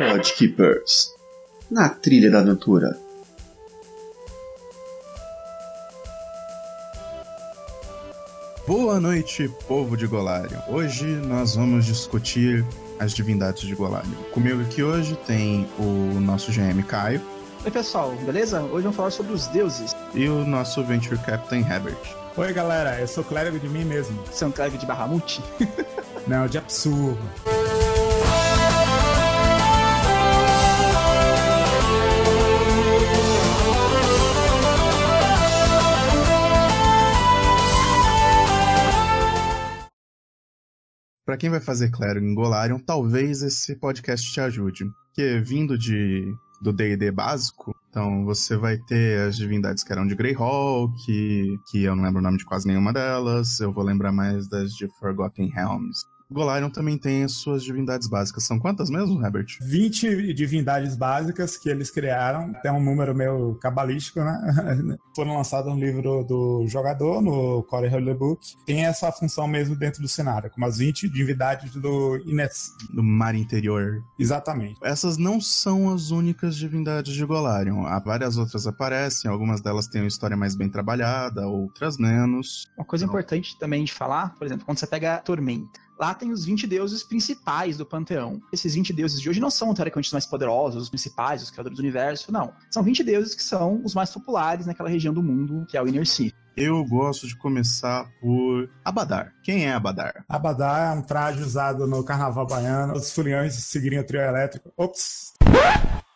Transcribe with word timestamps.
Podkeepers 0.00 1.14
na 1.70 1.90
trilha 1.90 2.30
da 2.30 2.38
aventura. 2.38 2.98
Boa 8.66 8.98
noite, 8.98 9.46
povo 9.68 9.98
de 9.98 10.06
Golarion. 10.06 10.58
Hoje 10.68 11.04
nós 11.04 11.54
vamos 11.54 11.84
discutir 11.84 12.64
as 12.98 13.12
divindades 13.12 13.64
de 13.64 13.74
Golarion. 13.74 14.10
Comigo 14.32 14.62
aqui 14.62 14.82
hoje 14.82 15.18
tem 15.26 15.68
o 15.78 16.18
nosso 16.18 16.50
GM 16.50 16.82
Caio. 16.88 17.20
Oi 17.62 17.70
pessoal, 17.70 18.16
beleza? 18.24 18.62
Hoje 18.62 18.84
vamos 18.84 18.96
falar 18.96 19.10
sobre 19.10 19.34
os 19.34 19.48
deuses. 19.48 19.94
E 20.14 20.26
o 20.30 20.46
nosso 20.46 20.82
Venture 20.82 21.18
Captain 21.18 21.60
Herbert. 21.60 22.00
Oi 22.38 22.52
galera, 22.54 22.98
eu 22.98 23.06
sou 23.06 23.22
clérigo 23.22 23.58
de 23.58 23.68
mim 23.68 23.84
mesmo. 23.84 24.18
Você 24.24 24.44
é 24.44 24.46
um 24.46 24.50
clérigo 24.50 24.78
de 24.78 24.86
Bahamut? 24.86 25.42
Não, 26.26 26.46
de 26.46 26.56
absurdo. 26.56 27.18
Quem 41.40 41.48
vai 41.48 41.60
fazer 41.60 41.90
clérigo 41.90 42.26
em 42.26 42.34
Golarion, 42.34 42.78
talvez 42.78 43.42
esse 43.42 43.74
podcast 43.74 44.30
te 44.30 44.40
ajude. 44.42 44.84
Porque 45.06 45.40
vindo 45.40 45.76
de 45.76 46.32
do 46.60 46.74
D&D 46.74 47.10
básico, 47.10 47.74
então 47.88 48.22
você 48.26 48.54
vai 48.54 48.76
ter 48.76 49.26
as 49.26 49.34
divindades 49.34 49.82
que 49.82 49.90
eram 49.90 50.06
de 50.06 50.14
Greyhawk, 50.14 50.92
que, 51.06 51.56
que 51.70 51.82
eu 51.84 51.96
não 51.96 52.04
lembro 52.04 52.20
o 52.20 52.22
nome 52.22 52.36
de 52.36 52.44
quase 52.44 52.68
nenhuma 52.68 52.92
delas, 52.92 53.58
eu 53.60 53.72
vou 53.72 53.82
lembrar 53.82 54.12
mais 54.12 54.46
das 54.46 54.72
de 54.72 54.86
Forgotten 54.98 55.48
Realms. 55.48 56.04
Golarion 56.30 56.70
também 56.70 56.96
tem 56.96 57.24
as 57.24 57.32
suas 57.32 57.62
divindades 57.64 58.08
básicas. 58.08 58.44
São 58.44 58.58
quantas 58.58 58.88
mesmo, 58.88 59.24
Herbert? 59.24 59.46
20 59.60 60.32
divindades 60.32 60.96
básicas 60.96 61.56
que 61.56 61.68
eles 61.68 61.90
criaram. 61.90 62.52
Tem 62.62 62.70
um 62.70 62.82
número 62.82 63.14
meio 63.14 63.54
cabalístico, 63.60 64.20
né? 64.20 64.96
Foram 65.14 65.36
lançados 65.36 65.72
no 65.72 65.78
livro 65.78 66.24
do 66.24 66.64
jogador, 66.68 67.20
no 67.20 67.62
Core 67.64 67.88
Holy 67.92 68.14
Book. 68.14 68.40
Tem 68.64 68.84
essa 68.84 69.10
função 69.10 69.46
mesmo 69.48 69.74
dentro 69.74 70.00
do 70.00 70.08
cenário, 70.08 70.50
como 70.50 70.66
as 70.66 70.78
20 70.78 71.08
divindades 71.08 71.72
do 71.74 72.16
Ines. 72.24 72.70
Do 72.94 73.02
mar 73.02 73.34
interior. 73.34 74.02
Exatamente. 74.18 74.78
Essas 74.82 75.16
não 75.16 75.40
são 75.40 75.92
as 75.92 76.10
únicas 76.10 76.56
divindades 76.56 77.12
de 77.14 77.24
Golarion. 77.24 77.84
Há 77.86 77.98
várias 77.98 78.36
outras 78.38 78.66
aparecem, 78.66 79.30
algumas 79.30 79.60
delas 79.60 79.86
têm 79.88 80.00
uma 80.02 80.08
história 80.08 80.36
mais 80.36 80.54
bem 80.54 80.68
trabalhada, 80.68 81.46
outras 81.46 81.98
menos. 81.98 82.66
Uma 82.78 82.84
coisa 82.84 83.04
Então- 83.04 83.12
importante 83.14 83.58
também 83.58 83.84
de 83.84 83.92
falar, 83.92 84.34
por 84.36 84.46
exemplo, 84.46 84.64
quando 84.64 84.78
você 84.78 84.86
pega 84.86 85.14
a 85.16 85.18
Tormenta. 85.18 85.80
Lá 86.00 86.14
tem 86.14 86.32
os 86.32 86.46
20 86.46 86.66
deuses 86.66 87.02
principais 87.02 87.76
do 87.76 87.84
panteão. 87.84 88.40
Esses 88.50 88.74
20 88.74 88.90
deuses 88.94 89.20
de 89.20 89.28
hoje 89.28 89.38
não 89.38 89.50
são, 89.50 89.74
teoricamente, 89.74 90.06
os 90.06 90.12
mais 90.14 90.24
poderosos, 90.24 90.84
os 90.84 90.88
principais, 90.88 91.42
os 91.42 91.50
criadores 91.50 91.76
do 91.76 91.82
universo, 91.82 92.32
não. 92.32 92.54
São 92.70 92.82
20 92.82 93.04
deuses 93.04 93.34
que 93.34 93.42
são 93.42 93.82
os 93.84 93.94
mais 93.94 94.10
populares 94.10 94.64
naquela 94.64 94.88
região 94.88 95.12
do 95.12 95.22
mundo, 95.22 95.66
que 95.68 95.76
é 95.76 95.82
o 95.82 95.86
Inner 95.86 96.06
Sea. 96.06 96.32
Eu 96.56 96.82
gosto 96.86 97.26
de 97.26 97.36
começar 97.36 98.10
por 98.18 98.70
Abadar. 98.82 99.34
Quem 99.42 99.66
é 99.66 99.74
Abadar? 99.74 100.24
Abadá 100.26 100.90
é 100.90 100.98
um 100.98 101.02
traje 101.02 101.42
usado 101.42 101.86
no 101.86 102.02
carnaval 102.02 102.46
baiano. 102.46 102.94
Os 102.94 103.12
foliões 103.12 103.52
seguiriam 103.56 104.02
o 104.02 104.06
trio 104.06 104.22
elétrico. 104.22 104.72
Ops! 104.78 105.34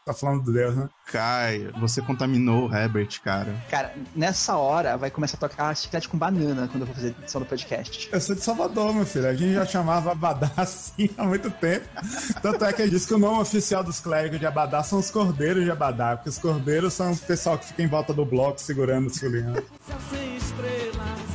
Tá 0.05 0.13
falando 0.13 0.43
do 0.43 0.53
Deus, 0.53 0.77
né? 0.77 0.87
Caio, 1.11 1.73
você 1.81 2.03
contaminou 2.03 2.69
o 2.69 2.75
Herbert, 2.75 3.23
cara. 3.23 3.55
Cara, 3.71 3.95
nessa 4.15 4.55
hora 4.55 4.99
vai 4.99 5.11
começar 5.11 5.39
a 5.39 5.41
tocar 5.41 5.75
chiclete 5.75 6.11
com 6.11 6.19
banana 6.19 6.69
quando 6.69 6.83
eu 6.83 6.87
vou 6.87 6.95
fazer 6.95 7.15
a 7.19 7.23
edição 7.23 7.41
do 7.41 7.47
podcast. 7.47 8.11
Eu 8.13 8.21
sou 8.21 8.35
de 8.35 8.43
Salvador, 8.43 8.93
meu 8.93 9.07
filho. 9.07 9.27
A 9.27 9.35
gente 9.35 9.55
já 9.55 9.65
chamava 9.65 10.13
Abadá 10.13 10.51
assim 10.59 11.09
há 11.17 11.25
muito 11.25 11.51
tempo. 11.51 11.87
Tanto 12.43 12.67
é 12.67 12.73
que 12.75 12.87
diz 12.87 13.07
que 13.07 13.15
o 13.15 13.19
nome 13.19 13.41
oficial 13.41 13.83
dos 13.83 13.99
clérigos 13.99 14.39
de 14.39 14.45
Abadá 14.45 14.83
são 14.83 14.99
os 14.99 15.11
cordeiros 15.11 15.65
de 15.65 15.71
Abadá, 15.71 16.17
porque 16.17 16.29
os 16.29 16.37
cordeiros 16.37 16.93
são 16.93 17.13
o 17.13 17.17
pessoal 17.17 17.57
que 17.57 17.65
fica 17.65 17.83
em 17.83 17.89
volta 17.89 18.13
do 18.13 18.27
bloco 18.27 18.61
segurando 18.61 19.07
os 19.07 19.19
foliões. 19.19 19.65
Céu 19.87 19.97
sem 20.11 20.37
estrelas, 20.37 21.34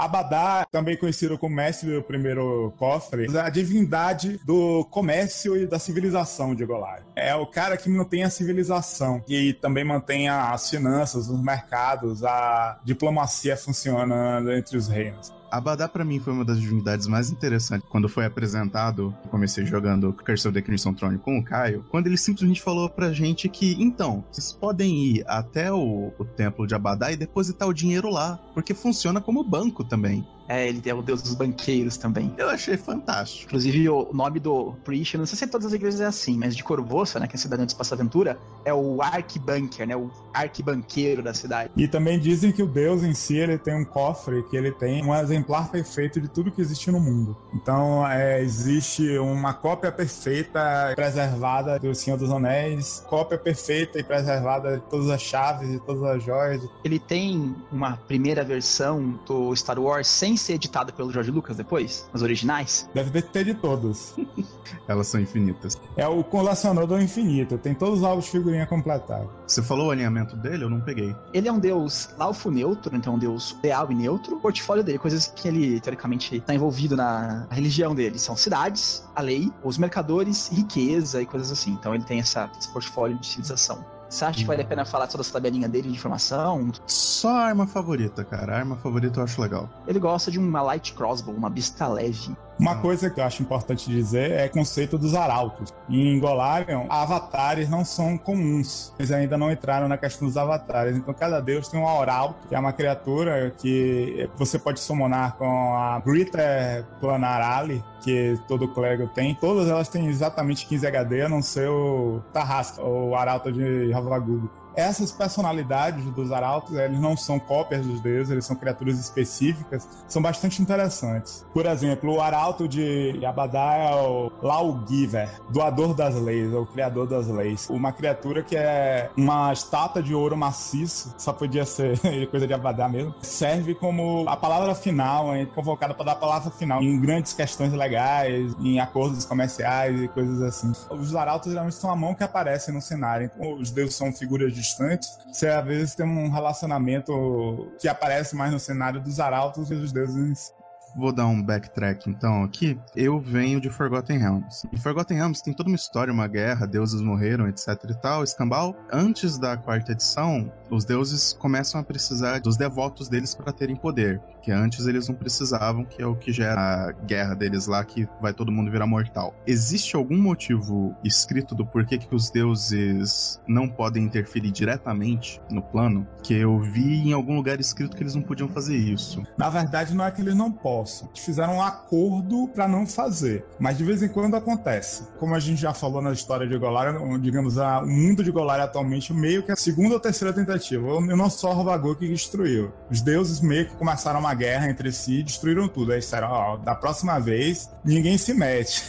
Abadá, 0.00 0.66
também 0.70 0.96
conhecido 0.96 1.36
como 1.36 1.54
mestre 1.54 1.94
do 1.94 2.02
primeiro 2.02 2.72
cofre, 2.78 3.26
é 3.30 3.40
a 3.40 3.50
divindade 3.50 4.40
do 4.46 4.82
comércio 4.86 5.56
e 5.56 5.66
da 5.66 5.78
civilização 5.78 6.54
de 6.54 6.64
Golarion. 6.64 7.04
É 7.14 7.34
o 7.34 7.46
cara 7.46 7.76
que 7.76 7.88
mantém 7.90 8.24
a 8.24 8.30
civilização 8.30 9.22
e 9.28 9.52
também 9.52 9.84
mantém 9.84 10.28
as 10.28 10.70
finanças, 10.70 11.28
os 11.28 11.42
mercados, 11.42 12.24
a 12.24 12.80
diplomacia 12.82 13.56
funcionando 13.56 14.50
entre 14.52 14.76
os 14.78 14.88
reinos. 14.88 15.39
Abadar 15.50 15.88
pra 15.88 16.04
mim 16.04 16.20
foi 16.20 16.32
uma 16.32 16.44
das 16.44 16.60
divindades 16.60 17.06
mais 17.06 17.30
interessantes 17.30 17.88
quando 17.88 18.08
foi 18.08 18.24
apresentado. 18.24 19.14
Comecei 19.30 19.66
jogando 19.66 20.12
Curse 20.12 20.48
of 20.48 20.54
the 20.54 20.62
Crimson 20.62 20.94
Throne 20.94 21.18
com 21.18 21.38
o 21.38 21.44
Caio, 21.44 21.84
quando 21.90 22.06
ele 22.06 22.16
simplesmente 22.16 22.62
falou 22.62 22.88
pra 22.88 23.12
gente 23.12 23.48
que, 23.48 23.76
então, 23.82 24.24
vocês 24.30 24.52
podem 24.52 24.96
ir 24.96 25.24
até 25.26 25.72
o, 25.72 26.12
o 26.18 26.24
templo 26.24 26.66
de 26.66 26.74
Abadar 26.74 27.12
e 27.12 27.16
depositar 27.16 27.68
o 27.68 27.74
dinheiro 27.74 28.10
lá, 28.10 28.38
porque 28.54 28.74
funciona 28.74 29.20
como 29.20 29.42
banco 29.42 29.82
também. 29.82 30.26
É, 30.50 30.66
ele 30.66 30.82
é 30.84 30.92
o 30.92 31.00
deus 31.00 31.22
dos 31.22 31.32
banqueiros 31.32 31.96
também. 31.96 32.34
Eu 32.36 32.50
achei 32.50 32.76
fantástico. 32.76 33.46
Inclusive, 33.46 33.88
o 33.88 34.12
nome 34.12 34.40
do 34.40 34.72
Priest, 34.82 35.16
não 35.16 35.24
sei 35.24 35.38
se 35.38 35.46
todas 35.46 35.68
as 35.68 35.72
igrejas 35.72 36.00
é 36.00 36.06
assim, 36.06 36.36
mas 36.36 36.56
de 36.56 36.64
Corvoça, 36.64 37.20
né, 37.20 37.28
que 37.28 37.36
é 37.36 37.38
a 37.38 37.40
cidade 37.40 37.62
onde 37.62 37.70
se 37.70 37.78
passa 37.78 37.94
a 37.94 37.96
aventura, 37.96 38.36
é 38.64 38.74
o 38.74 39.00
arquibanker, 39.00 39.86
né, 39.86 39.94
o 39.94 40.10
arquibanqueiro 40.34 41.22
da 41.22 41.32
cidade. 41.32 41.70
E 41.76 41.86
também 41.86 42.18
dizem 42.18 42.50
que 42.50 42.64
o 42.64 42.66
deus 42.66 43.04
em 43.04 43.14
si 43.14 43.36
ele 43.36 43.58
tem 43.58 43.76
um 43.76 43.84
cofre 43.84 44.42
que 44.50 44.56
ele 44.56 44.72
tem 44.72 45.04
um 45.04 45.14
exemplar 45.14 45.70
perfeito 45.70 46.20
de 46.20 46.26
tudo 46.26 46.50
que 46.50 46.60
existe 46.60 46.90
no 46.90 46.98
mundo. 46.98 47.36
Então 47.54 48.04
é, 48.08 48.42
existe 48.42 49.18
uma 49.18 49.54
cópia 49.54 49.92
perfeita 49.92 50.92
preservada 50.96 51.78
do 51.78 51.94
Senhor 51.94 52.16
dos 52.16 52.30
Anéis, 52.32 53.04
cópia 53.06 53.38
perfeita 53.38 54.00
e 54.00 54.02
preservada 54.02 54.78
de 54.78 54.82
todas 54.82 55.10
as 55.10 55.22
chaves 55.22 55.70
e 55.70 55.78
todas 55.78 56.02
as 56.02 56.24
joias. 56.24 56.68
Ele 56.82 56.98
tem 56.98 57.54
uma 57.70 57.96
primeira 57.96 58.42
versão 58.42 59.16
do 59.24 59.54
Star 59.54 59.78
Wars 59.78 60.08
sem 60.08 60.39
ser 60.40 60.54
editada 60.54 60.92
pelo 60.92 61.12
George 61.12 61.30
Lucas 61.30 61.56
depois, 61.56 62.08
as 62.12 62.22
originais. 62.22 62.88
Deve 62.94 63.22
ter 63.22 63.44
de 63.44 63.54
todos. 63.54 64.14
Elas 64.88 65.08
são 65.08 65.20
infinitas. 65.20 65.78
É 65.96 66.06
o 66.06 66.22
colecionador 66.22 66.98
do 66.98 67.02
infinito. 67.02 67.58
Tem 67.58 67.74
todos 67.74 68.00
os 68.00 68.04
álbuns 68.04 68.24
de 68.26 68.30
figurinha 68.32 68.66
completados. 68.66 69.28
Você 69.46 69.62
falou 69.62 69.88
o 69.88 69.90
alinhamento 69.90 70.36
dele? 70.36 70.64
Eu 70.64 70.70
não 70.70 70.80
peguei. 70.80 71.14
Ele 71.32 71.48
é 71.48 71.52
um 71.52 71.58
deus 71.58 72.10
laufo 72.18 72.50
neutro, 72.50 72.96
então 72.96 73.14
um 73.14 73.18
deus 73.18 73.56
real 73.62 73.90
e 73.90 73.94
neutro. 73.94 74.36
O 74.36 74.40
portfólio 74.40 74.82
dele, 74.82 74.98
coisas 74.98 75.26
que 75.26 75.48
ele, 75.48 75.80
teoricamente, 75.80 76.36
está 76.36 76.54
envolvido 76.54 76.96
na 76.96 77.46
religião 77.50 77.94
dele, 77.94 78.18
são 78.18 78.36
cidades, 78.36 79.04
a 79.14 79.20
lei, 79.20 79.50
os 79.62 79.78
mercadores, 79.78 80.48
riqueza 80.52 81.20
e 81.22 81.26
coisas 81.26 81.50
assim. 81.50 81.72
Então 81.72 81.94
ele 81.94 82.04
tem 82.04 82.20
essa, 82.20 82.50
esse 82.58 82.68
portfólio 82.72 83.18
de 83.18 83.26
civilização. 83.26 83.99
Você 84.10 84.24
acha 84.24 84.38
que 84.40 84.44
vale 84.44 84.62
a 84.62 84.64
pena 84.64 84.84
falar 84.84 85.06
toda 85.06 85.22
essa 85.22 85.32
tabelinha 85.32 85.68
dele 85.68 85.88
de 85.88 85.94
informação? 85.94 86.72
Só 86.84 87.28
a 87.28 87.44
arma 87.44 87.64
favorita, 87.64 88.24
cara. 88.24 88.54
A 88.54 88.58
arma 88.58 88.74
favorita 88.76 89.20
eu 89.20 89.24
acho 89.24 89.40
legal. 89.40 89.70
Ele 89.86 90.00
gosta 90.00 90.32
de 90.32 90.38
uma 90.38 90.60
light 90.60 90.92
crossbow, 90.94 91.32
uma 91.32 91.48
besta 91.48 91.86
leve. 91.86 92.36
Uma 92.60 92.76
coisa 92.76 93.08
que 93.08 93.18
eu 93.18 93.24
acho 93.24 93.42
importante 93.42 93.88
dizer 93.88 94.32
é 94.32 94.44
o 94.44 94.50
conceito 94.50 94.98
dos 94.98 95.14
arautos. 95.14 95.72
Em 95.88 96.20
Golarion, 96.20 96.84
avatares 96.90 97.70
não 97.70 97.86
são 97.86 98.18
comuns. 98.18 98.92
Eles 98.98 99.10
ainda 99.10 99.38
não 99.38 99.50
entraram 99.50 99.88
na 99.88 99.96
questão 99.96 100.28
dos 100.28 100.36
avatares. 100.36 100.94
Então, 100.94 101.14
cada 101.14 101.40
deus 101.40 101.68
tem 101.68 101.80
um 101.80 101.88
arauto, 101.88 102.46
que 102.48 102.54
é 102.54 102.58
uma 102.58 102.74
criatura 102.74 103.50
que 103.56 104.28
você 104.36 104.58
pode 104.58 104.78
summonar 104.78 105.38
com 105.38 105.74
a 105.74 105.98
Grita 106.00 106.86
Planar 107.00 107.40
Ali, 107.40 107.82
que 108.02 108.38
todo 108.46 108.68
clérigo 108.68 109.08
tem. 109.08 109.34
Todas 109.34 109.66
elas 109.66 109.88
têm 109.88 110.08
exatamente 110.08 110.66
15 110.66 110.86
HD, 110.86 111.22
a 111.22 111.28
não 111.30 111.40
ser 111.40 111.70
o 111.70 112.20
Tarrasca, 112.30 112.82
o 112.82 113.14
arauto 113.16 113.50
de 113.50 113.90
Ravagugo. 113.90 114.59
Essas 114.74 115.12
personalidades 115.12 116.04
dos 116.06 116.32
arautos, 116.32 116.76
eles 116.76 117.00
não 117.00 117.16
são 117.16 117.38
cópias 117.38 117.84
dos 117.86 118.00
deuses, 118.00 118.30
eles 118.30 118.44
são 118.44 118.56
criaturas 118.56 118.98
específicas, 118.98 119.88
são 120.06 120.22
bastante 120.22 120.62
interessantes. 120.62 121.44
Por 121.52 121.66
exemplo, 121.66 122.14
o 122.14 122.20
arauto 122.20 122.68
de 122.68 123.24
Abadá 123.24 123.74
é 123.74 123.94
o 123.94 124.30
Lawgiver, 124.42 125.28
doador 125.50 125.94
das 125.94 126.14
leis, 126.14 126.52
ou 126.52 126.66
criador 126.66 127.06
das 127.06 127.26
leis. 127.28 127.68
Uma 127.68 127.92
criatura 127.92 128.42
que 128.42 128.56
é 128.56 129.10
uma 129.16 129.52
estátua 129.52 130.02
de 130.02 130.14
ouro 130.14 130.36
maciço, 130.36 131.14
só 131.18 131.32
podia 131.32 131.64
ser 131.64 131.98
coisa 132.30 132.46
de 132.46 132.54
Abadá 132.54 132.88
mesmo, 132.88 133.14
serve 133.20 133.74
como 133.74 134.24
a 134.28 134.36
palavra 134.36 134.74
final, 134.74 135.34
é 135.34 135.46
convocada 135.46 135.94
para 135.94 136.06
dar 136.06 136.12
a 136.12 136.16
palavra 136.16 136.50
final 136.50 136.82
em 136.82 137.00
grandes 137.00 137.32
questões 137.32 137.72
legais, 137.72 138.54
em 138.60 138.80
acordos 138.80 139.24
comerciais 139.24 140.00
e 140.00 140.08
coisas 140.08 140.40
assim. 140.42 140.72
Os 140.90 141.14
arautos 141.14 141.50
geralmente 141.50 141.76
são 141.76 141.90
a 141.90 141.96
mão 141.96 142.14
que 142.14 142.22
aparece 142.22 142.72
no 142.72 142.80
cenário, 142.80 143.30
então 143.32 143.54
os 143.54 143.70
deuses 143.70 143.94
são 143.94 144.12
figuras 144.12 144.52
distantes, 144.60 145.18
você 145.30 145.48
às 145.48 145.64
vezes 145.64 145.94
tem 145.94 146.06
um 146.06 146.30
relacionamento 146.30 147.72
que 147.78 147.88
aparece 147.88 148.36
mais 148.36 148.52
no 148.52 148.60
cenário 148.60 149.00
dos 149.00 149.18
arautos 149.18 149.70
e 149.70 149.74
dos 149.74 149.92
deuses. 149.92 150.52
Vou 150.96 151.12
dar 151.12 151.26
um 151.26 151.42
backtrack 151.42 152.08
então 152.08 152.42
aqui. 152.42 152.78
Eu 152.94 153.20
venho 153.20 153.60
de 153.60 153.70
Forgotten 153.70 154.18
Realms. 154.18 154.68
Em 154.72 154.76
Forgotten 154.76 155.16
Realms 155.16 155.42
tem 155.42 155.54
toda 155.54 155.68
uma 155.68 155.76
história, 155.76 156.12
uma 156.12 156.26
guerra, 156.26 156.66
deuses 156.66 157.00
morreram, 157.00 157.48
etc 157.48 157.68
e 157.88 157.94
tal. 157.94 158.24
Escambau, 158.24 158.76
antes 158.92 159.38
da 159.38 159.56
quarta 159.56 159.92
edição, 159.92 160.52
os 160.70 160.84
deuses 160.84 161.32
começam 161.32 161.80
a 161.80 161.84
precisar 161.84 162.40
dos 162.40 162.56
devotos 162.56 163.08
deles 163.08 163.34
para 163.34 163.52
terem 163.52 163.76
poder, 163.76 164.20
que 164.42 164.50
antes 164.50 164.86
eles 164.86 165.08
não 165.08 165.14
precisavam, 165.14 165.84
que 165.84 166.02
é 166.02 166.06
o 166.06 166.16
que 166.16 166.32
gera 166.32 166.88
a 166.88 166.92
guerra 166.92 167.34
deles 167.34 167.66
lá, 167.66 167.84
que 167.84 168.08
vai 168.20 168.32
todo 168.32 168.52
mundo 168.52 168.70
virar 168.70 168.86
mortal. 168.86 169.34
Existe 169.46 169.96
algum 169.96 170.20
motivo 170.20 170.94
escrito 171.04 171.54
do 171.54 171.66
porquê 171.66 171.98
que 171.98 172.14
os 172.14 172.30
deuses 172.30 173.40
não 173.46 173.68
podem 173.68 174.04
interferir 174.04 174.50
diretamente 174.50 175.40
no 175.50 175.62
plano? 175.62 176.06
Que 176.22 176.34
eu 176.34 176.60
vi 176.60 177.08
em 177.08 177.12
algum 177.12 177.34
lugar 177.34 177.60
escrito 177.60 177.96
que 177.96 178.02
eles 178.02 178.14
não 178.14 178.22
podiam 178.22 178.48
fazer 178.48 178.76
isso. 178.76 179.22
Na 179.36 179.48
verdade, 179.48 179.94
não 179.94 180.04
é 180.04 180.10
que 180.10 180.20
eles 180.20 180.34
não 180.34 180.50
possam. 180.80 181.08
Fizeram 181.14 181.56
um 181.56 181.62
acordo 181.62 182.48
para 182.48 182.66
não 182.66 182.86
fazer. 182.86 183.44
Mas 183.58 183.76
de 183.76 183.84
vez 183.84 184.02
em 184.02 184.08
quando 184.08 184.34
acontece. 184.34 185.04
Como 185.18 185.34
a 185.34 185.38
gente 185.38 185.60
já 185.60 185.74
falou 185.74 186.00
na 186.00 186.12
história 186.12 186.46
de 186.46 186.56
Golarion, 186.56 187.18
digamos, 187.18 187.58
a, 187.58 187.80
o 187.80 187.86
mundo 187.86 188.24
de 188.24 188.30
Golarion 188.30 188.64
atualmente 188.64 189.12
meio 189.12 189.42
que 189.42 189.52
a 189.52 189.56
segunda 189.56 189.94
ou 189.94 190.00
terceira 190.00 190.32
tentativa. 190.32 190.86
Eu 190.86 191.16
não 191.16 191.28
só 191.28 191.52
Rovagor 191.52 191.96
que 191.96 192.08
destruiu. 192.08 192.72
Os 192.90 193.00
deuses 193.00 193.40
meio 193.40 193.68
que 193.68 193.76
começaram 193.76 194.20
uma 194.20 194.34
guerra 194.34 194.70
entre 194.70 194.90
si 194.92 195.20
e 195.20 195.22
destruíram 195.22 195.68
tudo. 195.68 195.92
Aí 195.92 196.00
disseram, 196.00 196.28
ó, 196.28 196.56
da 196.56 196.74
próxima 196.74 197.18
vez, 197.18 197.70
ninguém 197.84 198.16
se 198.16 198.32
mete. 198.32 198.82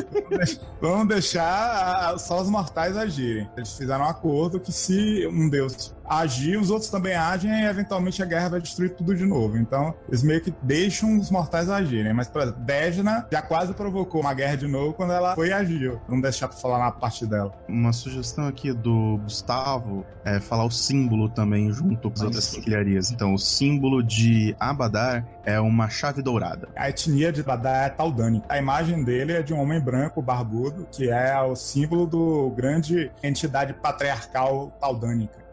Vamos 0.80 1.08
deixar 1.08 2.18
só 2.18 2.40
os 2.40 2.48
mortais 2.48 2.96
agirem. 2.96 3.48
Eles 3.56 3.72
fizeram 3.72 4.04
um 4.04 4.08
acordo 4.08 4.60
que 4.60 4.72
se 4.72 5.26
um 5.26 5.48
deus 5.48 5.93
agir, 6.04 6.56
os 6.56 6.70
outros 6.70 6.90
também 6.90 7.14
agem 7.14 7.50
e 7.50 7.64
eventualmente 7.66 8.22
a 8.22 8.26
guerra 8.26 8.50
vai 8.50 8.60
destruir 8.60 8.90
tudo 8.90 9.14
de 9.14 9.24
novo. 9.24 9.56
Então, 9.56 9.94
eles 10.08 10.22
meio 10.22 10.40
que 10.40 10.52
deixam 10.62 11.18
os 11.18 11.30
mortais 11.30 11.68
agirem. 11.68 12.12
Mas, 12.12 12.28
por 12.28 12.42
exemplo, 12.42 12.60
Dejna 12.62 13.26
já 13.30 13.42
quase 13.42 13.74
provocou 13.74 14.20
uma 14.20 14.34
guerra 14.34 14.56
de 14.56 14.66
novo 14.66 14.94
quando 14.94 15.12
ela 15.12 15.34
foi 15.34 15.48
e 15.48 15.52
agiu. 15.52 16.00
Vamos 16.08 16.22
deixar 16.22 16.48
pra 16.48 16.56
falar 16.56 16.78
na 16.78 16.92
parte 16.92 17.26
dela. 17.26 17.52
Uma 17.68 17.92
sugestão 17.92 18.46
aqui 18.46 18.72
do 18.72 19.18
Gustavo 19.22 20.04
é 20.24 20.40
falar 20.40 20.64
o 20.64 20.70
símbolo 20.70 21.28
também 21.28 21.72
junto 21.72 22.10
com 22.10 22.14
as 22.14 22.22
outras 22.22 22.54
peculiarias. 22.54 23.10
Então, 23.10 23.34
o 23.34 23.38
símbolo 23.38 24.02
de 24.02 24.54
Abadar 24.58 25.26
é 25.44 25.60
uma 25.60 25.88
chave 25.88 26.22
dourada. 26.22 26.68
A 26.76 26.88
etnia 26.88 27.32
de 27.32 27.40
Abadar 27.40 27.86
é 27.86 27.88
Taldânica. 27.90 28.46
A 28.48 28.58
imagem 28.58 29.04
dele 29.04 29.32
é 29.32 29.42
de 29.42 29.52
um 29.52 29.60
homem 29.60 29.80
branco, 29.80 30.22
barbudo, 30.22 30.86
que 30.90 31.10
é 31.10 31.38
o 31.40 31.54
símbolo 31.54 32.06
do 32.06 32.50
grande 32.50 33.10
entidade 33.22 33.74
patriarcal 33.74 34.72
Taldânica. 34.80 35.43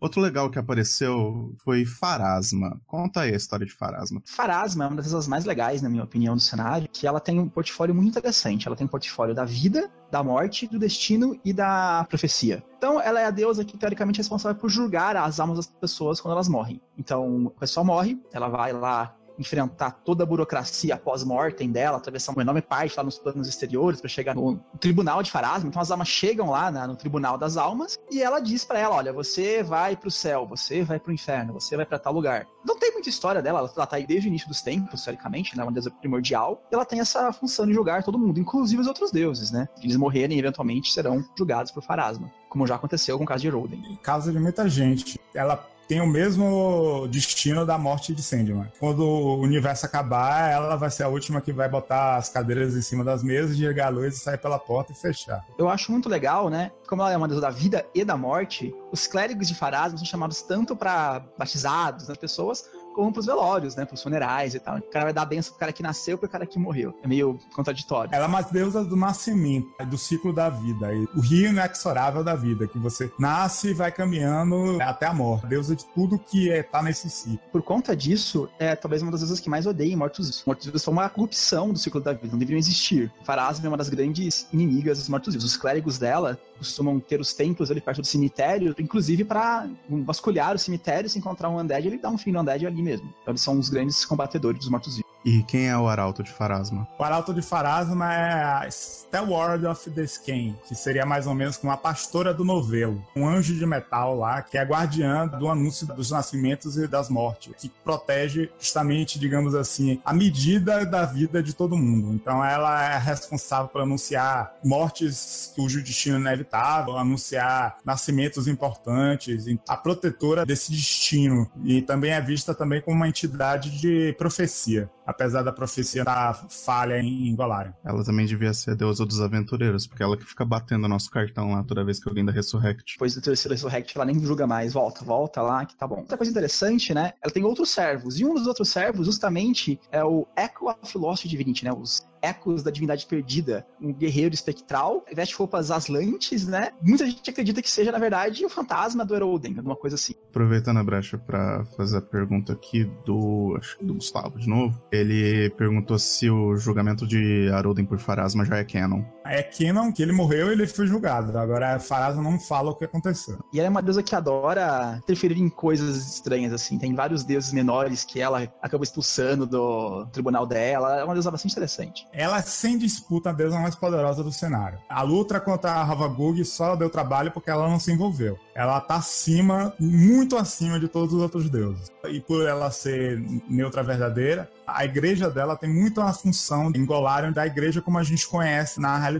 Outro 0.00 0.22
legal 0.22 0.50
que 0.50 0.58
apareceu 0.58 1.54
foi 1.62 1.84
Farasma. 1.84 2.80
Conta 2.86 3.20
aí 3.20 3.34
a 3.34 3.36
história 3.36 3.66
de 3.66 3.72
Farasma. 3.72 4.22
Farasma 4.24 4.84
é 4.84 4.88
uma 4.88 4.96
das 4.96 5.28
mais 5.28 5.44
legais, 5.44 5.82
na 5.82 5.90
minha 5.90 6.02
opinião, 6.02 6.34
do 6.34 6.40
cenário, 6.40 6.88
que 6.90 7.06
ela 7.06 7.20
tem 7.20 7.38
um 7.38 7.46
portfólio 7.46 7.94
muito 7.94 8.08
interessante. 8.08 8.66
Ela 8.66 8.74
tem 8.74 8.86
um 8.86 8.90
portfólio 8.90 9.34
da 9.34 9.44
vida, 9.44 9.90
da 10.10 10.22
morte, 10.22 10.66
do 10.66 10.78
destino 10.78 11.38
e 11.44 11.52
da 11.52 12.06
profecia. 12.08 12.64
Então, 12.78 12.98
ela 12.98 13.20
é 13.20 13.26
a 13.26 13.30
deusa 13.30 13.62
que, 13.62 13.76
teoricamente, 13.76 14.18
é 14.18 14.22
responsável 14.22 14.58
por 14.58 14.70
julgar 14.70 15.16
as 15.16 15.38
almas 15.38 15.58
das 15.58 15.66
pessoas 15.66 16.18
quando 16.18 16.32
elas 16.32 16.48
morrem. 16.48 16.80
Então, 16.96 17.52
a 17.54 17.60
pessoa 17.60 17.84
morre, 17.84 18.18
ela 18.32 18.48
vai 18.48 18.72
lá 18.72 19.14
enfrentar 19.40 19.92
toda 20.04 20.22
a 20.22 20.26
burocracia 20.26 20.96
pós-mortem 20.96 21.70
dela, 21.70 21.96
atravessar 21.96 22.32
uma 22.32 22.42
enorme 22.42 22.60
parte 22.60 22.96
lá 22.96 23.02
nos 23.02 23.18
planos 23.18 23.48
exteriores 23.48 24.00
para 24.00 24.08
chegar 24.08 24.34
no 24.34 24.60
tribunal 24.78 25.22
de 25.22 25.30
Farasma. 25.30 25.68
Então 25.68 25.80
as 25.80 25.90
almas 25.90 26.08
chegam 26.08 26.50
lá 26.50 26.70
né, 26.70 26.86
no 26.86 26.94
tribunal 26.94 27.38
das 27.38 27.56
almas 27.56 27.98
e 28.10 28.22
ela 28.22 28.40
diz 28.40 28.64
para 28.64 28.78
ela: 28.78 28.96
olha, 28.96 29.12
você 29.12 29.62
vai 29.62 29.96
pro 29.96 30.10
céu, 30.10 30.46
você 30.46 30.82
vai 30.82 31.00
pro 31.00 31.12
inferno, 31.12 31.54
você 31.54 31.76
vai 31.76 31.86
para 31.86 31.98
tal 31.98 32.12
lugar. 32.12 32.46
Não 32.64 32.78
tem 32.78 32.92
muita 32.92 33.08
história 33.08 33.40
dela, 33.40 33.60
ela, 33.60 33.72
ela 33.74 33.86
tá 33.86 33.96
aí 33.96 34.06
desde 34.06 34.28
o 34.28 34.30
início 34.30 34.48
dos 34.48 34.60
tempos, 34.60 35.02
teoricamente, 35.02 35.56
né, 35.56 35.62
uma 35.62 35.72
deusa 35.72 35.90
primordial. 35.90 36.62
E 36.70 36.74
ela 36.74 36.84
tem 36.84 37.00
essa 37.00 37.32
função 37.32 37.66
de 37.66 37.72
julgar 37.72 38.02
todo 38.02 38.18
mundo, 38.18 38.38
inclusive 38.38 38.80
os 38.80 38.86
outros 38.86 39.10
deuses, 39.10 39.50
né? 39.50 39.68
Eles 39.82 39.96
morrerem 39.96 40.38
eventualmente 40.38 40.92
serão 40.92 41.24
julgados 41.36 41.72
por 41.72 41.82
Farasma, 41.82 42.30
como 42.48 42.66
já 42.66 42.74
aconteceu 42.74 43.16
com 43.16 43.24
o 43.24 43.26
caso 43.26 43.42
de 43.42 43.48
Roden. 43.48 43.98
Caso 44.02 44.30
de 44.30 44.38
muita 44.38 44.68
gente. 44.68 45.18
Ela 45.34 45.56
tem 45.90 46.00
o 46.00 46.06
mesmo 46.06 47.08
destino 47.08 47.66
da 47.66 47.76
morte 47.76 48.14
de 48.14 48.22
Sandman. 48.22 48.70
Quando 48.78 49.00
o 49.00 49.40
universo 49.40 49.84
acabar, 49.84 50.48
ela 50.48 50.76
vai 50.76 50.88
ser 50.88 51.02
a 51.02 51.08
última 51.08 51.40
que 51.40 51.52
vai 51.52 51.68
botar 51.68 52.14
as 52.14 52.28
cadeiras 52.28 52.76
em 52.76 52.80
cima 52.80 53.02
das 53.02 53.24
mesas, 53.24 53.56
ligar 53.56 53.86
a 53.86 53.88
luz 53.88 54.14
e 54.14 54.20
sair 54.20 54.38
pela 54.38 54.56
porta 54.56 54.92
e 54.92 54.94
fechar. 54.94 55.44
Eu 55.58 55.68
acho 55.68 55.90
muito 55.90 56.08
legal, 56.08 56.48
né? 56.48 56.70
Como 56.86 57.02
ela 57.02 57.10
é 57.10 57.16
uma 57.16 57.26
deusa 57.26 57.40
da 57.40 57.50
vida 57.50 57.84
e 57.92 58.04
da 58.04 58.16
morte, 58.16 58.72
os 58.92 59.08
clérigos 59.08 59.48
de 59.48 59.54
Farasma 59.56 59.98
são 59.98 60.06
chamados 60.06 60.42
tanto 60.42 60.76
para 60.76 61.24
batizados, 61.36 62.06
nas 62.06 62.16
né, 62.16 62.20
pessoas, 62.20 62.70
como 62.94 63.12
pros 63.12 63.26
velórios, 63.26 63.76
né? 63.76 63.84
Pros 63.84 64.02
funerais 64.02 64.54
e 64.54 64.60
tal. 64.60 64.78
O 64.78 64.82
cara 64.82 65.06
vai 65.06 65.12
dar 65.12 65.22
a 65.22 65.26
benção 65.26 65.52
pro 65.52 65.60
cara 65.60 65.72
que 65.72 65.82
nasceu 65.82 66.18
pro 66.18 66.28
cara 66.28 66.46
que 66.46 66.58
morreu. 66.58 66.94
É 67.02 67.08
meio 67.08 67.38
contraditório. 67.54 68.14
Ela 68.14 68.24
é 68.24 68.28
uma 68.28 68.42
deusa 68.42 68.84
do 68.84 68.96
nascimento, 68.96 69.68
do 69.86 69.98
ciclo 69.98 70.32
da 70.32 70.48
vida. 70.48 70.88
O 71.14 71.20
rio 71.20 71.50
inexorável 71.50 72.22
da 72.22 72.34
vida, 72.34 72.66
que 72.66 72.78
você 72.78 73.10
nasce 73.18 73.70
e 73.70 73.74
vai 73.74 73.92
caminhando 73.92 74.80
até 74.82 75.06
a 75.06 75.14
morte. 75.14 75.46
Deusa 75.46 75.74
de 75.74 75.84
tudo 75.86 76.18
que 76.18 76.50
é, 76.50 76.62
tá 76.62 76.82
nesse 76.82 77.08
ciclo. 77.08 77.40
Por 77.52 77.62
conta 77.62 77.96
disso, 77.96 78.48
é 78.58 78.74
talvez 78.74 79.02
uma 79.02 79.10
das 79.10 79.20
deusas 79.20 79.40
que 79.40 79.50
mais 79.50 79.66
odeiem 79.66 79.96
mortos-vivos. 79.96 80.44
Mortos-vivos 80.46 80.82
são 80.82 80.92
uma 80.92 81.08
corrupção 81.08 81.72
do 81.72 81.78
ciclo 81.78 82.00
da 82.00 82.12
vida, 82.12 82.28
não 82.32 82.38
deveriam 82.38 82.58
existir. 82.58 83.12
Farasma 83.24 83.66
é 83.66 83.68
uma 83.68 83.76
das 83.76 83.88
grandes 83.88 84.46
inimigas 84.52 84.98
dos 84.98 85.08
mortos-vivos. 85.08 85.44
Os 85.44 85.56
clérigos 85.56 85.98
dela 85.98 86.38
costumam 86.58 87.00
ter 87.00 87.20
os 87.20 87.32
templos 87.32 87.70
ali 87.70 87.80
perto 87.80 88.02
do 88.02 88.06
cemitério, 88.06 88.74
inclusive 88.78 89.24
para 89.24 89.68
vasculhar 89.88 90.54
o 90.54 90.58
cemitério, 90.58 91.08
se 91.08 91.18
encontrar 91.18 91.48
um 91.48 91.58
undead, 91.58 91.86
ele 91.86 91.98
dá 91.98 92.10
um 92.10 92.18
fim 92.18 92.32
no 92.32 92.40
undead 92.40 92.66
ali 92.66 92.79
mesmo. 92.82 93.12
Então 93.22 93.32
eles 93.32 93.42
são 93.42 93.58
os 93.58 93.68
grandes 93.68 94.04
combatedores 94.04 94.60
dos 94.60 94.68
mortos-vivos. 94.68 95.09
E 95.24 95.42
quem 95.42 95.68
é 95.68 95.76
o 95.76 95.86
Arauto 95.86 96.22
de 96.22 96.32
Farasma? 96.32 96.88
O 96.98 97.04
Arauto 97.04 97.34
de 97.34 97.42
Farasma 97.42 98.12
é 98.12 98.42
a 98.42 98.70
Stelward 98.70 99.66
of 99.66 99.90
the 99.90 100.02
Skin, 100.02 100.56
que 100.66 100.74
seria 100.74 101.04
mais 101.04 101.26
ou 101.26 101.34
menos 101.34 101.58
como 101.58 101.72
a 101.72 101.76
pastora 101.76 102.32
do 102.32 102.44
novelo. 102.44 103.04
Um 103.14 103.28
anjo 103.28 103.54
de 103.54 103.66
metal 103.66 104.16
lá, 104.16 104.40
que 104.40 104.56
é 104.56 104.62
guardiã 104.62 105.26
do 105.26 105.48
anúncio 105.48 105.86
dos 105.86 106.10
nascimentos 106.10 106.78
e 106.78 106.86
das 106.86 107.10
mortes, 107.10 107.52
que 107.58 107.68
protege 107.68 108.50
justamente, 108.58 109.18
digamos 109.18 109.54
assim, 109.54 110.00
a 110.04 110.12
medida 110.14 110.86
da 110.86 111.04
vida 111.04 111.42
de 111.42 111.54
todo 111.54 111.76
mundo. 111.76 112.14
Então 112.14 112.42
ela 112.42 112.82
é 112.82 112.98
responsável 112.98 113.68
por 113.68 113.82
anunciar 113.82 114.54
mortes 114.64 115.52
cujo 115.54 115.82
destino 115.82 116.16
é 116.16 116.20
inevitável, 116.20 116.96
anunciar 116.96 117.76
nascimentos 117.84 118.48
importantes, 118.48 119.44
a 119.68 119.76
protetora 119.76 120.46
desse 120.46 120.70
destino. 120.70 121.50
E 121.62 121.82
também 121.82 122.12
é 122.12 122.20
vista 122.20 122.54
também 122.54 122.80
como 122.80 122.96
uma 122.96 123.08
entidade 123.08 123.78
de 123.78 124.14
profecia 124.14 124.88
apesar 125.10 125.42
da 125.42 125.52
profecia 125.52 126.04
da 126.04 126.32
falha 126.34 126.98
em 126.98 127.34
Golarion. 127.34 127.72
Ela 127.84 128.04
também 128.04 128.26
devia 128.26 128.52
ser 128.52 128.72
a 128.72 128.74
deusa 128.74 129.04
dos 129.04 129.20
aventureiros, 129.20 129.86
porque 129.86 130.02
ela 130.02 130.16
que 130.16 130.24
fica 130.24 130.44
batendo 130.44 130.88
nosso 130.88 131.10
cartão 131.10 131.52
lá 131.52 131.62
toda 131.64 131.84
vez 131.84 131.98
que 132.02 132.08
alguém 132.08 132.24
da 132.24 132.32
Resurrect. 132.32 132.94
Depois 132.94 133.14
do 133.14 133.20
terceiro 133.20 133.54
Resurrect, 133.54 133.96
ela 133.96 134.04
nem 134.04 134.18
julga 134.20 134.46
mais. 134.46 134.72
Volta, 134.72 135.04
volta 135.04 135.42
lá, 135.42 135.64
que 135.64 135.76
tá 135.76 135.86
bom. 135.86 136.00
Outra 136.00 136.16
coisa 136.16 136.30
interessante, 136.30 136.94
né? 136.94 137.12
Ela 137.22 137.32
tem 137.32 137.44
outros 137.44 137.70
servos, 137.70 138.18
e 138.18 138.24
um 138.24 138.34
dos 138.34 138.46
outros 138.46 138.68
servos, 138.68 139.06
justamente, 139.06 139.78
é 139.90 140.04
o 140.04 140.26
Echo 140.36 140.68
of 140.68 140.98
Lost 140.98 141.26
Divinity, 141.26 141.64
né? 141.64 141.72
Os 141.72 142.09
ecos 142.22 142.62
da 142.62 142.70
divindade 142.70 143.06
perdida. 143.06 143.66
Um 143.80 143.92
guerreiro 143.92 144.34
espectral, 144.34 145.04
veste 145.12 145.34
roupas 145.34 145.70
aslantes, 145.70 146.46
né? 146.46 146.70
Muita 146.82 147.06
gente 147.06 147.28
acredita 147.28 147.62
que 147.62 147.70
seja, 147.70 147.92
na 147.92 147.98
verdade, 147.98 148.44
o 148.44 148.48
fantasma 148.48 149.04
do 149.04 149.14
Eroden, 149.14 149.54
alguma 149.56 149.76
coisa 149.76 149.96
assim. 149.96 150.14
Aproveitando 150.28 150.78
a 150.78 150.84
brecha 150.84 151.18
para 151.18 151.64
fazer 151.76 151.98
a 151.98 152.02
pergunta 152.02 152.52
aqui 152.52 152.84
do, 153.04 153.56
acho 153.58 153.78
que 153.78 153.84
do 153.84 153.94
Gustavo 153.94 154.38
de 154.38 154.48
novo, 154.48 154.80
ele 154.90 155.50
perguntou 155.50 155.98
se 155.98 156.30
o 156.30 156.56
julgamento 156.56 157.06
de 157.06 157.50
Aroden 157.52 157.84
por 157.84 157.98
Farasma 157.98 158.44
já 158.44 158.58
é 158.58 158.64
canon. 158.64 159.02
É 159.30 159.42
canon 159.42 159.92
que 159.92 160.02
ele 160.02 160.12
morreu 160.12 160.48
e 160.48 160.52
ele 160.52 160.66
foi 160.66 160.86
julgado. 160.86 161.36
Agora, 161.38 161.78
Farasma 161.78 162.22
não 162.22 162.38
fala 162.38 162.70
o 162.70 162.74
que 162.74 162.84
aconteceu. 162.84 163.38
E 163.52 163.58
ela 163.58 163.66
é 163.66 163.70
uma 163.70 163.82
deusa 163.82 164.02
que 164.02 164.14
adora 164.14 164.98
interferir 165.02 165.38
em 165.38 165.48
coisas 165.48 166.14
estranhas, 166.14 166.52
assim. 166.52 166.78
Tem 166.78 166.94
vários 166.94 167.24
deuses 167.24 167.52
menores 167.52 168.04
que 168.04 168.20
ela 168.20 168.42
acabou 168.60 168.84
expulsando 168.84 169.46
do 169.46 170.06
tribunal 170.12 170.46
dela. 170.46 171.00
É 171.00 171.04
uma 171.04 171.14
deusa 171.14 171.30
bastante 171.30 171.52
interessante 171.52 172.06
ela 172.12 172.38
é 172.38 172.42
sem 172.42 172.76
disputa 172.76 173.30
a 173.30 173.32
deusa 173.32 173.58
mais 173.58 173.74
poderosa 173.74 174.22
do 174.22 174.32
cenário. 174.32 174.78
A 174.88 175.02
luta 175.02 175.40
contra 175.40 175.72
a 175.72 175.82
Havagug 175.82 176.44
só 176.44 176.76
deu 176.76 176.90
trabalho 176.90 177.30
porque 177.30 177.50
ela 177.50 177.68
não 177.68 177.80
se 177.80 177.90
envolveu. 177.90 178.38
Ela 178.54 178.80
tá 178.80 178.96
acima, 178.96 179.72
muito 179.78 180.36
acima 180.36 180.78
de 180.78 180.86
todos 180.86 181.14
os 181.14 181.22
outros 181.22 181.48
deuses. 181.48 181.90
E 182.08 182.20
por 182.20 182.46
ela 182.46 182.70
ser 182.70 183.18
neutra 183.48 183.82
verdadeira, 183.82 184.50
a 184.66 184.84
igreja 184.84 185.30
dela 185.30 185.56
tem 185.56 185.70
muito 185.70 186.00
uma 186.00 186.12
função 186.12 186.70
em 186.74 186.84
Golarion 186.84 187.32
da 187.32 187.46
igreja 187.46 187.80
como 187.80 187.98
a 187.98 188.02
gente 188.02 188.28
conhece 188.28 188.80
na 188.80 188.98
realidade. 188.98 189.19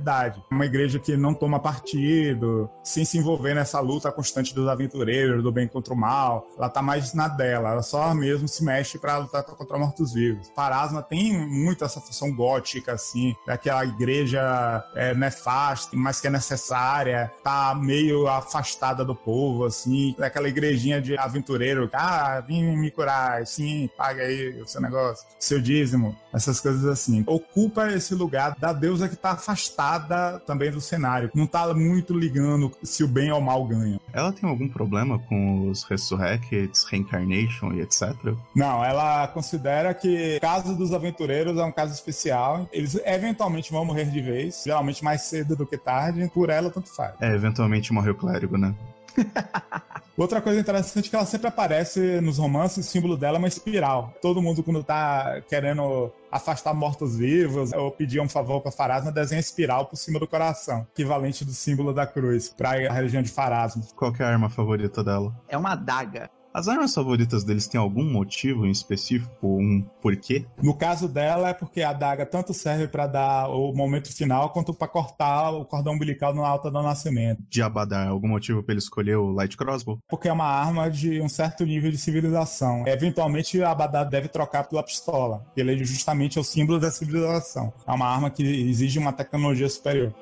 Uma 0.50 0.66
igreja 0.66 0.99
que 0.99 1.16
não 1.16 1.35
toma 1.35 1.61
partido, 1.61 2.69
sem 2.83 3.04
se 3.04 3.19
envolver 3.19 3.54
nessa 3.54 3.80
luta 3.80 4.11
constante 4.11 4.54
dos 4.54 4.69
aventureiros, 4.69 5.42
do 5.42 5.52
bem 5.52 5.69
contra 5.69 5.92
o 5.95 5.97
mal. 5.97 6.47
Ela 6.57 6.69
tá 6.69 6.83
mais 6.83 7.14
na 7.14 7.28
dela, 7.28 7.71
ela 7.71 7.83
só 7.83 8.14
mesmo 8.14 8.49
se 8.49 8.64
mexe 8.64 8.99
para 8.99 9.19
lutar 9.19 9.42
contra 9.45 9.78
mortos-vivos. 9.78 10.50
Parasma 10.54 11.02
tem 11.02 11.33
muito 11.49 11.85
essa 11.85 12.00
função 12.00 12.33
gótica, 12.35 12.92
assim, 12.92 13.35
daquela 13.47 13.85
igreja 13.85 14.85
é, 14.95 15.14
nefasta, 15.14 15.97
mas 15.97 16.21
que 16.21 16.26
é 16.26 16.30
necessária, 16.30 17.30
tá 17.42 17.75
meio 17.75 18.28
afastada 18.28 19.04
do 19.04 19.14
povo, 19.14 19.64
assim, 19.64 20.14
daquela 20.19 20.49
igrejinha 20.49 21.00
de 21.00 21.16
aventureiro, 21.16 21.88
ah, 21.92 22.40
vim 22.40 22.76
me 22.76 22.90
curar, 22.90 23.47
sim, 23.47 23.88
paga 23.97 24.23
aí 24.23 24.61
o 24.61 24.66
seu 24.66 24.80
negócio, 24.80 25.26
seu 25.38 25.61
dízimo, 25.61 26.16
essas 26.33 26.61
coisas 26.61 26.85
assim. 26.85 27.25
Ocupa 27.26 27.90
esse 27.92 28.14
lugar 28.14 28.54
da 28.59 28.73
deusa 28.73 29.09
que 29.09 29.16
tá 29.16 29.33
afastada 29.33 29.79
também 30.46 30.70
do 30.70 30.80
cenário, 30.80 31.30
não 31.34 31.46
tá 31.46 31.72
muito 31.75 32.16
ligando 32.16 32.72
se 32.82 33.02
o 33.04 33.08
bem 33.08 33.30
ou 33.30 33.38
o 33.38 33.42
mal 33.42 33.64
ganha. 33.66 34.00
Ela 34.12 34.32
tem 34.32 34.49
algum 34.49 34.68
problema 34.68 35.18
com 35.18 35.68
os 35.68 35.84
Resurrects, 35.84 36.84
Reincarnation 36.84 37.72
e 37.72 37.80
etc? 37.80 38.14
Não, 38.54 38.84
ela 38.84 39.28
considera 39.28 39.94
que 39.94 40.37
o 40.37 40.40
caso 40.40 40.76
dos 40.76 40.92
aventureiros 40.92 41.56
é 41.58 41.64
um 41.64 41.72
caso 41.72 41.94
especial. 41.94 42.68
Eles 42.72 43.00
eventualmente 43.04 43.70
vão 43.70 43.84
morrer 43.84 44.06
de 44.06 44.20
vez, 44.20 44.62
geralmente 44.64 45.04
mais 45.04 45.22
cedo 45.22 45.56
do 45.56 45.66
que 45.66 45.78
tarde, 45.78 46.28
por 46.32 46.50
ela 46.50 46.70
tanto 46.70 46.94
faz. 46.94 47.14
É, 47.20 47.34
eventualmente 47.34 47.92
morreu 47.92 48.12
o 48.12 48.16
clérigo, 48.16 48.56
né? 48.56 48.75
Outra 50.20 50.42
coisa 50.42 50.60
interessante 50.60 51.06
é 51.06 51.08
que 51.08 51.16
ela 51.16 51.24
sempre 51.24 51.48
aparece 51.48 52.20
nos 52.20 52.36
romances, 52.36 52.86
o 52.86 52.90
símbolo 52.90 53.16
dela 53.16 53.38
é 53.38 53.38
uma 53.38 53.48
espiral. 53.48 54.12
Todo 54.20 54.42
mundo, 54.42 54.62
quando 54.62 54.84
tá 54.84 55.40
querendo 55.48 56.12
afastar 56.30 56.74
mortos-vivos 56.74 57.72
ou 57.72 57.90
pedir 57.90 58.20
um 58.20 58.28
favor 58.28 58.60
para 58.60 58.70
Farasma, 58.70 59.10
desenha 59.10 59.40
espiral 59.40 59.86
por 59.86 59.96
cima 59.96 60.20
do 60.20 60.28
coração, 60.28 60.86
equivalente 60.92 61.42
do 61.42 61.52
símbolo 61.52 61.94
da 61.94 62.06
cruz, 62.06 62.50
para 62.50 62.90
a 62.90 62.92
região 62.92 63.22
de 63.22 63.30
Farasma. 63.30 63.82
Qual 63.96 64.12
é 64.18 64.22
a 64.22 64.28
arma 64.28 64.50
favorita 64.50 65.02
dela? 65.02 65.34
É 65.48 65.56
uma 65.56 65.72
adaga. 65.72 66.28
As 66.52 66.66
armas 66.66 66.92
favoritas 66.92 67.45
deles 67.45 67.69
têm 67.69 67.80
algum 67.80 68.02
motivo 68.02 68.66
em 68.66 68.73
específico, 68.73 69.47
um 69.47 69.83
porquê? 70.02 70.45
No 70.61 70.75
caso 70.75 71.09
dela 71.09 71.50
é 71.50 71.54
porque 71.54 71.80
a 71.80 71.90
adaga 71.90 72.26
tanto 72.26 72.52
serve 72.52 72.88
para 72.88 73.07
dar 73.07 73.49
o 73.49 73.73
momento 73.73 74.12
final 74.12 74.50
quanto 74.50 74.75
para 74.75 74.88
cortar 74.88 75.50
o 75.50 75.64
cordão 75.64 75.92
umbilical 75.92 76.35
no 76.35 76.45
alta 76.45 76.69
do 76.69 76.83
nascimento. 76.83 77.40
De 77.49 77.62
Abadar, 77.62 78.09
algum 78.09 78.26
motivo 78.26 78.64
para 78.64 78.73
ele 78.73 78.80
escolher 78.80 79.16
o 79.16 79.30
Light 79.30 79.57
Crossbow? 79.57 80.00
Porque 80.09 80.28
é 80.28 80.33
uma 80.33 80.45
arma 80.45 80.90
de 80.90 81.21
um 81.21 81.28
certo 81.28 81.64
nível 81.64 81.88
de 81.88 81.99
civilização. 81.99 82.83
Eventualmente 82.85 83.62
a 83.62 83.71
Abadar 83.71 84.09
deve 84.09 84.26
trocar 84.26 84.64
pela 84.64 84.83
pistola. 84.83 85.47
Ele 85.57 85.75
é 85.75 85.85
justamente 85.85 86.37
o 86.38 86.42
símbolo 86.42 86.80
da 86.80 86.90
civilização. 86.90 87.73
É 87.87 87.92
uma 87.92 88.07
arma 88.07 88.28
que 88.28 88.42
exige 88.42 88.99
uma 88.99 89.12
tecnologia 89.12 89.69
superior. 89.69 90.12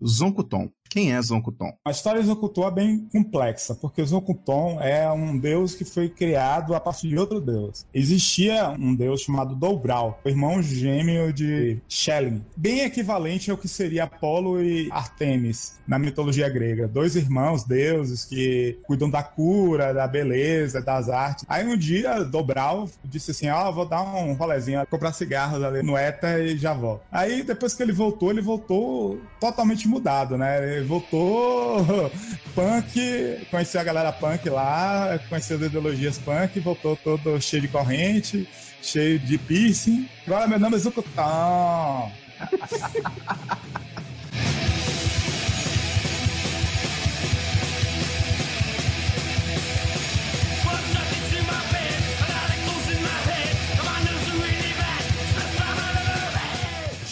Zonkuton. 0.00 0.72
Quem 0.90 1.14
é 1.14 1.22
Zonkuton? 1.22 1.72
A 1.86 1.92
história 1.92 2.20
de 2.20 2.26
Zonkuton 2.26 2.66
é 2.66 2.70
bem 2.72 3.08
complexa, 3.12 3.76
porque 3.76 4.04
Zonkuton 4.04 4.80
é 4.80 5.08
um 5.12 5.38
deus 5.38 5.72
que 5.72 5.84
foi 5.84 6.08
criado 6.08 6.74
a 6.74 6.80
partir 6.80 7.08
de 7.08 7.16
outro 7.16 7.40
deus. 7.40 7.86
Existia 7.94 8.70
um 8.70 8.92
deus 8.92 9.20
chamado 9.20 9.54
Dobral, 9.54 10.20
o 10.24 10.28
irmão 10.28 10.60
gêmeo 10.60 11.32
de 11.32 11.78
Shelling, 11.88 12.44
bem 12.56 12.80
equivalente 12.80 13.52
ao 13.52 13.56
que 13.56 13.68
seria 13.68 14.04
Apolo 14.04 14.60
e 14.60 14.88
Artemis 14.90 15.78
na 15.86 15.96
mitologia 15.96 16.48
grega. 16.48 16.88
Dois 16.88 17.14
irmãos 17.14 17.62
deuses 17.62 18.24
que 18.24 18.76
cuidam 18.82 19.08
da 19.08 19.22
cura, 19.22 19.94
da 19.94 20.08
beleza, 20.08 20.82
das 20.82 21.08
artes. 21.08 21.44
Aí 21.48 21.64
um 21.64 21.76
dia, 21.76 22.24
Dobral 22.24 22.88
disse 23.04 23.30
assim: 23.30 23.48
Ó, 23.48 23.68
oh, 23.68 23.72
vou 23.72 23.86
dar 23.86 24.02
um 24.02 24.32
rolezinho, 24.32 24.84
comprar 24.88 25.12
cigarros 25.12 25.62
ali 25.62 25.84
no 25.84 25.96
ETA 25.96 26.40
e 26.40 26.58
já 26.58 26.74
volto. 26.74 27.02
Aí 27.12 27.44
depois 27.44 27.74
que 27.74 27.82
ele 27.82 27.92
voltou, 27.92 28.30
ele 28.30 28.40
voltou 28.40 29.20
totalmente 29.38 29.86
mudado, 29.86 30.36
né? 30.36 30.79
Voltou 30.82 32.10
punk, 32.54 33.46
conheceu 33.50 33.80
a 33.80 33.84
galera 33.84 34.12
punk 34.12 34.48
lá, 34.48 35.18
conheceu 35.28 35.56
as 35.56 35.62
ideologias 35.62 36.18
punk, 36.18 36.58
voltou 36.60 36.96
todo 36.96 37.40
cheio 37.40 37.62
de 37.62 37.68
corrente, 37.68 38.48
cheio 38.82 39.18
de 39.18 39.38
piercing. 39.38 40.08
Agora 40.26 40.46
meu 40.46 40.58
nome 40.58 40.76
é 40.76 40.78
Zucutão. 40.78 42.10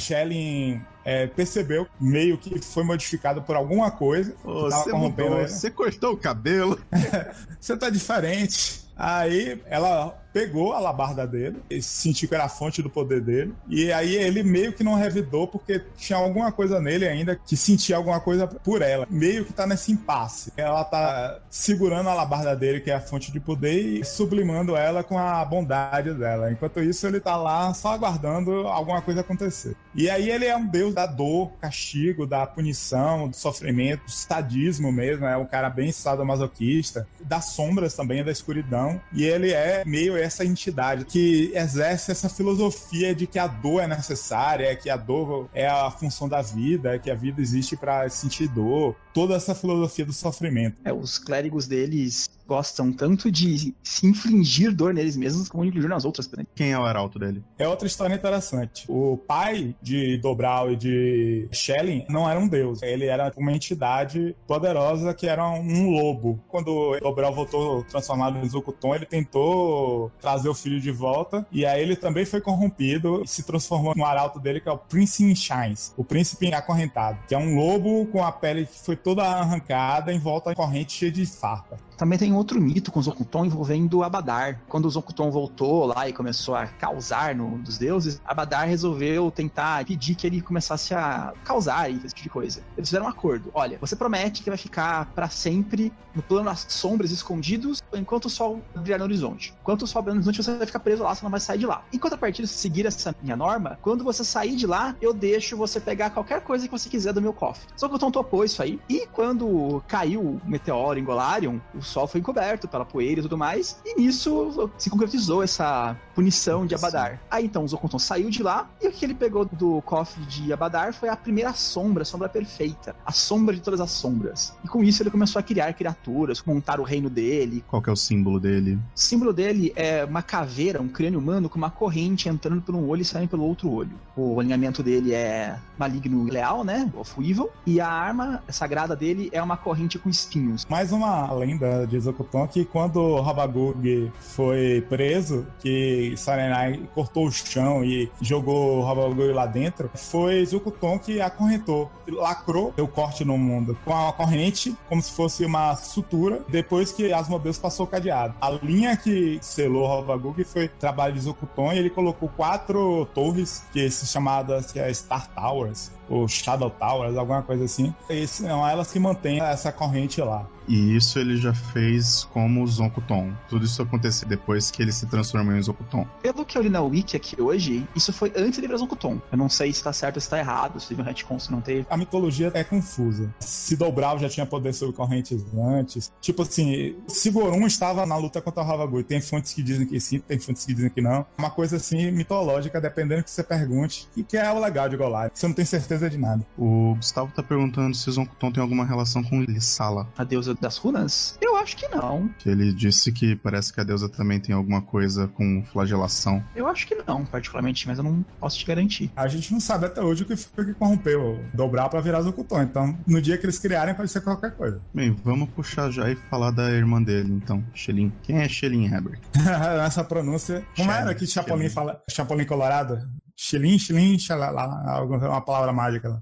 Shelley 0.09 0.81
é, 1.05 1.27
percebeu 1.27 1.87
meio 2.00 2.38
que 2.38 2.59
foi 2.61 2.83
modificado 2.83 3.43
por 3.43 3.55
alguma 3.55 3.91
coisa. 3.91 4.35
você, 4.43 4.93
mudou, 4.93 5.47
você 5.47 5.71
cortou 5.71 6.15
o 6.15 6.17
cabelo. 6.17 6.81
você 7.61 7.77
tá 7.77 7.91
diferente. 7.91 8.88
Aí 8.97 9.62
ela 9.67 10.19
pegou 10.38 10.73
a 10.73 10.78
labarda 10.78 11.26
dele, 11.26 11.57
sentiu 11.83 12.28
que 12.28 12.35
era 12.37 12.45
a 12.45 12.49
fonte 12.49 12.80
do 12.80 12.88
poder 12.88 13.21
dele, 13.21 13.52
e 13.68 13.92
aí 13.92 14.14
ele 14.14 14.45
meio 14.45 14.73
que 14.73 14.85
não 14.85 14.95
revidou 14.95 15.49
porque 15.49 15.83
tinha 15.97 16.16
alguma 16.16 16.52
coisa 16.52 16.80
nele 16.80 17.09
ainda 17.09 17.35
que 17.35 17.57
sentia 17.57 17.97
alguma 17.97 18.21
coisa 18.21 18.47
por 18.47 18.80
ela. 18.80 19.04
Meio 19.11 19.45
que 19.45 19.52
tá 19.52 19.66
nesse 19.66 19.90
impasse. 19.90 20.52
Ela 20.57 20.85
tá 20.85 21.40
segurando 21.50 22.09
a 22.09 22.14
labarda 22.14 22.54
dele, 22.54 22.80
que 22.80 22.88
é 22.88 22.95
a 22.95 23.00
fonte 23.00 23.33
de 23.33 23.40
poder, 23.40 23.80
e 23.80 24.04
sublimando 24.04 24.76
ela 24.76 25.02
com 25.02 25.18
a 25.18 25.45
bondade 25.45 26.14
dela. 26.14 26.52
Enquanto 26.52 26.80
isso, 26.80 27.04
ele 27.04 27.18
tá 27.18 27.37
lá 27.37 27.75
só 27.75 27.95
aguardando 27.95 28.68
alguma 28.68 29.02
coisa 29.02 29.23
acontecer. 29.23 29.75
E 29.92 30.09
aí 30.09 30.30
ele 30.30 30.45
é 30.45 30.57
um 30.57 30.66
deus 30.66 30.95
da 30.95 31.07
dor, 31.07 31.50
castigo, 31.61 32.28
da 32.28 32.47
punição, 32.47 33.26
do 33.26 33.35
sofrimento, 33.35 34.04
do 34.04 34.11
sadismo 34.12 34.92
mesmo, 34.92 35.26
é 35.26 35.37
um 35.37 35.47
cara 35.47 35.68
bem 35.68 35.90
sadomasoquista, 35.90 37.09
das 37.25 37.47
sombras 37.47 37.95
também, 37.95 38.23
da 38.23 38.30
escuridão, 38.30 39.00
e 39.12 39.25
ele 39.25 39.50
é 39.50 39.83
meio 39.85 40.16
essa 40.28 40.44
entidade 40.44 41.04
que 41.04 41.50
exerce 41.54 42.12
essa 42.12 42.28
filosofia 42.28 43.14
de 43.14 43.26
que 43.26 43.38
a 43.38 43.47
dor 43.47 43.82
é 43.82 43.87
necessária, 43.87 44.75
que 44.76 44.88
a 44.88 44.97
dor 44.97 45.49
é 45.52 45.66
a 45.66 45.90
função 45.90 46.28
da 46.28 46.40
vida, 46.40 46.99
que 46.99 47.11
a 47.11 47.14
vida 47.14 47.40
existe 47.40 47.76
para 47.76 48.08
sentir 48.08 48.49
dor, 48.49 48.94
toda 49.18 49.34
essa 49.34 49.52
filosofia 49.52 50.06
do 50.06 50.12
sofrimento. 50.12 50.80
É, 50.84 50.92
os 50.92 51.18
clérigos 51.18 51.66
deles 51.66 52.30
gostam 52.46 52.90
tanto 52.90 53.30
de 53.30 53.75
se 53.82 54.06
infligir 54.06 54.72
dor 54.72 54.94
neles 54.94 55.16
mesmos 55.16 55.48
como 55.48 55.64
de 55.64 55.68
infligir 55.68 55.90
nas 55.90 56.04
outras. 56.04 56.30
Né? 56.30 56.46
Quem 56.54 56.72
é 56.72 56.78
o 56.78 56.84
arauto 56.84 57.18
dele? 57.18 57.42
É 57.58 57.68
outra 57.68 57.87
história 57.87 58.14
interessante. 58.14 58.87
O 58.88 59.18
pai 59.18 59.75
de 59.82 60.16
Dobral 60.18 60.72
e 60.72 60.76
de 60.76 61.48
Schelling 61.52 62.06
não 62.08 62.30
era 62.30 62.40
um 62.40 62.48
deus. 62.48 62.80
Ele 62.80 63.06
era 63.06 63.30
uma 63.37 63.52
entidade 63.52 64.34
poderosa 64.46 65.12
que 65.12 65.26
era 65.26 65.46
um 65.46 65.90
lobo. 65.90 66.40
Quando 66.48 66.96
Dobral 67.00 67.34
voltou 67.34 67.82
transformado 67.84 68.38
em 68.38 68.48
Zukuton, 68.48 68.94
ele 68.94 69.04
tentou 69.04 70.10
trazer 70.20 70.48
o 70.48 70.54
filho 70.54 70.80
de 70.80 70.90
volta 70.90 71.46
e 71.52 71.66
aí 71.66 71.82
ele 71.82 71.96
também 71.96 72.25
foi 72.25 72.40
corrompido 72.40 73.22
e 73.25 73.28
se 73.28 73.42
transformou 73.42 73.94
no 73.96 74.06
arauto 74.06 74.40
dele 74.40 74.60
que 74.60 74.68
é 74.68 74.72
o 74.72 74.78
Prince 74.78 75.22
in 75.22 75.34
Shines, 75.34 75.92
o 75.96 76.04
príncipe 76.04 76.54
acorrentado, 76.54 77.18
que 77.26 77.34
é 77.34 77.38
um 77.38 77.56
lobo 77.56 78.06
com 78.06 78.25
a 78.25 78.32
pele 78.32 78.64
que 78.64 78.78
foi 78.78 78.96
toda 79.09 79.23
arrancada 79.23 80.12
em 80.12 80.19
volta 80.19 80.50
da 80.50 80.57
corrente 80.57 80.93
cheia 80.93 81.11
de 81.11 81.25
farpa. 81.25 81.79
Também 81.99 82.17
tem 82.17 82.33
outro 82.33 82.61
mito 82.61 82.93
com 82.93 83.02
Zokuton 83.02 83.45
envolvendo 83.45 84.05
Abadar. 84.05 84.61
Quando 84.69 84.85
o 84.85 84.90
Zokuton 84.90 85.33
voltou 85.33 85.87
lá 85.87 86.09
e 86.09 86.12
começou 86.12 86.55
a 86.55 86.69
causar 86.69 87.35
no 87.35 87.59
dos 87.59 87.76
deuses, 87.76 88.23
Abadar 88.25 88.69
resolveu 88.69 89.33
tentar 89.33 89.85
pedir 89.85 90.14
que 90.14 90.25
ele 90.25 90.40
começasse 90.40 90.95
a 90.95 91.35
causar 91.45 91.90
e 91.90 91.97
esse 91.97 92.14
tipo 92.14 92.23
de 92.23 92.31
coisa. 92.31 92.62
Eles 92.76 92.88
fizeram 92.88 93.07
um 93.07 93.09
acordo. 93.09 93.50
Olha, 93.52 93.78
você 93.81 93.97
promete 93.97 94.45
que 94.45 94.49
vai 94.49 94.57
ficar 94.57 95.07
para 95.07 95.28
sempre 95.28 95.93
no 96.14 96.23
plano 96.23 96.45
das 96.45 96.67
sombras 96.69 97.11
escondidos 97.11 97.83
enquanto 97.93 98.26
o 98.26 98.31
sol 98.31 98.62
brilhar 98.76 99.00
no 99.00 99.05
horizonte. 99.05 99.52
Enquanto 99.61 99.83
o 99.83 99.87
sol 99.88 100.00
brilhar 100.00 100.14
no 100.14 100.21
horizonte, 100.21 100.45
você 100.45 100.57
vai 100.57 100.67
ficar 100.67 100.78
preso 100.78 101.02
lá, 101.02 101.12
você 101.12 101.25
não 101.25 101.31
vai 101.31 101.40
sair 101.40 101.59
de 101.59 101.67
lá. 101.67 101.83
Enquanto 101.93 102.12
a 102.12 102.19
partir 102.19 102.43
de 102.43 102.49
seguir 102.49 102.87
essa 102.87 103.12
minha 103.21 103.37
norma, 103.37 103.76
quando 103.83 104.05
você 104.05 104.23
sair 104.23 104.55
de 104.55 104.69
lá, 104.69 104.95
eu 105.00 105.12
deixo 105.12 105.57
você 105.57 105.81
pegar 105.81 106.11
qualquer 106.11 106.43
coisa 106.43 106.64
que 106.67 106.71
você 106.71 106.88
quiser 106.88 107.12
do 107.12 107.21
meu 107.21 107.33
cofre. 107.33 107.67
Zokuton 107.78 108.12
topou 108.12 108.45
isso 108.45 108.62
aí. 108.62 108.81
E 108.88 109.05
quando 109.09 109.83
caiu 109.88 110.21
o 110.21 110.40
meteoro 110.45 110.99
em 110.99 111.05
Golarion, 111.05 111.59
o 111.75 111.83
sol 111.88 112.07
foi 112.07 112.21
encoberto 112.21 112.68
pela 112.68 112.85
poeira 112.85 113.21
e 113.21 113.23
tudo 113.23 113.37
mais, 113.37 113.80
e 113.85 114.00
nisso 114.00 114.71
se 114.76 114.90
concretizou 114.90 115.42
essa 115.42 115.97
punição 116.18 116.66
de 116.66 116.75
Abadar. 116.75 117.20
Aí 117.30 117.44
então 117.44 117.62
o 117.62 117.68
Zokuton 117.68 117.96
saiu 117.96 118.28
de 118.28 118.42
lá 118.42 118.68
e 118.82 118.88
o 118.88 118.90
que 118.90 119.04
ele 119.04 119.14
pegou 119.14 119.44
do 119.44 119.80
cofre 119.82 120.20
de 120.25 120.52
Abadar 120.52 120.92
foi 120.92 121.08
a 121.08 121.14
primeira 121.14 121.52
sombra, 121.52 122.02
a 122.02 122.04
sombra 122.04 122.28
perfeita, 122.28 122.96
a 123.06 123.12
sombra 123.12 123.54
de 123.54 123.60
todas 123.60 123.80
as 123.80 123.92
sombras. 123.92 124.52
E 124.64 124.66
com 124.66 124.82
isso 124.82 125.00
ele 125.00 125.10
começou 125.10 125.38
a 125.38 125.44
criar 125.44 125.72
criaturas, 125.75 126.42
montar 126.44 126.80
o 126.80 126.82
reino 126.82 127.08
dele. 127.08 127.62
Qual 127.68 127.80
que 127.80 127.88
é 127.88 127.92
o 127.92 127.96
símbolo 127.96 128.40
dele? 128.40 128.75
O 128.96 128.98
símbolo 128.98 129.32
dele 129.32 129.72
é 129.76 130.04
uma 130.04 130.20
caveira, 130.20 130.82
um 130.82 130.88
crânio 130.88 131.20
humano 131.20 131.48
com 131.48 131.56
uma 131.56 131.70
corrente 131.70 132.28
entrando 132.28 132.62
por 132.62 132.75
um 132.75 132.88
olho 132.88 133.02
e 133.02 133.04
saindo 133.04 133.28
pelo 133.28 133.44
outro 133.44 133.70
olho. 133.70 133.92
O 134.16 134.40
alinhamento 134.40 134.82
dele 134.82 135.14
é 135.14 135.56
maligno 135.78 136.26
e 136.26 136.32
leal, 136.32 136.64
né? 136.64 136.92
Of 136.96 137.14
Evil. 137.20 137.48
E 137.64 137.80
a 137.80 137.88
arma 137.88 138.42
sagrada 138.48 138.96
dele 138.96 139.28
é 139.30 139.40
uma 139.40 139.56
corrente 139.56 140.00
com 140.00 140.08
espinhos. 140.08 140.66
Mais 140.68 140.90
uma 140.90 141.32
lenda 141.32 141.87
de 141.87 142.00
Zokuton 142.00 142.48
que 142.48 142.64
quando 142.64 143.18
Habagug 143.18 144.10
foi 144.18 144.84
preso, 144.88 145.46
que 145.60 146.08
Sarenai 146.17 146.81
cortou 146.95 147.27
o 147.27 147.33
chão 147.33 147.85
e 147.85 148.11
jogou 148.21 148.87
Habagug 148.87 149.33
lá 149.33 149.47
dentro, 149.47 149.91
foi 149.95 150.45
Zokuton 150.45 150.99
que 150.99 151.21
acorrentou, 151.21 151.91
lacrou 152.09 152.75
o 152.79 152.88
corte 152.88 153.25
no 153.25 153.37
mundo 153.37 153.77
com 153.85 153.95
a 153.95 154.12
corrente, 154.12 154.77
como 154.88 155.03
se 155.03 155.12
fosse 155.12 155.45
uma 155.45 155.77
sutura, 155.77 156.43
depois 156.49 156.93
que 156.93 157.12
Asmodeus 157.12 157.59
passou 157.59 157.87
o 157.87 157.88
cadeado. 157.88 158.35
A 158.41 158.50
linha 158.50 158.97
que 158.97 159.38
selou 159.41 159.91
Habagug 159.91 160.43
foi 160.45 160.69
trabalho 160.69 161.15
de 161.15 161.21
Zokuton 161.21 161.73
e 161.73 161.79
ele 161.79 161.91
colocou 161.91 162.29
quatro 162.29 163.07
torres, 163.15 163.65
que 163.73 163.91
se 163.91 164.07
chamadas 164.07 164.73
que 164.73 164.79
é 164.79 164.93
Star 164.93 165.29
Towers, 165.35 165.91
ou 166.09 166.29
Shadow 166.29 166.71
Towers, 166.71 167.17
alguma 167.17 167.43
coisa 167.43 167.65
assim. 167.65 167.95
E 168.09 168.27
são 168.27 168.67
elas 168.67 168.91
que 168.91 168.99
mantêm 168.99 169.41
essa 169.41 169.73
corrente 169.73 170.21
lá. 170.21 170.47
E 170.69 170.95
isso 170.95 171.19
ele 171.19 171.38
já 171.38 171.55
fez 171.55 172.25
como 172.25 172.67
Zonkuton. 172.67 173.33
Tudo 173.49 173.65
isso 173.65 173.81
aconteceu 173.81 174.29
depois 174.29 174.71
que 174.71 174.83
ele 174.83 174.93
se 174.93 175.07
transformou 175.07 175.57
em 175.57 175.62
Zonkuton. 175.62 176.07
Pelo 176.23 176.45
que 176.45 176.59
eu 176.59 176.62
li 176.62 176.69
na 176.69 176.83
Wiki 176.83 177.17
aqui 177.17 177.41
hoje, 177.41 177.88
isso 177.97 178.12
foi 178.12 178.31
antes 178.37 178.57
de 178.57 178.61
virar 178.61 178.77
Zonkuton. 178.77 179.19
Eu 179.33 179.38
não 179.38 179.49
sei 179.49 179.73
se 179.73 179.83
tá 179.83 179.93
certo 179.95 180.17
ou 180.17 180.21
se 180.21 180.29
tá 180.29 180.38
errado, 180.38 180.79
se 180.79 180.88
teve 180.88 181.00
um 181.00 181.05
retcon, 181.05 181.38
se 181.38 181.50
não 181.50 181.62
teve. 181.62 181.87
A 181.88 181.97
mitologia 181.97 182.50
é 182.53 182.62
confusa. 182.62 183.35
Se 183.41 183.77
Dobral 183.77 184.19
já 184.19 184.29
tinha 184.29 184.45
poder 184.45 184.75
sobre 184.75 184.95
correntes 184.95 185.43
antes. 185.57 186.12
Tipo 186.21 186.43
assim, 186.43 186.97
se 187.07 187.31
Gorum 187.31 187.67
estava 187.67 188.05
na 188.05 188.17
luta 188.19 188.43
contra 188.43 188.62
o 188.62 188.71
Havagui, 188.71 189.03
tem 189.05 189.23
fontes 189.23 189.55
que 189.55 189.62
dizem 189.62 189.87
que 189.87 189.99
sim, 189.99 190.19
tem 190.19 190.38
fontes 190.38 190.67
que 190.67 190.75
dizem 190.75 190.91
que 190.91 191.00
não. 191.00 191.25
Uma 191.38 191.50
coisa 191.50 191.77
assim 191.77 192.11
mitológica, 192.11 192.79
dependendo 192.79 193.23
do 193.23 193.25
que 193.25 193.31
você 193.31 193.43
pergunte. 193.43 194.07
E 194.15 194.23
que 194.23 194.37
é 194.37 194.53
o 194.53 194.61
legal 194.61 194.87
de 194.87 194.99
Golari. 194.99 195.31
Você 195.33 195.47
não 195.47 195.55
tem 195.55 195.65
certeza 195.65 195.98
de 196.07 196.19
nada. 196.19 196.45
O 196.59 196.95
Gustavo 196.97 197.33
tá 197.35 197.43
perguntando 197.43 197.97
se 197.97 198.11
Zonkuton 198.11 198.52
tem 198.52 198.62
alguma 198.62 198.85
relação 198.85 199.23
com 199.23 199.40
Lissala. 199.43 200.07
A 200.19 200.25
deusa 200.25 200.55
das 200.55 200.76
runas? 200.76 201.38
Eu 201.40 201.57
acho 201.57 201.76
que 201.76 201.88
não. 201.88 202.31
Ele 202.45 202.73
disse 202.73 203.11
que 203.12 203.35
parece 203.37 203.73
que 203.73 203.81
a 203.81 203.85
deusa 203.85 204.09
também 204.09 204.38
tem 204.38 204.55
alguma 204.55 204.83
coisa 204.83 205.26
com 205.28 205.64
flagelação. 205.73 206.43
Eu 206.55 206.67
acho 206.69 206.87
que 206.87 206.95
não, 207.07 207.25
particularmente, 207.25 207.87
mas 207.87 207.99
eu 207.99 208.05
não 208.05 208.25
posso 208.38 208.59
te 208.59 208.67
garantir. 208.67 209.11
A 209.17 209.26
gente 209.28 209.52
não 209.52 209.61
sabe 209.61 209.87
até 209.87 210.02
hoje 210.02 210.23
o 210.23 210.26
que 210.26 210.37
foi 210.37 210.67
que 210.67 210.75
corrompeu 210.75 211.40
Dobral 211.55 211.88
pra 211.88 212.00
virar 212.00 212.21
Zokuton. 212.23 212.62
Então, 212.62 212.99
no 213.07 213.23
dia 213.23 213.38
que 213.38 213.47
eles 213.47 213.59
criarem, 213.59 213.95
pode 213.95 214.11
ser 214.11 214.21
qualquer 214.21 214.52
coisa. 214.52 214.81
Bem, 214.93 215.17
vamos 215.25 215.49
puxar 215.50 215.90
já 215.90 216.11
e 216.11 216.17
falar 216.17 216.50
da 216.50 216.71
irmã 216.71 217.02
dele, 217.02 217.33
então. 217.33 217.64
Shelin. 217.75 218.12
Quem 218.23 218.38
é 218.40 218.49
Shelin 218.49 218.87
Herbert? 218.87 219.21
Essa 219.87 220.05
pronúncia. 220.05 220.64
Como 220.76 220.90
era 220.90 221.14
que 221.14 221.26
Chapolin 221.26 221.62
Shelly. 221.62 221.75
fala? 221.75 222.02
Chapolin 222.09 222.45
Colorado? 222.45 223.09
Xilin, 223.40 223.78
xilin, 223.78 224.18
xalala, 224.18 225.00
uma 225.04 225.40
palavra 225.40 225.73
mágica. 225.73 226.18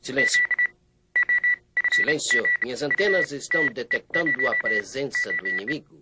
Silêncio. 0.00 0.40
Silêncio. 1.92 2.44
Minhas 2.62 2.80
antenas 2.80 3.32
estão 3.32 3.66
detectando 3.72 4.46
a 4.46 4.54
presença 4.54 5.32
do 5.32 5.48
inimigo. 5.48 6.01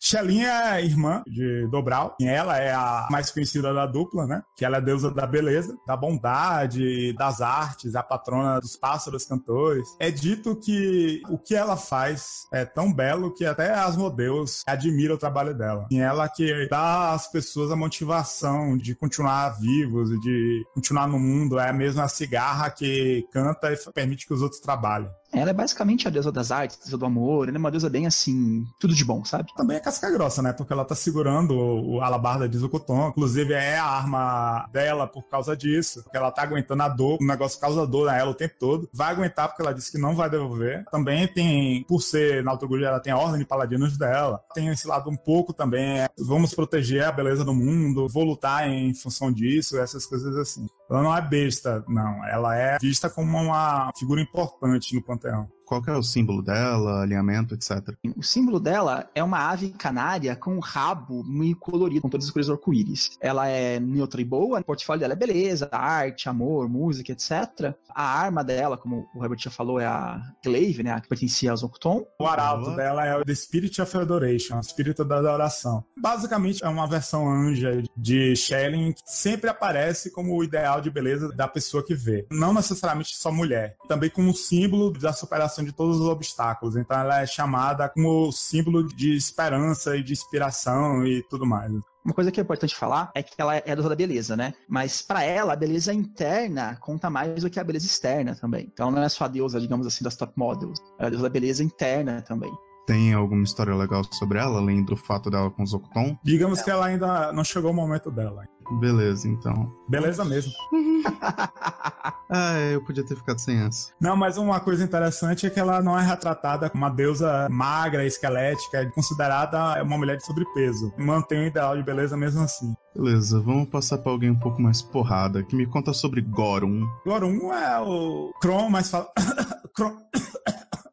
Xelin 0.00 0.44
é 0.44 0.84
irmã 0.84 1.22
de 1.26 1.66
Dobral. 1.68 2.16
Ela 2.20 2.58
é 2.58 2.72
a 2.72 3.08
mais 3.10 3.30
conhecida 3.30 3.74
da 3.74 3.86
dupla, 3.86 4.26
né? 4.26 4.42
Que 4.56 4.64
ela 4.64 4.78
é 4.78 4.80
deusa 4.80 5.10
da 5.10 5.26
beleza, 5.26 5.76
da 5.86 5.96
bondade, 5.96 7.12
das 7.14 7.40
artes, 7.40 7.94
a 7.94 8.02
patrona 8.02 8.60
dos 8.60 8.76
pássaros 8.76 9.24
cantores. 9.24 9.86
É 9.98 10.10
dito 10.10 10.56
que 10.56 11.20
o 11.28 11.38
que 11.38 11.54
ela 11.54 11.76
faz 11.76 12.46
é 12.52 12.64
tão 12.64 12.92
belo 12.92 13.34
que 13.34 13.44
até 13.44 13.74
Asmodeus 13.74 14.62
admira 14.66 15.14
o 15.14 15.18
trabalho 15.18 15.54
dela. 15.54 15.86
E 15.90 15.98
ela 15.98 16.28
que 16.28 16.68
dá 16.68 17.12
às 17.12 17.30
pessoas 17.30 17.70
a 17.70 17.76
motivação 17.76 18.76
de 18.76 18.94
continuar 18.94 19.58
vivos 19.58 20.10
e 20.10 20.20
de 20.20 20.64
continuar 20.74 21.06
no 21.08 21.18
mundo. 21.18 21.58
É 21.58 21.68
a 21.68 21.72
mesma 21.72 22.08
cigarra 22.08 22.70
que 22.70 23.26
canta 23.32 23.72
e 23.72 23.92
permite 23.92 24.26
que 24.26 24.34
os 24.34 24.42
outros 24.42 24.60
trabalhem. 24.60 25.10
Ela 25.32 25.50
é 25.50 25.54
basicamente 25.54 26.08
a 26.08 26.10
deusa 26.10 26.32
das 26.32 26.50
artes, 26.50 26.78
deusa 26.78 26.96
do 26.96 27.06
amor. 27.06 27.48
Ela 27.48 27.56
é 27.56 27.60
uma 27.60 27.70
deusa 27.70 27.90
bem 27.90 28.06
assim, 28.06 28.64
tudo 28.80 28.94
de 28.94 29.04
bom, 29.04 29.24
sabe? 29.24 29.52
também 29.56 29.76
é 29.76 29.80
casca 29.80 30.10
grossa, 30.10 30.40
né? 30.40 30.52
Porque 30.52 30.72
ela 30.72 30.84
tá 30.84 30.94
segurando 30.94 31.54
o 31.54 32.00
alabarda 32.00 32.48
de 32.48 32.56
Zukuton. 32.56 33.08
Inclusive, 33.08 33.52
é 33.52 33.78
a 33.78 33.84
arma 33.84 34.68
dela 34.72 35.06
por 35.06 35.28
causa 35.28 35.56
disso. 35.56 36.02
Porque 36.02 36.16
ela 36.16 36.30
tá 36.30 36.42
aguentando 36.42 36.82
a 36.82 36.88
dor, 36.88 37.18
o 37.20 37.26
negócio 37.26 37.60
causa 37.60 37.86
dor 37.86 38.08
a 38.08 38.16
ela 38.16 38.30
o 38.30 38.34
tempo 38.34 38.54
todo. 38.58 38.88
Vai 38.92 39.12
aguentar 39.12 39.48
porque 39.48 39.62
ela 39.62 39.74
disse 39.74 39.92
que 39.92 39.98
não 39.98 40.14
vai 40.14 40.30
devolver. 40.30 40.84
Também 40.90 41.26
tem, 41.26 41.84
por 41.84 42.00
ser 42.00 42.42
na 42.42 42.52
Autogulha, 42.52 42.86
ela 42.86 43.00
tem 43.00 43.12
a 43.12 43.18
ordem 43.18 43.38
de 43.38 43.44
paladinos 43.44 43.98
dela. 43.98 44.42
Tem 44.54 44.68
esse 44.68 44.86
lado 44.86 45.10
um 45.10 45.16
pouco 45.16 45.52
também. 45.52 46.00
é, 46.00 46.08
vamos 46.18 46.54
proteger 46.54 47.04
a 47.04 47.12
beleza 47.12 47.44
do 47.44 47.54
mundo, 47.54 48.08
vou 48.08 48.24
lutar 48.24 48.68
em 48.68 48.94
função 48.94 49.32
disso, 49.32 49.78
essas 49.78 50.06
coisas 50.06 50.36
assim. 50.36 50.66
Ela 50.90 51.02
não 51.02 51.16
é 51.16 51.20
besta, 51.20 51.84
não. 51.86 52.24
Ela 52.26 52.56
é 52.56 52.78
vista 52.78 53.10
como 53.10 53.36
uma 53.36 53.90
figura 53.96 54.20
importante 54.20 54.94
no 54.94 55.02
panteão. 55.02 55.48
Qual 55.68 55.82
que 55.82 55.90
é 55.90 55.94
o 55.94 56.02
símbolo 56.02 56.40
dela, 56.40 57.02
alinhamento, 57.02 57.54
etc. 57.54 57.94
O 58.16 58.22
símbolo 58.22 58.58
dela 58.58 59.06
é 59.14 59.22
uma 59.22 59.50
ave 59.50 59.68
canária 59.68 60.34
com 60.34 60.56
um 60.56 60.60
rabo 60.60 61.22
meio 61.22 61.54
colorido, 61.56 62.00
com 62.00 62.08
todas 62.08 62.24
as 62.24 62.32
cores 62.32 62.48
arco-íris. 62.48 63.18
Ela 63.20 63.48
é 63.48 63.78
neutra 63.78 64.18
e 64.18 64.24
boa, 64.24 64.60
o 64.60 64.64
portfólio 64.64 65.00
dela 65.00 65.12
é 65.12 65.16
beleza, 65.16 65.68
arte, 65.70 66.26
amor, 66.26 66.70
música, 66.70 67.12
etc. 67.12 67.74
A 67.94 68.02
arma 68.02 68.42
dela, 68.42 68.78
como 68.78 69.06
o 69.14 69.22
Herbert 69.22 69.40
já 69.40 69.50
falou, 69.50 69.78
é 69.78 69.84
a 69.84 70.22
Glaive, 70.42 70.82
né, 70.82 70.92
a 70.92 71.00
que 71.02 71.08
pertencia 71.08 71.50
ao 71.50 71.56
Zokuton. 71.58 72.02
O 72.18 72.26
arauto 72.26 72.74
dela 72.74 73.04
é 73.04 73.14
o 73.18 73.22
The 73.22 73.34
Spirit 73.34 73.82
of 73.82 73.94
Adoration, 73.94 74.56
o 74.56 74.60
espírito 74.60 75.04
da 75.04 75.18
adoração. 75.18 75.84
Basicamente 76.00 76.64
é 76.64 76.68
uma 76.68 76.86
versão 76.86 77.28
anja 77.30 77.82
de 77.94 78.34
Shelling 78.34 78.94
que 78.94 79.02
sempre 79.04 79.50
aparece 79.50 80.10
como 80.10 80.34
o 80.34 80.42
ideal 80.42 80.80
de 80.80 80.90
beleza 80.90 81.28
da 81.28 81.46
pessoa 81.46 81.84
que 81.84 81.94
vê. 81.94 82.26
Não 82.30 82.54
necessariamente 82.54 83.14
só 83.14 83.30
mulher. 83.30 83.76
Também 83.86 84.08
como 84.08 84.32
símbolo 84.32 84.92
da 84.92 85.12
superação 85.12 85.57
de 85.64 85.72
todos 85.72 86.00
os 86.00 86.06
obstáculos. 86.06 86.76
Então 86.76 86.98
ela 86.98 87.22
é 87.22 87.26
chamada 87.26 87.88
como 87.88 88.30
símbolo 88.32 88.86
de 88.86 89.14
esperança 89.16 89.96
e 89.96 90.02
de 90.02 90.12
inspiração 90.12 91.06
e 91.06 91.22
tudo 91.28 91.46
mais. 91.46 91.72
Uma 92.04 92.14
coisa 92.14 92.32
que 92.32 92.40
é 92.40 92.42
importante 92.42 92.74
falar 92.74 93.10
é 93.14 93.22
que 93.22 93.34
ela 93.36 93.56
é 93.56 93.70
a 93.70 93.74
deusa 93.74 93.90
da 93.90 93.94
beleza, 93.94 94.34
né? 94.34 94.54
Mas 94.66 95.02
pra 95.02 95.22
ela, 95.22 95.52
a 95.52 95.56
beleza 95.56 95.92
interna 95.92 96.76
conta 96.80 97.10
mais 97.10 97.42
do 97.42 97.50
que 97.50 97.60
a 97.60 97.64
beleza 97.64 97.84
externa 97.84 98.34
também. 98.34 98.70
Então 98.72 98.90
não 98.90 99.02
é 99.02 99.08
só 99.08 99.24
a 99.24 99.28
deusa, 99.28 99.60
digamos 99.60 99.86
assim, 99.86 100.02
das 100.02 100.16
top 100.16 100.32
models. 100.36 100.78
É 100.98 101.06
a 101.06 101.08
deusa 101.10 101.24
da 101.24 101.28
beleza 101.28 101.62
interna 101.62 102.22
também. 102.22 102.50
Tem 102.86 103.12
alguma 103.12 103.42
história 103.42 103.74
legal 103.74 104.02
sobre 104.14 104.38
ela, 104.38 104.58
além 104.58 104.82
do 104.82 104.96
fato 104.96 105.28
dela 105.28 105.50
com 105.50 105.66
Zokuton? 105.66 106.16
Digamos 106.24 106.62
que 106.62 106.70
ela 106.70 106.86
ainda 106.86 107.30
não 107.34 107.44
chegou 107.44 107.70
o 107.70 107.74
momento 107.74 108.10
dela. 108.10 108.48
Beleza, 108.72 109.28
então. 109.28 109.72
Beleza 109.88 110.24
mesmo. 110.24 110.52
Ah, 112.30 112.58
eu 112.72 112.84
podia 112.84 113.02
ter 113.02 113.16
ficado 113.16 113.38
sem 113.38 113.58
essa. 113.58 113.90
Não, 113.98 114.14
mas 114.14 114.36
uma 114.36 114.60
coisa 114.60 114.84
interessante 114.84 115.46
é 115.46 115.50
que 115.50 115.58
ela 115.58 115.80
não 115.80 115.98
é 115.98 116.04
retratada 116.04 116.68
como 116.68 116.84
uma 116.84 116.90
deusa 116.90 117.48
magra, 117.50 118.04
esquelética, 118.04 118.78
é 118.78 118.86
considerada 118.86 119.82
uma 119.82 119.96
mulher 119.96 120.18
de 120.18 120.26
sobrepeso. 120.26 120.92
Mantém 120.98 121.40
o 121.40 121.46
ideal 121.46 121.74
de 121.74 121.82
beleza 121.82 122.18
mesmo 122.18 122.42
assim. 122.42 122.76
Beleza, 122.94 123.40
vamos 123.40 123.68
passar 123.70 123.98
pra 123.98 124.12
alguém 124.12 124.30
um 124.30 124.38
pouco 124.38 124.60
mais 124.60 124.82
porrada, 124.82 125.42
que 125.42 125.56
me 125.56 125.66
conta 125.66 125.94
sobre 125.94 126.20
Gorum. 126.20 126.86
Gorum 127.06 127.52
é 127.52 127.80
o 127.80 128.30
Kron, 128.42 128.68
mas 128.68 128.90
fala. 128.90 129.08
Kron. 129.74 129.96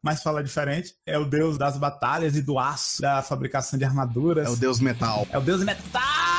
Mas 0.02 0.22
fala 0.22 0.40
diferente. 0.40 0.94
É 1.04 1.18
o 1.18 1.24
deus 1.24 1.58
das 1.58 1.76
batalhas 1.76 2.36
e 2.36 2.42
do 2.42 2.60
aço, 2.60 3.02
da 3.02 3.22
fabricação 3.22 3.76
de 3.76 3.84
armaduras. 3.84 4.46
É 4.46 4.50
o 4.50 4.54
deus 4.54 4.78
metal. 4.78 5.26
É 5.32 5.36
o 5.36 5.40
deus 5.40 5.64
metal! 5.64 6.35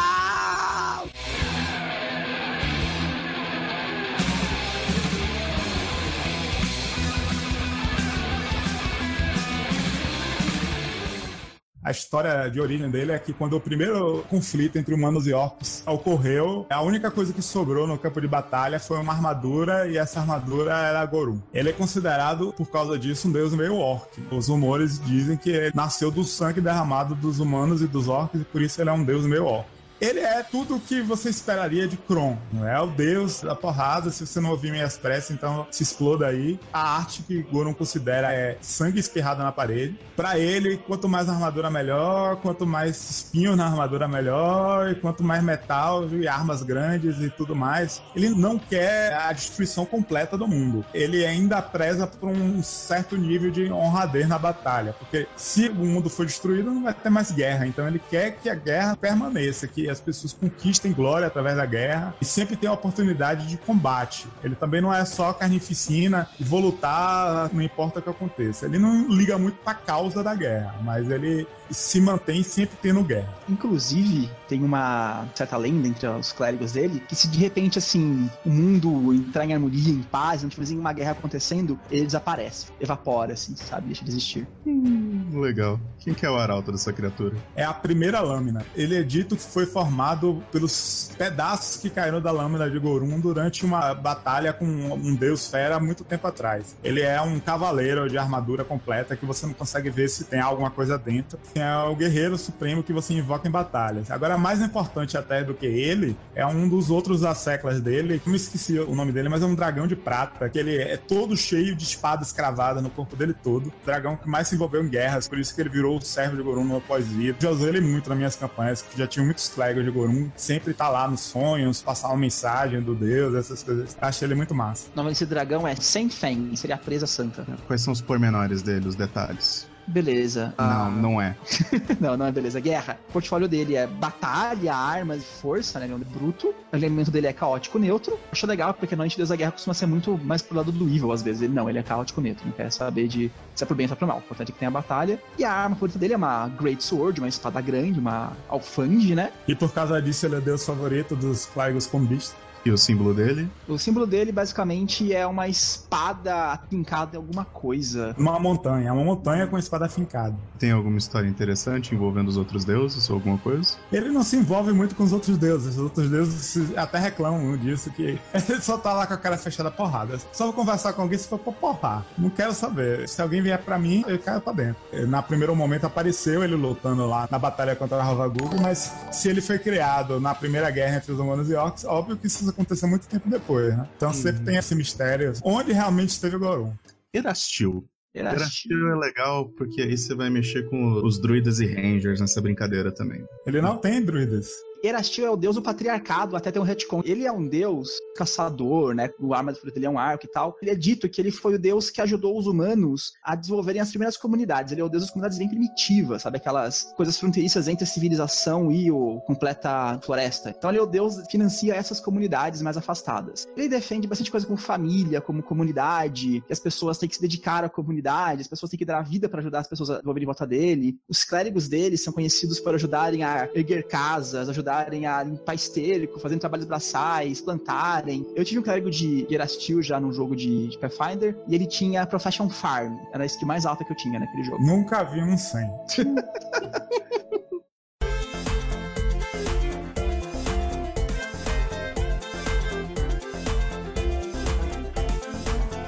A 11.87 11.91
história 11.91 12.49
de 12.49 12.59
origem 12.59 12.91
dele 12.91 13.13
é 13.13 13.17
que 13.17 13.31
quando 13.31 13.55
o 13.55 13.61
primeiro 13.61 14.21
conflito 14.29 14.77
entre 14.77 14.93
humanos 14.93 15.25
e 15.25 15.31
orcs 15.31 15.83
ocorreu, 15.87 16.65
a 16.69 16.81
única 16.81 17.09
coisa 17.09 17.31
que 17.31 17.41
sobrou 17.41 17.87
no 17.87 17.97
campo 17.97 18.19
de 18.19 18.27
batalha 18.27 18.77
foi 18.77 18.99
uma 18.99 19.13
armadura 19.13 19.87
e 19.87 19.97
essa 19.97 20.19
armadura 20.19 20.73
era 20.73 21.05
Gorum. 21.05 21.39
Ele 21.53 21.69
é 21.69 21.71
considerado, 21.71 22.51
por 22.57 22.69
causa 22.69 22.99
disso, 22.99 23.29
um 23.29 23.31
deus 23.31 23.53
meio 23.53 23.77
orc. 23.77 24.09
Os 24.29 24.49
rumores 24.49 24.99
dizem 24.99 25.37
que 25.37 25.49
ele 25.49 25.71
nasceu 25.73 26.11
do 26.11 26.25
sangue 26.25 26.59
derramado 26.59 27.15
dos 27.15 27.39
humanos 27.39 27.81
e 27.81 27.87
dos 27.87 28.09
orcs 28.09 28.41
e 28.41 28.43
por 28.43 28.61
isso 28.61 28.81
ele 28.81 28.89
é 28.89 28.93
um 28.93 29.05
deus 29.05 29.25
meio 29.25 29.45
orc. 29.45 29.76
Ele 29.99 30.19
é 30.19 30.43
tudo 30.43 30.75
o 30.75 30.79
que 30.79 31.01
você 31.01 31.29
esperaria 31.29 31.87
de 31.87 31.97
Kron. 31.97 32.37
Não 32.53 32.67
é 32.67 32.79
o 32.79 32.87
deus 32.87 33.41
da 33.41 33.55
porrada. 33.55 34.11
Se 34.11 34.25
você 34.25 34.39
não 34.39 34.51
ouvir 34.51 34.71
minhas 34.71 34.97
preces, 34.97 35.31
então 35.31 35.67
se 35.71 35.81
exploda 35.83 36.27
aí. 36.27 36.59
A 36.71 36.97
arte 36.97 37.23
que 37.23 37.41
Goron 37.41 37.73
considera 37.73 38.31
é 38.31 38.57
sangue 38.61 38.99
espirrado 38.99 39.41
na 39.41 39.51
parede. 39.51 39.97
Para 40.15 40.37
ele, 40.37 40.77
quanto 40.77 41.09
mais 41.09 41.27
armadura 41.29 41.69
melhor, 41.69 42.37
quanto 42.37 42.65
mais 42.65 43.09
espinhos 43.09 43.57
na 43.57 43.65
armadura 43.65 44.07
melhor, 44.07 44.91
e 44.91 44.95
quanto 44.95 45.23
mais 45.23 45.43
metal 45.43 46.07
e 46.09 46.27
armas 46.27 46.61
grandes 46.61 47.19
e 47.19 47.29
tudo 47.29 47.55
mais. 47.55 48.01
Ele 48.15 48.29
não 48.29 48.59
quer 48.59 49.13
a 49.13 49.31
destruição 49.31 49.85
completa 49.85 50.37
do 50.37 50.47
mundo. 50.47 50.85
Ele 50.93 51.25
ainda 51.25 51.61
preza 51.61 52.05
por 52.05 52.29
um 52.29 52.61
certo 52.61 53.17
nível 53.17 53.49
de 53.49 53.71
honradez 53.71 54.27
na 54.27 54.37
batalha, 54.37 54.93
porque 54.93 55.27
se 55.35 55.69
o 55.69 55.75
mundo 55.75 56.09
for 56.09 56.25
destruído, 56.25 56.71
não 56.71 56.83
vai 56.83 56.93
ter 56.93 57.09
mais 57.09 57.31
guerra. 57.31 57.65
Então 57.65 57.87
ele 57.87 58.01
quer 58.09 58.31
que 58.31 58.49
a 58.49 58.55
guerra 58.55 58.95
permaneça, 58.95 59.67
que 59.67 59.86
as 59.89 59.99
pessoas 59.99 60.33
conquistem 60.33 60.91
glória 60.91 61.27
através 61.27 61.55
da 61.55 61.65
guerra 61.65 62.15
e 62.21 62.25
sempre 62.25 62.55
tem 62.55 62.69
a 62.69 62.73
oportunidade 62.73 63.47
de 63.47 63.57
combate. 63.57 64.27
Ele 64.43 64.55
também 64.55 64.81
não 64.81 64.93
é 64.93 65.03
só 65.05 65.33
carnificina 65.33 66.27
e 66.39 66.43
vou 66.43 66.59
lutar, 66.59 67.49
não 67.53 67.61
importa 67.61 67.99
o 67.99 68.01
que 68.01 68.09
aconteça. 68.09 68.65
Ele 68.65 68.77
não 68.77 69.07
liga 69.09 69.37
muito 69.37 69.57
pra 69.57 69.73
causa 69.73 70.23
da 70.23 70.35
guerra, 70.35 70.75
mas 70.81 71.09
ele 71.09 71.47
se 71.69 71.99
mantém 71.99 72.43
sempre 72.43 72.77
tendo 72.81 73.03
guerra. 73.03 73.33
Inclusive, 73.49 74.29
tem 74.47 74.63
uma 74.63 75.27
certa 75.35 75.57
lenda 75.57 75.87
entre 75.87 76.07
os 76.07 76.31
clérigos 76.31 76.71
dele 76.73 77.01
que 77.07 77.15
se 77.15 77.27
de 77.27 77.37
repente, 77.37 77.77
assim, 77.77 78.29
o 78.45 78.49
mundo 78.49 79.13
entrar 79.13 79.45
em 79.45 79.53
harmonia, 79.53 79.91
em 79.91 80.03
paz, 80.03 80.43
não 80.43 80.49
tiver 80.49 80.73
uma 80.73 80.93
guerra 80.93 81.11
acontecendo, 81.11 81.79
ele 81.91 82.05
desaparece, 82.05 82.67
evapora, 82.79 83.33
assim, 83.33 83.55
sabe? 83.55 83.87
Deixa 83.87 84.03
de 84.03 84.11
existir. 84.11 84.47
Hum, 84.65 85.39
legal. 85.41 85.79
Quem 85.99 86.13
que 86.13 86.25
é 86.25 86.29
o 86.29 86.37
arauto 86.37 86.71
dessa 86.71 86.93
criatura? 86.93 87.35
É 87.55 87.63
a 87.63 87.73
primeira 87.73 88.19
lâmina. 88.21 88.65
Ele 88.75 88.95
é 88.95 89.03
dito 89.03 89.35
que 89.35 89.41
foi 89.41 89.65
formado 89.77 90.43
pelos 90.51 91.11
pedaços 91.19 91.77
que 91.77 91.87
caíram 91.87 92.19
da 92.19 92.31
lâmina 92.31 92.67
de 92.67 92.79
Gorum 92.79 93.19
durante 93.19 93.63
uma 93.63 93.93
batalha 93.93 94.51
com 94.51 94.65
um 94.65 95.13
deus 95.13 95.47
fera 95.47 95.79
muito 95.79 96.03
tempo 96.03 96.25
atrás. 96.25 96.75
Ele 96.83 97.01
é 97.01 97.21
um 97.21 97.39
cavaleiro 97.39 98.09
de 98.09 98.17
armadura 98.17 98.63
completa 98.63 99.15
que 99.15 99.23
você 99.23 99.45
não 99.45 99.53
consegue 99.53 99.91
ver 99.91 100.09
se 100.09 100.23
tem 100.23 100.39
alguma 100.39 100.71
coisa 100.71 100.97
dentro. 100.97 101.37
É 101.53 101.75
o 101.87 101.95
guerreiro 101.95 102.39
supremo 102.39 102.81
que 102.81 102.91
você 102.91 103.13
invoca 103.13 103.47
em 103.47 103.51
batalhas. 103.51 104.09
Agora, 104.09 104.35
mais 104.35 104.63
importante 104.63 105.15
até 105.15 105.43
do 105.43 105.53
que 105.53 105.67
ele, 105.67 106.17
é 106.33 106.43
um 106.43 106.67
dos 106.67 106.89
outros 106.89 107.23
asseclas 107.23 107.79
dele, 107.79 108.17
que 108.17 108.31
me 108.31 108.35
esqueci 108.35 108.79
o 108.79 108.95
nome 108.95 109.11
dele, 109.11 109.29
mas 109.29 109.43
é 109.43 109.45
um 109.45 109.53
dragão 109.53 109.85
de 109.85 109.95
prata, 109.95 110.49
que 110.49 110.57
ele 110.57 110.75
é 110.75 110.97
todo 110.97 111.37
cheio 111.37 111.75
de 111.75 111.83
espadas 111.83 112.31
cravadas 112.31 112.81
no 112.81 112.89
corpo 112.89 113.15
dele 113.15 113.35
todo. 113.43 113.71
Dragão 113.85 114.15
que 114.17 114.27
mais 114.27 114.47
se 114.47 114.55
envolveu 114.55 114.83
em 114.83 114.89
guerras, 114.89 115.27
por 115.27 115.37
isso 115.37 115.53
que 115.53 115.61
ele 115.61 115.69
virou 115.69 115.99
o 115.99 116.01
servo 116.01 116.35
de 116.35 116.41
Gorum 116.41 116.63
no 116.63 116.81
pós-vida. 116.81 117.37
Já 117.39 117.51
usei 117.51 117.69
ele 117.69 117.81
muito 117.81 118.09
nas 118.09 118.17
minhas 118.17 118.35
campanhas, 118.35 118.81
que 118.81 118.97
já 118.97 119.05
tinha 119.05 119.23
muitos 119.23 119.47
clérigos 119.49 119.66
de 119.73 119.91
Gorum, 119.91 120.29
sempre 120.35 120.73
tá 120.73 120.89
lá 120.89 121.07
nos 121.07 121.21
sonhos, 121.21 121.81
passar 121.81 122.07
uma 122.09 122.17
mensagem 122.17 122.81
do 122.81 122.95
deus, 122.95 123.35
essas 123.35 123.63
coisas. 123.63 123.97
Achei 124.01 124.27
ele 124.27 124.35
muito 124.35 124.55
massa. 124.55 124.87
O 124.93 124.97
nome 124.97 125.09
desse 125.09 125.25
dragão 125.25 125.67
é 125.67 125.75
Senfen, 125.75 126.55
seria 126.55 126.75
a 126.75 126.79
presa 126.79 127.07
santa. 127.07 127.45
Quais 127.65 127.81
são 127.81 127.93
os 127.93 128.01
pormenores 128.01 128.61
dele, 128.61 128.87
os 128.87 128.95
detalhes? 128.95 129.67
Beleza. 129.87 130.53
Não, 130.57 130.65
Ah, 130.65 130.89
não 130.89 131.21
é. 131.21 131.35
não, 131.99 132.17
não 132.17 132.25
é 132.25 132.31
beleza. 132.31 132.59
Guerra. 132.59 132.99
O 133.09 133.13
portfólio 133.13 133.47
dele 133.47 133.75
é 133.75 133.87
batalha, 133.87 134.73
armas 134.75 135.21
e 135.21 135.25
força, 135.25 135.79
né? 135.79 135.85
Ele 135.85 135.93
é 135.93 135.95
um 135.95 135.99
bruto. 135.99 136.53
O 136.71 136.75
elemento 136.75 137.09
dele 137.09 137.27
é 137.27 137.33
caótico 137.33 137.79
neutro. 137.79 138.19
Acho 138.31 138.45
legal, 138.45 138.73
porque 138.73 138.95
normalmente 138.95 139.17
Deus 139.17 139.29
da 139.29 139.35
Guerra 139.35 139.51
costuma 139.51 139.73
ser 139.73 139.85
muito 139.85 140.17
mais 140.17 140.41
pro 140.41 140.57
lado 140.57 140.71
do 140.71 140.85
evil, 140.87 141.11
às 141.11 141.21
vezes. 141.21 141.41
Ele 141.41 141.53
não, 141.53 141.69
ele 141.69 141.79
é 141.79 141.83
caótico 141.83 142.19
neutro. 142.19 142.45
Não 142.45 142.51
quer 142.51 142.71
saber 142.71 143.07
de 143.07 143.31
se 143.55 143.63
é 143.63 143.67
pro 143.67 143.75
bem 143.75 143.85
ou 143.85 143.87
se 143.87 143.93
é 143.93 143.95
pro 143.97 144.07
mal. 144.07 144.17
O 144.17 144.19
importante 144.19 144.49
é 144.49 144.53
que 144.53 144.59
tem 144.59 144.67
a 144.67 144.71
batalha. 144.71 145.19
E 145.37 145.45
a 145.45 145.51
arma 145.51 145.75
favorita 145.75 145.97
dele 145.97 146.13
é 146.13 146.17
uma 146.17 146.49
Great 146.49 146.83
Sword, 146.83 147.19
uma 147.21 147.29
espada 147.29 147.61
grande, 147.61 147.99
uma 147.99 148.33
alfange, 148.49 149.15
né? 149.15 149.31
E 149.47 149.55
por 149.55 149.71
causa 149.71 150.01
disso, 150.01 150.25
ele 150.25 150.35
é 150.35 150.41
deus 150.41 150.65
favorito 150.65 151.15
dos 151.15 151.45
clérigos 151.45 151.87
combistas. 151.87 152.35
E 152.65 152.71
o 152.71 152.77
símbolo 152.77 153.13
dele? 153.13 153.49
O 153.67 153.77
símbolo 153.77 154.05
dele, 154.05 154.31
basicamente, 154.31 155.13
é 155.13 155.25
uma 155.25 155.47
espada 155.47 156.35
afincada 156.53 157.15
em 157.15 157.17
alguma 157.17 157.45
coisa. 157.45 158.15
Uma 158.17 158.39
montanha, 158.39 158.93
uma 158.93 159.03
montanha 159.03 159.47
com 159.47 159.57
espada 159.57 159.87
fincada. 159.87 160.35
Tem 160.59 160.71
alguma 160.71 160.97
história 160.97 161.27
interessante 161.27 161.93
envolvendo 161.93 162.27
os 162.27 162.37
outros 162.37 162.65
deuses 162.65 163.09
ou 163.09 163.15
alguma 163.15 163.37
coisa? 163.37 163.75
Ele 163.91 164.09
não 164.09 164.23
se 164.23 164.35
envolve 164.35 164.73
muito 164.73 164.95
com 164.95 165.03
os 165.03 165.13
outros 165.13 165.37
deuses. 165.37 165.77
Os 165.77 165.83
outros 165.83 166.09
deuses 166.09 166.75
até 166.77 166.99
reclamam 166.99 167.55
disso, 167.57 167.89
que 167.91 168.19
ele 168.33 168.61
só 168.61 168.77
tá 168.77 168.93
lá 168.93 169.07
com 169.07 169.13
a 169.13 169.17
cara 169.17 169.37
fechada 169.37 169.71
porrada. 169.71 170.19
Só 170.31 170.45
vou 170.45 170.53
conversar 170.53 170.93
com 170.93 171.01
alguém 171.01 171.17
se 171.17 171.27
for 171.27 171.39
pra 171.39 171.53
porrar. 171.53 172.05
Não 172.17 172.29
quero 172.29 172.53
saber. 172.53 173.07
Se 173.07 173.21
alguém 173.21 173.41
vier 173.41 173.61
pra 173.61 173.77
mim, 173.77 174.03
eu 174.07 174.19
caio 174.19 174.41
pra 174.41 174.53
dentro. 174.53 174.77
Na 175.07 175.21
primeiro 175.21 175.55
momento 175.55 175.85
apareceu 175.85 176.43
ele 176.43 176.55
lutando 176.55 177.05
lá 177.05 177.27
na 177.29 177.39
batalha 177.39 177.75
contra 177.75 177.97
a 177.97 178.03
Ravagug, 178.03 178.59
mas 178.61 178.93
se 179.11 179.29
ele 179.29 179.41
foi 179.41 179.59
criado 179.59 180.19
na 180.19 180.33
primeira 180.33 180.69
guerra 180.69 180.97
entre 180.97 181.11
os 181.11 181.19
humanos 181.19 181.49
e 181.49 181.55
orcs, 181.55 181.85
óbvio 181.85 182.17
que 182.17 182.27
isso 182.27 182.46
aconteceu 182.47 182.87
muito 182.87 183.07
tempo 183.07 183.29
depois, 183.29 183.75
né? 183.75 183.87
Então 183.95 184.13
sempre 184.13 184.43
tem 184.43 184.57
esse 184.57 184.75
mistério. 184.75 185.33
Onde 185.43 185.71
realmente 185.71 186.09
esteve 186.09 186.35
o 186.35 186.39
Gorum? 186.39 186.73
Erastil. 187.13 187.87
Era 188.13 188.33
Erastil 188.33 188.91
é 188.91 188.95
legal 188.95 189.49
porque 189.49 189.81
aí 189.81 189.97
você 189.97 190.15
vai 190.15 190.29
mexer 190.29 190.67
com 190.69 191.05
os 191.05 191.19
druidas 191.19 191.59
e 191.59 191.65
rangers 191.65 192.19
nessa 192.19 192.41
brincadeira 192.41 192.91
também. 192.91 193.23
Ele 193.45 193.61
não 193.61 193.77
tem 193.77 194.03
druidas. 194.03 194.49
Erastil 194.87 195.25
é 195.25 195.29
o 195.29 195.35
deus 195.35 195.55
do 195.55 195.61
patriarcado, 195.61 196.35
até 196.35 196.51
tem 196.51 196.61
um 196.61 196.65
retcon. 196.65 197.01
Ele 197.05 197.25
é 197.25 197.31
um 197.31 197.47
deus 197.47 197.89
caçador, 198.15 198.93
né? 198.93 199.09
O 199.19 199.33
arma 199.33 199.51
do 199.51 199.59
fruto 199.59 199.73
dele 199.73 199.85
é 199.85 199.89
um 199.89 199.99
arco 199.99 200.25
e 200.25 200.29
tal. 200.29 200.55
Ele 200.61 200.71
é 200.71 200.75
dito 200.75 201.09
que 201.09 201.21
ele 201.21 201.31
foi 201.31 201.55
o 201.55 201.59
deus 201.59 201.89
que 201.89 202.01
ajudou 202.01 202.37
os 202.37 202.47
humanos 202.47 203.13
a 203.23 203.35
desenvolverem 203.35 203.81
as 203.81 203.89
primeiras 203.89 204.17
comunidades. 204.17 204.71
Ele 204.71 204.81
é 204.81 204.83
o 204.83 204.89
deus 204.89 205.03
das 205.03 205.11
comunidades 205.11 205.37
bem 205.37 205.49
primitivas, 205.49 206.21
sabe? 206.21 206.37
Aquelas 206.37 206.93
coisas 206.95 207.17
fronteiriças 207.17 207.67
entre 207.67 207.83
a 207.83 207.87
civilização 207.87 208.71
e 208.71 208.91
o 208.91 209.19
completa 209.21 209.99
floresta. 210.03 210.49
Então 210.57 210.69
ele 210.69 210.79
é 210.79 210.81
o 210.81 210.85
deus 210.85 211.17
que 211.23 211.31
financia 211.31 211.75
essas 211.75 211.99
comunidades 211.99 212.61
mais 212.61 212.77
afastadas. 212.77 213.47
Ele 213.55 213.69
defende 213.69 214.07
bastante 214.07 214.31
coisa 214.31 214.45
como 214.45 214.57
família, 214.57 215.21
como 215.21 215.43
comunidade, 215.43 216.43
que 216.45 216.53
as 216.53 216.59
pessoas 216.59 216.97
têm 216.97 217.09
que 217.09 217.15
se 217.15 217.21
dedicar 217.21 217.63
à 217.63 217.69
comunidade, 217.69 218.41
as 218.41 218.47
pessoas 218.47 218.69
têm 218.69 218.77
que 218.77 218.85
dar 218.85 218.99
a 218.99 219.03
vida 219.03 219.27
para 219.29 219.39
ajudar 219.39 219.59
as 219.59 219.67
pessoas 219.67 219.89
a 219.89 219.93
desenvolverem 219.95 220.23
em 220.23 220.25
volta 220.25 220.47
dele. 220.47 220.97
Os 221.07 221.23
clérigos 221.23 221.67
dele 221.67 221.97
são 221.97 222.13
conhecidos 222.13 222.59
por 222.59 222.73
ajudarem 222.73 223.23
a 223.23 223.49
erguer 223.53 223.87
casas, 223.87 224.49
ajudarem 224.77 225.05
a 225.05 225.23
limpar 225.23 225.55
esterco, 225.55 226.19
fazendo 226.19 226.39
trabalhos 226.39 226.65
braçais, 226.65 227.41
plantarem. 227.41 228.25
Eu 228.35 228.45
tive 228.45 228.59
um 228.59 228.63
clérigo 228.63 228.91
de 228.91 229.25
Erastil 229.29 229.81
já 229.81 229.99
num 229.99 230.13
jogo 230.13 230.35
de, 230.35 230.67
de 230.67 230.77
Pathfinder, 230.77 231.35
e 231.47 231.55
ele 231.55 231.65
tinha 231.65 232.05
Profession 232.05 232.49
Farm. 232.49 232.95
Era 233.11 233.23
a 233.23 233.25
skill 233.25 233.47
mais 233.47 233.65
alta 233.65 233.83
que 233.83 233.91
eu 233.91 233.97
tinha 233.97 234.19
naquele 234.19 234.43
jogo. 234.43 234.63
Nunca 234.63 235.03
vi 235.03 235.21
um 235.21 235.37
100. 235.37 235.67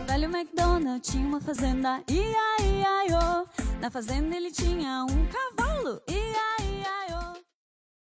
Velho 0.08 0.25
McDonald 0.25 1.02
tinha 1.02 1.28
uma 1.28 1.39
fazenda, 1.39 2.02
ia, 2.10 2.23
ia, 2.62 3.08
ia, 3.08 3.45
Na 3.80 3.89
fazenda 3.91 4.36
ele 4.36 4.52
tinha 4.52 5.06
um 5.06 5.25
cavalo, 5.28 6.02
ia. 6.08 6.59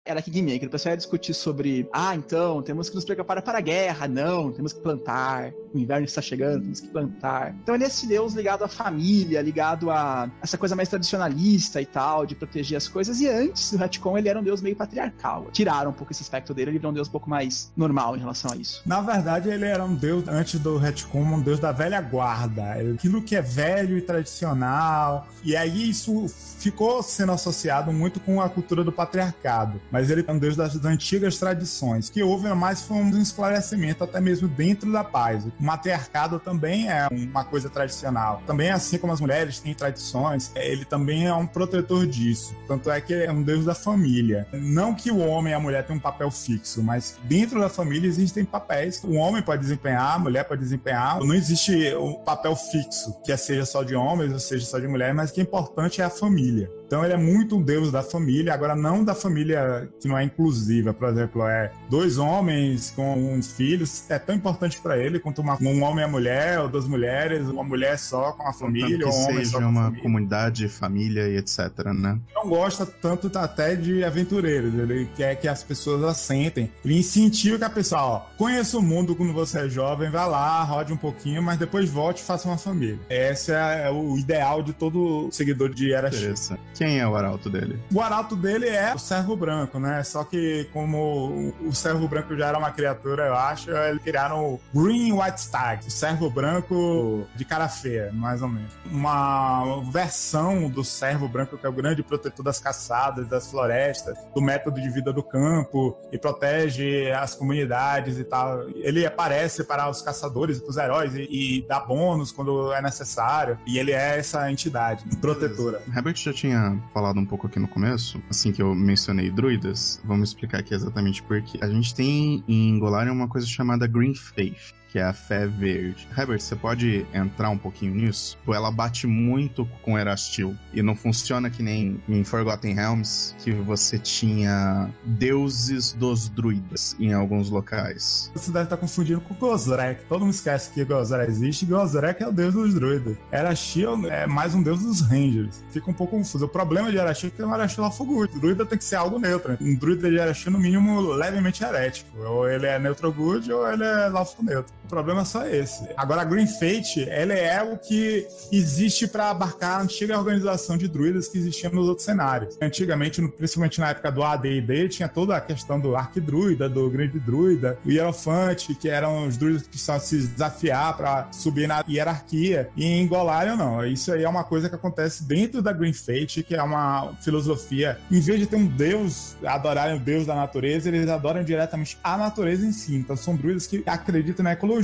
Era 0.09 0.23
Kingmaker. 0.23 0.67
O 0.67 0.71
pessoal 0.71 0.93
ia 0.93 0.97
discutir 0.97 1.35
sobre, 1.35 1.87
ah, 1.93 2.15
então, 2.15 2.63
temos 2.63 2.89
que 2.89 2.95
nos 2.95 3.05
preparar 3.05 3.43
para 3.43 3.59
a 3.59 3.61
guerra. 3.61 4.07
Não, 4.07 4.51
temos 4.51 4.73
que 4.73 4.79
plantar. 4.79 5.53
O 5.71 5.77
inverno 5.77 6.05
está 6.05 6.19
chegando, 6.19 6.63
temos 6.63 6.79
que 6.79 6.87
plantar. 6.87 7.55
Então 7.61 7.75
ele 7.75 7.83
é 7.83 7.87
esse 7.87 8.07
deus 8.07 8.33
ligado 8.33 8.63
à 8.63 8.67
família, 8.67 9.39
ligado 9.39 9.91
a 9.91 10.27
essa 10.41 10.57
coisa 10.57 10.75
mais 10.75 10.89
tradicionalista 10.89 11.79
e 11.79 11.85
tal, 11.85 12.25
de 12.25 12.33
proteger 12.33 12.75
as 12.75 12.87
coisas. 12.87 13.21
E 13.21 13.27
antes 13.27 13.71
do 13.71 13.77
retcon, 13.77 14.17
ele 14.17 14.29
era 14.29 14.39
um 14.39 14.43
deus 14.43 14.63
meio 14.63 14.75
patriarcal. 14.75 15.47
Tiraram 15.51 15.91
um 15.91 15.93
pouco 15.93 16.11
esse 16.11 16.23
aspecto 16.23 16.55
dele, 16.55 16.71
ele 16.71 16.79
virou 16.79 16.91
um 16.91 16.95
deus 16.95 17.07
um 17.07 17.11
pouco 17.11 17.29
mais 17.29 17.71
normal 17.77 18.15
em 18.15 18.19
relação 18.19 18.51
a 18.51 18.55
isso. 18.55 18.81
Na 18.83 19.01
verdade, 19.01 19.47
ele 19.49 19.65
era 19.65 19.83
um 19.85 19.93
deus, 19.93 20.27
antes 20.27 20.59
do 20.59 20.77
retcon, 20.77 21.21
um 21.21 21.41
deus 21.41 21.59
da 21.59 21.71
velha 21.71 22.01
guarda. 22.01 22.73
Aquilo 22.95 23.21
que 23.21 23.35
é 23.35 23.41
velho 23.43 23.95
e 23.95 24.01
tradicional. 24.01 25.27
E 25.43 25.55
aí 25.55 25.87
isso 25.91 26.25
ficou 26.57 27.03
sendo 27.03 27.31
associado 27.31 27.93
muito 27.93 28.19
com 28.19 28.41
a 28.41 28.49
cultura 28.49 28.83
do 28.83 28.91
patriarcado. 28.91 29.79
Mas 29.91 29.98
ele 30.07 30.23
é 30.27 30.31
um 30.31 30.37
deus 30.37 30.55
das 30.55 30.75
antigas 30.85 31.37
tradições. 31.37 32.09
que 32.09 32.21
houve 32.21 32.47
mais 32.53 32.81
foi 32.81 32.97
um 32.97 33.09
esclarecimento, 33.21 34.03
até 34.03 34.21
mesmo 34.21 34.47
dentro 34.47 34.91
da 34.91 35.03
paz. 35.03 35.45
O 35.45 35.51
matriarcado 35.59 36.39
também 36.39 36.89
é 36.89 37.07
uma 37.09 37.43
coisa 37.43 37.69
tradicional. 37.69 38.41
Também, 38.45 38.69
assim 38.69 38.97
como 38.97 39.11
as 39.11 39.19
mulheres 39.19 39.59
têm 39.59 39.73
tradições, 39.73 40.51
ele 40.55 40.85
também 40.85 41.25
é 41.25 41.33
um 41.33 41.47
protetor 41.47 42.05
disso. 42.05 42.55
Tanto 42.67 42.91
é 42.91 43.01
que 43.01 43.13
é 43.13 43.31
um 43.31 43.41
deus 43.41 43.65
da 43.65 43.73
família. 43.73 44.47
Não 44.53 44.93
que 44.93 45.11
o 45.11 45.17
homem 45.17 45.51
e 45.51 45.55
a 45.55 45.59
mulher 45.59 45.85
tenham 45.85 45.97
um 45.97 46.01
papel 46.01 46.29
fixo, 46.29 46.83
mas 46.83 47.17
dentro 47.23 47.59
da 47.59 47.69
família 47.69 48.07
existem 48.07 48.45
papéis. 48.45 49.01
O 49.03 49.13
homem 49.13 49.41
pode 49.41 49.61
desempenhar, 49.61 50.15
a 50.15 50.19
mulher 50.19 50.43
pode 50.43 50.61
desempenhar. 50.61 51.19
Não 51.19 51.33
existe 51.33 51.95
um 51.95 52.13
papel 52.13 52.55
fixo, 52.55 53.15
que 53.23 53.35
seja 53.37 53.65
só 53.65 53.83
de 53.83 53.95
homens 53.95 54.31
ou 54.31 54.39
seja 54.39 54.65
só 54.65 54.77
de 54.79 54.87
mulheres, 54.87 55.15
mas 55.15 55.31
o 55.31 55.33
que 55.33 55.39
é 55.39 55.43
importante 55.43 56.01
é 56.01 56.05
a 56.05 56.09
família. 56.09 56.69
Então 56.89 57.05
ele 57.05 57.13
é 57.13 57.17
muito 57.17 57.55
um 57.55 57.61
deus 57.61 57.91
da 57.91 58.01
família, 58.01 58.51
agora 58.51 58.75
não 58.75 59.03
da 59.03 59.13
família 59.13 59.87
que 60.01 60.07
não 60.07 60.17
é 60.17 60.23
inclusiva, 60.23 60.91
por 60.91 61.07
exemplo, 61.07 61.43
é 61.43 61.71
dois 61.87 62.17
homens 62.17 62.91
com 62.95 63.13
uns 63.13 63.53
filhos, 63.53 64.09
é 64.09 64.17
tão 64.17 64.33
importante 64.33 64.81
para 64.81 64.97
ele 64.97 65.19
quanto 65.19 65.39
uma, 65.39 65.55
um 65.61 65.83
homem 65.83 65.99
e 65.99 66.03
a 66.03 66.07
mulher, 66.07 66.59
ou 66.59 66.67
duas 66.67 66.87
mulheres, 66.87 67.47
uma 67.47 67.63
mulher 67.63 67.99
só 67.99 68.31
com 68.31 68.47
a 68.47 68.51
família, 68.51 69.05
ou 69.05 69.13
um 69.13 69.23
homem 69.25 69.37
seja 69.37 69.51
só 69.51 69.59
com 69.59 69.65
uma 69.65 69.83
família. 69.83 70.01
comunidade, 70.01 70.67
família 70.67 71.27
e 71.27 71.37
etc, 71.37 71.69
né? 71.93 72.19
não 72.33 72.49
gosta 72.49 72.87
tanto 72.87 73.29
até 73.37 73.75
de 73.75 74.03
aventureiros, 74.03 74.73
ele 74.73 75.07
quer 75.15 75.35
que 75.35 75.47
as 75.47 75.61
pessoas 75.61 76.03
assentem. 76.03 76.71
Ele 76.83 76.97
incentiva 76.97 77.59
que 77.59 77.63
a 77.65 77.69
pessoa, 77.69 78.01
ó, 78.01 78.19
conheça 78.35 78.79
o 78.79 78.81
mundo 78.81 79.15
quando 79.15 79.31
você 79.31 79.59
é 79.59 79.69
jovem, 79.69 80.09
vá 80.09 80.25
lá, 80.25 80.63
rode 80.63 80.91
um 80.91 80.97
pouquinho, 80.97 81.43
mas 81.43 81.59
depois 81.59 81.87
volte 81.87 82.23
e 82.23 82.25
faça 82.25 82.47
uma 82.47 82.57
família. 82.57 82.99
Esse 83.07 83.51
é 83.51 83.91
o 83.91 84.17
ideal 84.17 84.63
de 84.63 84.73
todo 84.73 85.29
seguidor 85.31 85.69
de 85.69 85.93
Era. 85.93 86.07
Interessante. 86.07 86.78
Quem 86.79 86.97
é 86.97 87.05
o 87.05 87.13
arauto 87.13 87.49
dele? 87.49 87.77
O 87.93 87.99
arauto 87.99 88.37
dele 88.37 88.69
é 88.69 88.95
o 88.95 88.97
servo 88.97 89.35
branco, 89.35 89.77
né? 89.81 90.01
Só 90.01 90.23
que 90.23 90.65
como 90.71 91.53
o 91.59 91.75
servo 91.75 92.07
branco 92.07 92.33
já 92.37 92.47
era 92.47 92.57
uma 92.57 92.71
criatura, 92.71 93.25
eu 93.25 93.35
acho, 93.35 93.69
eles 93.69 94.01
criaram 94.01 94.53
o 94.53 94.61
Green 94.73 95.11
White 95.11 95.41
Stag, 95.41 95.85
o 95.85 95.91
servo 95.91 96.29
branco 96.29 97.27
de 97.35 97.43
cara 97.43 97.67
feia, 97.67 98.13
mais 98.13 98.41
ou 98.41 98.47
menos. 98.47 98.71
Uma 98.89 99.81
versão 99.91 100.69
do 100.69 100.81
servo 100.81 101.27
branco 101.27 101.57
que 101.57 101.65
é 101.65 101.69
o 101.69 101.73
grande 101.73 102.01
protetor 102.01 102.45
das 102.45 102.61
caçadas, 102.61 103.27
das 103.27 103.51
florestas, 103.51 104.17
do 104.33 104.41
método 104.41 104.79
de 104.79 104.89
vida 104.89 105.11
do 105.11 105.21
campo 105.21 105.97
e 106.13 106.17
protege 106.17 107.11
as 107.11 107.35
comunidades 107.35 108.17
e 108.17 108.23
tal. 108.23 108.69
Ele 108.69 109.05
aparece 109.05 109.65
para 109.65 109.89
os 109.89 110.01
caçadores 110.01 110.59
e 110.59 110.61
para 110.61 110.69
os 110.69 110.77
heróis 110.77 111.13
e, 111.13 111.27
e 111.29 111.65
dá 111.67 111.81
bônus 111.81 112.31
quando 112.31 112.71
é 112.71 112.81
necessário. 112.81 113.59
E 113.67 113.77
ele 113.77 113.91
é 113.91 114.17
essa 114.17 114.49
entidade 114.49 115.03
protetora. 115.17 115.81
Herbert 115.93 116.15
já 116.15 116.31
tinha 116.31 116.68
falado 116.93 117.19
um 117.19 117.25
pouco 117.25 117.47
aqui 117.47 117.59
no 117.59 117.67
começo, 117.67 118.21
assim 118.29 118.51
que 118.51 118.61
eu 118.61 118.73
mencionei 118.75 119.29
druidas. 119.29 120.01
Vamos 120.03 120.29
explicar 120.29 120.59
aqui 120.59 120.73
exatamente 120.73 121.21
por 121.23 121.41
quê. 121.41 121.57
A 121.61 121.67
gente 121.67 121.93
tem 121.93 122.43
em 122.47 122.77
Golarion 122.79 123.13
uma 123.13 123.27
coisa 123.27 123.47
chamada 123.47 123.87
Green 123.87 124.15
Faith. 124.15 124.73
Que 124.91 124.99
é 124.99 125.03
a 125.03 125.13
fé 125.13 125.45
verde. 125.45 126.07
Herbert, 126.17 126.39
você 126.39 126.55
pode 126.55 127.05
entrar 127.13 127.49
um 127.49 127.57
pouquinho 127.57 127.93
nisso? 127.93 128.37
Ela 128.47 128.71
bate 128.71 129.05
muito 129.05 129.67
com 129.83 129.97
Erastil. 129.99 130.55
E 130.73 130.81
não 130.81 130.95
funciona 130.95 131.49
que 131.49 131.61
nem 131.61 132.01
em 132.09 132.23
Forgotten 132.23 132.73
Realms, 132.73 133.35
que 133.39 133.51
você 133.51 133.99
tinha 133.99 134.89
deuses 135.05 135.93
dos 135.93 136.27
druidas 136.29 136.95
em 136.99 137.13
alguns 137.13 137.49
locais. 137.49 138.31
Você 138.33 138.51
deve 138.51 138.65
estar 138.65 138.77
confundindo 138.77 139.21
com 139.21 139.35
Gozrek. 139.35 140.05
Todo 140.05 140.21
mundo 140.21 140.33
esquece 140.33 140.71
que 140.71 140.83
Gozrek 140.83 141.29
existe. 141.29 141.65
Gozrek 141.65 142.23
é 142.23 142.27
o 142.27 142.31
deus 142.31 142.53
dos 142.53 142.73
druidas. 142.73 143.15
Erashil 143.31 144.09
é 144.09 144.25
mais 144.25 144.55
um 144.55 144.63
deus 144.63 144.81
dos 144.81 145.01
rangers. 145.01 145.63
Fica 145.71 145.89
um 145.91 145.93
pouco 145.93 146.17
confuso. 146.17 146.45
O 146.45 146.49
problema 146.49 146.91
de 146.91 146.97
Erashil 146.97 147.29
é 147.29 147.31
que 147.31 147.41
é 147.41 147.45
um 147.45 147.53
Erashil 147.53 147.83
Lafogut. 147.83 148.39
Druida 148.39 148.65
tem 148.65 148.77
que 148.77 148.83
ser 148.83 148.95
algo 148.95 149.19
neutro. 149.19 149.57
Um 149.61 149.75
druida 149.75 150.09
de 150.09 150.17
Erashil, 150.17 150.51
no 150.51 150.59
mínimo, 150.59 150.99
levemente 151.11 151.63
herético. 151.63 152.09
Ou 152.19 152.49
ele 152.49 152.65
é 152.65 152.79
neutro 152.79 153.11
good 153.11 153.51
ou 153.51 153.71
ele 153.71 153.83
é 153.83 154.07
Lafo 154.07 154.43
neutro. 154.43 154.78
Problema 154.89 155.21
é 155.21 155.25
só 155.25 155.45
esse. 155.45 155.87
Agora, 155.95 156.23
a 156.23 156.25
Green 156.25 156.47
Fate, 156.47 157.07
ela 157.07 157.33
é 157.33 157.61
o 157.61 157.77
que 157.77 158.27
existe 158.51 159.07
para 159.07 159.29
abarcar 159.29 159.79
a 159.79 159.83
antiga 159.83 160.17
organização 160.17 160.75
de 160.77 160.87
druidas 160.87 161.27
que 161.27 161.37
existia 161.37 161.69
nos 161.69 161.87
outros 161.87 162.05
cenários. 162.05 162.57
Antigamente, 162.59 163.21
principalmente 163.29 163.79
na 163.79 163.89
época 163.89 164.11
do 164.11 164.23
AD&D, 164.23 164.89
tinha 164.89 165.07
toda 165.07 165.37
a 165.37 165.41
questão 165.41 165.79
do 165.79 165.95
Arquidruida, 165.95 166.67
do 166.67 166.89
Grande 166.89 167.19
Druida, 167.19 167.77
o 167.85 167.91
Hierofante, 167.91 168.73
que 168.73 168.89
eram 168.89 169.27
os 169.27 169.37
druidas 169.37 169.61
que 169.61 169.69
precisavam 169.69 170.01
se 170.01 170.27
desafiar 170.27 170.97
para 170.97 171.31
subir 171.31 171.67
na 171.67 171.83
hierarquia. 171.87 172.69
E 172.75 172.83
em 172.83 173.07
Golarion, 173.07 173.55
não. 173.55 173.85
Isso 173.85 174.11
aí 174.11 174.23
é 174.23 174.29
uma 174.29 174.43
coisa 174.43 174.69
que 174.69 174.75
acontece 174.75 175.23
dentro 175.23 175.61
da 175.61 175.71
Green 175.71 175.93
Fate, 175.93 176.41
que 176.41 176.55
é 176.55 176.63
uma 176.63 177.13
filosofia. 177.21 177.99
Em 178.11 178.19
vez 178.19 178.39
de 178.39 178.47
ter 178.47 178.55
um 178.55 178.65
deus, 178.65 179.35
adorarem 179.45 179.97
o 179.97 179.99
deus 179.99 180.25
da 180.25 180.33
natureza, 180.33 180.89
eles 180.89 181.07
adoram 181.07 181.43
diretamente 181.43 181.97
a 182.03 182.17
natureza 182.17 182.65
em 182.65 182.71
si. 182.71 182.95
Então 182.95 183.15
são 183.15 183.35
druidas 183.35 183.67
que 183.67 183.83
acreditam 183.85 184.43
na 184.43 184.53
ecologia 184.53 184.78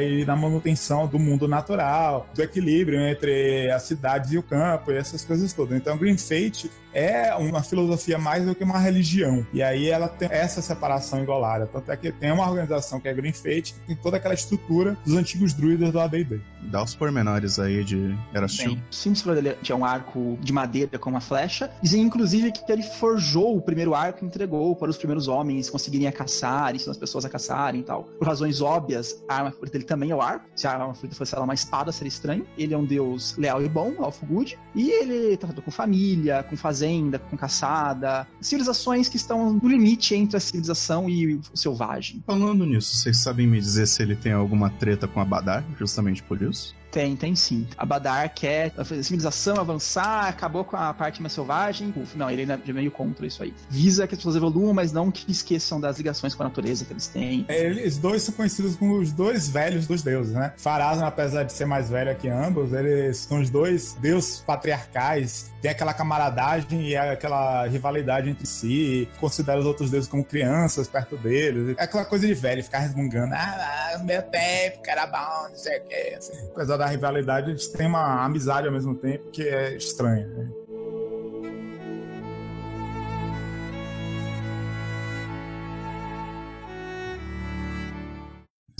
e 0.00 0.24
na 0.24 0.36
manutenção 0.36 1.06
do 1.06 1.18
mundo 1.18 1.48
natural, 1.48 2.28
do 2.34 2.42
equilíbrio 2.42 3.00
entre 3.00 3.70
as 3.70 3.82
cidades 3.82 4.32
e 4.32 4.38
o 4.38 4.42
campo 4.42 4.92
e 4.92 4.96
essas 4.96 5.24
coisas 5.24 5.52
todas. 5.52 5.76
Então 5.76 5.96
Green 5.96 6.16
Fate 6.16 6.70
é 6.92 7.34
uma 7.34 7.62
filosofia 7.62 8.18
mais 8.18 8.44
do 8.44 8.54
que 8.54 8.64
uma 8.64 8.78
religião. 8.78 9.46
E 9.52 9.62
aí 9.62 9.88
ela 9.88 10.08
tem 10.08 10.28
essa 10.30 10.60
separação 10.62 11.20
em 11.20 11.24
Golária. 11.24 11.66
Tanto 11.66 11.90
é 11.90 11.96
que 11.96 12.12
tem 12.12 12.30
uma 12.30 12.48
organização 12.48 13.00
que 13.00 13.08
é 13.08 13.14
Green 13.14 13.32
Fate, 13.32 13.74
que 13.74 13.80
tem 13.86 13.96
toda 13.96 14.16
aquela 14.16 14.34
estrutura 14.34 14.96
dos 15.04 15.16
antigos 15.16 15.52
druidas 15.52 15.90
do 15.90 16.00
AD&D. 16.00 16.40
Dá 16.62 16.82
os 16.82 16.94
pormenores 16.94 17.58
aí 17.58 17.82
de 17.84 18.16
Erastil. 18.34 18.74
Bem, 18.74 18.84
sim, 18.90 19.14
você 19.14 19.22
falou 19.22 19.40
dele 19.40 19.56
tinha 19.62 19.76
um 19.76 19.84
arco 19.84 20.38
de 20.40 20.52
madeira 20.52 20.98
com 20.98 21.10
uma 21.10 21.20
flecha. 21.20 21.70
Dizem, 21.82 22.02
inclusive, 22.02 22.52
que 22.52 22.70
ele 22.70 22.82
forjou 22.82 23.56
o 23.56 23.60
primeiro 23.60 23.94
arco 23.94 24.24
e 24.24 24.26
entregou 24.26 24.74
para 24.76 24.90
os 24.90 24.96
primeiros 24.96 25.28
homens 25.28 25.68
conseguirem 25.68 26.06
a 26.06 26.12
caçar, 26.12 26.74
ensinar 26.74 26.92
as 26.92 26.98
pessoas 26.98 27.24
a 27.24 27.28
caçarem 27.28 27.80
e 27.80 27.84
tal. 27.84 28.04
Por 28.04 28.26
razões 28.26 28.60
óbvias, 28.60 29.22
a 29.28 29.36
arma 29.36 29.50
favorita 29.50 29.78
dele 29.78 29.84
também 29.84 30.10
é 30.10 30.14
o 30.14 30.20
arco. 30.20 30.46
Se 30.54 30.66
a 30.66 30.72
arma 30.72 30.94
favorita 30.94 31.16
fosse 31.16 31.34
lá, 31.34 31.42
uma 31.42 31.54
espada, 31.54 31.90
seria 31.90 32.08
estranho. 32.08 32.46
Ele 32.56 32.74
é 32.74 32.78
um 32.78 32.84
deus 32.84 33.36
leal 33.36 33.62
e 33.62 33.68
bom, 33.68 33.94
Alpha 33.98 34.24
Good. 34.26 34.58
E 34.74 34.90
ele 34.90 35.36
tratou 35.36 35.62
com 35.62 35.70
família, 35.70 36.42
com 36.42 36.56
fazenda, 36.56 36.81
com 37.18 37.36
caçada. 37.36 38.26
Civilizações 38.40 39.08
que 39.08 39.16
estão 39.16 39.52
no 39.52 39.68
limite 39.68 40.14
entre 40.14 40.36
a 40.36 40.40
civilização 40.40 41.08
e 41.08 41.34
o 41.34 41.40
selvagem. 41.54 42.22
Falando 42.26 42.64
nisso, 42.66 42.96
vocês 42.96 43.22
sabem 43.22 43.46
me 43.46 43.60
dizer 43.60 43.86
se 43.86 44.02
ele 44.02 44.16
tem 44.16 44.32
alguma 44.32 44.70
treta 44.70 45.06
com 45.06 45.20
a 45.20 45.24
Badar, 45.24 45.64
justamente 45.78 46.22
por 46.22 46.40
isso? 46.42 46.74
Tem, 46.92 47.16
tem 47.16 47.34
sim. 47.34 47.66
A 47.78 47.86
Badar 47.86 48.32
quer 48.34 48.70
a 48.76 48.84
civilização 48.84 49.56
avançar, 49.56 50.28
acabou 50.28 50.62
com 50.62 50.76
a 50.76 50.92
parte 50.92 51.22
mais 51.22 51.32
selvagem. 51.32 51.92
Uf, 51.96 52.16
não, 52.18 52.30
ele 52.30 52.42
é 52.42 52.72
meio 52.72 52.90
contra 52.90 53.26
isso 53.26 53.42
aí. 53.42 53.54
Visa 53.70 54.06
que 54.06 54.14
as 54.14 54.18
pessoas 54.18 54.36
evoluam, 54.36 54.74
mas 54.74 54.92
não 54.92 55.10
que 55.10 55.32
esqueçam 55.32 55.80
das 55.80 55.96
ligações 55.96 56.34
com 56.34 56.42
a 56.42 56.46
natureza 56.46 56.84
que 56.84 56.92
eles 56.92 57.08
têm. 57.08 57.46
Eles 57.48 57.96
dois 57.96 58.22
são 58.22 58.34
conhecidos 58.34 58.76
como 58.76 58.98
os 58.98 59.10
dois 59.10 59.48
velhos 59.48 59.86
dos 59.86 60.02
deuses, 60.02 60.34
né? 60.34 60.52
Farazan, 60.58 61.06
apesar 61.06 61.44
de 61.44 61.52
ser 61.54 61.64
mais 61.64 61.88
velho 61.88 62.14
que 62.14 62.28
ambos, 62.28 62.74
eles 62.74 63.16
são 63.16 63.40
os 63.40 63.48
dois 63.48 63.94
deuses 63.94 64.42
patriarcais. 64.46 65.50
Tem 65.62 65.70
aquela 65.70 65.94
camaradagem 65.94 66.88
e 66.88 66.96
aquela 66.96 67.66
rivalidade 67.66 68.28
entre 68.28 68.46
si. 68.46 69.08
Considera 69.18 69.58
os 69.58 69.64
outros 69.64 69.90
deuses 69.90 70.10
como 70.10 70.22
crianças 70.22 70.88
perto 70.88 71.16
deles. 71.16 71.74
É 71.78 71.84
aquela 71.84 72.04
coisa 72.04 72.26
de 72.26 72.34
velho, 72.34 72.62
ficar 72.62 72.80
resmungando. 72.80 73.32
Ah, 73.34 73.98
meu 74.04 74.20
tempo, 74.22 74.80
era 74.86 75.06
bom, 75.06 75.48
não 75.48 75.56
sei 75.56 75.78
o 75.78 75.84
quê. 75.84 76.18
Apesar 76.54 76.81
da 76.82 76.88
rivalidade, 76.88 77.50
eles 77.50 77.68
têm 77.68 77.86
uma 77.86 78.24
amizade 78.24 78.66
ao 78.66 78.72
mesmo 78.72 78.96
tempo 78.96 79.30
que 79.30 79.42
é 79.44 79.76
estranha. 79.76 80.26
Né? 80.26 80.50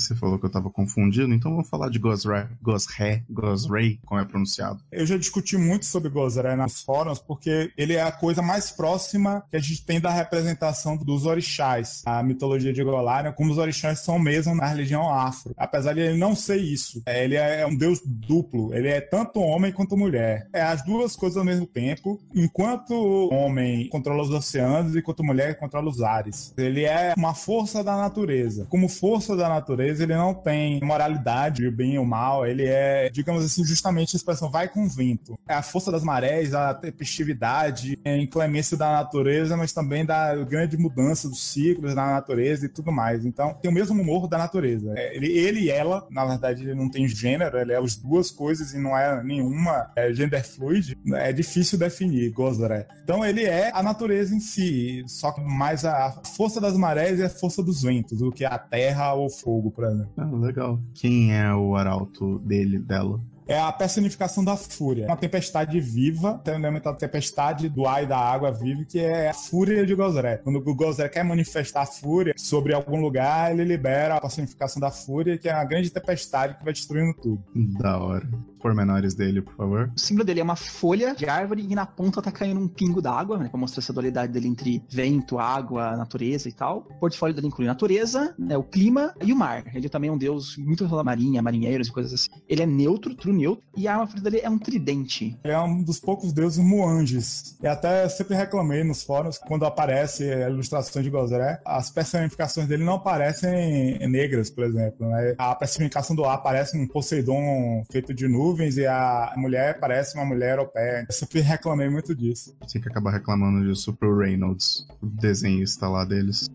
Você 0.02 0.14
falou 0.14 0.38
que 0.38 0.46
eu 0.46 0.50
tava 0.50 0.70
confundido, 0.70 1.32
então 1.32 1.50
vamos 1.50 1.68
falar 1.68 1.88
de 1.88 1.98
Gosra, 1.98 2.50
Gosré, 2.60 3.22
Gosray, 3.30 3.98
como 4.04 4.20
é 4.20 4.24
pronunciado. 4.24 4.80
Eu 4.90 5.06
já 5.06 5.16
discuti 5.16 5.56
muito 5.56 5.86
sobre 5.86 6.10
Gozeré 6.10 6.56
nas 6.56 6.82
fóruns, 6.82 7.18
porque 7.18 7.72
ele 7.76 7.94
é 7.94 8.02
a 8.02 8.12
coisa 8.12 8.42
mais 8.42 8.70
próxima 8.70 9.44
que 9.50 9.56
a 9.56 9.60
gente 9.60 9.84
tem 9.84 10.00
da 10.00 10.10
representação 10.10 10.96
dos 10.96 11.26
orixás. 11.26 12.02
A 12.04 12.22
mitologia 12.22 12.72
de 12.72 12.82
Golarion, 12.82 13.32
como 13.32 13.52
os 13.52 13.58
orixás 13.58 14.00
são 14.00 14.18
mesmo 14.18 14.54
na 14.54 14.66
religião 14.66 15.12
afro. 15.12 15.54
Apesar 15.56 15.94
de 15.94 16.00
ele 16.00 16.18
não 16.18 16.34
ser 16.34 16.56
isso. 16.56 17.02
É, 17.06 17.24
Ele 17.24 17.36
é 17.36 17.66
um 17.66 17.76
deus 17.76 18.00
duplo. 18.04 18.74
Ele 18.74 18.88
é 18.88 19.00
tanto 19.00 19.40
homem 19.40 19.72
quanto 19.72 19.96
mulher. 19.96 20.48
É 20.52 20.62
as 20.62 20.84
duas 20.84 21.16
coisas 21.16 21.36
ao 21.36 21.44
mesmo 21.44 21.66
tempo. 21.66 22.20
Enquanto 22.34 22.92
o 22.92 23.32
homem 23.32 23.88
controla 23.88 24.22
os 24.22 24.30
oceanos, 24.30 24.96
enquanto 24.96 25.24
mulher 25.24 25.56
controla 25.58 25.88
os 25.88 26.00
ares. 26.00 26.52
Ele 26.56 26.84
é 26.84 27.14
uma 27.16 27.34
força 27.34 27.82
da 27.82 27.96
natureza. 27.96 28.66
Como 28.68 28.88
força 28.88 29.36
da 29.36 29.48
natureza, 29.48 29.91
ele 30.00 30.14
não 30.14 30.34
tem 30.34 30.80
moralidade, 30.82 31.66
o 31.66 31.72
bem 31.72 31.94
e 31.94 31.98
o 31.98 32.04
mal. 32.04 32.46
Ele 32.46 32.66
é, 32.66 33.10
digamos 33.10 33.44
assim, 33.44 33.64
justamente 33.64 34.14
a 34.14 34.18
expressão 34.18 34.50
vai 34.50 34.68
com 34.68 34.84
o 34.84 34.88
vento. 34.88 35.38
É 35.48 35.54
a 35.54 35.62
força 35.62 35.90
das 35.90 36.02
marés, 36.04 36.54
a 36.54 36.74
tempestividade, 36.74 37.98
a 38.04 38.16
inclemência 38.16 38.76
da 38.76 38.92
natureza, 38.92 39.56
mas 39.56 39.72
também 39.72 40.04
da 40.04 40.34
grande 40.36 40.76
mudança 40.76 41.28
dos 41.28 41.42
ciclos 41.42 41.94
da 41.94 42.06
natureza 42.06 42.66
e 42.66 42.68
tudo 42.68 42.92
mais. 42.92 43.24
Então, 43.24 43.54
tem 43.54 43.70
o 43.70 43.74
mesmo 43.74 44.00
humor 44.00 44.28
da 44.28 44.38
natureza. 44.38 44.92
É, 44.96 45.16
Ele, 45.16 45.26
ele 45.26 45.60
e 45.60 45.70
ela, 45.70 46.06
na 46.10 46.24
verdade, 46.24 46.62
ele 46.62 46.74
não 46.74 46.90
tem 46.90 47.06
gênero, 47.06 47.58
ele 47.58 47.72
é 47.72 47.78
as 47.78 47.96
duas 47.96 48.30
coisas 48.30 48.72
e 48.72 48.78
não 48.78 48.96
é 48.96 49.22
nenhuma 49.22 49.90
é 49.96 50.12
gender 50.12 50.44
fluid. 50.44 50.98
É 51.14 51.32
difícil 51.32 51.78
definir, 51.78 52.30
Gozaré. 52.30 52.86
Então, 53.02 53.24
ele 53.24 53.44
é 53.44 53.70
a 53.74 53.82
natureza 53.82 54.34
em 54.34 54.40
si, 54.40 55.04
só 55.06 55.32
que 55.32 55.40
mais 55.40 55.84
a 55.84 56.20
força 56.36 56.60
das 56.60 56.76
marés 56.76 57.18
e 57.18 57.24
a 57.24 57.30
força 57.30 57.62
dos 57.62 57.82
ventos, 57.82 58.18
do 58.18 58.32
que 58.32 58.44
a 58.44 58.58
terra 58.58 59.14
ou 59.14 59.28
fogo, 59.28 59.70
por 59.70 59.81
Ah, 60.16 60.24
legal. 60.24 60.78
Quem 60.94 61.34
é 61.34 61.52
o 61.54 61.76
arauto 61.76 62.38
dele, 62.40 62.78
dela? 62.78 63.20
É 63.46 63.58
a 63.58 63.72
personificação 63.72 64.44
da 64.44 64.56
fúria. 64.56 65.06
Uma 65.06 65.16
tempestade 65.16 65.80
viva, 65.80 66.40
tem 66.44 66.54
um 66.54 66.58
elemento 66.58 66.84
da 66.84 66.94
tempestade 66.94 67.68
do 67.68 67.86
ar 67.86 68.02
e 68.02 68.06
da 68.06 68.16
água 68.16 68.52
viva, 68.52 68.84
que 68.84 69.00
é 69.00 69.30
a 69.30 69.34
fúria 69.34 69.84
de 69.84 69.94
Gozré. 69.94 70.38
Quando 70.38 70.56
o 70.56 70.74
Gozré 70.74 71.08
quer 71.08 71.24
manifestar 71.24 71.82
a 71.82 71.86
fúria 71.86 72.34
sobre 72.36 72.72
algum 72.72 73.00
lugar, 73.00 73.52
ele 73.52 73.64
libera 73.64 74.16
a 74.16 74.20
personificação 74.20 74.80
da 74.80 74.90
fúria, 74.90 75.36
que 75.36 75.48
é 75.48 75.54
uma 75.54 75.64
grande 75.64 75.90
tempestade 75.90 76.54
que 76.54 76.64
vai 76.64 76.72
destruindo 76.72 77.14
tudo. 77.14 77.42
Da 77.54 77.98
hora. 77.98 78.28
Pormenores 78.62 79.14
dele, 79.14 79.42
por 79.42 79.54
favor. 79.54 79.92
O 79.94 80.00
símbolo 80.00 80.24
dele 80.24 80.40
é 80.40 80.42
uma 80.42 80.56
folha 80.56 81.14
de 81.14 81.28
árvore 81.28 81.66
e 81.68 81.74
na 81.74 81.84
ponta 81.84 82.22
tá 82.22 82.30
caindo 82.30 82.60
um 82.60 82.68
pingo 82.68 83.02
d'água, 83.02 83.38
né? 83.38 83.48
Pra 83.48 83.58
mostrar 83.58 83.82
essa 83.82 83.92
dualidade 83.92 84.32
dele 84.32 84.48
entre 84.48 84.82
vento, 84.88 85.38
água, 85.38 85.96
natureza 85.96 86.48
e 86.48 86.52
tal. 86.52 86.86
O 86.90 86.94
portfólio 87.00 87.34
dele 87.34 87.48
inclui 87.48 87.66
natureza, 87.66 88.34
né, 88.38 88.56
o 88.56 88.62
clima 88.62 89.14
e 89.22 89.32
o 89.32 89.36
mar. 89.36 89.64
Ele 89.74 89.88
também 89.88 90.08
é 90.08 90.12
um 90.12 90.18
deus 90.18 90.56
muito 90.56 90.86
da 90.86 91.04
marinha, 91.04 91.42
marinheiros 91.42 91.88
e 91.88 91.92
coisas 91.92 92.12
assim. 92.12 92.30
Ele 92.48 92.62
é 92.62 92.66
neutro, 92.66 93.14
true 93.14 93.34
neutro, 93.34 93.64
e 93.76 93.88
a 93.88 93.92
arma 93.92 94.06
favorita 94.06 94.30
dele 94.30 94.44
é 94.44 94.48
um 94.48 94.58
tridente. 94.58 95.36
Ele 95.42 95.52
é 95.52 95.60
um 95.60 95.82
dos 95.82 95.98
poucos 95.98 96.32
deuses 96.32 96.62
muanges. 96.62 97.58
E 97.62 97.66
até 97.66 98.08
sempre 98.08 98.36
reclamei 98.36 98.84
nos 98.84 99.02
fóruns, 99.02 99.38
quando 99.38 99.64
aparece 99.64 100.24
a 100.30 100.48
ilustração 100.48 101.02
de 101.02 101.10
Gozré, 101.10 101.60
as 101.64 101.90
personificações 101.90 102.68
dele 102.68 102.84
não 102.84 102.98
parecem 102.98 103.98
negras, 104.08 104.50
por 104.50 104.64
exemplo. 104.64 105.06
Né? 105.08 105.34
A 105.38 105.54
personificação 105.54 106.14
do 106.14 106.24
ar 106.24 106.38
parece 106.42 106.76
um 106.76 106.86
Poseidon 106.86 107.84
feito 107.90 108.14
de 108.14 108.28
nuvens 108.52 108.76
e 108.76 108.86
a 108.86 109.32
mulher 109.36 109.80
parece 109.80 110.14
uma 110.14 110.24
mulher 110.24 110.50
europeia. 110.50 111.06
Eu 111.08 111.14
sempre 111.14 111.40
reclamei 111.42 111.88
muito 111.88 112.14
disso. 112.14 112.54
Tem 112.70 112.80
que 112.80 112.88
acabar 112.88 113.10
reclamando 113.10 113.66
disso 113.66 113.92
pro 113.94 114.16
Reynolds, 114.16 114.86
o 115.00 115.06
desenhista 115.06 115.88
lá 115.88 116.04
deles. 116.04 116.50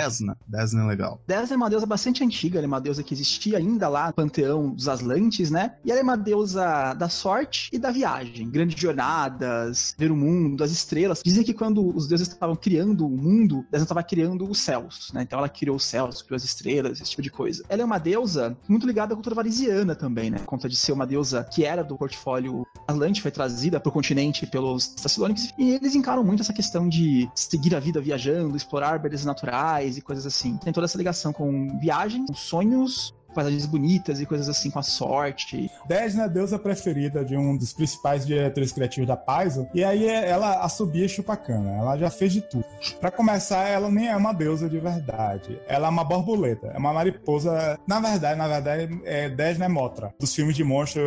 Desna. 0.00 0.36
Desna 0.46 0.82
é 0.82 0.86
legal. 0.86 1.22
Desna 1.26 1.54
é 1.54 1.56
uma 1.56 1.70
deusa 1.70 1.86
bastante 1.86 2.24
antiga, 2.24 2.58
ela 2.58 2.66
é 2.66 2.68
uma 2.68 2.80
deusa 2.80 3.02
que 3.02 3.14
existia 3.14 3.58
ainda 3.58 3.88
lá 3.88 4.08
no 4.08 4.14
panteão 4.14 4.70
dos 4.70 4.88
Atlantes, 4.88 5.50
né? 5.50 5.74
E 5.84 5.90
ela 5.90 6.00
é 6.00 6.02
uma 6.02 6.16
deusa 6.16 6.94
da 6.94 7.08
sorte 7.08 7.68
e 7.72 7.78
da 7.78 7.90
viagem. 7.90 8.50
Grandes 8.50 8.80
jornadas, 8.80 9.94
ver 9.98 10.10
o 10.10 10.16
mundo, 10.16 10.62
as 10.62 10.70
estrelas. 10.70 11.22
Dizem 11.24 11.44
que 11.44 11.54
quando 11.54 11.94
os 11.94 12.06
deuses 12.06 12.28
estavam 12.28 12.56
criando 12.56 13.06
o 13.06 13.10
mundo, 13.10 13.64
Desna 13.70 13.84
estava 13.84 14.02
criando 14.02 14.48
os 14.48 14.58
céus, 14.58 15.10
né? 15.12 15.22
Então 15.22 15.38
ela 15.38 15.48
criou 15.48 15.76
os 15.76 15.84
céus, 15.84 16.22
criou 16.22 16.36
as 16.36 16.44
estrelas, 16.44 17.00
esse 17.00 17.10
tipo 17.10 17.22
de 17.22 17.30
coisa. 17.30 17.62
Ela 17.68 17.82
é 17.82 17.84
uma 17.84 17.98
deusa 17.98 18.56
muito 18.68 18.86
ligada 18.86 19.12
à 19.12 19.16
cultura 19.16 19.34
varisiana 19.34 19.94
também, 19.94 20.30
né? 20.30 20.38
Conta 20.46 20.68
de 20.68 20.76
ser 20.76 20.92
uma 20.92 21.06
deusa 21.06 21.44
que 21.44 21.64
era 21.64 21.82
do 21.82 21.96
portfólio 21.96 22.66
Atlante, 22.86 23.22
foi 23.22 23.30
trazida 23.30 23.78
para 23.78 23.88
o 23.88 23.92
continente 23.92 24.46
pelos 24.46 24.88
Tassilônicos. 24.88 25.52
E 25.58 25.70
eles 25.70 25.94
encaram 25.94 26.24
muito 26.24 26.42
essa 26.42 26.52
questão 26.52 26.88
de 26.88 27.28
seguir 27.34 27.74
a 27.74 27.80
vida 27.80 28.00
viajando, 28.00 28.56
explorar 28.56 28.98
belezas 28.98 29.26
naturais 29.26 29.89
e 29.96 30.00
coisas 30.00 30.26
assim. 30.26 30.56
Tem 30.58 30.72
toda 30.72 30.84
essa 30.84 30.98
ligação 30.98 31.32
com 31.32 31.78
viagem, 31.78 32.26
com 32.26 32.34
sonhos, 32.34 33.14
paisagens 33.34 33.66
bonitas 33.66 34.20
e 34.20 34.26
coisas 34.26 34.48
assim 34.48 34.70
com 34.70 34.78
a 34.78 34.82
sorte. 34.82 35.70
Desna 35.86 36.24
é 36.24 36.28
deusa 36.28 36.58
preferida 36.58 37.24
de 37.24 37.36
um 37.36 37.56
dos 37.56 37.72
principais 37.72 38.26
diretores 38.26 38.72
criativos 38.72 39.08
da 39.08 39.16
Paizo, 39.16 39.66
e 39.74 39.82
aí 39.84 40.06
ela 40.06 40.62
assobia 40.62 41.08
chupacana, 41.08 41.70
ela 41.70 41.96
já 41.96 42.10
fez 42.10 42.32
de 42.32 42.40
tudo. 42.40 42.64
Para 43.00 43.10
começar, 43.10 43.68
ela 43.68 43.90
nem 43.90 44.08
é 44.08 44.16
uma 44.16 44.32
deusa 44.32 44.68
de 44.68 44.78
verdade, 44.78 45.58
ela 45.66 45.86
é 45.86 45.90
uma 45.90 46.04
borboleta, 46.04 46.68
é 46.68 46.78
uma 46.78 46.92
mariposa, 46.92 47.78
na 47.86 48.00
verdade, 48.00 48.38
na 48.38 48.48
verdade, 48.48 49.00
é 49.04 49.28
Desna 49.28 49.66
é 49.66 49.68
Motra, 49.68 50.14
dos 50.18 50.34
filmes 50.34 50.56
de 50.56 50.64
monstro 50.64 51.02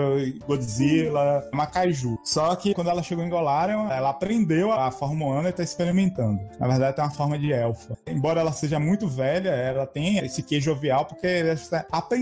Godzilla, 0.47 1.47
uma 1.51 1.67
kaiju. 1.67 2.17
Só 2.23 2.55
que 2.55 2.73
quando 2.73 2.89
ela 2.89 3.03
chegou 3.03 3.23
em 3.23 3.29
Golarion, 3.29 3.89
ela 3.89 4.09
aprendeu 4.09 4.71
a 4.71 4.91
forma 4.91 5.13
humana 5.13 5.49
e 5.49 5.53
tá 5.53 5.63
experimentando. 5.63 6.39
Na 6.59 6.67
verdade, 6.67 6.95
tem 6.95 7.03
uma 7.03 7.12
forma 7.12 7.38
de 7.38 7.51
elfa. 7.51 7.97
Embora 8.07 8.39
ela 8.39 8.51
seja 8.51 8.79
muito 8.79 9.07
velha, 9.07 9.49
ela 9.49 9.86
tem 9.86 10.19
esse 10.19 10.41
queijo 10.41 10.73
jovial 10.73 11.05
porque 11.05 11.27
ela 11.27 11.53
está 11.53 11.86
aprendendo 11.91 12.12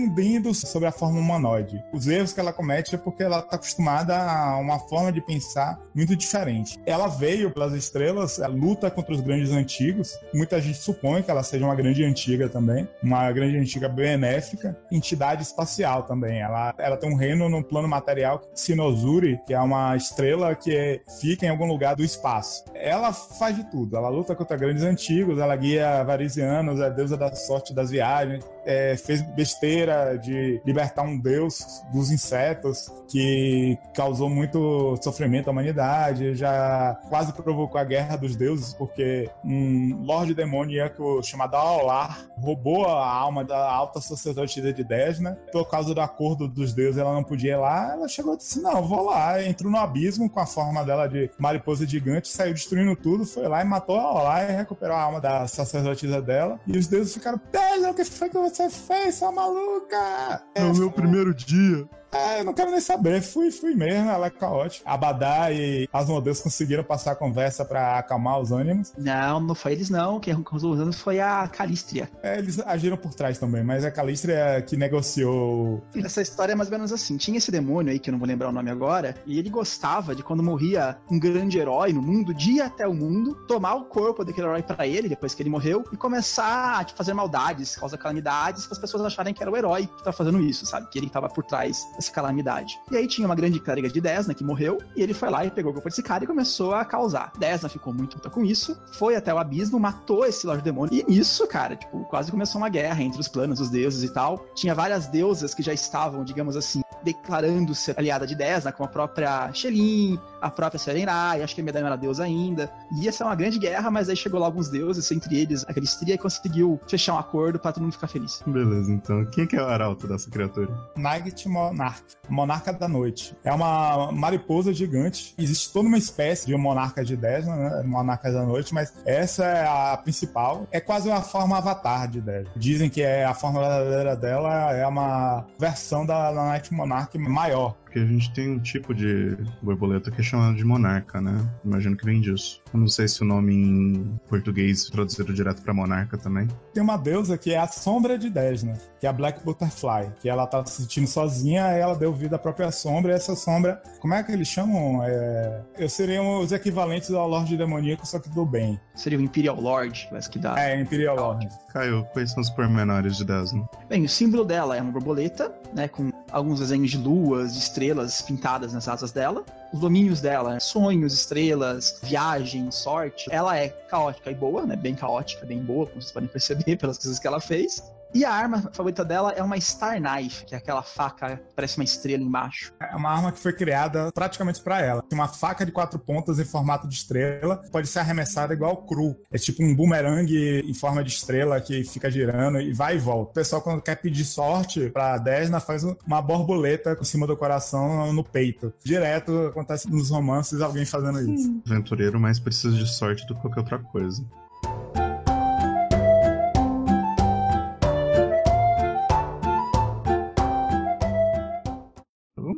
sobre 0.54 0.88
a 0.88 0.92
forma 0.92 1.18
humanoide. 1.18 1.82
Os 1.92 2.06
erros 2.06 2.32
que 2.32 2.40
ela 2.40 2.52
comete 2.52 2.94
é 2.94 2.98
porque 2.98 3.22
ela 3.22 3.40
está 3.40 3.56
acostumada 3.56 4.16
a 4.16 4.56
uma 4.58 4.78
forma 4.78 5.12
de 5.12 5.20
pensar 5.20 5.80
muito 5.94 6.16
diferente. 6.16 6.80
Ela 6.86 7.08
veio 7.08 7.50
pelas 7.50 7.72
estrelas, 7.72 8.38
ela 8.38 8.52
luta 8.54 8.90
contra 8.90 9.12
os 9.12 9.20
grandes 9.20 9.50
antigos. 9.50 10.18
Muita 10.34 10.60
gente 10.60 10.78
supõe 10.78 11.22
que 11.22 11.30
ela 11.30 11.42
seja 11.42 11.64
uma 11.64 11.74
grande 11.74 12.04
antiga 12.04 12.48
também, 12.48 12.88
uma 13.02 13.30
grande 13.32 13.56
antiga 13.56 13.88
benéfica, 13.88 14.76
entidade 14.90 15.42
espacial 15.42 16.04
também. 16.04 16.40
Ela, 16.40 16.74
ela 16.78 16.96
tem 16.96 17.12
um 17.12 17.16
reino 17.16 17.48
no 17.48 17.62
plano 17.62 17.88
material, 17.88 18.42
Sinozuri, 18.54 19.40
que 19.46 19.54
é 19.54 19.60
uma 19.60 19.96
estrela 19.96 20.54
que 20.54 21.00
fica 21.20 21.46
em 21.46 21.48
algum 21.48 21.66
lugar 21.66 21.96
do 21.96 22.04
espaço. 22.04 22.64
Ela 22.74 23.12
faz 23.12 23.56
de 23.56 23.64
tudo. 23.70 23.96
Ela 23.96 24.08
luta 24.08 24.34
contra 24.34 24.56
grandes 24.56 24.82
antigos, 24.82 25.38
ela 25.38 25.56
guia 25.56 26.02
varisianos, 26.04 26.80
é 26.80 26.90
deusa 26.90 27.16
da 27.16 27.34
sorte 27.34 27.74
das 27.74 27.90
viagens, 27.90 28.44
é, 28.64 28.96
fez 28.96 29.22
besteira 29.22 30.16
de 30.16 30.60
libertar 30.64 31.02
um 31.02 31.18
deus 31.18 31.82
dos 31.92 32.10
insetos 32.10 32.90
que 33.08 33.78
causou 33.94 34.28
muito 34.28 34.96
sofrimento 35.02 35.48
à 35.48 35.50
humanidade, 35.50 36.34
já 36.34 36.98
quase 37.08 37.32
provocou 37.32 37.80
a 37.80 37.84
guerra 37.84 38.16
dos 38.16 38.36
deuses, 38.36 38.74
porque 38.74 39.30
um 39.44 40.02
lorde 40.02 40.34
demoníaco 40.34 41.22
chamado 41.22 41.56
Aolar 41.56 42.26
roubou 42.38 42.86
a 42.86 43.06
alma 43.06 43.44
da 43.44 43.70
alta 43.70 44.00
sacerdotisa 44.00 44.72
de 44.72 44.82
Desna. 44.82 45.38
Por 45.52 45.68
causa 45.68 45.94
do 45.94 46.00
acordo 46.00 46.48
dos 46.48 46.72
deuses, 46.72 46.98
ela 46.98 47.12
não 47.12 47.22
podia 47.22 47.52
ir 47.52 47.56
lá. 47.56 47.92
Ela 47.92 48.08
chegou 48.08 48.34
e 48.34 48.36
disse: 48.36 48.60
Não, 48.60 48.82
vou 48.82 49.04
lá. 49.04 49.42
Entrou 49.42 49.70
no 49.70 49.78
abismo 49.78 50.28
com 50.28 50.40
a 50.40 50.46
forma 50.46 50.84
dela 50.84 51.06
de 51.06 51.30
mariposa 51.38 51.86
gigante, 51.86 52.28
saiu 52.28 52.54
destruindo 52.54 52.96
tudo, 52.96 53.24
foi 53.24 53.46
lá 53.48 53.62
e 53.62 53.64
matou 53.64 53.98
a 53.98 54.02
Aolar 54.02 54.50
e 54.50 54.56
recuperou 54.56 54.96
a 54.96 55.00
alma 55.00 55.20
da 55.20 55.46
sacerdotisa 55.46 56.20
dela. 56.20 56.58
E 56.66 56.76
os 56.76 56.86
deuses 56.86 57.14
ficaram: 57.14 57.40
Desna, 57.50 57.90
o 57.90 57.94
que 57.94 58.04
foi 58.04 58.28
que 58.28 58.38
você 58.38 58.51
fez, 58.70 59.16
sua 59.16 59.32
maluca? 59.32 60.42
É 60.54 60.64
o 60.64 60.74
meu 60.74 60.90
primeiro 60.90 61.34
dia. 61.34 61.88
É, 62.12 62.40
eu 62.40 62.44
não 62.44 62.52
quero 62.52 62.70
nem 62.70 62.80
saber. 62.80 63.22
Fui, 63.22 63.50
fui 63.50 63.74
mesmo, 63.74 64.10
ela 64.10 64.26
é 64.26 64.30
caótica. 64.30 64.88
Abadá 64.88 65.50
e 65.50 65.88
Asmodeus 65.92 66.40
conseguiram 66.40 66.84
passar 66.84 67.12
a 67.12 67.16
conversa 67.16 67.64
pra 67.64 67.98
acalmar 67.98 68.38
os 68.38 68.52
ânimos. 68.52 68.92
Não, 68.98 69.40
não 69.40 69.54
foi 69.54 69.72
eles 69.72 69.88
não. 69.88 70.20
Quem 70.20 70.34
resolveu 70.34 70.70
os 70.70 70.76
ânimos 70.76 71.00
foi 71.00 71.20
a 71.20 71.48
Calístria. 71.48 72.10
É, 72.22 72.38
eles 72.38 72.60
agiram 72.60 72.98
por 72.98 73.14
trás 73.14 73.38
também, 73.38 73.64
mas 73.64 73.84
a 73.84 73.90
Calístria 73.90 74.62
que 74.66 74.76
negociou. 74.76 75.82
Essa 75.96 76.20
história 76.20 76.52
é 76.52 76.54
mais 76.54 76.68
ou 76.68 76.76
menos 76.76 76.92
assim. 76.92 77.16
Tinha 77.16 77.38
esse 77.38 77.50
demônio 77.50 77.90
aí, 77.90 77.98
que 77.98 78.10
eu 78.10 78.12
não 78.12 78.18
vou 78.18 78.28
lembrar 78.28 78.50
o 78.50 78.52
nome 78.52 78.70
agora, 78.70 79.14
e 79.24 79.38
ele 79.38 79.48
gostava 79.48 80.14
de 80.14 80.22
quando 80.22 80.42
morria 80.42 80.98
um 81.10 81.18
grande 81.18 81.58
herói 81.58 81.94
no 81.94 82.02
mundo, 82.02 82.34
de 82.34 82.52
ir 82.52 82.60
até 82.60 82.86
o 82.86 82.92
mundo, 82.92 83.34
tomar 83.48 83.74
o 83.74 83.86
corpo 83.86 84.22
daquele 84.22 84.46
herói 84.46 84.62
pra 84.62 84.86
ele, 84.86 85.08
depois 85.08 85.34
que 85.34 85.42
ele 85.42 85.50
morreu, 85.50 85.82
e 85.90 85.96
começar 85.96 86.78
a 86.78 86.84
tipo, 86.84 86.98
fazer 86.98 87.14
maldades, 87.14 87.76
causar 87.76 87.96
calamidades, 87.96 88.66
para 88.66 88.74
as 88.74 88.78
pessoas 88.78 89.04
acharem 89.04 89.32
que 89.32 89.42
era 89.42 89.50
o 89.50 89.56
herói 89.56 89.86
que 89.86 90.04
tá 90.04 90.12
fazendo 90.12 90.40
isso, 90.40 90.66
sabe? 90.66 90.88
Que 90.90 90.98
ele 90.98 91.08
tava 91.08 91.28
por 91.28 91.44
trás 91.44 91.82
essa 92.02 92.12
calamidade. 92.12 92.78
E 92.90 92.96
aí 92.96 93.06
tinha 93.06 93.26
uma 93.26 93.34
grande 93.34 93.60
clériga 93.60 93.88
de 93.88 94.00
Desna 94.00 94.34
que 94.34 94.44
morreu, 94.44 94.78
e 94.96 95.02
ele 95.02 95.14
foi 95.14 95.30
lá 95.30 95.44
e 95.44 95.50
pegou 95.50 95.70
o 95.70 95.74
corpo 95.74 95.88
desse 95.88 96.02
cara 96.02 96.24
e 96.24 96.26
começou 96.26 96.74
a 96.74 96.84
causar. 96.84 97.32
Desna 97.38 97.68
ficou 97.68 97.92
muito 97.92 98.16
puta 98.16 98.28
com 98.28 98.44
isso, 98.44 98.76
foi 98.92 99.16
até 99.16 99.32
o 99.32 99.38
abismo, 99.38 99.78
matou 99.78 100.26
esse 100.26 100.46
Lorde 100.46 100.62
Demônio, 100.62 100.92
e 100.92 101.04
nisso, 101.10 101.46
cara, 101.46 101.76
tipo, 101.76 102.04
quase 102.06 102.30
começou 102.30 102.60
uma 102.60 102.68
guerra 102.68 103.02
entre 103.02 103.20
os 103.20 103.28
planos 103.28 103.58
dos 103.58 103.70
deuses 103.70 104.02
e 104.02 104.12
tal. 104.12 104.46
Tinha 104.54 104.74
várias 104.74 105.06
deusas 105.06 105.54
que 105.54 105.62
já 105.62 105.72
estavam, 105.72 106.24
digamos 106.24 106.56
assim, 106.56 106.82
declarando-se 107.02 107.94
aliada 107.96 108.26
de 108.26 108.34
Desna, 108.34 108.72
como 108.72 108.88
a 108.88 108.92
própria 108.92 109.52
Shelin, 109.52 110.18
a 110.42 110.50
própria 110.50 110.78
Serenai, 110.78 111.42
acho 111.42 111.54
que 111.54 111.60
a 111.60 111.64
Medalha 111.64 111.86
era 111.86 111.96
deusa 111.96 112.24
ainda. 112.24 112.70
E 112.92 113.04
ia 113.04 113.12
ser 113.12 113.24
uma 113.24 113.34
grande 113.34 113.58
guerra, 113.58 113.90
mas 113.90 114.08
aí 114.08 114.16
chegou 114.16 114.40
lá 114.40 114.46
alguns 114.46 114.68
deuses, 114.68 115.10
entre 115.10 115.40
eles 115.40 115.64
a 115.68 115.72
Calistria, 115.72 116.14
e 116.14 116.18
conseguiu 116.18 116.80
fechar 116.88 117.14
um 117.14 117.18
acordo 117.18 117.58
pra 117.58 117.72
todo 117.72 117.82
mundo 117.82 117.92
ficar 117.92 118.08
feliz. 118.08 118.42
Beleza, 118.46 118.92
então. 118.92 119.24
Quem 119.26 119.46
que 119.46 119.56
é 119.56 119.62
o 119.62 119.66
arauto 119.66 120.08
dessa 120.08 120.28
criatura? 120.28 120.68
Night 120.96 121.48
Monarch, 121.48 122.02
monarca 122.28 122.72
da 122.72 122.88
noite. 122.88 123.36
É 123.44 123.52
uma 123.52 124.10
mariposa 124.12 124.72
gigante. 124.72 125.34
Existe 125.38 125.72
toda 125.72 125.88
uma 125.88 125.98
espécie 125.98 126.46
de 126.46 126.56
monarca 126.56 127.04
de 127.04 127.16
Desna, 127.16 127.54
né? 127.54 127.82
Monarca 127.84 128.32
da 128.32 128.44
noite, 128.44 128.74
mas 128.74 128.92
essa 129.06 129.44
é 129.44 129.66
a 129.66 129.96
principal. 129.96 130.66
É 130.72 130.80
quase 130.80 131.08
uma 131.08 131.22
forma 131.22 131.56
avatar 131.56 132.08
de 132.08 132.20
Desna. 132.20 132.50
Dizem 132.56 132.90
que 132.90 133.02
é 133.02 133.24
a 133.24 133.34
forma 133.34 133.60
verdadeira 133.60 134.16
dela 134.16 134.72
é 134.72 134.86
uma 134.86 135.46
versão 135.58 136.04
da, 136.04 136.32
da 136.32 136.44
Night 136.46 136.72
Monarch 136.72 137.16
maior. 137.18 137.76
Porque 137.92 138.06
a 138.06 138.06
gente 138.06 138.32
tem 138.32 138.50
um 138.52 138.58
tipo 138.58 138.94
de 138.94 139.36
borboleta 139.60 140.10
que 140.10 140.22
é 140.22 140.24
chamado 140.24 140.56
de 140.56 140.64
monarca, 140.64 141.20
né? 141.20 141.46
Imagino 141.62 141.94
que 141.94 142.06
vem 142.06 142.22
disso. 142.22 142.62
Eu 142.72 142.80
não 142.80 142.88
sei 142.88 143.06
se 143.06 143.20
o 143.20 143.24
nome 143.26 143.54
em 143.54 144.18
português 144.30 144.86
traduzido 144.86 145.30
direto 145.34 145.60
pra 145.60 145.74
monarca 145.74 146.16
também. 146.16 146.48
Tem 146.72 146.82
uma 146.82 146.96
deusa 146.96 147.36
que 147.36 147.52
é 147.52 147.58
a 147.58 147.66
sombra 147.66 148.16
de 148.16 148.30
Desna, 148.30 148.78
que 148.98 149.06
é 149.06 149.10
a 149.10 149.12
Black 149.12 149.44
Butterfly, 149.44 150.10
que 150.20 150.26
ela 150.26 150.46
tá 150.46 150.64
se 150.64 150.80
sentindo 150.80 151.06
sozinha, 151.06 151.66
aí 151.66 151.80
ela 151.80 151.94
deu 151.94 152.14
vida 152.14 152.36
à 152.36 152.38
própria 152.38 152.72
sombra, 152.72 153.12
e 153.12 153.14
essa 153.14 153.36
sombra, 153.36 153.82
como 154.00 154.14
é 154.14 154.22
que 154.22 154.32
eles 154.32 154.48
chamam? 154.48 155.02
É... 155.04 155.60
Eu 155.76 155.88
seriam 155.90 156.40
os 156.40 156.50
equivalentes 156.50 157.10
ao 157.10 157.28
Lorde 157.28 157.58
Demoníaco, 157.58 158.06
só 158.06 158.18
que 158.18 158.30
do 158.30 158.46
bem. 158.46 158.80
Seria 158.94 159.18
o 159.18 159.22
Imperial 159.22 159.60
Lord, 159.60 160.06
parece 160.08 160.30
que 160.30 160.38
dá. 160.38 160.58
É, 160.58 160.80
Imperial 160.80 161.16
Lord. 161.16 161.46
Caio, 161.70 162.06
quais 162.14 162.30
são 162.30 162.40
os 162.40 162.48
pormenores 162.48 163.18
de 163.18 163.26
Desna? 163.26 163.68
Bem, 163.86 164.02
o 164.02 164.08
símbolo 164.08 164.46
dela 164.46 164.78
é 164.78 164.80
uma 164.80 164.92
borboleta, 164.92 165.54
né, 165.74 165.88
com 165.88 166.10
alguns 166.32 166.58
desenhos 166.58 166.90
de 166.90 166.98
luas, 166.98 167.52
de 167.52 167.60
estrelas 167.60 168.22
pintadas 168.22 168.72
nas 168.72 168.88
asas 168.88 169.12
dela. 169.12 169.44
Os 169.72 169.80
domínios 169.80 170.20
dela, 170.20 170.58
sonhos, 170.58 171.12
estrelas, 171.12 172.00
viagem, 172.02 172.70
sorte. 172.70 173.28
Ela 173.30 173.56
é 173.58 173.68
caótica 173.68 174.30
e 174.30 174.34
boa, 174.34 174.66
né, 174.66 174.74
bem 174.74 174.94
caótica, 174.94 175.46
bem 175.46 175.58
boa, 175.62 175.86
como 175.86 176.00
vocês 176.00 176.12
podem 176.12 176.28
perceber 176.28 176.76
pelas 176.78 176.98
coisas 176.98 177.18
que 177.18 177.26
ela 177.26 177.40
fez. 177.40 177.82
E 178.14 178.24
a 178.24 178.32
arma 178.32 178.70
favorita 178.72 179.04
dela 179.04 179.32
é 179.32 179.42
uma 179.42 179.58
Star 179.58 179.96
Knife, 180.00 180.44
que 180.44 180.54
é 180.54 180.58
aquela 180.58 180.82
faca 180.82 181.36
que 181.36 181.54
parece 181.54 181.78
uma 181.78 181.84
estrela 181.84 182.22
embaixo. 182.22 182.72
É 182.80 182.94
uma 182.94 183.10
arma 183.10 183.32
que 183.32 183.38
foi 183.38 183.52
criada 183.52 184.12
praticamente 184.12 184.60
pra 184.60 184.80
ela. 184.80 185.02
Tem 185.02 185.18
uma 185.18 185.28
faca 185.28 185.64
de 185.64 185.72
quatro 185.72 185.98
pontas 185.98 186.38
em 186.38 186.44
formato 186.44 186.86
de 186.86 186.94
estrela, 186.94 187.62
pode 187.70 187.88
ser 187.88 188.00
arremessada 188.00 188.52
igual 188.52 188.76
cru. 188.84 189.16
É 189.30 189.38
tipo 189.38 189.62
um 189.62 189.74
boomerang 189.74 190.30
em 190.32 190.74
forma 190.74 191.02
de 191.02 191.10
estrela 191.10 191.60
que 191.60 191.84
fica 191.84 192.10
girando 192.10 192.60
e 192.60 192.72
vai 192.72 192.96
e 192.96 192.98
volta. 192.98 193.30
O 193.30 193.34
pessoal, 193.34 193.62
quando 193.62 193.80
quer 193.80 193.96
pedir 193.96 194.24
sorte 194.24 194.90
pra 194.90 195.16
Desna, 195.16 195.60
faz 195.60 195.82
uma 196.06 196.20
borboleta 196.20 196.98
em 197.00 197.04
cima 197.04 197.26
do 197.26 197.36
coração 197.36 198.12
no 198.12 198.22
peito. 198.22 198.72
Direto 198.84 199.46
acontece 199.46 199.90
nos 199.90 200.10
romances 200.10 200.60
alguém 200.60 200.84
fazendo 200.84 201.20
isso. 201.20 201.62
Aventureiro 201.66 202.20
mais 202.20 202.38
precisa 202.38 202.76
de 202.76 202.86
sorte 202.86 203.26
do 203.26 203.34
que 203.34 203.40
qualquer 203.40 203.60
outra 203.60 203.78
coisa. 203.78 204.22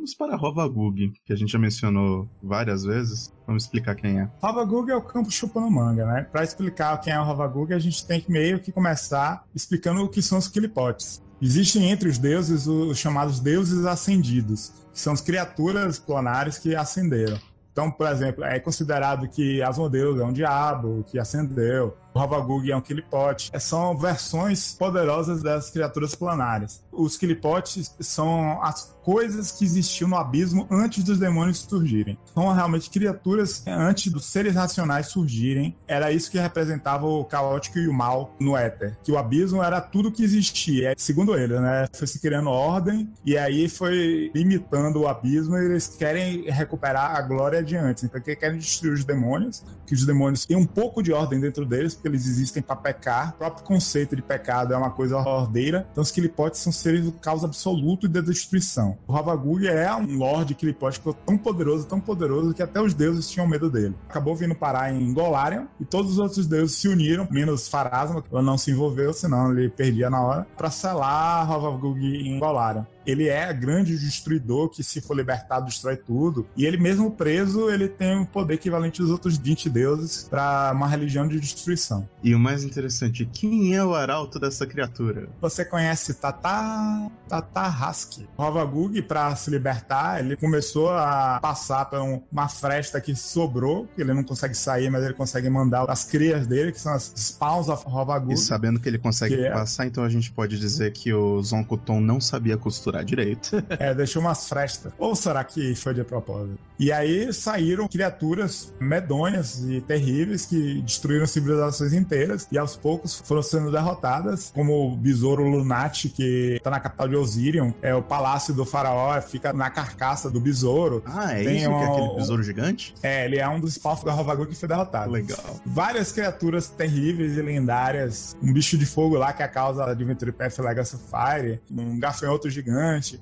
Vamos 0.05 0.13
para 0.13 0.35
Rovagug, 0.35 1.13
que 1.25 1.33
a 1.33 1.35
gente 1.35 1.51
já 1.51 1.57
mencionou 1.57 2.29
várias 2.43 2.83
vezes. 2.83 3.33
Vamos 3.47 3.63
explicar 3.63 3.95
quem 3.95 4.19
é. 4.19 4.29
Rovagug 4.39 4.91
é 4.91 4.95
o 4.95 5.01
campo 5.01 5.31
chupando 5.31 5.71
manga, 5.71 6.05
né? 6.05 6.27
Pra 6.31 6.43
explicar 6.43 6.95
quem 6.99 7.11
é 7.11 7.19
o 7.19 7.23
Rovagug, 7.23 7.73
a 7.73 7.79
gente 7.79 8.05
tem 8.05 8.21
que 8.21 8.31
meio 8.31 8.59
que 8.59 8.71
começar 8.71 9.43
explicando 9.55 10.03
o 10.03 10.07
que 10.07 10.21
são 10.21 10.37
os 10.37 10.47
Kilipotes. 10.47 11.23
Existem 11.41 11.89
entre 11.89 12.07
os 12.07 12.19
deuses 12.19 12.67
os 12.67 12.99
chamados 12.99 13.39
deuses 13.39 13.83
ascendidos, 13.83 14.73
que 14.93 14.99
são 14.99 15.11
as 15.11 15.21
criaturas 15.21 15.97
planares 15.97 16.59
que 16.59 16.75
ascenderam. 16.75 17.39
Então, 17.71 17.89
por 17.89 18.07
exemplo, 18.07 18.43
é 18.43 18.59
considerado 18.59 19.27
que 19.27 19.59
Asmodeus 19.63 20.19
é 20.19 20.23
um 20.23 20.31
diabo 20.31 21.03
que 21.09 21.17
ascendeu, 21.17 21.97
o 22.15 22.19
Ravagug 22.19 22.71
é 22.71 22.75
um 22.75 22.81
Kilipote. 22.81 23.51
São 23.59 23.97
versões 23.97 24.73
poderosas 24.73 25.43
das 25.43 25.69
criaturas 25.69 26.15
planárias. 26.15 26.81
Os 26.89 27.17
Kilipotes 27.17 27.93
são 27.99 28.63
as 28.63 28.95
coisas 29.03 29.51
que 29.51 29.65
existiam 29.65 30.09
no 30.09 30.15
abismo 30.15 30.65
antes 30.71 31.03
dos 31.03 31.19
demônios 31.19 31.59
surgirem. 31.59 32.17
São 32.33 32.51
realmente 32.53 32.89
criaturas 32.89 33.63
antes 33.67 34.11
dos 34.11 34.25
seres 34.25 34.55
racionais 34.55 35.07
surgirem. 35.07 35.75
Era 35.87 36.11
isso 36.11 36.31
que 36.31 36.39
representava 36.39 37.05
o 37.05 37.25
caótico 37.25 37.77
e 37.77 37.87
o 37.87 37.93
mal 37.93 38.33
no 38.39 38.55
éter. 38.55 38.97
Que 39.03 39.11
o 39.11 39.17
abismo 39.17 39.61
era 39.61 39.81
tudo 39.81 40.11
que 40.11 40.23
existia. 40.23 40.95
Segundo 40.97 41.37
ele, 41.37 41.59
né? 41.59 41.85
Foi 41.93 42.07
se 42.07 42.19
criando 42.19 42.49
ordem 42.49 43.09
e 43.25 43.37
aí 43.37 43.67
foi 43.67 44.31
limitando 44.33 45.01
o 45.01 45.07
abismo 45.07 45.57
e 45.57 45.65
eles 45.65 45.87
querem 45.87 46.49
recuperar 46.49 47.15
a 47.15 47.21
glória 47.21 47.61
de 47.61 47.75
antes. 47.75 48.05
Então, 48.05 48.21
querem 48.21 48.57
destruir 48.57 48.93
os 48.93 49.03
demônios, 49.03 49.63
que 49.85 49.93
os 49.93 50.05
demônios 50.05 50.45
têm 50.45 50.55
um 50.55 50.65
pouco 50.65 51.03
de 51.03 51.11
ordem 51.11 51.39
dentro 51.39 51.65
deles, 51.65 51.93
porque 52.05 52.07
eles 52.07 52.27
existem 52.27 52.61
para 52.61 52.75
pecar. 52.75 53.29
O 53.35 53.37
próprio 53.39 53.65
conceito 53.65 54.15
de 54.15 54.21
pecado 54.21 54.73
é 54.73 54.77
uma 54.77 54.91
coisa 54.91 55.17
ordeira. 55.17 55.87
Então, 55.91 56.03
os 56.03 56.11
Kilipotes 56.11 56.59
são 56.59 56.71
seres 56.71 57.05
do 57.05 57.11
caos 57.11 57.43
absoluto 57.43 58.05
e 58.05 58.09
da 58.09 58.21
destruição. 58.21 58.97
O 59.07 59.13
Ravagug 59.13 59.67
é 59.67 59.93
um 59.95 60.17
Lorde 60.17 60.53
Kilipote 60.53 60.99
que 60.99 61.03
foi 61.03 61.15
tão 61.25 61.37
poderoso, 61.37 61.87
tão 61.87 61.99
poderoso, 61.99 62.53
que 62.53 62.61
até 62.61 62.79
os 62.79 62.93
deuses 62.93 63.29
tinham 63.29 63.47
medo 63.47 63.69
dele. 63.69 63.95
Acabou 64.07 64.35
vindo 64.35 64.53
parar 64.53 64.93
em 64.93 65.13
Golarion 65.13 65.65
e 65.79 65.85
todos 65.85 66.13
os 66.13 66.19
outros 66.19 66.45
deuses 66.45 66.75
se 66.75 66.87
uniram, 66.87 67.27
menos 67.31 67.67
Pharasma, 67.67 68.21
que 68.21 68.31
não 68.31 68.57
se 68.57 68.71
envolveu, 68.71 69.11
senão 69.11 69.51
ele 69.51 69.69
perdia 69.69 70.09
na 70.09 70.21
hora, 70.21 70.47
para 70.55 70.69
selar 70.69 71.47
Ravagug 71.47 71.99
em 71.99 72.37
Golarion 72.37 72.85
ele 73.05 73.27
é 73.27 73.51
grande 73.53 73.97
destruidor 73.97 74.69
que 74.69 74.83
se 74.83 75.01
for 75.01 75.15
libertado 75.15 75.65
destrói 75.65 75.95
tudo. 75.97 76.47
E 76.55 76.65
ele 76.65 76.77
mesmo 76.77 77.11
preso, 77.11 77.69
ele 77.69 77.87
tem 77.87 78.17
um 78.17 78.25
poder 78.25 78.55
equivalente 78.55 79.01
aos 79.01 79.09
outros 79.11 79.37
20 79.37 79.69
deuses 79.69 80.27
para 80.29 80.71
uma 80.73 80.87
religião 80.87 81.27
de 81.27 81.39
destruição. 81.39 82.07
E 82.23 82.33
o 82.35 82.39
mais 82.39 82.63
interessante, 82.63 83.25
quem 83.31 83.75
é 83.75 83.83
o 83.83 83.93
arauto 83.95 84.39
dessa 84.39 84.65
criatura? 84.65 85.27
Você 85.41 85.63
conhece 85.65 86.13
Tata 86.15 87.09
Tata 87.27 87.61
Hask. 87.61 88.19
Rovagug 88.37 89.01
para 89.01 89.35
se 89.35 89.49
libertar, 89.49 90.19
ele 90.19 90.35
começou 90.35 90.89
a 90.91 91.39
passar 91.41 91.85
por 91.85 91.99
um- 91.99 92.21
uma 92.31 92.47
fresta 92.47 93.01
que 93.01 93.15
sobrou, 93.15 93.87
que 93.95 94.01
ele 94.01 94.13
não 94.13 94.23
consegue 94.23 94.55
sair, 94.55 94.89
mas 94.89 95.03
ele 95.03 95.13
consegue 95.13 95.49
mandar 95.49 95.85
as 95.89 96.03
crias 96.03 96.45
dele, 96.47 96.71
que 96.71 96.79
são 96.79 96.93
as 96.93 97.11
spawns 97.15 97.67
of 97.69 97.83
Rovagug. 97.87 98.33
E 98.33 98.37
sabendo 98.37 98.79
que 98.79 98.87
ele 98.87 98.97
consegue 98.97 99.35
Que 99.35 99.45
é- 99.45 99.51
passar, 99.51 99.85
então 99.87 100.03
a 100.03 100.09
gente 100.09 100.31
pode 100.31 100.59
dizer 100.59 100.91
que 100.93 101.13
o 101.13 101.41
Zonkuton 101.41 101.99
não 101.99 102.19
sabia 102.21 102.57
costurar 102.57 102.94
direito. 103.03 103.63
É, 103.79 103.93
deixou 103.93 104.21
umas 104.21 104.47
frestas. 104.47 104.93
Ou 104.97 105.15
será 105.15 105.43
que 105.43 105.75
foi 105.75 105.93
de 105.93 106.03
propósito? 106.03 106.57
E 106.79 106.91
aí 106.91 107.31
saíram 107.33 107.87
criaturas 107.87 108.73
medonhas 108.79 109.59
e 109.67 109.81
terríveis 109.81 110.45
que 110.45 110.81
destruíram 110.81 111.25
civilizações 111.25 111.93
inteiras 111.93 112.47
e 112.51 112.57
aos 112.57 112.75
poucos 112.75 113.21
foram 113.25 113.41
sendo 113.43 113.71
derrotadas, 113.71 114.51
como 114.53 114.91
o 114.93 114.95
besouro 114.95 115.43
Lunati, 115.43 116.09
que 116.09 116.59
tá 116.63 116.69
na 116.69 116.79
capital 116.79 117.07
de 117.07 117.15
Osirion. 117.15 117.71
É 117.81 117.93
o 117.93 118.01
palácio 118.01 118.53
do 118.53 118.65
faraó, 118.65 119.19
fica 119.21 119.51
na 119.53 119.69
carcaça 119.69 120.29
do 120.29 120.39
besouro. 120.39 121.01
Ah, 121.05 121.33
é 121.33 121.43
Tem 121.43 121.57
isso 121.57 121.67
que 121.67 121.73
é 121.73 121.77
um- 121.77 121.93
aquele 121.93 122.15
besouro 122.15 122.43
gigante? 122.43 122.93
É, 123.03 123.25
ele 123.25 123.37
é 123.39 123.47
um 123.47 123.59
dos 123.59 123.73
spawns 123.73 124.03
da 124.03 124.11
Rovagug 124.11 124.49
que 124.49 124.55
foi 124.55 124.67
derrotado. 124.69 125.11
Legal. 125.11 125.59
Várias 125.65 126.11
criaturas 126.11 126.67
terríveis 126.69 127.37
e 127.37 127.41
lendárias. 127.41 128.35
Um 128.41 128.51
bicho 128.53 128.77
de 128.77 128.85
fogo 128.85 129.15
lá 129.17 129.33
que 129.33 129.41
é 129.41 129.45
a 129.45 129.49
causa 129.49 129.85
da 129.85 129.91
Adventure 129.91 130.31
Path 130.31 130.57
Legacy 130.59 130.97
Fire. 131.09 131.59
Um 131.71 131.99
gafanhoto 131.99 132.49
gigante. 132.49 132.75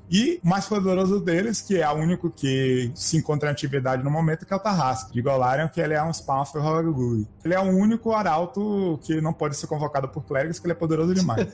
E 0.10 0.40
o 0.44 0.48
mais 0.48 0.66
poderoso 0.66 1.20
deles, 1.20 1.62
que 1.62 1.78
é 1.78 1.90
o 1.90 1.96
único 1.96 2.30
que 2.30 2.92
se 2.94 3.18
encontra 3.18 3.50
em 3.50 3.52
atividade 3.52 4.04
no 4.04 4.12
momento, 4.12 4.46
que 4.46 4.54
é 4.54 4.56
o 4.56 4.60
Tarrasque, 4.60 5.14
de 5.14 5.22
Golarion, 5.22 5.68
que 5.68 5.82
ele 5.82 5.94
é 5.94 6.04
um 6.04 6.12
spawn 6.14 6.44
Rovagug. 6.44 7.28
Ele 7.44 7.54
é 7.54 7.60
o 7.60 7.64
único 7.64 8.12
arauto 8.12 9.00
que 9.04 9.22
não 9.22 9.34
pode 9.34 9.56
ser 9.56 9.68
convocado 9.68 10.08
por 10.10 10.24
clérigos, 10.24 10.60
que 10.60 10.66
ele 10.66 10.74
é 10.74 10.76
poderoso 10.76 11.14
demais. 11.14 11.48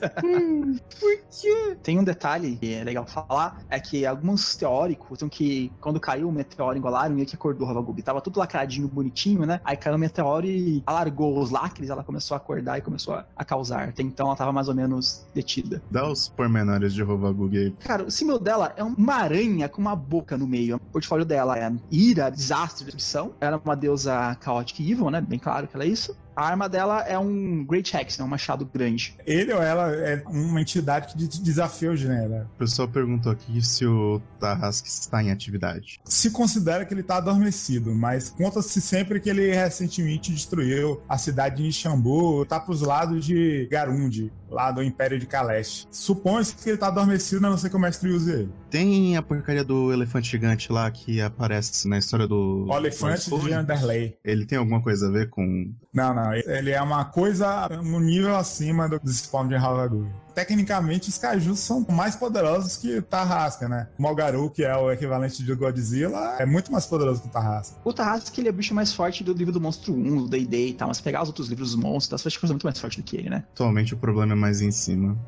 Tem 1.82 1.98
um 1.98 2.04
detalhe 2.04 2.56
que 2.56 2.74
é 2.74 2.84
legal 2.84 3.06
falar, 3.06 3.62
é 3.68 3.78
que 3.78 4.04
alguns 4.04 4.54
teóricos 4.54 5.18
dizem 5.18 5.28
que 5.28 5.72
quando 5.80 6.00
caiu 6.00 6.28
o 6.28 6.32
meteoro 6.32 6.76
em 6.76 6.80
Golarion, 6.80 7.14
meio 7.14 7.26
que 7.26 7.34
acordou 7.34 7.66
o 7.66 7.68
Ravagug. 7.68 8.02
Tava 8.02 8.20
tudo 8.20 8.38
lacradinho, 8.38 8.88
bonitinho, 8.88 9.44
né? 9.46 9.60
Aí 9.64 9.76
caiu 9.76 9.96
o 9.96 9.98
meteoro 9.98 10.46
e 10.46 10.82
alargou 10.86 11.38
os 11.38 11.50
lacres, 11.50 11.90
ela 11.90 12.02
começou 12.02 12.34
a 12.34 12.38
acordar 12.38 12.78
e 12.78 12.82
começou 12.82 13.14
a, 13.14 13.26
a 13.36 13.44
causar. 13.44 13.88
Até 13.88 14.02
então 14.02 14.26
ela 14.26 14.36
tava 14.36 14.52
mais 14.52 14.68
ou 14.68 14.74
menos 14.74 15.26
detida. 15.34 15.82
Dá 15.90 16.08
os 16.08 16.28
pormenores 16.28 16.94
de 16.94 17.02
Rovagug 17.02 17.56
aí. 17.56 17.70
Cara, 17.80 17.99
o 18.02 18.10
símbolo 18.10 18.38
dela 18.38 18.72
é 18.76 18.82
uma 18.82 19.14
aranha 19.14 19.68
com 19.68 19.80
uma 19.80 19.96
boca 19.96 20.36
no 20.36 20.46
meio. 20.46 20.76
O 20.76 20.92
portfólio 20.92 21.24
dela 21.24 21.58
é 21.58 21.72
ira, 21.90 22.30
desastre, 22.30 22.84
destruição. 22.84 23.32
Ela 23.40 23.56
é 23.56 23.60
uma 23.62 23.76
deusa 23.76 24.36
chaotic 24.42 24.80
evil, 24.80 25.10
né? 25.10 25.20
Bem 25.20 25.38
claro 25.38 25.66
que 25.66 25.76
ela 25.76 25.84
é 25.84 25.88
isso. 25.88 26.16
A 26.36 26.46
arma 26.46 26.68
dela 26.68 27.00
é 27.02 27.18
um 27.18 27.64
Great 27.64 27.96
Axe, 27.96 28.18
né? 28.18 28.24
um 28.24 28.28
machado 28.28 28.64
grande. 28.64 29.16
ele 29.26 29.52
ou 29.52 29.62
ela 29.62 29.92
é 29.94 30.22
uma 30.26 30.60
entidade 30.60 31.08
que 31.08 31.16
de- 31.18 31.42
desafia 31.42 31.90
o 31.90 31.96
gênero. 31.96 32.46
O 32.54 32.58
pessoal 32.58 32.88
perguntou 32.88 33.30
aqui 33.32 33.60
se 33.62 33.84
o 33.86 34.20
Tarrasque 34.38 34.88
está 34.88 35.22
em 35.22 35.30
atividade. 35.30 36.00
se 36.04 36.30
considera 36.30 36.84
que 36.84 36.94
ele 36.94 37.00
está 37.02 37.16
adormecido, 37.16 37.94
mas 37.94 38.30
conta-se 38.30 38.80
sempre 38.80 39.20
que 39.20 39.28
ele 39.30 39.50
recentemente 39.52 40.32
destruiu 40.32 41.00
a 41.08 41.18
cidade 41.18 41.62
de 41.62 41.72
Xambu, 41.72 42.44
tá 42.46 42.58
pros 42.60 42.80
lados 42.82 43.24
de 43.24 43.68
Garundi, 43.70 44.32
lá 44.48 44.70
do 44.72 44.82
Império 44.82 45.18
de 45.18 45.26
Kaleste. 45.26 45.86
Supõe-se 45.90 46.54
que 46.56 46.68
ele 46.70 46.78
tá 46.78 46.88
adormecido, 46.88 47.46
a 47.46 47.50
não 47.50 47.56
ser 47.58 47.70
que 47.70 47.76
o 47.76 47.80
mestre 47.80 48.10
use 48.10 48.30
ele. 48.30 48.52
Tem 48.70 49.16
a 49.16 49.22
porcaria 49.22 49.64
do 49.64 49.92
elefante 49.92 50.30
gigante 50.30 50.72
lá 50.72 50.90
que 50.90 51.20
aparece 51.20 51.88
na 51.88 51.98
história 51.98 52.26
do. 52.26 52.66
O 52.68 52.76
elefante 52.76 53.28
de 53.28 53.54
Underlay. 53.54 54.16
Ele 54.24 54.46
tem 54.46 54.58
alguma 54.58 54.80
coisa 54.82 55.08
a 55.08 55.10
ver 55.10 55.28
com. 55.28 55.72
Não, 55.92 56.14
não, 56.14 56.19
ele 56.46 56.70
é 56.70 56.80
uma 56.80 57.04
coisa 57.04 57.68
no 57.82 58.00
nível 58.00 58.36
acima 58.36 58.88
do, 58.88 59.00
spawn 59.10 59.48
de 59.48 59.54
Havagu. 59.54 60.10
Tecnicamente, 60.34 61.08
os 61.08 61.18
Kaijus 61.18 61.58
são 61.58 61.84
mais 61.90 62.16
poderosos 62.16 62.76
que 62.76 62.98
o 62.98 63.02
Tarrasca, 63.02 63.68
né? 63.68 63.88
O 63.98 64.02
Mogaru, 64.02 64.48
que 64.48 64.64
é 64.64 64.74
o 64.76 64.90
equivalente 64.90 65.42
de 65.42 65.54
Godzilla, 65.54 66.36
é 66.38 66.46
muito 66.46 66.70
mais 66.72 66.86
poderoso 66.86 67.22
que 67.22 67.28
o 67.28 67.30
Tarrasca. 67.30 67.76
O 67.84 67.92
Tarrasque, 67.92 68.40
ele 68.40 68.48
é 68.48 68.50
o 68.50 68.54
bicho 68.54 68.74
mais 68.74 68.92
forte 68.94 69.24
do 69.24 69.32
livro 69.32 69.52
do 69.52 69.60
Monstro 69.60 69.92
1, 69.92 70.16
do 70.16 70.28
D&D 70.28 70.68
e 70.68 70.74
tal, 70.74 70.88
mas 70.88 70.98
se 70.98 71.02
pegar 71.02 71.22
os 71.22 71.28
outros 71.28 71.48
livros 71.48 71.74
dos 71.74 71.82
monstros, 71.82 72.22
você 72.22 72.28
acha 72.28 72.36
que 72.36 72.40
coisa 72.40 72.54
muito 72.54 72.64
mais 72.64 72.78
forte 72.78 73.00
do 73.00 73.02
que 73.02 73.16
ele, 73.16 73.28
né? 73.28 73.44
Atualmente 73.52 73.92
o 73.94 73.96
problema 73.96 74.32
é 74.32 74.36
mais 74.36 74.60
em 74.60 74.70
cima. 74.70 75.18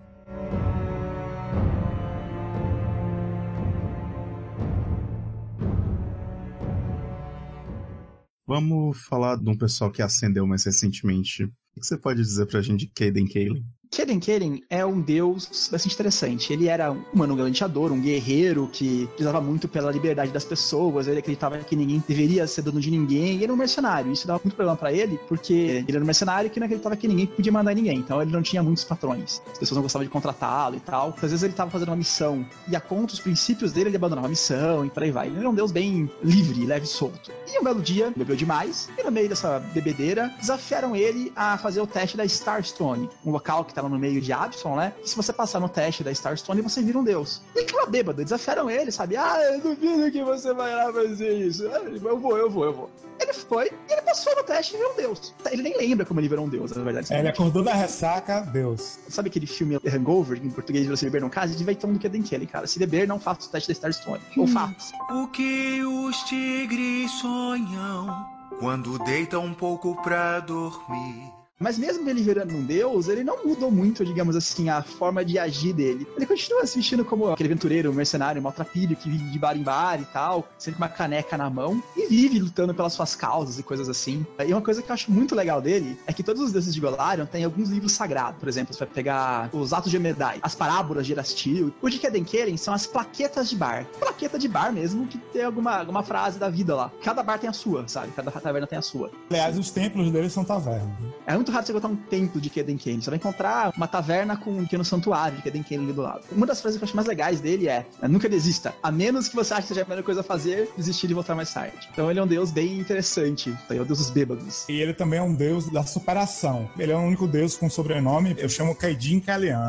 Vamos 8.55 8.99
falar 9.07 9.37
de 9.37 9.49
um 9.49 9.57
pessoal 9.57 9.91
que 9.91 10.03
ascendeu 10.03 10.47
mais 10.47 10.65
recentemente. 10.65 11.45
O 11.45 11.81
que 11.81 11.87
você 11.87 11.97
pode 11.97 12.21
dizer 12.21 12.45
pra 12.45 12.61
gente 12.61 12.81
de 12.81 12.87
Caden 12.89 13.27
Kaelin? 13.27 13.65
Keren 13.93 14.21
Keren 14.21 14.63
é 14.71 14.87
um 14.87 15.03
deus 15.03 15.69
bastante 15.71 15.93
interessante. 15.95 16.51
Ele 16.51 16.67
era 16.67 16.91
um 16.91 17.05
humano 17.13 17.37
galanteador, 17.37 17.93
um 17.93 18.01
guerreiro 18.01 18.67
que 18.73 19.07
prezava 19.19 19.39
muito 19.39 19.69
pela 19.69 19.93
liberdade 19.93 20.33
das 20.33 20.47
pessoas. 20.47 21.07
Ele 21.07 21.19
acreditava 21.19 21.59
que 21.59 21.77
ninguém 21.77 22.03
deveria 22.09 22.47
ser 22.47 22.63
dono 22.63 22.81
de 22.81 22.91
ninguém. 22.91 23.35
Ele 23.35 23.45
era 23.45 23.53
um 23.53 23.57
mercenário. 23.57 24.11
Isso 24.11 24.27
dava 24.27 24.41
muito 24.43 24.57
problema 24.57 24.79
pra 24.79 24.91
ele, 24.91 25.21
porque 25.29 25.53
ele 25.53 25.93
era 25.93 26.03
um 26.03 26.07
mercenário 26.07 26.49
que 26.49 26.59
não 26.59 26.65
acreditava 26.65 26.97
que 26.97 27.07
ninguém 27.07 27.27
podia 27.27 27.53
mandar 27.53 27.75
ninguém. 27.75 27.99
Então 27.99 28.23
ele 28.23 28.33
não 28.33 28.41
tinha 28.41 28.63
muitos 28.63 28.83
patrões. 28.83 29.43
As 29.53 29.59
pessoas 29.59 29.77
não 29.77 29.83
gostavam 29.83 30.05
de 30.05 30.11
contratá-lo 30.11 30.77
e 30.77 30.81
tal. 30.81 31.11
Às 31.15 31.31
vezes 31.31 31.43
ele 31.43 31.53
tava 31.53 31.71
fazendo 31.71 31.89
uma 31.89 31.97
missão 31.97 32.47
e 32.69 32.75
a 32.75 32.81
conta 32.81 33.13
os 33.13 33.21
princípios 33.21 33.73
dele, 33.73 33.91
ele 33.91 33.97
abandonava 33.97 34.27
a 34.27 34.31
missão 34.31 34.87
e 34.87 34.89
por 34.91 35.03
aí 35.03 35.11
vai. 35.11 35.27
Ele 35.27 35.37
era 35.37 35.51
um 35.51 35.55
deus 35.55 35.71
bem 35.71 36.11
livre, 36.25 36.65
leve 36.65 36.87
e 36.87 36.89
solto. 36.89 37.31
E 37.47 37.61
um 37.61 37.63
belo 37.63 37.83
dia, 37.83 38.11
bebeu 38.17 38.35
demais, 38.35 38.89
e 38.99 39.03
no 39.03 39.11
meio 39.11 39.29
dessa 39.29 39.59
bebedeira, 39.75 40.33
desafiaram 40.41 40.97
ele 40.97 41.31
a 41.37 41.59
fazer 41.59 41.83
o 41.83 41.87
teste 41.87 42.17
da 42.17 42.25
Starstone, 42.25 43.11
um 43.27 43.31
local 43.31 43.63
que 43.67 43.73
estava 43.73 43.82
no 43.89 43.99
meio 43.99 44.21
de 44.21 44.33
Absalom, 44.33 44.77
né? 44.77 44.93
E 45.05 45.09
se 45.09 45.17
você 45.17 45.33
passar 45.33 45.61
no 45.61 45.69
teste 45.69 46.03
da 46.05 46.11
Starstone, 46.13 46.61
você 46.63 46.83
vira 46.83 46.99
um 46.99 47.05
deus. 47.05 47.43
E 47.55 47.61
ele 47.61 47.67
tava 47.73 47.87
bêbado, 47.87 48.23
desafiaram 48.23 48.71
ele, 48.71 48.91
sabe? 48.91 49.17
Ah, 49.17 49.39
eu 49.53 49.61
duvido 49.61 50.11
que 50.11 50.23
você 50.23 50.53
vai 50.53 50.75
lá 50.75 50.93
fazer 50.93 51.33
isso. 51.39 51.67
Ah, 51.69 51.81
Eu 51.85 52.19
vou, 52.19 52.37
eu 52.37 52.51
vou, 52.51 52.65
eu 52.65 52.73
vou. 52.73 52.91
Ele 53.21 53.33
foi 53.33 53.67
e 53.89 53.93
ele 53.93 54.03
passou 54.03 54.35
no 54.35 54.43
teste 54.43 54.75
e 54.75 54.79
virou 54.79 54.93
um 54.93 54.97
deus. 54.97 55.35
Ele 55.51 55.63
nem 55.63 55.77
lembra 55.77 56.05
como 56.05 56.19
ele 56.19 56.29
virou 56.29 56.45
um 56.45 56.49
deus, 56.49 56.73
na 56.73 56.83
verdade. 56.83 57.13
É, 57.13 57.21
ele 57.21 57.29
acordou 57.29 57.63
da 57.63 57.73
ressaca, 57.73 58.41
Deus. 58.53 58.99
Sabe 59.09 59.29
aquele 59.29 59.47
filme 59.47 59.79
Hangover, 59.87 60.41
que 60.41 60.47
em 60.47 60.51
português 60.51 60.87
você 60.89 61.05
beber 61.05 61.21
não 61.21 61.29
casa? 61.31 61.55
Ele 61.55 61.63
vai 61.63 61.75
ter 61.77 61.87
um 61.87 61.93
do 61.93 61.99
que 62.01 62.09
daquele, 62.09 62.47
cara. 62.47 62.67
Se 62.67 62.79
beber, 62.81 63.07
não 63.07 63.21
faça 63.21 63.47
o 63.47 63.51
teste 63.51 63.69
da 63.69 63.73
Starstone. 63.73 64.21
Ou 64.37 64.47
faça. 64.49 64.93
O 65.13 65.29
que 65.29 65.85
os 65.85 66.17
tigres 66.25 67.11
sonham 67.13 68.27
quando 68.59 68.99
deitam 69.01 69.45
um 69.45 69.55
pouco 69.55 69.95
pra 70.03 70.41
dormir? 70.41 71.42
Mas 71.63 71.79
mesmo 71.79 72.09
ele 72.11 72.23
virando 72.23 72.53
um 72.55 72.65
deus, 72.65 73.07
ele 73.07 73.23
não 73.23 73.45
mudou 73.45 73.71
muito, 73.71 74.05
digamos 74.05 74.35
assim, 74.35 74.69
a 74.69 74.83
forma 74.83 75.25
de 75.25 75.39
agir 75.39 75.73
dele. 75.73 76.07
Ele 76.17 76.27
continua 76.27 76.67
se 76.67 76.77
vestindo 76.77 77.05
como 77.05 77.29
aquele 77.29 77.49
aventureiro, 77.49 77.93
mercenário, 77.95 78.43
maltrapilho, 78.43 78.97
que 78.97 79.09
vive 79.09 79.31
de 79.31 79.39
bar 79.39 79.57
em 79.57 79.63
bar 79.63 80.01
e 80.01 80.05
tal, 80.07 80.49
sempre 80.59 80.79
com 80.79 80.85
uma 80.85 80.89
caneca 80.89 81.39
na 81.39 81.49
mão, 81.49 81.81
e 81.97 82.09
vive 82.09 82.41
lutando 82.41 82.75
pelas 82.75 82.93
suas 82.93 83.15
causas 83.15 83.61
e 83.61 83.63
coisas 83.63 83.89
assim. 83.89 84.27
E 84.45 84.53
uma 84.53 84.61
coisa 84.61 84.83
que 84.83 84.91
eu 84.91 84.95
acho 84.95 85.13
muito 85.13 85.37
legal 85.37 85.61
dele 85.61 85.97
é 86.05 86.13
que 86.13 86.25
todos 86.25 86.43
os 86.43 86.51
deuses 86.51 86.75
de 86.75 86.81
Golarion 86.81 87.27
têm 87.27 87.45
alguns 87.45 87.69
livros 87.69 87.93
sagrados. 87.93 88.41
Por 88.41 88.49
exemplo, 88.49 88.75
você 88.75 88.81
vai 88.81 88.93
pegar 88.93 89.49
os 89.53 89.73
Atos 89.73 89.91
de 89.91 89.97
Emedai, 89.97 90.41
as 90.43 90.57
Parábolas 90.57 91.07
de 91.07 91.13
Erastil. 91.13 91.73
O 91.81 91.89
de 91.89 91.99
Kedenkeren 91.99 92.57
são 92.57 92.75
as 92.75 92.87
plaquetas 92.87 93.49
de 93.49 93.55
bar. 93.55 93.87
Plaqueta 94.01 94.37
de 94.37 94.49
bar 94.49 94.73
mesmo, 94.73 95.07
que 95.07 95.17
tem 95.17 95.45
alguma, 95.45 95.77
alguma 95.77 96.03
frase 96.03 96.41
da 96.41 96.49
vida 96.49 96.75
lá. 96.75 96.91
Cada 97.05 97.23
bar 97.23 97.39
tem 97.39 97.49
a 97.49 97.53
sua, 97.53 97.87
sabe? 97.87 98.11
Cada 98.17 98.33
taverna 98.33 98.67
tem 98.67 98.79
a 98.79 98.83
sua. 98.83 99.11
Aliás, 99.31 99.57
os 99.57 99.71
templos 99.71 100.11
deles 100.11 100.33
são 100.33 100.45
tavernas. 100.45 100.91
É 101.27 101.35
muito 101.35 101.52
raro 101.53 101.67
você 101.67 101.73
encontrar 101.73 101.91
um 101.91 101.97
templo 101.97 102.41
de 102.41 102.51
Kedenken. 102.51 103.01
Você 103.01 103.11
vai 103.11 103.19
encontrar 103.19 103.73
uma 103.77 103.87
taverna 103.87 104.37
com 104.37 104.51
um 104.51 104.65
pequeno 104.65 104.85
santuário 104.85 105.37
de 105.37 105.43
Kedenken 105.43 105.79
ali 105.79 105.93
do 105.93 106.03
lado. 106.03 106.23
Uma 106.33 106.47
das 106.47 106.61
frases 106.61 106.79
que 106.79 106.85
eu 106.85 106.87
acho 106.87 106.97
mais 106.97 107.07
legais 107.07 107.41
dele 107.41 107.69
é: 107.69 107.87
nunca 108.09 108.29
desista, 108.29 108.75
a 108.83 108.91
menos 108.91 109.29
que 109.29 109.37
você 109.37 109.55
ache 109.55 109.63
que 109.63 109.69
seja 109.69 109.83
a 109.83 109.89
melhor 109.89 110.03
coisa 110.03 110.21
a 110.21 110.25
fazer, 110.25 110.71
desistir 110.77 111.11
e 111.11 111.15
voltar 111.15 111.35
mais 111.35 111.53
tarde. 111.53 111.89
Então 111.93 112.11
ele 112.11 112.19
é 112.19 112.23
um 112.23 112.27
deus 112.27 112.51
bem 112.51 112.79
interessante. 112.79 113.51
Então, 113.51 113.67
ele 113.71 113.79
é 113.81 113.83
o 113.83 113.87
deus 113.87 113.99
dos 113.99 114.11
bêbados. 114.11 114.69
E 114.69 114.81
ele 114.81 114.95
também 114.95 115.19
é 115.19 115.23
um 115.23 115.35
deus 115.35 115.71
da 115.71 115.85
superação. 115.85 116.69
Ele 116.79 116.93
é 116.93 116.97
o 116.97 117.01
único 117.01 117.27
deus 117.27 117.57
com 117.57 117.69
sobrenome, 117.69 118.35
eu 118.39 118.49
chamo 118.49 118.75
Kaidin 118.75 119.21
Kalian, 119.21 119.61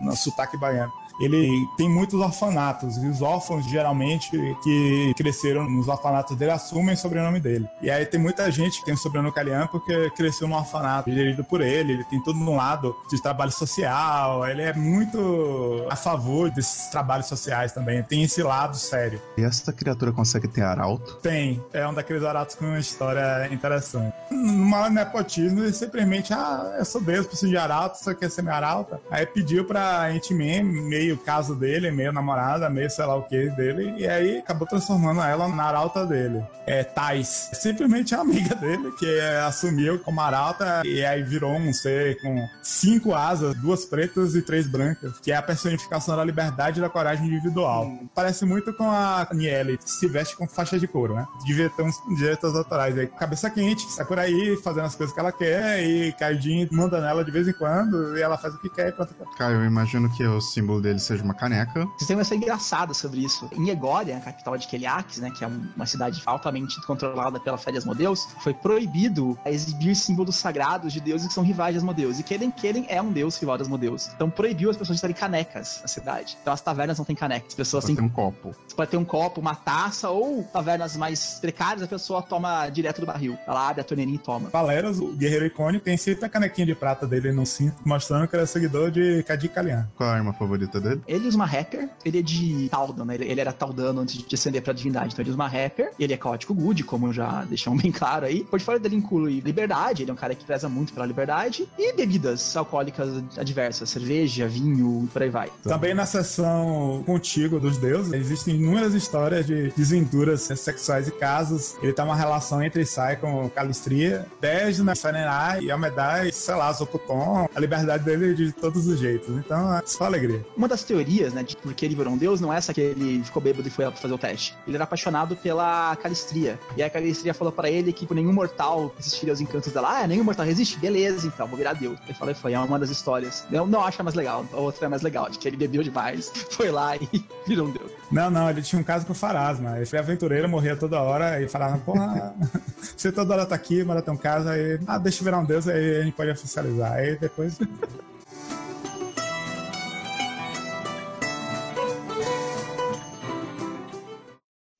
no 0.00 0.16
sotaque 0.16 0.56
baiano. 0.56 0.92
Ele 1.20 1.66
tem 1.76 1.88
muitos 1.88 2.20
orfanatos, 2.20 2.96
e 2.96 3.06
os 3.06 3.22
órfãos, 3.22 3.64
geralmente, 3.66 4.30
que 4.62 5.12
cresceram 5.16 5.68
nos 5.68 5.88
orfanatos 5.88 6.36
dele, 6.36 6.52
assumem 6.52 6.94
o 6.94 6.98
sobrenome 6.98 7.40
dele. 7.40 7.68
E 7.82 7.90
aí 7.90 8.06
tem 8.06 8.20
muita 8.20 8.50
gente 8.50 8.78
que 8.78 8.84
tem 8.84 8.94
o 8.94 8.98
sobrenome 8.98 9.32
Kalian 9.32 9.66
porque 9.66 10.10
cresceu 10.10 10.48
num 10.48 10.56
orfanato 10.56 11.10
gerido 11.10 11.44
por 11.44 11.60
ele, 11.60 11.94
ele 11.94 12.04
tem 12.04 12.22
todo 12.22 12.38
um 12.38 12.56
lado 12.56 12.94
de 13.10 13.20
trabalho 13.20 13.52
social, 13.52 14.46
ele 14.46 14.62
é 14.62 14.72
muito 14.72 15.86
a 15.90 15.96
favor 15.96 16.50
desses 16.50 16.88
trabalhos 16.88 17.26
sociais 17.26 17.72
também, 17.72 18.02
tem 18.02 18.22
esse 18.22 18.42
lado 18.42 18.76
sério. 18.76 19.20
E 19.36 19.42
essa 19.42 19.72
criatura 19.72 20.12
consegue 20.12 20.48
ter 20.48 20.62
arauto? 20.62 21.16
Tem, 21.16 21.62
é 21.72 21.86
um 21.86 21.94
daqueles 21.94 22.22
arautos 22.22 22.54
com 22.54 22.64
uma 22.64 22.78
história 22.78 23.48
interessante. 23.52 24.14
No 24.30 24.64
maior 24.64 24.90
nepotismo, 24.90 25.60
ele 25.60 25.72
simplesmente, 25.72 26.32
ah, 26.32 26.76
eu 26.78 26.84
sou 26.84 27.00
Deus, 27.00 27.26
preciso 27.26 27.50
de 27.50 27.56
arauto, 27.56 27.98
você 27.98 28.14
quer 28.14 28.30
ser 28.30 28.42
minha 28.42 28.54
arauta? 28.54 29.00
Aí 29.10 29.26
pediu 29.26 29.64
pra 29.64 30.06
Ant-Man, 30.06 30.64
meio 30.64 31.07
caso 31.16 31.54
dele, 31.54 31.90
meio 31.90 32.12
namorada, 32.12 32.68
meio 32.68 32.90
sei 32.90 33.04
lá 33.04 33.16
o 33.16 33.22
que 33.22 33.48
dele, 33.50 33.94
e 33.96 34.06
aí 34.06 34.38
acabou 34.38 34.66
transformando 34.66 35.20
ela 35.20 35.48
na 35.48 35.64
arauta 35.64 36.04
dele. 36.04 36.44
É 36.66 36.84
Thais. 36.84 37.50
Simplesmente 37.54 38.14
a 38.14 38.20
amiga 38.20 38.54
dele, 38.54 38.92
que 38.98 39.06
é, 39.06 39.40
assumiu 39.40 39.98
como 40.00 40.20
arauta, 40.20 40.82
e 40.84 41.04
aí 41.04 41.22
virou 41.22 41.52
um 41.52 41.72
ser 41.72 42.20
com 42.20 42.46
cinco 42.62 43.14
asas, 43.14 43.54
duas 43.54 43.84
pretas 43.84 44.34
e 44.34 44.42
três 44.42 44.66
brancas, 44.66 45.18
que 45.20 45.32
é 45.32 45.36
a 45.36 45.42
personificação 45.42 46.16
da 46.16 46.24
liberdade 46.24 46.78
e 46.78 46.82
da 46.82 46.90
coragem 46.90 47.26
individual. 47.26 47.90
Parece 48.14 48.44
muito 48.44 48.72
com 48.74 48.90
a 48.90 49.26
Niele, 49.32 49.78
que 49.78 49.90
se 49.90 50.06
veste 50.06 50.36
com 50.36 50.46
faixa 50.46 50.78
de 50.78 50.86
couro, 50.86 51.14
né? 51.14 51.26
Devia 51.46 51.70
ter 51.70 51.82
uns 51.82 51.96
direitos 52.16 52.54
autorais 52.54 52.96
aí. 52.98 53.06
Cabeça 53.06 53.48
quente, 53.50 53.82
sai 53.90 54.04
por 54.04 54.18
aí 54.18 54.58
fazendo 54.62 54.86
as 54.86 54.94
coisas 54.94 55.14
que 55.14 55.20
ela 55.20 55.32
quer, 55.32 55.82
e 55.82 56.12
Caidinho 56.12 56.68
manda 56.72 57.00
nela 57.00 57.24
de 57.24 57.30
vez 57.30 57.48
em 57.48 57.52
quando, 57.52 58.16
e 58.16 58.22
ela 58.22 58.36
faz 58.36 58.54
o 58.54 58.58
que 58.58 58.68
quer 58.68 58.90
enquanto 58.90 59.14
quer. 59.14 59.24
Caio, 59.36 59.56
eu 59.56 59.64
imagino 59.64 60.10
que 60.10 60.24
o 60.26 60.40
símbolo 60.40 60.80
dele 60.80 60.97
seja 61.00 61.22
uma 61.22 61.34
caneca. 61.34 61.86
Têm 62.06 62.16
uma 62.16 62.22
história 62.22 62.42
engraçada 62.42 62.94
sobre 62.94 63.20
isso. 63.24 63.48
Em 63.52 63.68
Egória, 63.68 64.16
a 64.16 64.20
capital 64.20 64.56
de 64.56 64.66
Keliax, 64.66 65.18
né, 65.18 65.30
que 65.30 65.44
é 65.44 65.46
um- 65.48 65.68
uma 65.76 65.86
cidade 65.86 66.22
altamente 66.26 66.80
controlada 66.86 67.38
pela 67.40 67.58
fé 67.58 67.70
de 67.72 67.78
Asmodeus, 67.78 68.26
foi 68.40 68.54
proibido 68.54 69.38
a 69.44 69.50
exibir 69.50 69.94
símbolos 69.96 70.36
sagrados 70.36 70.92
de 70.92 71.00
deuses 71.00 71.28
que 71.28 71.34
são 71.34 71.42
rivais 71.44 71.74
de 71.74 71.78
Asmodeus. 71.78 72.18
E 72.18 72.22
Keden 72.22 72.50
Keden 72.50 72.86
é 72.88 73.00
um 73.02 73.12
deus 73.12 73.36
rival 73.38 73.56
de 73.56 73.62
Asmodeus. 73.62 74.08
Então 74.14 74.30
proibiu 74.30 74.70
as 74.70 74.76
pessoas 74.76 74.96
de 74.96 75.00
terem 75.02 75.16
canecas 75.16 75.78
na 75.82 75.88
cidade. 75.88 76.36
Então 76.40 76.52
as 76.52 76.60
tavernas 76.60 76.98
não 76.98 77.04
têm 77.04 77.16
canecas. 77.16 77.48
As 77.48 77.54
pessoas 77.54 77.84
têm 77.84 77.96
tem 77.96 78.04
um 78.04 78.08
copo. 78.08 78.54
você 78.66 78.74
pode 78.76 78.90
ter 78.90 78.96
um 78.96 79.04
copo, 79.04 79.40
uma 79.40 79.54
taça, 79.54 80.08
ou 80.10 80.44
tavernas 80.44 80.96
mais 80.96 81.38
precárias, 81.40 81.82
a 81.82 81.86
pessoa 81.86 82.22
toma 82.22 82.68
direto 82.68 83.00
do 83.00 83.06
barril. 83.06 83.36
Ela 83.46 83.68
abre 83.68 83.80
a 83.80 83.84
torneirinha 83.84 84.16
e 84.16 84.18
toma. 84.18 84.48
Valeros, 84.50 84.98
o 85.00 85.12
guerreiro 85.12 85.46
icônico, 85.46 85.84
tem 85.84 85.96
sempre 85.96 86.24
a 86.24 86.28
canequinha 86.28 86.66
de 86.66 86.74
prata 86.74 87.06
dele 87.06 87.32
no 87.32 87.44
cinto, 87.44 87.76
mostrando 87.84 88.28
que 88.28 88.36
ele 88.36 88.42
é 88.42 88.46
seguidor 88.46 88.90
de 88.90 89.22
Kadir 89.24 89.50
Kalian. 89.50 89.88
Qual 89.96 90.08
a 90.08 90.14
arma 90.14 90.32
favorita 90.32 90.80
dele? 90.80 90.87
Ele 91.06 91.26
usa 91.26 91.36
uma 91.36 91.46
rapper, 91.46 91.88
ele 92.04 92.18
é 92.18 92.22
de 92.22 92.68
Taldan, 92.70 93.04
né? 93.04 93.14
Ele, 93.14 93.24
ele 93.24 93.40
era 93.40 93.52
Taldano 93.52 94.00
antes 94.00 94.16
de 94.16 94.34
ascender 94.34 94.62
pra 94.62 94.72
divindade. 94.72 95.12
Então 95.12 95.22
ele 95.22 95.30
usa 95.30 95.38
uma 95.38 95.48
rapper, 95.48 95.92
ele 95.98 96.12
é 96.12 96.16
caótico 96.16 96.54
good, 96.54 96.84
como 96.84 97.12
já 97.12 97.44
deixamos 97.44 97.82
bem 97.82 97.92
claro 97.92 98.26
aí. 98.26 98.40
O 98.40 98.46
portfólio 98.46 98.80
dele 98.80 98.96
inclui 98.96 99.40
liberdade, 99.40 100.02
ele 100.02 100.10
é 100.10 100.14
um 100.14 100.16
cara 100.16 100.34
que 100.34 100.44
preza 100.44 100.68
muito 100.68 100.92
pela 100.92 101.06
liberdade, 101.06 101.68
e 101.78 101.92
bebidas 101.92 102.56
alcoólicas 102.56 103.08
adversas, 103.36 103.90
cerveja, 103.90 104.46
vinho, 104.46 105.04
e 105.04 105.06
por 105.08 105.22
aí 105.22 105.30
vai. 105.30 105.50
Também 105.62 105.94
na 105.94 106.06
seção 106.06 107.02
contigo 107.04 107.58
dos 107.58 107.78
deuses, 107.78 108.12
existem 108.12 108.56
inúmeras 108.56 108.94
histórias 108.94 109.46
de 109.46 109.72
desventuras 109.76 110.42
sexuais 110.42 111.08
e 111.08 111.12
casos. 111.12 111.76
Ele 111.82 111.92
tem 111.92 112.04
uma 112.04 112.16
relação 112.16 112.62
entre 112.62 112.84
Sai 112.84 113.16
com 113.16 113.48
Calistria, 113.50 114.26
Desna, 114.40 114.94
Sarenai 114.94 115.62
e 115.62 115.70
Amedai, 115.70 116.32
sei 116.32 116.54
lá, 116.54 116.72
Zoputon, 116.72 117.48
a 117.54 117.60
liberdade 117.60 118.04
dele 118.04 118.34
de 118.34 118.52
todos 118.52 118.86
os 118.86 118.98
jeitos. 118.98 119.28
Então, 119.36 119.74
é 119.74 119.82
só 119.84 120.04
alegria. 120.04 120.44
Uma 120.56 120.67
das 120.68 120.84
teorias, 120.84 121.32
né, 121.32 121.42
de 121.42 121.56
por 121.56 121.72
que 121.74 121.84
ele 121.84 121.94
virou 121.94 122.12
um 122.12 122.16
deus, 122.16 122.40
não 122.40 122.52
é 122.52 122.58
essa 122.58 122.72
que 122.72 122.80
ele 122.80 123.22
ficou 123.24 123.42
bêbado 123.42 123.66
e 123.66 123.70
foi 123.70 123.84
lá 123.84 123.92
fazer 123.92 124.14
o 124.14 124.18
teste. 124.18 124.54
Ele 124.66 124.76
era 124.76 124.84
apaixonado 124.84 125.36
pela 125.36 125.96
Calistria. 125.96 126.58
E 126.76 126.82
a 126.82 126.90
Calistria 126.90 127.34
falou 127.34 127.52
pra 127.52 127.70
ele 127.70 127.92
que 127.92 128.06
por 128.06 128.14
nenhum 128.14 128.32
mortal 128.32 128.92
resistiria 128.96 129.32
aos 129.32 129.40
encantos 129.40 129.72
dela. 129.72 130.02
Ah, 130.02 130.06
nenhum 130.06 130.24
mortal 130.24 130.46
resiste? 130.46 130.78
Beleza, 130.78 131.26
então, 131.26 131.46
vou 131.46 131.56
virar 131.56 131.72
deus. 131.72 131.98
Ele 132.04 132.14
falou, 132.14 132.34
foi, 132.34 132.52
é 132.52 132.58
uma 132.58 132.78
das 132.78 132.90
histórias. 132.90 133.44
Eu 133.50 133.66
não 133.66 133.82
acho 133.82 134.00
a 134.00 134.04
mais 134.04 134.14
legal, 134.14 134.44
a 134.52 134.56
outra 134.56 134.86
é 134.86 134.88
mais 134.88 135.02
legal, 135.02 135.28
de 135.28 135.38
que 135.38 135.48
ele 135.48 135.56
bebeu 135.56 135.82
demais, 135.82 136.30
foi 136.50 136.70
lá 136.70 136.96
e 136.96 137.08
virou 137.46 137.66
um 137.66 137.70
deus. 137.70 137.90
Não, 138.10 138.30
não, 138.30 138.48
ele 138.48 138.62
tinha 138.62 138.80
um 138.80 138.84
caso 138.84 139.06
com 139.06 139.12
o 139.12 139.16
Farasma. 139.16 139.76
Ele 139.76 139.86
foi 139.86 139.98
aventureiro, 139.98 140.48
morria 140.48 140.76
toda 140.76 141.00
hora 141.00 141.40
e 141.42 141.48
falava, 141.48 141.78
porra, 141.78 142.34
você 142.96 143.10
toda 143.10 143.34
hora 143.34 143.46
tá 143.46 143.54
aqui, 143.54 143.84
mora 143.84 144.04
um 144.08 144.16
caso, 144.16 144.48
aí, 144.48 144.78
ah, 144.86 144.98
deixa 144.98 145.20
eu 145.20 145.24
virar 145.24 145.38
um 145.38 145.44
deus, 145.44 145.68
aí 145.68 145.98
a 145.98 146.02
gente 146.02 146.14
pode 146.14 146.30
oficializar. 146.30 146.92
Aí 146.92 147.16
depois. 147.16 147.58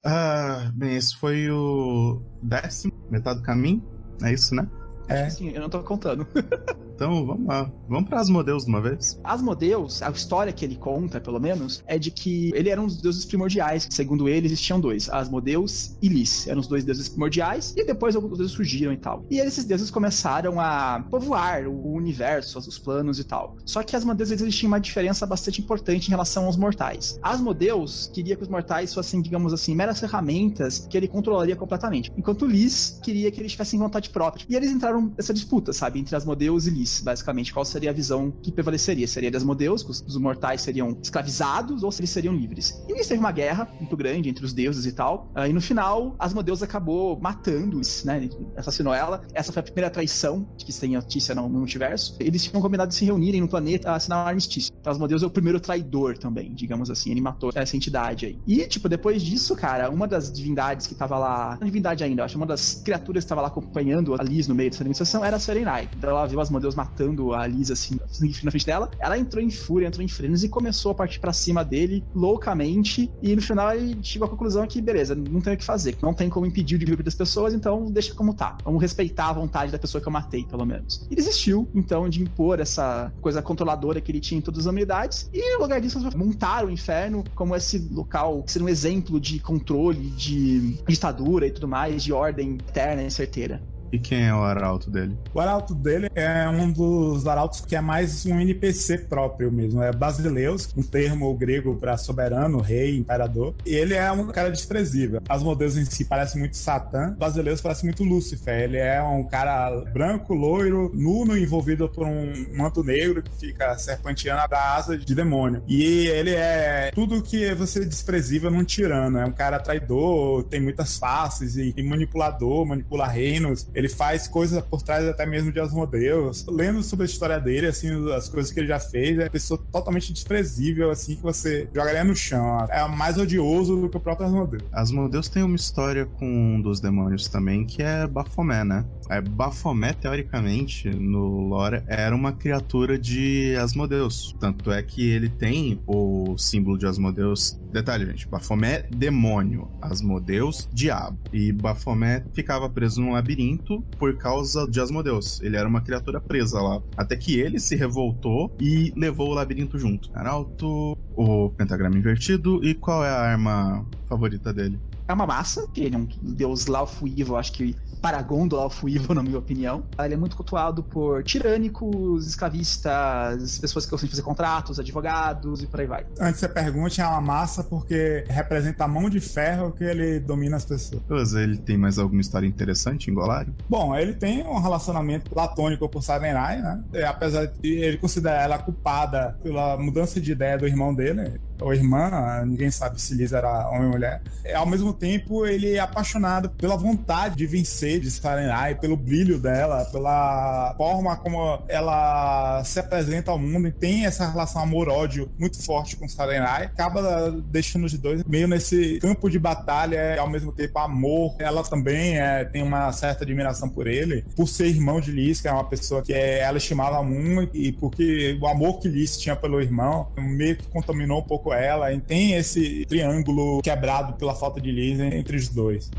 Ah, 0.04 0.70
bem, 0.74 0.96
esse 0.96 1.16
foi 1.16 1.50
o 1.50 2.22
décimo, 2.42 2.92
metade 3.10 3.40
do 3.40 3.44
caminho. 3.44 3.82
É 4.22 4.32
isso, 4.32 4.54
né? 4.54 4.68
É. 5.08 5.24
Assim, 5.24 5.50
eu 5.50 5.60
não 5.60 5.68
tô 5.68 5.82
contando. 5.82 6.26
Então 6.98 7.24
vamos 7.24 7.46
lá. 7.46 7.70
Vamos 7.88 8.08
para 8.08 8.18
Asmodeus 8.18 8.64
de 8.64 8.70
uma 8.70 8.80
vez. 8.80 9.20
Asmodeus, 9.22 10.02
a 10.02 10.10
história 10.10 10.52
que 10.52 10.64
ele 10.64 10.74
conta, 10.74 11.20
pelo 11.20 11.38
menos, 11.38 11.80
é 11.86 11.96
de 11.96 12.10
que 12.10 12.50
ele 12.56 12.70
era 12.70 12.82
um 12.82 12.86
dos 12.86 13.00
deuses 13.00 13.24
primordiais. 13.24 13.86
Segundo 13.88 14.28
ele, 14.28 14.48
existiam 14.48 14.80
dois: 14.80 15.08
Asmodeus 15.08 15.96
e 16.02 16.08
Lis. 16.08 16.48
Eram 16.48 16.58
os 16.58 16.66
dois 16.66 16.82
deuses 16.82 17.08
primordiais, 17.08 17.72
e 17.76 17.84
depois 17.84 18.16
alguns 18.16 18.36
deuses 18.36 18.52
surgiram 18.52 18.92
e 18.92 18.96
tal. 18.96 19.24
E 19.30 19.38
esses 19.38 19.64
deuses 19.64 19.92
começaram 19.92 20.58
a 20.58 21.04
povoar 21.08 21.68
o 21.68 21.92
universo, 21.92 22.58
os 22.58 22.80
planos 22.80 23.20
e 23.20 23.24
tal. 23.24 23.56
Só 23.64 23.84
que 23.84 23.94
Asmodeus 23.94 24.32
existia 24.32 24.66
uma 24.66 24.80
diferença 24.80 25.24
bastante 25.24 25.60
importante 25.60 26.08
em 26.08 26.10
relação 26.10 26.46
aos 26.46 26.56
mortais. 26.56 27.16
Asmodeus 27.22 28.10
queria 28.12 28.34
que 28.34 28.42
os 28.42 28.48
mortais 28.48 28.92
fossem, 28.92 29.22
digamos 29.22 29.52
assim, 29.52 29.72
meras 29.72 30.00
ferramentas 30.00 30.88
que 30.90 30.96
ele 30.96 31.06
controlaria 31.06 31.54
completamente. 31.54 32.12
Enquanto 32.16 32.44
Lis 32.44 32.98
queria 33.04 33.30
que 33.30 33.38
eles 33.38 33.52
tivessem 33.52 33.78
vontade 33.78 34.10
própria. 34.10 34.44
E 34.48 34.56
eles 34.56 34.72
entraram 34.72 35.12
nessa 35.16 35.32
disputa, 35.32 35.72
sabe, 35.72 36.00
entre 36.00 36.16
Asmodeus 36.16 36.66
e 36.66 36.70
Lis, 36.70 36.87
basicamente. 37.02 37.52
Qual 37.52 37.64
seria 37.64 37.90
a 37.90 37.92
visão 37.92 38.30
que 38.30 38.52
prevaleceria? 38.52 39.06
Seria 39.06 39.30
de 39.30 39.36
Asmodeus, 39.36 39.82
que 39.82 39.90
os, 39.90 40.16
mortais 40.16 40.62
seriam 40.62 40.96
escravizados 41.02 41.82
ou 41.82 41.90
se 41.92 42.00
eles 42.00 42.10
seriam 42.10 42.34
livres? 42.34 42.82
E 42.88 42.92
nisso 42.92 43.08
teve 43.08 43.20
uma 43.20 43.32
guerra 43.32 43.68
muito 43.78 43.96
grande 43.96 44.28
entre 44.28 44.44
os 44.44 44.52
deuses 44.52 44.84
e 44.86 44.92
tal. 44.92 45.30
Ah, 45.34 45.48
e 45.48 45.52
no 45.52 45.60
final, 45.60 46.14
Asmodeus 46.18 46.62
acabou 46.62 47.18
matando 47.20 47.78
Lis, 47.88 48.04
né? 48.04 48.28
Assassinou 48.56 48.92
ela. 48.92 49.22
Essa 49.32 49.52
foi 49.52 49.60
a 49.60 49.62
primeira 49.62 49.90
traição 49.90 50.46
que 50.58 50.72
tem 50.72 50.92
notícia 50.92 51.34
no, 51.34 51.48
no 51.48 51.58
multiverso. 51.58 52.16
Eles 52.20 52.44
tinham 52.44 52.60
combinado 52.60 52.88
de 52.88 52.94
se 52.94 53.04
reunirem 53.04 53.40
no 53.40 53.48
planeta 53.48 53.90
a 53.90 53.96
assinar 53.96 54.24
um 54.24 54.28
armistício. 54.28 54.72
Então 54.80 54.92
Asmodeus 54.92 55.22
é 55.22 55.26
o 55.26 55.30
primeiro 55.30 55.58
traidor 55.60 56.18
também, 56.18 56.52
digamos 56.54 56.90
assim. 56.90 57.10
Ele 57.10 57.20
matou 57.20 57.50
essa 57.54 57.76
entidade 57.76 58.26
aí. 58.26 58.38
E, 58.46 58.66
tipo, 58.66 58.88
depois 58.88 59.22
disso, 59.22 59.56
cara, 59.56 59.90
uma 59.90 60.06
das 60.06 60.32
divindades 60.32 60.86
que 60.86 60.94
tava 60.94 61.18
lá. 61.18 61.56
Não 61.60 61.66
divindade 61.66 62.04
ainda, 62.04 62.22
eu 62.22 62.24
acho. 62.24 62.36
Uma 62.36 62.46
das 62.46 62.82
criaturas 62.84 63.24
que 63.24 63.28
tava 63.28 63.40
lá 63.40 63.48
acompanhando 63.48 64.14
a 64.14 64.22
Liz 64.22 64.46
no 64.46 64.54
meio 64.54 64.70
dessa 64.70 64.84
negociação 64.84 65.24
era 65.24 65.36
a 65.36 65.40
Serenai. 65.40 65.88
Então 65.96 66.10
ela 66.10 66.26
viu 66.26 66.40
Asmodeus 66.40 66.74
matando 66.78 67.34
a 67.34 67.44
Lisa 67.46 67.72
assim 67.72 67.98
na 68.44 68.50
frente 68.50 68.64
dela. 68.64 68.88
Ela 69.00 69.18
entrou 69.18 69.42
em 69.42 69.50
fúria, 69.50 69.88
entrou 69.88 70.04
em 70.04 70.08
frenos 70.08 70.44
e 70.44 70.48
começou 70.48 70.92
a 70.92 70.94
partir 70.94 71.18
para 71.18 71.32
cima 71.32 71.64
dele 71.64 72.04
loucamente. 72.14 73.10
E 73.20 73.34
no 73.34 73.42
final 73.42 73.74
ele 73.74 73.98
chegou 74.00 74.26
à 74.26 74.30
conclusão 74.30 74.64
que, 74.66 74.80
beleza, 74.80 75.14
não 75.14 75.40
tem 75.40 75.54
o 75.54 75.56
que 75.56 75.64
fazer, 75.64 75.96
não 76.00 76.14
tem 76.14 76.28
como 76.28 76.46
impedir 76.46 76.76
o 76.76 76.78
desenvolvimento 76.78 77.06
das 77.06 77.14
pessoas, 77.14 77.52
então 77.52 77.90
deixa 77.90 78.14
como 78.14 78.32
tá. 78.32 78.56
Vamos 78.64 78.80
respeitar 78.80 79.30
a 79.30 79.32
vontade 79.32 79.72
da 79.72 79.78
pessoa 79.78 80.00
que 80.00 80.06
eu 80.06 80.12
matei, 80.12 80.44
pelo 80.44 80.64
menos. 80.64 81.06
E 81.10 81.16
desistiu, 81.16 81.68
então, 81.74 82.08
de 82.08 82.22
impor 82.22 82.60
essa 82.60 83.12
coisa 83.20 83.42
controladora 83.42 84.00
que 84.00 84.12
ele 84.12 84.20
tinha 84.20 84.38
em 84.38 84.42
todas 84.42 84.60
as 84.60 84.66
humanidades. 84.66 85.28
E 85.32 85.54
no 85.54 85.62
lugar 85.62 85.80
disso, 85.80 85.98
montaram 86.16 86.68
o 86.68 86.70
inferno 86.70 87.24
como 87.34 87.56
esse 87.56 87.78
local 87.90 88.42
que 88.44 88.52
seria 88.52 88.66
um 88.66 88.68
exemplo 88.68 89.20
de 89.20 89.40
controle, 89.40 90.10
de 90.10 90.78
ditadura 90.86 91.46
e 91.46 91.50
tudo 91.50 91.66
mais, 91.66 92.04
de 92.04 92.12
ordem 92.12 92.54
eterna 92.54 93.02
e 93.02 93.10
certeira. 93.10 93.60
E 93.90 93.98
quem 93.98 94.26
é 94.26 94.34
o 94.34 94.42
arauto 94.42 94.90
dele? 94.90 95.16
O 95.32 95.40
arauto 95.40 95.74
dele 95.74 96.08
é 96.14 96.48
um 96.48 96.70
dos 96.70 97.26
arautos 97.26 97.60
que 97.60 97.74
é 97.74 97.80
mais 97.80 98.26
um 98.26 98.38
NPC 98.38 98.98
próprio 98.98 99.50
mesmo. 99.50 99.82
É 99.82 99.92
Basileus, 99.92 100.68
um 100.76 100.82
termo 100.82 101.32
grego 101.34 101.74
para 101.76 101.96
soberano, 101.96 102.60
rei, 102.60 102.96
imperador. 102.98 103.54
E 103.64 103.74
ele 103.74 103.94
é 103.94 104.10
um 104.12 104.26
cara 104.28 104.50
desprezível. 104.50 105.20
Asmodeus 105.28 105.76
em 105.76 105.84
si 105.84 106.04
parece 106.04 106.38
muito 106.38 106.56
Satã. 106.56 107.14
Basileus 107.18 107.60
parece 107.60 107.84
muito 107.84 108.04
Lúcifer. 108.04 108.60
Ele 108.60 108.76
é 108.76 109.02
um 109.02 109.24
cara 109.24 109.70
branco, 109.92 110.34
loiro, 110.34 110.90
nuno, 110.94 111.36
envolvido 111.36 111.88
por 111.88 112.06
um 112.06 112.32
manto 112.56 112.84
negro 112.84 113.22
que 113.22 113.32
fica 113.32 113.76
serpenteando 113.78 114.48
da 114.48 114.76
asa 114.76 114.98
de 114.98 115.14
demônio. 115.14 115.62
E 115.66 116.06
ele 116.08 116.34
é 116.34 116.90
tudo 116.94 117.22
que 117.22 117.54
você 117.54 117.84
desprezível 117.84 118.50
num 118.50 118.64
tirano. 118.64 119.18
É 119.18 119.24
um 119.24 119.32
cara 119.32 119.58
traidor, 119.58 120.44
tem 120.44 120.60
muitas 120.60 120.98
faces 120.98 121.56
e 121.56 121.82
manipulador, 121.82 122.66
manipula 122.66 123.06
reinos 123.06 123.68
ele 123.78 123.88
faz 123.88 124.26
coisas 124.26 124.60
por 124.64 124.82
trás 124.82 125.06
até 125.06 125.24
mesmo 125.24 125.52
de 125.52 125.60
Asmodeus. 125.60 126.44
Lendo 126.50 126.82
sobre 126.82 127.04
a 127.04 127.06
história 127.06 127.38
dele, 127.38 127.68
assim, 127.68 127.88
as 128.12 128.28
coisas 128.28 128.50
que 128.50 128.58
ele 128.58 128.66
já 128.66 128.80
fez, 128.80 129.16
é 129.16 129.22
uma 129.22 129.30
pessoa 129.30 129.60
totalmente 129.70 130.12
desprezível, 130.12 130.90
assim, 130.90 131.14
que 131.14 131.22
você 131.22 131.68
jogaria 131.72 132.02
no 132.02 132.16
chão. 132.16 132.66
É 132.70 132.84
mais 132.88 133.16
odioso 133.16 133.80
do 133.80 133.88
que 133.88 133.96
o 133.96 134.00
próprio 134.00 134.26
Asmodeus. 134.26 134.64
Asmodeus 134.72 135.28
tem 135.28 135.44
uma 135.44 135.54
história 135.54 136.06
com 136.06 136.26
um 136.26 136.60
dos 136.60 136.80
demônios 136.80 137.28
também, 137.28 137.64
que 137.64 137.80
é 137.80 138.04
Baphomet, 138.04 138.64
né? 138.64 138.84
É, 139.08 139.20
Baphomet, 139.20 139.96
teoricamente, 139.98 140.90
no 140.90 141.46
lore, 141.46 141.80
era 141.86 142.14
uma 142.14 142.32
criatura 142.32 142.98
de 142.98 143.54
Asmodeus. 143.60 144.34
Tanto 144.40 144.72
é 144.72 144.82
que 144.82 145.08
ele 145.08 145.28
tem 145.28 145.80
o 145.86 146.36
símbolo 146.36 146.76
de 146.76 146.86
Asmodeus. 146.86 147.60
Detalhe, 147.72 148.06
gente, 148.06 148.26
Baphomet, 148.26 148.88
demônio. 148.90 149.68
Asmodeus, 149.80 150.68
diabo. 150.72 151.16
E 151.32 151.52
Baphomet 151.52 152.24
ficava 152.32 152.68
preso 152.68 153.00
num 153.00 153.12
labirinto 153.12 153.67
por 153.98 154.16
causa 154.16 154.66
de 154.68 154.80
Asmodeus. 154.80 155.40
Ele 155.42 155.56
era 155.56 155.68
uma 155.68 155.80
criatura 155.80 156.20
presa 156.20 156.60
lá. 156.60 156.80
Até 156.96 157.16
que 157.16 157.38
ele 157.38 157.58
se 157.58 157.76
revoltou 157.76 158.54
e 158.60 158.92
levou 158.96 159.30
o 159.30 159.34
labirinto 159.34 159.78
junto. 159.78 160.10
Arauto, 160.14 160.96
o 161.14 161.50
pentagrama 161.50 161.96
invertido 161.96 162.64
e 162.64 162.74
qual 162.74 163.04
é 163.04 163.10
a 163.10 163.20
arma 163.20 163.84
favorita 164.08 164.52
dele? 164.52 164.78
É 165.08 165.12
uma 165.14 165.26
massa, 165.26 165.66
que 165.72 165.80
ele 165.80 165.96
é 165.96 165.98
um 165.98 166.06
deus 166.20 166.66
Laufuivo, 166.66 167.36
acho 167.36 167.52
que 167.52 167.74
paragon 168.02 168.46
do 168.46 168.56
Laufuivo, 168.56 169.12
na 169.14 169.22
minha 169.22 169.38
opinião. 169.38 169.82
Ele 169.98 170.12
é 170.14 170.16
muito 170.16 170.36
cultuado 170.36 170.82
por 170.82 171.24
tirânicos, 171.24 172.26
escravistas, 172.26 173.58
pessoas 173.58 173.86
que 173.86 173.90
gostam 173.90 174.06
de 174.06 174.10
fazer 174.10 174.22
contratos, 174.22 174.78
advogados 174.78 175.62
e 175.62 175.66
por 175.66 175.80
aí 175.80 175.86
vai. 175.86 176.06
Antes 176.20 176.40
você 176.40 176.48
pergunte, 176.48 177.00
é 177.00 177.06
uma 177.06 177.22
massa 177.22 177.64
porque 177.64 178.24
representa 178.28 178.84
a 178.84 178.88
mão 178.88 179.08
de 179.08 179.18
ferro 179.18 179.72
que 179.72 179.82
ele 179.82 180.20
domina 180.20 180.56
as 180.56 180.64
pessoas. 180.66 181.02
Mas 181.08 181.32
ele 181.32 181.56
tem 181.56 181.78
mais 181.78 181.98
alguma 181.98 182.20
história 182.20 182.46
interessante 182.46 183.10
em 183.10 183.14
Golarion? 183.14 183.52
Bom, 183.68 183.96
ele 183.96 184.12
tem 184.12 184.46
um 184.46 184.60
relacionamento 184.60 185.30
platônico 185.30 185.88
com 185.88 186.00
Sarenai, 186.02 186.60
né? 186.60 186.82
E, 186.92 187.02
apesar 187.02 187.46
de 187.46 187.68
ele 187.68 187.96
considerar 187.96 188.42
ela 188.42 188.58
culpada 188.58 189.38
pela 189.42 189.76
mudança 189.78 190.20
de 190.20 190.32
ideia 190.32 190.58
do 190.58 190.66
irmão 190.66 190.94
dele, 190.94 191.40
ou 191.60 191.74
irmã, 191.74 192.44
ninguém 192.46 192.70
sabe 192.70 193.00
se 193.00 193.14
Liz 193.14 193.32
era 193.32 193.68
homem 193.68 193.86
ou 193.86 193.92
mulher. 193.92 194.22
E, 194.44 194.52
ao 194.52 194.66
mesmo 194.66 194.92
tempo, 194.92 195.46
ele 195.46 195.74
é 195.74 195.80
apaixonado 195.80 196.50
pela 196.50 196.76
vontade 196.76 197.36
de 197.36 197.46
vencer 197.46 198.00
de 198.00 198.10
Sarenai, 198.10 198.74
pelo 198.74 198.96
brilho 198.96 199.38
dela, 199.38 199.84
pela 199.86 200.74
forma 200.76 201.16
como 201.16 201.62
ela 201.68 202.62
se 202.64 202.80
apresenta 202.80 203.30
ao 203.30 203.38
mundo 203.38 203.68
e 203.68 203.72
tem 203.72 204.06
essa 204.06 204.28
relação 204.28 204.62
amor-ódio 204.62 205.30
muito 205.38 205.62
forte 205.62 205.96
com 205.96 206.08
Sarenai. 206.08 206.64
Acaba 206.64 207.30
deixando 207.30 207.84
os 207.84 207.92
dois 207.94 208.22
meio 208.24 208.48
nesse 208.48 208.98
campo 209.00 209.28
de 209.28 209.38
batalha 209.38 210.14
e 210.16 210.18
ao 210.18 210.28
mesmo 210.28 210.52
tempo 210.52 210.78
amor. 210.78 211.34
Ela 211.38 211.62
também 211.62 212.18
é, 212.18 212.44
tem 212.44 212.62
uma 212.62 212.92
certa 212.92 213.24
admiração 213.24 213.68
por 213.68 213.86
ele, 213.86 214.24
por 214.36 214.48
ser 214.48 214.66
irmão 214.66 215.00
de 215.00 215.10
Liz, 215.10 215.40
que 215.40 215.48
é 215.48 215.52
uma 215.52 215.64
pessoa 215.64 216.02
que 216.02 216.12
é, 216.12 216.40
ela 216.40 216.58
estimava 216.58 217.02
muito 217.02 217.56
e 217.56 217.72
porque 217.72 218.38
o 218.40 218.46
amor 218.46 218.78
que 218.78 218.88
Liz 218.88 219.16
tinha 219.18 219.36
pelo 219.36 219.60
irmão 219.60 220.08
meio 220.18 220.56
que 220.56 220.66
contaminou 220.68 221.20
um 221.20 221.22
pouco 221.22 221.47
ela. 221.52 221.92
E 221.92 222.00
tem 222.00 222.34
esse 222.34 222.84
triângulo 222.86 223.60
quebrado 223.62 224.14
pela 224.14 224.34
falta 224.34 224.60
de 224.60 224.70
Liz 224.70 225.00
entre 225.00 225.36
os 225.36 225.48
dois. 225.48 225.90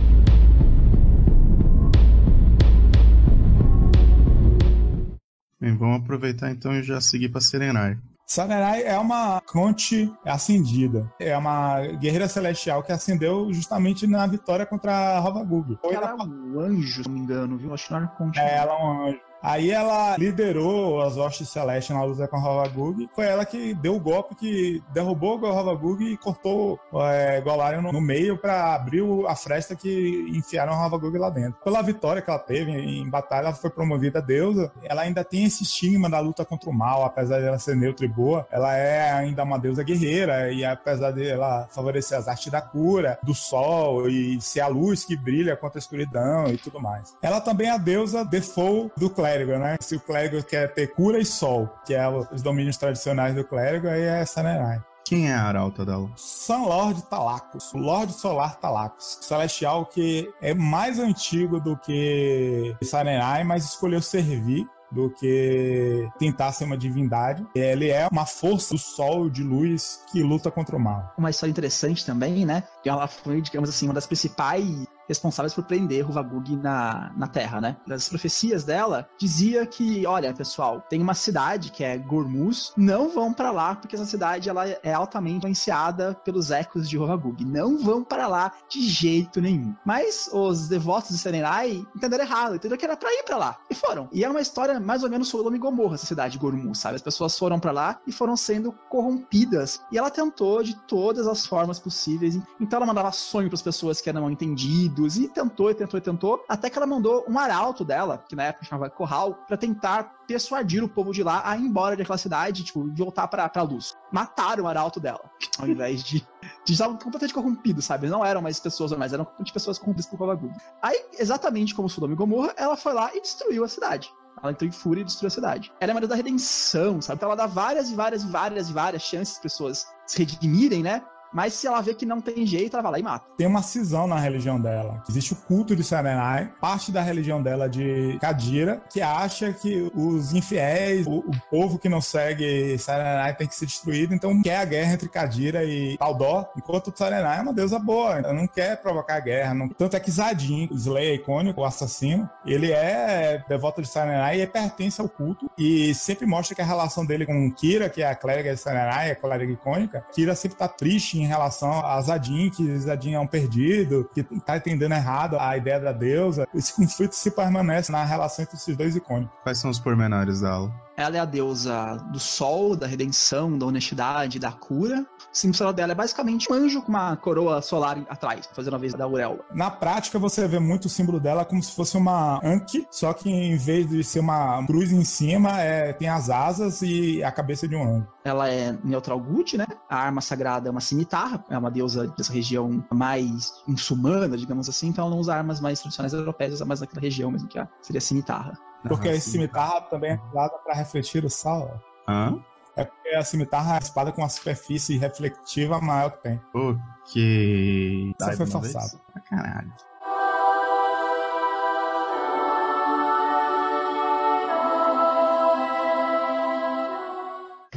Bem, 5.59 5.75
vamos 5.75 5.97
aproveitar 6.01 6.49
então 6.51 6.73
e 6.73 6.81
já 6.81 7.01
seguir 7.01 7.29
para 7.29 7.41
Serenai. 7.41 7.97
Sarenai 8.25 8.83
é 8.83 8.97
uma 8.97 9.41
Conte 9.41 10.09
acendida. 10.23 11.11
É 11.19 11.35
uma 11.35 11.81
guerreira 11.99 12.27
celestial 12.27 12.83
que 12.83 12.91
acendeu 12.91 13.51
justamente 13.51 14.05
na 14.05 14.27
vitória 14.27 14.67
contra 14.67 14.93
a 14.93 15.19
Rovagug. 15.19 15.79
Ela 15.83 16.11
é 16.11 16.13
um 16.13 16.59
anjo, 16.59 17.03
se 17.03 17.09
não 17.09 17.15
me 17.15 17.21
engano, 17.21 17.57
viu? 17.57 17.73
Acho 17.73 17.87
que 17.87 17.91
não 17.91 17.99
era 17.99 18.07
Conte. 18.09 18.39
É, 18.39 18.57
ela 18.57 18.71
é 18.71 18.83
um 18.83 19.07
anjo. 19.07 19.28
Aí 19.41 19.71
ela 19.71 20.17
liderou 20.17 21.01
as 21.01 21.17
hostes 21.17 21.49
celestes 21.49 21.95
na 21.95 22.03
luta 22.03 22.27
com 22.27 22.37
a 22.37 22.39
Rovagug. 22.39 23.09
Foi 23.15 23.25
ela 23.25 23.45
que 23.45 23.73
deu 23.73 23.95
o 23.95 23.99
golpe 23.99 24.35
que 24.35 24.83
derrubou 24.93 25.45
a 25.45 25.51
Rovagug 25.51 26.03
e 26.03 26.17
cortou 26.17 26.79
é, 26.93 27.39
Golarion 27.41 27.81
no, 27.81 27.91
no 27.91 28.01
meio 28.01 28.37
para 28.37 28.75
abrir 28.75 29.03
a 29.27 29.35
fresta 29.35 29.75
que 29.75 30.25
enfiaram 30.29 30.73
a 30.73 30.75
Rovagug 30.75 31.17
lá 31.17 31.29
dentro. 31.29 31.59
Pela 31.63 31.81
vitória 31.81 32.21
que 32.21 32.29
ela 32.29 32.39
teve 32.39 32.71
em 32.71 33.09
batalha, 33.09 33.47
ela 33.47 33.53
foi 33.53 33.69
promovida 33.69 34.19
a 34.19 34.21
deusa. 34.21 34.71
Ela 34.83 35.03
ainda 35.03 35.23
tem 35.23 35.45
esse 35.45 35.63
estigma 35.63 36.09
da 36.09 36.19
luta 36.19 36.43
contra 36.43 36.69
o 36.69 36.73
mal, 36.73 37.05
apesar 37.05 37.39
de 37.39 37.45
ela 37.45 37.59
ser 37.59 37.75
neutra 37.75 38.05
e 38.05 38.09
boa. 38.09 38.45
Ela 38.51 38.75
é 38.75 39.11
ainda 39.11 39.43
uma 39.43 39.57
deusa 39.57 39.83
guerreira 39.83 40.51
e 40.51 40.65
apesar 40.65 41.11
de 41.11 41.27
ela 41.27 41.67
favorecer 41.71 42.17
as 42.17 42.27
artes 42.27 42.51
da 42.51 42.61
cura, 42.61 43.17
do 43.23 43.33
sol 43.33 44.09
e 44.09 44.39
ser 44.41 44.61
a 44.61 44.67
luz 44.67 45.05
que 45.05 45.15
brilha 45.15 45.55
contra 45.55 45.77
a 45.77 45.81
escuridão 45.81 46.47
e 46.47 46.57
tudo 46.57 46.79
mais. 46.81 47.15
Ela 47.21 47.39
também 47.39 47.67
é 47.67 47.71
a 47.71 47.77
deusa 47.77 48.25
default 48.25 48.91
do 48.97 49.09
clã 49.09 49.28
clérigo, 49.29 49.57
né? 49.57 49.75
Se 49.79 49.95
o 49.95 49.99
clérigo 49.99 50.43
quer 50.43 50.73
ter 50.73 50.87
cura 50.87 51.19
e 51.19 51.25
sol, 51.25 51.69
que 51.85 51.93
é 51.93 52.07
os 52.07 52.41
domínios 52.41 52.77
tradicionais 52.77 53.35
do 53.35 53.43
clérigo, 53.43 53.87
aí 53.87 54.01
é 54.01 54.25
Sanerai. 54.25 54.81
Quem 55.05 55.29
é 55.29 55.33
a 55.33 55.43
arauta 55.43 55.85
dela? 55.85 56.09
Sun 56.15 56.65
Lord 56.65 57.01
Talacos, 57.03 57.73
o 57.73 57.77
Lorde 57.77 58.13
Solar 58.13 58.59
Talacos, 58.59 59.17
celestial 59.21 59.85
que 59.85 60.31
é 60.39 60.53
mais 60.53 60.99
antigo 60.99 61.59
do 61.59 61.75
que 61.77 62.75
Sarenai, 62.83 63.43
mas 63.43 63.65
escolheu 63.65 64.01
servir 64.01 64.67
do 64.91 65.09
que 65.11 66.07
tentar 66.19 66.51
ser 66.51 66.65
uma 66.65 66.77
divindade. 66.77 67.45
Ele 67.55 67.89
é 67.89 68.07
uma 68.11 68.25
força 68.25 68.73
do 68.73 68.79
sol 68.79 69.29
de 69.29 69.43
luz 69.43 70.03
que 70.11 70.21
luta 70.21 70.51
contra 70.51 70.75
o 70.75 70.79
mal. 70.79 71.13
Uma 71.17 71.29
história 71.29 71.51
interessante 71.51 72.05
também, 72.05 72.45
né? 72.45 72.63
Que 72.83 72.89
ela 72.89 73.07
foi, 73.07 73.41
digamos 73.41 73.69
assim, 73.69 73.85
uma 73.85 73.93
das 73.93 74.07
principais 74.07 74.87
responsáveis 75.09 75.53
por 75.53 75.63
prender 75.63 76.05
Ruvagug 76.05 76.55
na, 76.55 77.11
na 77.17 77.27
Terra, 77.27 77.59
né? 77.59 77.75
Nas 77.85 78.07
profecias 78.07 78.63
dela, 78.63 79.09
dizia 79.17 79.65
que, 79.65 80.05
olha, 80.05 80.33
pessoal, 80.33 80.85
tem 80.87 81.01
uma 81.01 81.15
cidade 81.15 81.71
que 81.71 81.83
é 81.83 81.97
Gormuz, 81.97 82.71
não 82.77 83.09
vão 83.09 83.33
para 83.33 83.51
lá 83.51 83.75
porque 83.75 83.95
essa 83.95 84.05
cidade 84.05 84.47
ela 84.47 84.67
é 84.67 84.93
altamente 84.93 85.37
influenciada 85.37 86.15
pelos 86.23 86.51
ecos 86.51 86.87
de 86.87 86.95
Ruvagug. 86.95 87.43
Não 87.43 87.77
vão 87.79 88.03
para 88.03 88.27
lá 88.27 88.53
de 88.69 88.81
jeito 88.81 89.41
nenhum. 89.41 89.73
Mas 89.83 90.29
os 90.31 90.67
devotos 90.67 91.09
de 91.09 91.17
Serenai 91.17 91.83
entenderam 91.95 92.23
errado, 92.23 92.55
entenderam 92.55 92.77
que 92.77 92.85
era 92.85 92.95
para 92.95 93.11
ir 93.11 93.23
para 93.23 93.37
lá 93.37 93.57
e 93.69 93.73
foram. 93.73 94.07
E 94.11 94.23
é 94.23 94.29
uma 94.29 94.41
história 94.41 94.79
mais 94.79 95.03
ou 95.03 95.09
menos 95.09 95.27
Sodoma 95.27 95.55
e 95.55 95.59
Gomorra, 95.59 95.95
essa 95.95 96.05
cidade 96.05 96.33
de 96.33 96.39
Gormuz, 96.39 96.77
sabe? 96.77 96.95
As 96.95 97.01
pessoas 97.01 97.37
foram 97.37 97.59
para 97.59 97.71
lá 97.71 97.99
e 98.05 98.11
foram 98.11 98.37
sendo 98.37 98.71
corrompidas. 98.89 99.81
E 99.91 99.97
ela 99.97 100.11
tentou 100.11 100.61
de 100.61 100.75
todas 100.87 101.27
as 101.27 101.45
formas 101.45 101.79
possíveis. 101.79 102.39
Então 102.59 102.77
ela 102.77 102.85
mandava 102.85 103.11
sonho 103.11 103.49
para 103.49 103.55
as 103.55 103.61
pessoas 103.61 103.99
que 103.99 104.09
eram 104.09 104.29
entendidas 104.29 104.98
e 105.07 105.27
tentou 105.27 105.69
e 105.71 105.75
tentou 105.75 105.97
e 105.97 106.01
tentou, 106.01 106.43
até 106.47 106.69
que 106.69 106.77
ela 106.77 106.87
mandou 106.87 107.25
um 107.27 107.37
arauto 107.37 107.83
dela, 107.83 108.23
que 108.27 108.35
na 108.35 108.43
época 108.43 108.65
chamava 108.65 108.89
Corral, 108.89 109.33
para 109.47 109.57
tentar 109.57 110.03
persuadir 110.27 110.83
o 110.83 110.89
povo 110.89 111.11
de 111.11 111.23
lá 111.23 111.41
a 111.45 111.57
ir 111.57 111.61
embora 111.61 111.95
daquela 111.95 112.17
cidade, 112.17 112.63
tipo, 112.63 112.87
voltar 112.95 113.27
pra, 113.27 113.47
pra 113.49 113.63
luz. 113.63 113.95
Mataram 114.11 114.65
o 114.65 114.67
arauto 114.67 114.99
dela, 114.99 115.29
ao 115.59 115.67
invés 115.67 116.03
de. 116.03 116.25
de 116.65 116.73
estavam 116.73 116.97
completamente 116.97 117.33
corrompidos, 117.33 117.85
sabe? 117.85 118.07
Não 118.07 118.23
eram 118.23 118.41
mais 118.41 118.59
pessoas 118.59 118.91
normais, 118.91 119.13
eram 119.13 119.27
de 119.39 119.51
pessoas 119.51 119.77
corrompidas 119.79 120.05
por 120.05 120.17
Kovagug. 120.17 120.53
Aí, 120.81 121.05
exatamente 121.17 121.73
como 121.73 121.89
Sodoma 121.89 122.13
e 122.13 122.15
Gomorra, 122.15 122.53
ela 122.57 122.77
foi 122.77 122.93
lá 122.93 123.13
e 123.15 123.21
destruiu 123.21 123.63
a 123.63 123.67
cidade. 123.67 124.11
Ela 124.41 124.51
entrou 124.51 124.67
em 124.67 124.71
fúria 124.71 125.01
e 125.01 125.05
destruiu 125.05 125.27
a 125.27 125.31
cidade. 125.31 125.71
Ela 125.79 125.91
é 125.91 125.93
uma 125.95 126.07
da 126.07 126.15
redenção, 126.15 127.01
sabe? 127.01 127.17
Então 127.17 127.27
ela 127.27 127.35
dá 127.35 127.45
várias 127.45 127.89
e 127.89 127.95
várias 127.95 128.23
e 128.23 128.27
várias 128.27 128.69
e 128.69 128.73
várias 128.73 129.01
chances 129.01 129.35
para 129.35 129.43
pessoas 129.43 129.85
se 130.05 130.19
redimirem, 130.19 130.81
né? 130.81 131.03
Mas 131.33 131.53
se 131.53 131.67
ela 131.67 131.81
vê 131.81 131.93
que 131.93 132.05
não 132.05 132.21
tem 132.21 132.45
jeito, 132.45 132.75
ela 132.75 132.83
vai 132.83 132.91
lá 132.93 132.99
e 132.99 133.03
mata. 133.03 133.25
Tem 133.37 133.47
uma 133.47 133.61
cisão 133.61 134.07
na 134.07 134.19
religião 134.19 134.59
dela. 134.59 135.03
Existe 135.09 135.33
o 135.33 135.35
culto 135.35 135.75
de 135.75 135.83
Sarenai, 135.83 136.51
parte 136.59 136.91
da 136.91 137.01
religião 137.01 137.41
dela 137.41 137.69
de 137.69 138.17
Kadira, 138.19 138.81
que 138.91 139.01
acha 139.01 139.53
que 139.53 139.91
os 139.93 140.33
infiéis, 140.33 141.05
o, 141.07 141.19
o 141.19 141.31
povo 141.49 141.77
que 141.77 141.89
não 141.89 142.01
segue 142.01 142.77
Sarenai 142.77 143.35
tem 143.35 143.47
que 143.47 143.55
ser 143.55 143.65
destruído, 143.65 144.13
então 144.13 144.41
quer 144.41 144.57
a 144.57 144.65
guerra 144.65 144.93
entre 144.93 145.09
Kadira 145.09 145.63
e 145.63 145.97
Taldó, 145.97 146.49
enquanto 146.57 146.93
Sarenai 146.95 147.39
é 147.39 147.41
uma 147.41 147.53
deusa 147.53 147.79
boa, 147.79 148.21
não 148.21 148.47
quer 148.47 148.81
provocar 148.81 149.19
guerra. 149.19 149.53
Não... 149.53 149.69
Tanto 149.69 149.95
é 149.95 149.99
que 149.99 150.11
Zadin, 150.11 150.67
o 150.71 150.75
Slayer 150.75 151.15
icônico, 151.15 151.61
o 151.61 151.65
assassino, 151.65 152.29
ele 152.45 152.71
é 152.71 153.43
devoto 153.47 153.81
de 153.81 153.87
Sarenai 153.87 154.41
e 154.41 154.47
pertence 154.47 154.99
ao 154.99 155.09
culto 155.09 155.49
e 155.57 155.93
sempre 155.93 156.25
mostra 156.25 156.55
que 156.55 156.61
a 156.61 156.65
relação 156.65 157.05
dele 157.05 157.25
com 157.25 157.51
Kira, 157.51 157.89
que 157.89 158.01
é 158.01 158.09
a 158.09 158.15
clériga 158.15 158.53
de 158.53 158.59
Sarenai, 158.59 159.11
a 159.11 159.15
clériga 159.15 159.51
icônica, 159.51 160.05
Kira 160.13 160.35
sempre 160.35 160.57
tá 160.57 160.67
triste 160.67 161.18
em 161.21 161.27
relação 161.27 161.85
a 161.85 161.99
Zadin, 162.01 162.49
que 162.49 162.77
Zadin 162.79 163.13
é 163.13 163.19
um 163.19 163.27
perdido, 163.27 164.09
que 164.13 164.23
tá 164.23 164.57
entendendo 164.57 164.93
errado 164.93 165.37
a 165.39 165.55
ideia 165.57 165.79
da 165.79 165.91
deusa. 165.91 166.47
Esse 166.53 166.73
conflito 166.73 167.13
se 167.13 167.31
permanece 167.31 167.91
na 167.91 168.03
relação 168.03 168.43
entre 168.43 168.55
esses 168.55 168.75
dois 168.75 168.95
icônicos. 168.95 169.35
Quais 169.43 169.57
são 169.57 169.69
os 169.69 169.79
pormenores 169.79 170.41
dela? 170.41 170.71
Ela 170.97 171.17
é 171.17 171.19
a 171.19 171.25
deusa 171.25 171.95
do 172.11 172.19
sol, 172.19 172.75
da 172.75 172.85
redenção, 172.85 173.57
da 173.57 173.65
honestidade, 173.65 174.37
da 174.37 174.51
cura. 174.51 175.05
O 175.31 175.37
símbolo 175.37 175.71
dela 175.71 175.91
é 175.91 175.95
basicamente 175.95 176.51
um 176.51 176.55
anjo 176.55 176.81
com 176.81 176.89
uma 176.89 177.15
coroa 177.15 177.61
solar 177.61 177.97
atrás, 178.09 178.49
fazendo 178.53 178.75
a 178.75 178.79
vez 178.79 178.93
da 178.93 179.03
auréola. 179.03 179.39
Na 179.53 179.69
prática, 179.69 180.17
você 180.17 180.47
vê 180.47 180.57
muito 180.59 180.85
o 180.85 180.89
símbolo 180.89 181.19
dela 181.19 181.45
como 181.45 181.61
se 181.61 181.71
fosse 181.75 181.95
uma 181.97 182.39
Anki, 182.43 182.87
só 182.89 183.13
que 183.13 183.29
em 183.29 183.55
vez 183.55 183.87
de 183.87 184.03
ser 184.03 184.19
uma 184.21 184.65
cruz 184.65 184.91
em 184.91 185.03
cima, 185.03 185.61
é, 185.61 185.93
tem 185.93 186.09
as 186.09 186.29
asas 186.29 186.81
e 186.81 187.23
a 187.23 187.31
cabeça 187.31 187.67
de 187.67 187.75
um 187.75 187.83
anjo. 187.97 188.07
Ela 188.23 188.49
é 188.49 188.75
neutral 188.83 189.19
good, 189.19 189.57
né? 189.57 189.65
A 189.87 189.97
arma 189.97 190.19
sagrada 190.21 190.67
é 190.67 190.71
uma 190.71 190.81
cimitarra, 190.81 191.43
é 191.49 191.57
uma 191.57 191.69
deusa 191.69 192.07
dessa 192.17 192.33
região 192.33 192.83
mais 192.91 193.53
muçulmana, 193.67 194.35
digamos 194.35 194.67
assim, 194.67 194.87
então 194.87 195.05
ela 195.05 195.13
não 195.13 195.19
usa 195.21 195.35
armas 195.35 195.59
mais 195.61 195.79
tradicionais 195.79 196.13
europeias, 196.13 196.53
usa 196.55 196.65
mais 196.65 196.79
daquela 196.79 197.01
região 197.01 197.29
mesmo, 197.31 197.47
que 197.47 197.59
é- 197.59 197.67
seria 197.81 198.01
cimitarra. 198.01 198.53
Porque 198.87 199.09
Ah, 199.09 199.11
a 199.11 199.19
sim. 199.19 199.31
cimitarra 199.31 199.81
também 199.81 200.11
é 200.11 200.19
usada 200.31 200.57
para 200.63 200.73
refletir 200.73 201.23
o 201.23 201.29
sal. 201.29 201.79
Hã? 202.07 202.39
É 202.75 202.85
porque 202.85 203.09
a 203.09 203.23
cimitarra 203.23 203.73
é 203.73 203.75
a 203.75 203.79
espada 203.79 204.11
com 204.11 204.23
a 204.23 204.29
superfície 204.29 204.97
refletiva 204.97 205.81
maior 205.81 206.11
que 206.11 206.23
tem. 206.23 206.41
Ok. 206.53 208.09
Isso 208.09 208.15
Sai 208.19 208.35
foi 208.35 208.45
forçado. 208.45 209.01
Ah, 209.15 209.19
caralho. 209.21 209.73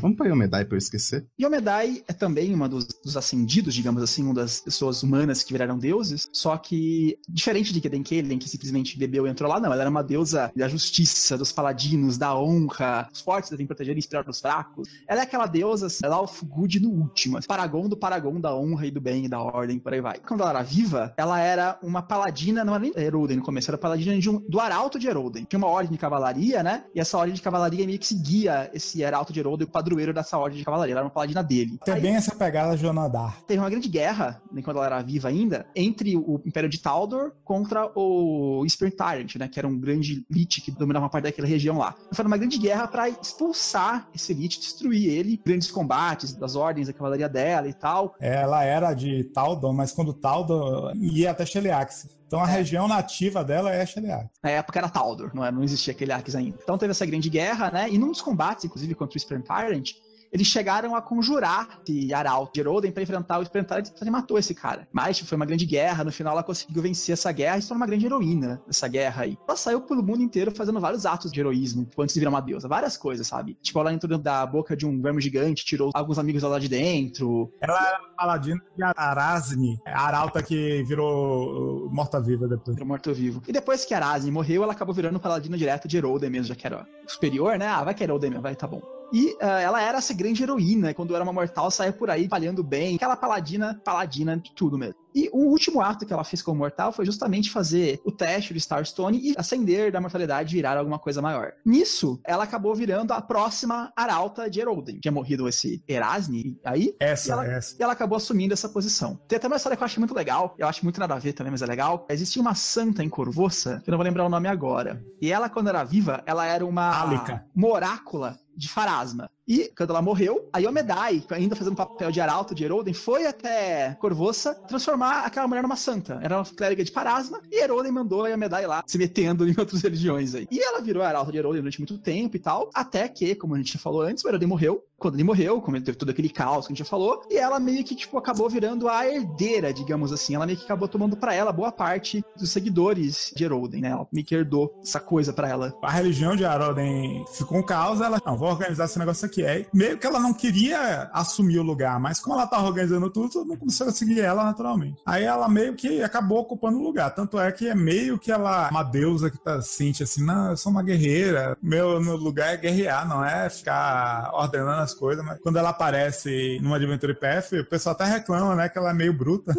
Vamos 0.02 0.16
pra 0.16 0.26
Yomedai 0.26 0.64
pra 0.64 0.74
eu 0.74 0.78
esquecer? 0.78 1.24
Yomedai 1.40 2.02
é 2.08 2.12
também 2.12 2.52
uma 2.52 2.68
dos, 2.68 2.84
dos 2.86 3.16
ascendidos, 3.16 3.72
digamos 3.72 4.02
assim, 4.02 4.24
uma 4.24 4.34
das 4.34 4.60
pessoas 4.60 5.02
humanas 5.04 5.44
que 5.44 5.52
viraram 5.52 5.78
deuses, 5.78 6.28
só 6.32 6.56
que, 6.56 7.16
diferente 7.28 7.72
de 7.72 7.80
Kedenkelen, 7.80 8.36
que 8.36 8.48
simplesmente 8.48 8.98
bebeu 8.98 9.26
e 9.26 9.30
entrou 9.30 9.48
lá, 9.48 9.60
não, 9.60 9.72
ela 9.72 9.80
era 9.80 9.88
uma 9.90 10.02
deusa 10.02 10.50
da 10.56 10.68
justiça, 10.68 11.38
dos 11.38 11.52
paladinos, 11.52 12.18
da 12.18 12.36
honra, 12.36 13.08
os 13.12 13.20
fortes 13.20 13.50
devem 13.50 13.64
proteger 13.64 13.94
e 13.94 13.98
inspirar 13.98 14.28
os 14.28 14.40
fracos. 14.40 14.88
Ela 15.06 15.20
é 15.20 15.22
aquela 15.22 15.46
deusa, 15.46 15.86
ela 16.02 16.16
é 16.16 16.18
o 16.18 16.26
Fugud 16.26 16.80
no 16.80 16.90
último, 16.90 17.38
assim, 17.38 17.46
paragon 17.46 17.88
do 17.88 17.96
paragon 17.96 18.40
da 18.40 18.52
honra 18.56 18.86
e 18.86 18.90
do 18.90 19.00
bem 19.00 19.26
e 19.26 19.28
da 19.28 19.40
ordem, 19.40 19.78
por 19.78 19.92
aí 19.94 20.00
vai. 20.00 20.18
Quando 20.18 20.40
ela 20.40 20.50
era 20.50 20.62
viva, 20.62 21.14
ela 21.16 21.38
era 21.38 21.78
uma 21.80 22.02
paladina, 22.02 22.64
não 22.64 22.74
era 22.74 22.82
nem 22.82 22.92
Heroden 22.96 23.36
no 23.36 23.42
começo, 23.44 23.70
era 23.70 23.78
paladina 23.78 24.12
um- 24.30 24.40
do 24.48 24.58
Arauto 24.58 24.98
de 24.98 25.06
Heroden. 25.06 25.44
Tinha 25.44 25.58
uma 25.58 25.68
ordem 25.68 25.92
de 25.92 25.98
cavalaria, 25.98 26.60
né, 26.62 26.84
e 26.92 26.98
essa 26.98 27.16
ordem 27.16 27.34
de 27.34 27.42
cavalaria 27.42 27.86
meio 27.86 27.98
que 27.98 28.06
seguia 28.06 28.68
esse 28.74 29.04
Arauto 29.04 29.32
de 29.32 29.38
Heroden, 29.38 29.68
o 29.68 29.70
padroeiro 29.92 30.12
dessa 30.14 30.38
ordem 30.38 30.58
de 30.58 30.64
cavalaria, 30.64 30.92
ela 30.94 31.00
era 31.00 31.06
uma 31.06 31.12
paladina 31.12 31.42
dele. 31.42 31.78
Tem 31.84 31.94
Aí- 31.94 32.00
bem 32.00 32.14
essa 32.16 32.34
pegada 32.34 32.76
Jonadar. 32.76 33.38
teve 33.46 33.60
uma 33.60 33.68
grande 33.70 33.88
guerra, 33.88 34.40
né, 34.50 34.62
quando 34.62 34.78
ela 34.78 34.86
era 34.86 35.02
viva 35.02 35.28
ainda, 35.28 35.66
entre 35.76 36.16
o 36.16 36.40
Império 36.46 36.68
de 36.68 36.78
Taldor 36.80 37.32
contra 37.44 37.90
o 37.94 38.64
Spear 38.68 38.90
Tyrant, 38.92 39.36
né, 39.36 39.48
que 39.48 39.58
era 39.58 39.68
um 39.68 39.78
grande 39.78 40.24
Lich 40.30 40.60
que 40.60 40.70
dominava 40.70 41.04
uma 41.04 41.10
parte 41.10 41.24
daquela 41.24 41.46
região 41.46 41.78
lá. 41.78 41.94
Foi 42.12 42.24
uma 42.24 42.36
grande 42.36 42.58
guerra 42.58 42.86
para 42.88 43.08
expulsar 43.08 44.08
esse 44.14 44.32
Lich, 44.32 44.58
destruir 44.60 45.08
ele, 45.08 45.40
grandes 45.44 45.70
combates 45.70 46.32
das 46.34 46.56
ordens 46.56 46.86
da 46.86 46.92
cavalaria 46.92 47.28
dela 47.28 47.68
e 47.68 47.74
tal. 47.74 48.14
Ela 48.20 48.64
era 48.64 48.94
de 48.94 49.24
Taldon, 49.24 49.72
mas 49.72 49.92
quando 49.92 50.12
Taldon 50.12 50.92
ia 51.00 51.30
até 51.30 51.44
Sheliax. 51.44 52.08
Então 52.32 52.42
a 52.42 52.46
região 52.46 52.88
nativa 52.88 53.44
dela 53.44 53.70
é 53.74 53.84
Sheliax. 53.84 54.26
Na 54.42 54.48
época 54.48 54.78
era 54.78 54.88
Taldor, 54.88 55.30
não, 55.34 55.44
era, 55.44 55.52
não 55.52 55.62
existia 55.62 55.92
aquele 55.92 56.12
Arx 56.12 56.34
ainda. 56.34 56.56
Então 56.62 56.78
teve 56.78 56.92
essa 56.92 57.04
grande 57.04 57.28
guerra, 57.28 57.70
né, 57.70 57.90
e 57.90 57.98
num 57.98 58.10
dos 58.10 58.22
combates, 58.22 58.64
inclusive 58.64 58.94
contra 58.94 59.18
o 59.18 59.20
Spear 59.20 59.42
Tyrant, 59.42 59.90
eles 60.32 60.46
chegaram 60.46 60.94
a 60.96 61.02
conjurar 61.02 61.80
esse 61.86 62.12
Arauto 62.14 62.52
de 62.54 62.60
Eroden 62.60 62.90
pra 62.90 63.02
enfrentar 63.02 63.38
o 63.38 63.44
Tyrant 63.44 63.88
e 64.00 64.10
matou 64.10 64.38
esse 64.38 64.54
cara. 64.54 64.88
Mas 64.92 65.18
tipo, 65.18 65.28
foi 65.28 65.36
uma 65.36 65.44
grande 65.44 65.66
guerra, 65.66 66.04
no 66.04 66.12
final 66.12 66.32
ela 66.32 66.42
conseguiu 66.42 66.82
vencer 66.82 67.12
essa 67.12 67.30
guerra 67.30 67.58
e 67.58 67.62
se 67.62 67.68
tornou 67.68 67.82
uma 67.82 67.86
grande 67.86 68.06
heroína 68.06 68.62
dessa 68.66 68.88
guerra 68.88 69.24
aí. 69.24 69.36
Ela 69.46 69.56
saiu 69.56 69.82
pelo 69.82 70.02
mundo 70.02 70.22
inteiro 70.22 70.50
fazendo 70.50 70.80
vários 70.80 71.04
atos 71.04 71.30
de 71.30 71.40
heroísmo 71.40 71.86
antes 71.98 72.14
de 72.14 72.20
virar 72.20 72.30
uma 72.30 72.40
deusa, 72.40 72.66
várias 72.66 72.96
coisas, 72.96 73.26
sabe? 73.26 73.56
Tipo, 73.60 73.80
ela 73.80 73.92
entrou 73.92 74.08
dentro 74.08 74.24
da 74.24 74.44
boca 74.46 74.76
de 74.76 74.86
um 74.86 75.00
verme 75.00 75.20
gigante, 75.20 75.64
tirou 75.64 75.90
alguns 75.94 76.18
amigos 76.18 76.42
lá 76.42 76.58
de 76.58 76.68
dentro. 76.68 77.52
Ela 77.60 77.88
era 77.88 78.00
paladina 78.16 78.60
de 78.76 78.82
Arazni, 78.82 79.78
a 79.86 80.06
arauta 80.06 80.42
que 80.42 80.82
virou 80.84 81.86
uh, 81.86 81.94
morta-viva 81.94 82.48
depois. 82.48 82.74
Virou 82.74 82.88
morto-vivo. 82.88 83.42
E 83.46 83.52
depois 83.52 83.84
que 83.84 83.94
Arazi 83.94 84.30
morreu, 84.30 84.62
ela 84.62 84.72
acabou 84.72 84.94
virando 84.94 85.20
paladino 85.20 85.56
direto 85.56 85.86
de 85.86 85.96
Eroden 85.96 86.30
mesmo, 86.30 86.46
já 86.46 86.54
que 86.54 86.66
era 86.66 86.86
superior, 87.06 87.58
né? 87.58 87.66
Ah, 87.66 87.84
vai 87.84 87.94
que 87.94 88.02
é 88.02 88.06
Eroden 88.06 88.30
mesmo, 88.30 88.42
vai, 88.42 88.56
tá 88.56 88.66
bom. 88.66 89.01
E 89.12 89.36
ah, 89.40 89.60
ela 89.60 89.82
era 89.82 89.98
essa 89.98 90.14
grande 90.14 90.42
heroína, 90.42 90.94
quando 90.94 91.14
era 91.14 91.22
uma 91.24 91.32
mortal, 91.32 91.70
saía 91.70 91.92
por 91.92 92.08
aí 92.10 92.28
falhando 92.28 92.62
bem, 92.62 92.96
aquela 92.96 93.16
paladina, 93.16 93.80
paladina 93.84 94.36
de 94.36 94.52
tudo 94.54 94.78
mesmo. 94.78 94.94
E 95.14 95.28
o 95.30 95.40
último 95.50 95.82
ato 95.82 96.06
que 96.06 96.12
ela 96.12 96.24
fez 96.24 96.40
como 96.40 96.56
mortal 96.58 96.90
foi 96.90 97.04
justamente 97.04 97.50
fazer 97.50 98.00
o 98.02 98.10
teste 98.10 98.54
do 98.54 98.56
Starstone 98.56 99.18
e 99.20 99.34
ascender 99.36 99.92
da 99.92 100.00
mortalidade 100.00 100.50
e 100.50 100.56
virar 100.56 100.78
alguma 100.78 100.98
coisa 100.98 101.20
maior. 101.20 101.52
Nisso, 101.66 102.18
ela 102.24 102.44
acabou 102.44 102.74
virando 102.74 103.12
a 103.12 103.20
próxima 103.20 103.92
arauta 103.94 104.48
de 104.48 104.58
Eroden. 104.60 104.98
Tinha 105.00 105.12
morrido 105.12 105.46
esse 105.46 105.82
Erasni 105.86 106.58
aí, 106.64 106.94
Essa, 106.98 107.28
E 107.28 107.32
ela- 107.32 107.46
essa. 107.46 107.76
e 107.78 107.82
ela 107.82 107.92
acabou 107.92 108.16
assumindo 108.16 108.54
essa 108.54 108.70
posição. 108.70 109.20
Tem 109.28 109.36
até 109.36 109.46
uma 109.46 109.56
história 109.56 109.76
que 109.76 109.82
eu 109.82 109.86
acho 109.86 110.00
muito 110.00 110.14
legal, 110.14 110.54
eu 110.58 110.66
acho 110.66 110.82
muito 110.82 110.98
nada 110.98 111.14
a 111.14 111.18
ver 111.18 111.34
também, 111.34 111.50
mas 111.50 111.60
é 111.60 111.66
legal. 111.66 112.06
Existia 112.08 112.40
uma 112.40 112.54
santa 112.54 113.04
em 113.04 113.08
Corvoça, 113.10 113.82
que 113.84 113.90
eu 113.90 113.92
não 113.92 113.98
vou 113.98 114.04
lembrar 114.06 114.24
o 114.24 114.30
nome 114.30 114.48
agora. 114.48 115.04
E 115.20 115.30
ela, 115.30 115.50
quando 115.50 115.68
era 115.68 115.84
viva, 115.84 116.22
ela 116.24 116.46
era 116.46 116.64
uma 116.64 116.88
Álica. 116.90 117.44
morácula 117.54 118.38
de 118.56 118.68
Farasma. 118.68 119.30
E 119.46 119.70
quando 119.76 119.90
ela 119.90 120.02
morreu, 120.02 120.48
a 120.52 120.58
Yomedai, 120.58 121.24
ainda 121.30 121.56
fazendo 121.56 121.76
papel 121.76 122.10
de 122.10 122.20
arauto 122.20 122.54
de 122.54 122.64
Eroden, 122.64 122.94
foi 122.94 123.26
até 123.26 123.96
Corvoça 124.00 124.54
transformar 124.68 125.24
aquela 125.24 125.48
mulher 125.48 125.62
numa 125.62 125.76
santa. 125.76 126.20
Era 126.22 126.38
uma 126.38 126.44
clériga 126.44 126.84
de 126.84 126.92
Parasma, 126.92 127.40
e 127.50 127.62
Eroden 127.62 127.92
mandou 127.92 128.24
a 128.24 128.28
Yomedai 128.28 128.66
lá, 128.66 128.82
se 128.86 128.98
metendo 128.98 129.48
em 129.48 129.54
outras 129.58 129.82
religiões 129.82 130.34
aí. 130.34 130.46
E 130.50 130.60
ela 130.60 130.80
virou 130.80 131.02
arauto 131.02 131.32
de 131.32 131.38
Eroden 131.38 131.60
durante 131.60 131.80
muito 131.80 131.98
tempo 131.98 132.36
e 132.36 132.40
tal, 132.40 132.70
até 132.74 133.08
que, 133.08 133.34
como 133.34 133.54
a 133.54 133.58
gente 133.58 133.72
já 133.72 133.78
falou 133.78 134.02
antes, 134.02 134.24
o 134.24 134.28
Eroden 134.28 134.48
morreu. 134.48 134.84
Quando 134.98 135.16
ele 135.16 135.24
morreu, 135.24 135.60
como 135.60 135.76
ele 135.76 135.84
teve 135.84 135.98
todo 135.98 136.10
aquele 136.10 136.28
caos 136.28 136.64
que 136.64 136.72
a 136.72 136.74
gente 136.74 136.84
já 136.84 136.88
falou, 136.88 137.24
e 137.28 137.36
ela 137.36 137.58
meio 137.58 137.82
que, 137.82 137.96
tipo, 137.96 138.16
acabou 138.16 138.48
virando 138.48 138.88
a 138.88 139.04
herdeira, 139.04 139.74
digamos 139.74 140.12
assim. 140.12 140.36
Ela 140.36 140.46
meio 140.46 140.56
que 140.56 140.64
acabou 140.64 140.86
tomando 140.86 141.16
pra 141.16 141.34
ela 141.34 141.50
boa 141.50 141.72
parte 141.72 142.24
dos 142.38 142.50
seguidores 142.50 143.32
de 143.34 143.42
Eroden, 143.42 143.80
né? 143.80 143.88
Ela 143.90 144.06
meio 144.12 144.24
que 144.24 144.32
herdou 144.32 144.78
essa 144.80 145.00
coisa 145.00 145.32
pra 145.32 145.48
ela. 145.48 145.76
A 145.82 145.90
religião 145.90 146.36
de 146.36 146.44
Aroden 146.44 147.24
ficou 147.32 147.58
um 147.58 147.66
caos, 147.66 148.00
ela, 148.00 148.22
não, 148.24 148.38
vou 148.38 148.48
organizar 148.48 148.84
esse 148.84 148.96
negócio 148.96 149.26
aqui. 149.26 149.31
Aí, 149.40 149.66
meio 149.72 149.96
que 149.96 150.06
ela 150.06 150.20
não 150.20 150.34
queria 150.34 151.08
assumir 151.12 151.58
o 151.58 151.62
lugar, 151.62 151.98
mas 152.00 152.20
como 152.20 152.36
ela 152.36 152.46
tava 152.46 152.66
organizando 152.66 153.08
tudo, 153.10 153.44
mundo 153.44 153.58
começou 153.58 153.88
a 153.88 153.92
seguir 153.92 154.20
ela 154.20 154.44
naturalmente. 154.44 155.00
Aí 155.06 155.24
ela 155.24 155.48
meio 155.48 155.74
que 155.74 156.02
acabou 156.02 156.40
ocupando 156.40 156.78
o 156.78 156.82
lugar. 156.82 157.14
Tanto 157.14 157.38
é 157.38 157.50
que 157.52 157.68
é 157.68 157.74
meio 157.74 158.18
que 158.18 158.30
ela, 158.30 158.68
uma 158.70 158.82
deusa 158.82 159.30
que 159.30 159.38
tá, 159.38 159.60
sente 159.62 160.02
assim, 160.02 160.24
não, 160.24 160.50
eu 160.50 160.56
sou 160.56 160.72
uma 160.72 160.82
guerreira, 160.82 161.56
meu 161.62 161.98
lugar 161.98 162.54
é 162.54 162.56
guerrear, 162.56 163.08
não 163.08 163.24
é 163.24 163.48
ficar 163.48 164.30
ordenando 164.34 164.82
as 164.82 164.94
coisas, 164.94 165.24
mas 165.24 165.38
quando 165.40 165.56
ela 165.56 165.70
aparece 165.70 166.58
numa 166.60 166.76
Adventure 166.76 167.14
Path, 167.14 167.52
o 167.52 167.64
pessoal 167.64 167.94
até 167.94 168.04
reclama, 168.04 168.54
né, 168.54 168.68
que 168.68 168.78
ela 168.78 168.90
é 168.90 168.94
meio 168.94 169.12
bruta. 169.12 169.54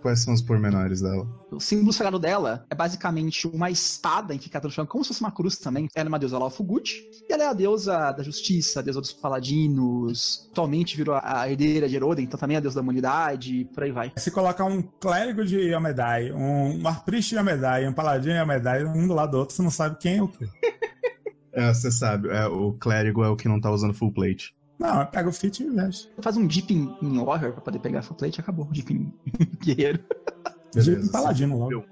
Quais 0.00 0.20
são 0.20 0.32
os 0.32 0.42
pormenores 0.42 1.00
dela? 1.00 1.41
O 1.56 1.60
símbolo 1.60 1.92
sagrado 1.92 2.18
dela 2.18 2.64
é 2.70 2.74
basicamente 2.74 3.46
uma 3.46 3.70
espada 3.70 4.34
em 4.34 4.38
que 4.38 4.44
fica 4.44 4.60
transformada 4.60 4.90
como 4.90 5.04
se 5.04 5.08
fosse 5.08 5.20
uma 5.20 5.30
cruz 5.30 5.56
também. 5.58 5.88
Ela 5.94 6.06
é 6.06 6.08
uma 6.08 6.18
deusa 6.18 6.38
Laofugut. 6.38 7.02
E 7.28 7.32
ela 7.32 7.44
é 7.44 7.46
a 7.48 7.52
deusa 7.52 8.12
da 8.12 8.22
justiça, 8.22 8.80
a 8.80 8.82
deusa 8.82 9.00
dos 9.00 9.12
paladinos. 9.12 10.48
Atualmente 10.50 10.96
virou 10.96 11.18
a 11.22 11.48
herdeira 11.48 11.88
de 11.88 11.96
Eroden, 11.96 12.24
então 12.24 12.38
também 12.38 12.54
é 12.54 12.58
a 12.58 12.60
deusa 12.60 12.76
da 12.76 12.82
humanidade, 12.82 13.68
por 13.74 13.82
aí 13.82 13.92
vai. 13.92 14.12
Se 14.16 14.30
colocar 14.30 14.64
um 14.64 14.82
clérigo 14.82 15.44
de 15.44 15.58
Yamedai, 15.58 16.32
um 16.32 16.86
arpriste 16.86 17.30
de 17.30 17.36
Yamedai 17.36 17.84
e 17.84 17.88
um 17.88 17.92
paladino 17.92 18.32
de 18.32 18.38
Yamedai, 18.38 18.84
um 18.84 19.06
do 19.06 19.14
lado 19.14 19.32
do 19.32 19.38
outro, 19.38 19.54
você 19.54 19.62
não 19.62 19.70
sabe 19.70 19.98
quem 19.98 20.18
é 20.18 20.22
o 20.22 20.28
quê. 20.28 20.46
É, 21.54 21.68
você 21.68 21.92
sabe, 21.92 22.30
é, 22.30 22.46
o 22.46 22.72
clérigo 22.72 23.22
é 23.22 23.28
o 23.28 23.36
que 23.36 23.46
não 23.46 23.60
tá 23.60 23.70
usando 23.70 23.92
full 23.92 24.10
plate. 24.10 24.56
Não, 24.78 25.04
pega 25.06 25.28
o 25.28 25.32
fit 25.32 25.62
e 25.62 25.68
veste. 25.68 26.10
Faz 26.20 26.36
um 26.36 26.46
dip 26.46 26.72
em, 26.72 26.96
em 27.02 27.22
Warrior 27.22 27.52
pra 27.52 27.60
poder 27.60 27.78
pegar 27.78 28.02
full 28.02 28.16
plate 28.16 28.38
e 28.38 28.40
acabou. 28.40 28.66
Dip 28.72 28.90
em 28.90 29.12
guerreiro. 29.62 30.02
Beleza, 30.74 30.90
De 31.02 31.10
paladino 31.10 31.56
logo. 31.56 31.84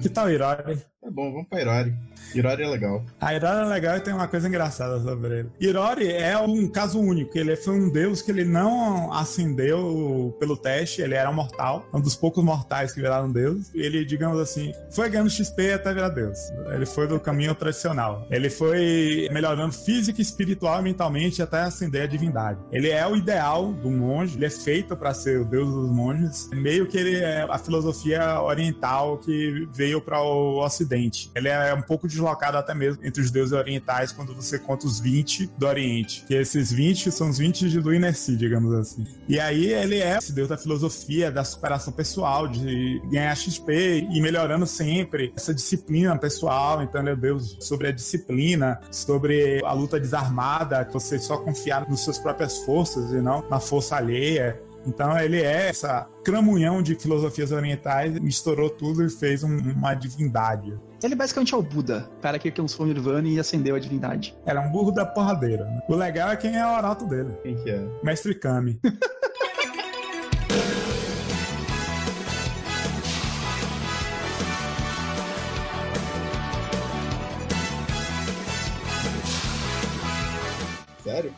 Que 0.00 0.08
tal, 0.08 0.30
Irori? 0.32 0.80
Tá 1.02 1.10
bom, 1.10 1.32
vamos 1.32 1.48
pra 1.48 1.62
Irori. 1.62 1.94
Irori 2.34 2.62
é 2.62 2.68
legal. 2.68 3.02
A 3.18 3.34
Irori 3.34 3.64
é 3.64 3.64
legal 3.64 3.96
e 3.96 4.00
tem 4.00 4.12
uma 4.12 4.28
coisa 4.28 4.46
engraçada 4.46 5.00
sobre 5.00 5.38
ele. 5.38 5.48
Irori 5.58 6.06
é 6.12 6.36
um 6.36 6.68
caso 6.68 7.00
único. 7.00 7.38
Ele 7.38 7.56
foi 7.56 7.72
um 7.74 7.90
deus 7.90 8.20
que 8.20 8.30
ele 8.30 8.44
não 8.44 9.10
ascendeu 9.10 10.36
pelo 10.38 10.58
teste, 10.58 11.00
ele 11.00 11.14
era 11.14 11.32
mortal, 11.32 11.88
um 11.94 12.00
dos 12.02 12.14
poucos 12.14 12.44
mortais 12.44 12.92
que 12.92 13.00
viraram 13.00 13.32
deus. 13.32 13.70
Ele, 13.74 14.04
digamos 14.04 14.38
assim, 14.38 14.74
foi 14.90 15.08
ganhando 15.08 15.30
XP 15.30 15.72
até 15.72 15.94
virar 15.94 16.10
deus. 16.10 16.38
Ele 16.70 16.84
foi 16.84 17.08
do 17.08 17.18
caminho 17.18 17.54
tradicional. 17.54 18.26
Ele 18.30 18.50
foi 18.50 19.26
melhorando 19.32 19.72
física, 19.72 20.20
espiritual 20.20 20.80
e 20.80 20.82
mentalmente 20.82 21.40
até 21.40 21.62
ascender 21.62 22.02
a 22.02 22.06
divindade. 22.06 22.58
Ele 22.70 22.90
é 22.90 23.06
o 23.06 23.16
ideal 23.16 23.72
do 23.72 23.90
monge, 23.90 24.36
ele 24.36 24.44
é 24.44 24.50
feito 24.50 24.94
para 24.94 25.14
ser 25.14 25.40
o 25.40 25.46
deus 25.46 25.72
dos 25.72 25.90
monges. 25.90 26.50
Meio 26.52 26.86
que 26.86 26.98
ele 26.98 27.16
é 27.16 27.46
a 27.48 27.56
filosofia 27.56 28.38
oriental 28.42 29.16
que 29.16 29.66
veio 29.72 29.98
para 30.02 30.20
o 30.20 30.62
ocidente. 30.62 30.89
Ele 31.34 31.48
é 31.48 31.72
um 31.74 31.82
pouco 31.82 32.06
deslocado 32.06 32.56
até 32.56 32.74
mesmo 32.74 33.04
entre 33.04 33.22
os 33.22 33.30
deuses 33.30 33.52
orientais 33.52 34.12
quando 34.12 34.34
você 34.34 34.58
conta 34.58 34.86
os 34.86 35.00
20 35.00 35.50
do 35.58 35.66
Oriente. 35.66 36.24
Que 36.26 36.34
esses 36.34 36.72
20 36.72 37.10
são 37.10 37.30
os 37.30 37.38
20 37.38 37.80
do 37.80 37.94
Inerci, 37.94 38.36
digamos 38.36 38.72
assim. 38.74 39.06
E 39.28 39.38
aí 39.38 39.66
ele 39.66 40.00
é 40.00 40.18
esse 40.18 40.32
deus 40.32 40.48
da 40.48 40.56
filosofia, 40.56 41.30
da 41.30 41.44
superação 41.44 41.92
pessoal, 41.92 42.48
de 42.48 43.00
ganhar 43.10 43.34
XP 43.36 44.06
e 44.10 44.20
melhorando 44.20 44.66
sempre 44.66 45.32
essa 45.36 45.54
disciplina 45.54 46.16
pessoal. 46.18 46.82
Então 46.82 47.00
ele 47.00 47.10
é 47.10 47.16
deus 47.16 47.56
sobre 47.60 47.88
a 47.88 47.92
disciplina, 47.92 48.80
sobre 48.90 49.64
a 49.64 49.72
luta 49.72 49.98
desarmada, 49.98 50.84
que 50.84 50.92
você 50.92 51.18
só 51.18 51.36
confiar 51.38 51.88
nas 51.88 52.00
suas 52.00 52.18
próprias 52.18 52.58
forças 52.58 53.12
e 53.12 53.20
não 53.20 53.44
na 53.48 53.60
força 53.60 53.96
alheia. 53.96 54.60
Então 54.86 55.18
ele 55.18 55.40
é 55.40 55.68
essa 55.68 56.06
cramunhão 56.24 56.82
de 56.82 56.94
filosofias 56.94 57.52
orientais, 57.52 58.18
misturou 58.18 58.70
tudo 58.70 59.04
e 59.04 59.10
fez 59.10 59.42
um- 59.44 59.58
uma 59.72 59.94
divindade. 59.94 60.78
Ele 61.02 61.14
basicamente 61.14 61.54
é 61.54 61.56
o 61.56 61.62
Buda, 61.62 62.08
o 62.18 62.20
cara 62.20 62.38
que 62.38 62.48
o 62.84 62.86
Nirvana 62.86 63.26
e 63.28 63.38
acendeu 63.40 63.74
a 63.74 63.78
divindade. 63.78 64.36
Era 64.44 64.60
um 64.60 64.70
burro 64.70 64.90
da 64.92 65.04
porradeira. 65.06 65.64
né? 65.64 65.80
O 65.88 65.94
legal 65.94 66.30
é 66.30 66.36
quem 66.36 66.56
é 66.56 66.66
o 66.66 66.76
orato 66.76 67.06
dele, 67.06 67.30
Quem 67.42 67.56
que 67.56 67.70
é? 67.70 67.82
Mestre 68.02 68.34
Kami. 68.34 68.78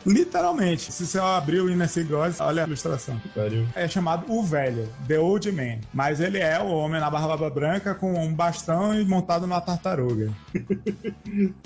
Literalmente, 0.05 0.91
se 0.91 1.05
você 1.05 1.19
abrir 1.19 1.61
o 1.61 1.69
Inner 1.69 1.89
Gods, 2.07 2.39
olha 2.41 2.63
a 2.63 2.67
ilustração. 2.67 3.19
Pariu. 3.33 3.65
É 3.75 3.87
chamado 3.87 4.25
O 4.31 4.43
Velho, 4.43 4.87
The 5.07 5.19
Old 5.19 5.51
Man. 5.51 5.79
Mas 5.93 6.19
ele 6.19 6.39
é 6.39 6.59
o 6.59 6.67
homem 6.67 6.99
na 6.99 7.09
barba 7.09 7.49
branca 7.49 7.93
com 7.95 8.13
um 8.13 8.33
bastão 8.33 8.93
e 8.99 9.05
montado 9.05 9.41
numa 9.47 9.61
tartaruga. 9.61 10.31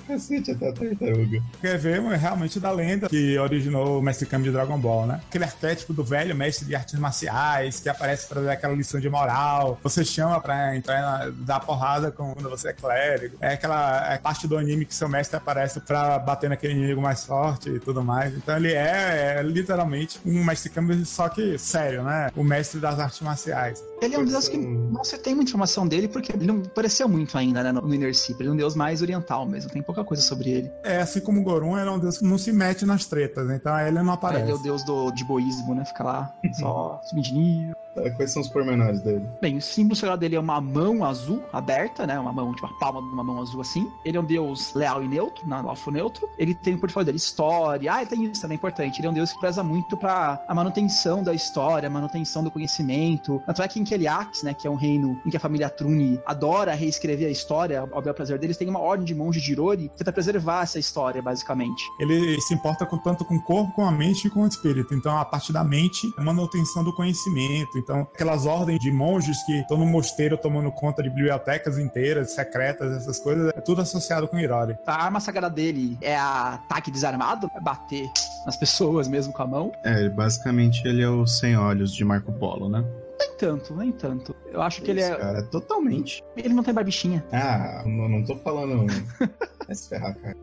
Cacete, 0.07 0.51
até 0.51 0.69
a 0.69 0.73
tartaruga. 0.73 1.41
Quer 1.61 1.77
ver 1.77 1.97
é 2.01 2.15
realmente 2.15 2.59
da 2.59 2.71
lenda 2.71 3.09
que 3.09 3.38
originou 3.38 3.99
o 3.99 4.01
Mestre 4.01 4.25
Kami 4.27 4.43
de 4.45 4.51
Dragon 4.51 4.77
Ball, 4.77 5.05
né? 5.07 5.21
Aquele 5.27 5.43
arquétipo 5.43 5.93
do 5.93 6.03
velho 6.03 6.35
mestre 6.35 6.65
de 6.65 6.75
artes 6.75 6.97
marciais 6.99 7.79
que 7.79 7.89
aparece 7.89 8.27
pra 8.27 8.41
dar 8.41 8.51
aquela 8.53 8.73
lição 8.73 8.99
de 8.99 9.09
moral. 9.09 9.79
Você 9.83 10.05
chama 10.05 10.39
pra 10.39 10.75
entrar 10.75 11.01
na, 11.01 11.31
dar 11.31 11.59
porrada 11.59 12.11
com- 12.11 12.33
quando 12.33 12.49
você 12.49 12.69
é 12.69 12.73
clérigo. 12.73 13.38
É 13.41 13.53
aquela 13.53 14.13
é 14.13 14.17
parte 14.17 14.47
do 14.47 14.57
anime 14.57 14.85
que 14.85 14.93
seu 14.95 15.09
mestre 15.09 15.38
aparece 15.38 15.79
pra 15.79 16.19
bater 16.19 16.49
naquele 16.49 16.73
inimigo 16.73 17.01
mais 17.01 17.25
forte 17.25 17.69
e 17.69 17.79
tudo 17.79 18.03
mais. 18.03 18.26
Então 18.36 18.55
ele 18.57 18.73
é, 18.73 19.38
é 19.38 19.43
literalmente 19.43 20.19
um 20.25 20.43
Mestre 20.43 20.69
Kami, 20.69 21.05
só 21.05 21.30
que 21.30 21.57
sério, 21.57 22.03
né? 22.03 22.30
O 22.36 22.43
mestre 22.43 22.80
das 22.80 22.99
artes 22.99 23.21
marciais. 23.21 23.84
Ele 24.01 24.15
é 24.15 24.19
um 24.19 24.25
deus 24.25 24.47
que 24.47 24.57
não 24.57 25.03
se 25.03 25.17
tem 25.17 25.34
muita 25.36 25.49
informação 25.49 25.88
dele, 25.88 26.07
porque 26.07 26.32
ele 26.32 26.45
não 26.45 26.57
apareceu 26.57 27.07
muito 27.09 27.38
ainda, 27.38 27.63
né, 27.63 27.71
no 27.71 27.93
Inner 27.93 28.15
Sea. 28.15 28.36
Ele 28.39 28.49
é 28.49 28.51
um 28.51 28.55
deus 28.55 28.75
mais 28.75 29.01
oriental 29.01 29.45
mesmo, 29.45 29.71
tem 29.71 29.82
pouca 29.82 30.03
coisa 30.03 30.21
sobre 30.21 30.49
ele. 30.49 30.71
É 30.84 31.01
assim 31.01 31.19
como 31.19 31.41
o 31.41 31.43
Gorun 31.43 31.78
era 31.78 31.91
um 31.91 31.99
deus 31.99 32.19
que 32.19 32.25
não 32.25 32.38
se 32.38 32.51
mete 32.51 32.86
nas 32.86 33.05
tretas, 33.05 33.49
então 33.49 33.78
ele 33.80 34.01
não 34.01 34.13
aparece. 34.13 34.43
Ele 34.43 34.51
é 34.51 34.55
o 34.55 34.59
deus 34.59 34.84
do 34.84 35.11
de 35.11 35.23
boísmo, 35.23 35.73
né? 35.73 35.84
Fica 35.86 36.03
lá 36.03 36.34
só 36.59 37.01
subindo 37.09 37.75
Quais 38.15 38.31
são 38.31 38.41
os 38.41 38.47
pormenores 38.47 39.01
dele? 39.01 39.25
Bem, 39.41 39.57
o 39.57 39.61
símbolo 39.61 39.95
sagrado 39.95 40.19
dele 40.19 40.35
é 40.35 40.39
uma 40.39 40.59
mão 40.61 41.03
azul 41.03 41.43
aberta, 41.51 42.05
né? 42.05 42.19
Uma 42.19 42.33
mão, 42.33 42.53
tipo 42.53 42.67
a 42.67 42.73
palma 42.79 43.01
de 43.01 43.07
uma 43.07 43.23
mão 43.23 43.41
azul 43.41 43.61
assim. 43.61 43.91
Ele 44.05 44.17
é 44.17 44.19
um 44.19 44.25
deus 44.25 44.73
leal 44.73 45.03
e 45.03 45.07
neutro, 45.07 45.47
não, 45.47 45.69
alfo 45.69 45.91
neutro. 45.91 46.27
Ele 46.37 46.53
tem 46.53 46.75
o 46.75 46.79
portfólio 46.79 47.05
dele 47.05 47.17
história. 47.17 47.93
Ah, 47.93 48.01
ele 48.01 48.09
tem 48.09 48.23
isso 48.25 48.41
também 48.41 48.55
é 48.55 48.57
importante. 48.57 48.99
Ele 48.99 49.07
é 49.07 49.09
um 49.09 49.13
deus 49.13 49.31
que 49.31 49.39
preza 49.39 49.63
muito 49.63 49.95
pra 49.95 50.43
a 50.47 50.53
manutenção 50.53 51.23
da 51.23 51.33
história, 51.33 51.87
a 51.87 51.89
manutenção 51.89 52.43
do 52.43 52.51
conhecimento. 52.51 53.41
Tanto 53.45 53.61
é 53.61 53.67
que 53.67 53.79
em 53.79 53.83
Keliax, 53.83 54.43
né, 54.43 54.53
que 54.53 54.67
é 54.67 54.69
um 54.69 54.75
reino 54.75 55.19
em 55.25 55.29
que 55.29 55.37
a 55.37 55.39
família 55.39 55.69
Truni 55.69 56.19
adora 56.25 56.73
reescrever 56.73 57.27
a 57.27 57.31
história, 57.31 57.87
ao 57.91 58.01
bel 58.01 58.13
prazer 58.13 58.39
deles, 58.39 58.57
tem 58.57 58.67
uma 58.67 58.79
ordem 58.79 59.05
de 59.05 59.15
monges 59.15 59.43
de 59.43 59.51
Irori 59.51 59.89
que 59.89 59.97
tenta 59.97 60.11
preservar 60.11 60.63
essa 60.63 60.79
história, 60.79 61.21
basicamente. 61.21 61.83
ele 61.99 62.39
se 62.41 62.53
importa 62.53 62.85
com, 62.85 62.97
tanto 62.97 63.23
com 63.23 63.35
o 63.35 63.41
corpo, 63.41 63.71
com 63.73 63.85
a 63.85 63.91
mente 63.91 64.27
e 64.27 64.29
com 64.29 64.41
o 64.41 64.47
espírito. 64.47 64.93
Então, 64.93 65.17
a 65.17 65.25
parte 65.25 65.51
da 65.53 65.63
mente 65.63 66.11
é 66.17 66.21
manutenção 66.21 66.83
do 66.83 66.93
conhecimento. 66.93 67.77
Então, 67.88 68.01
aquelas 68.01 68.45
ordens 68.45 68.81
de 68.81 68.91
monges 68.91 69.41
que 69.43 69.61
estão 69.61 69.77
no 69.77 69.85
mosteiro 69.85 70.38
tomando 70.38 70.69
conta 70.73 71.01
de 71.01 71.09
bibliotecas 71.09 71.79
inteiras, 71.79 72.31
secretas, 72.31 72.91
essas 72.91 73.17
coisas, 73.17 73.47
é 73.55 73.61
tudo 73.61 73.81
associado 73.81 74.27
com 74.27 74.38
Irori. 74.38 74.77
A 74.85 75.05
arma 75.05 75.21
sagrada 75.21 75.49
dele 75.49 75.97
é 76.01 76.13
a 76.17 76.55
ataque 76.55 76.91
desarmado, 76.91 77.49
é 77.55 77.61
bater 77.61 78.11
nas 78.45 78.57
pessoas 78.57 79.07
mesmo 79.07 79.31
com 79.31 79.41
a 79.41 79.47
mão. 79.47 79.71
É, 79.85 80.09
basicamente 80.09 80.85
ele 80.85 81.01
é 81.01 81.07
o 81.07 81.25
sem 81.25 81.55
olhos 81.55 81.93
de 81.93 82.03
Marco 82.03 82.33
Polo, 82.33 82.67
né? 82.67 82.83
Nem 83.17 83.38
tanto, 83.38 83.73
nem 83.73 83.91
tanto. 83.93 84.35
Eu 84.51 84.61
acho 84.61 84.81
que 84.81 84.91
ele 84.91 84.99
é. 84.99 85.15
Cara, 85.15 85.43
totalmente. 85.43 86.21
Ele 86.35 86.53
não 86.53 86.63
tem 86.63 86.73
barbichinha. 86.73 87.23
Ah, 87.31 87.83
não, 87.85 88.09
não 88.09 88.25
tô 88.25 88.35
falando. 88.35 88.85
Vai 89.65 89.75
se 89.75 89.88
ferrar, 89.88 90.13
cara. 90.17 90.35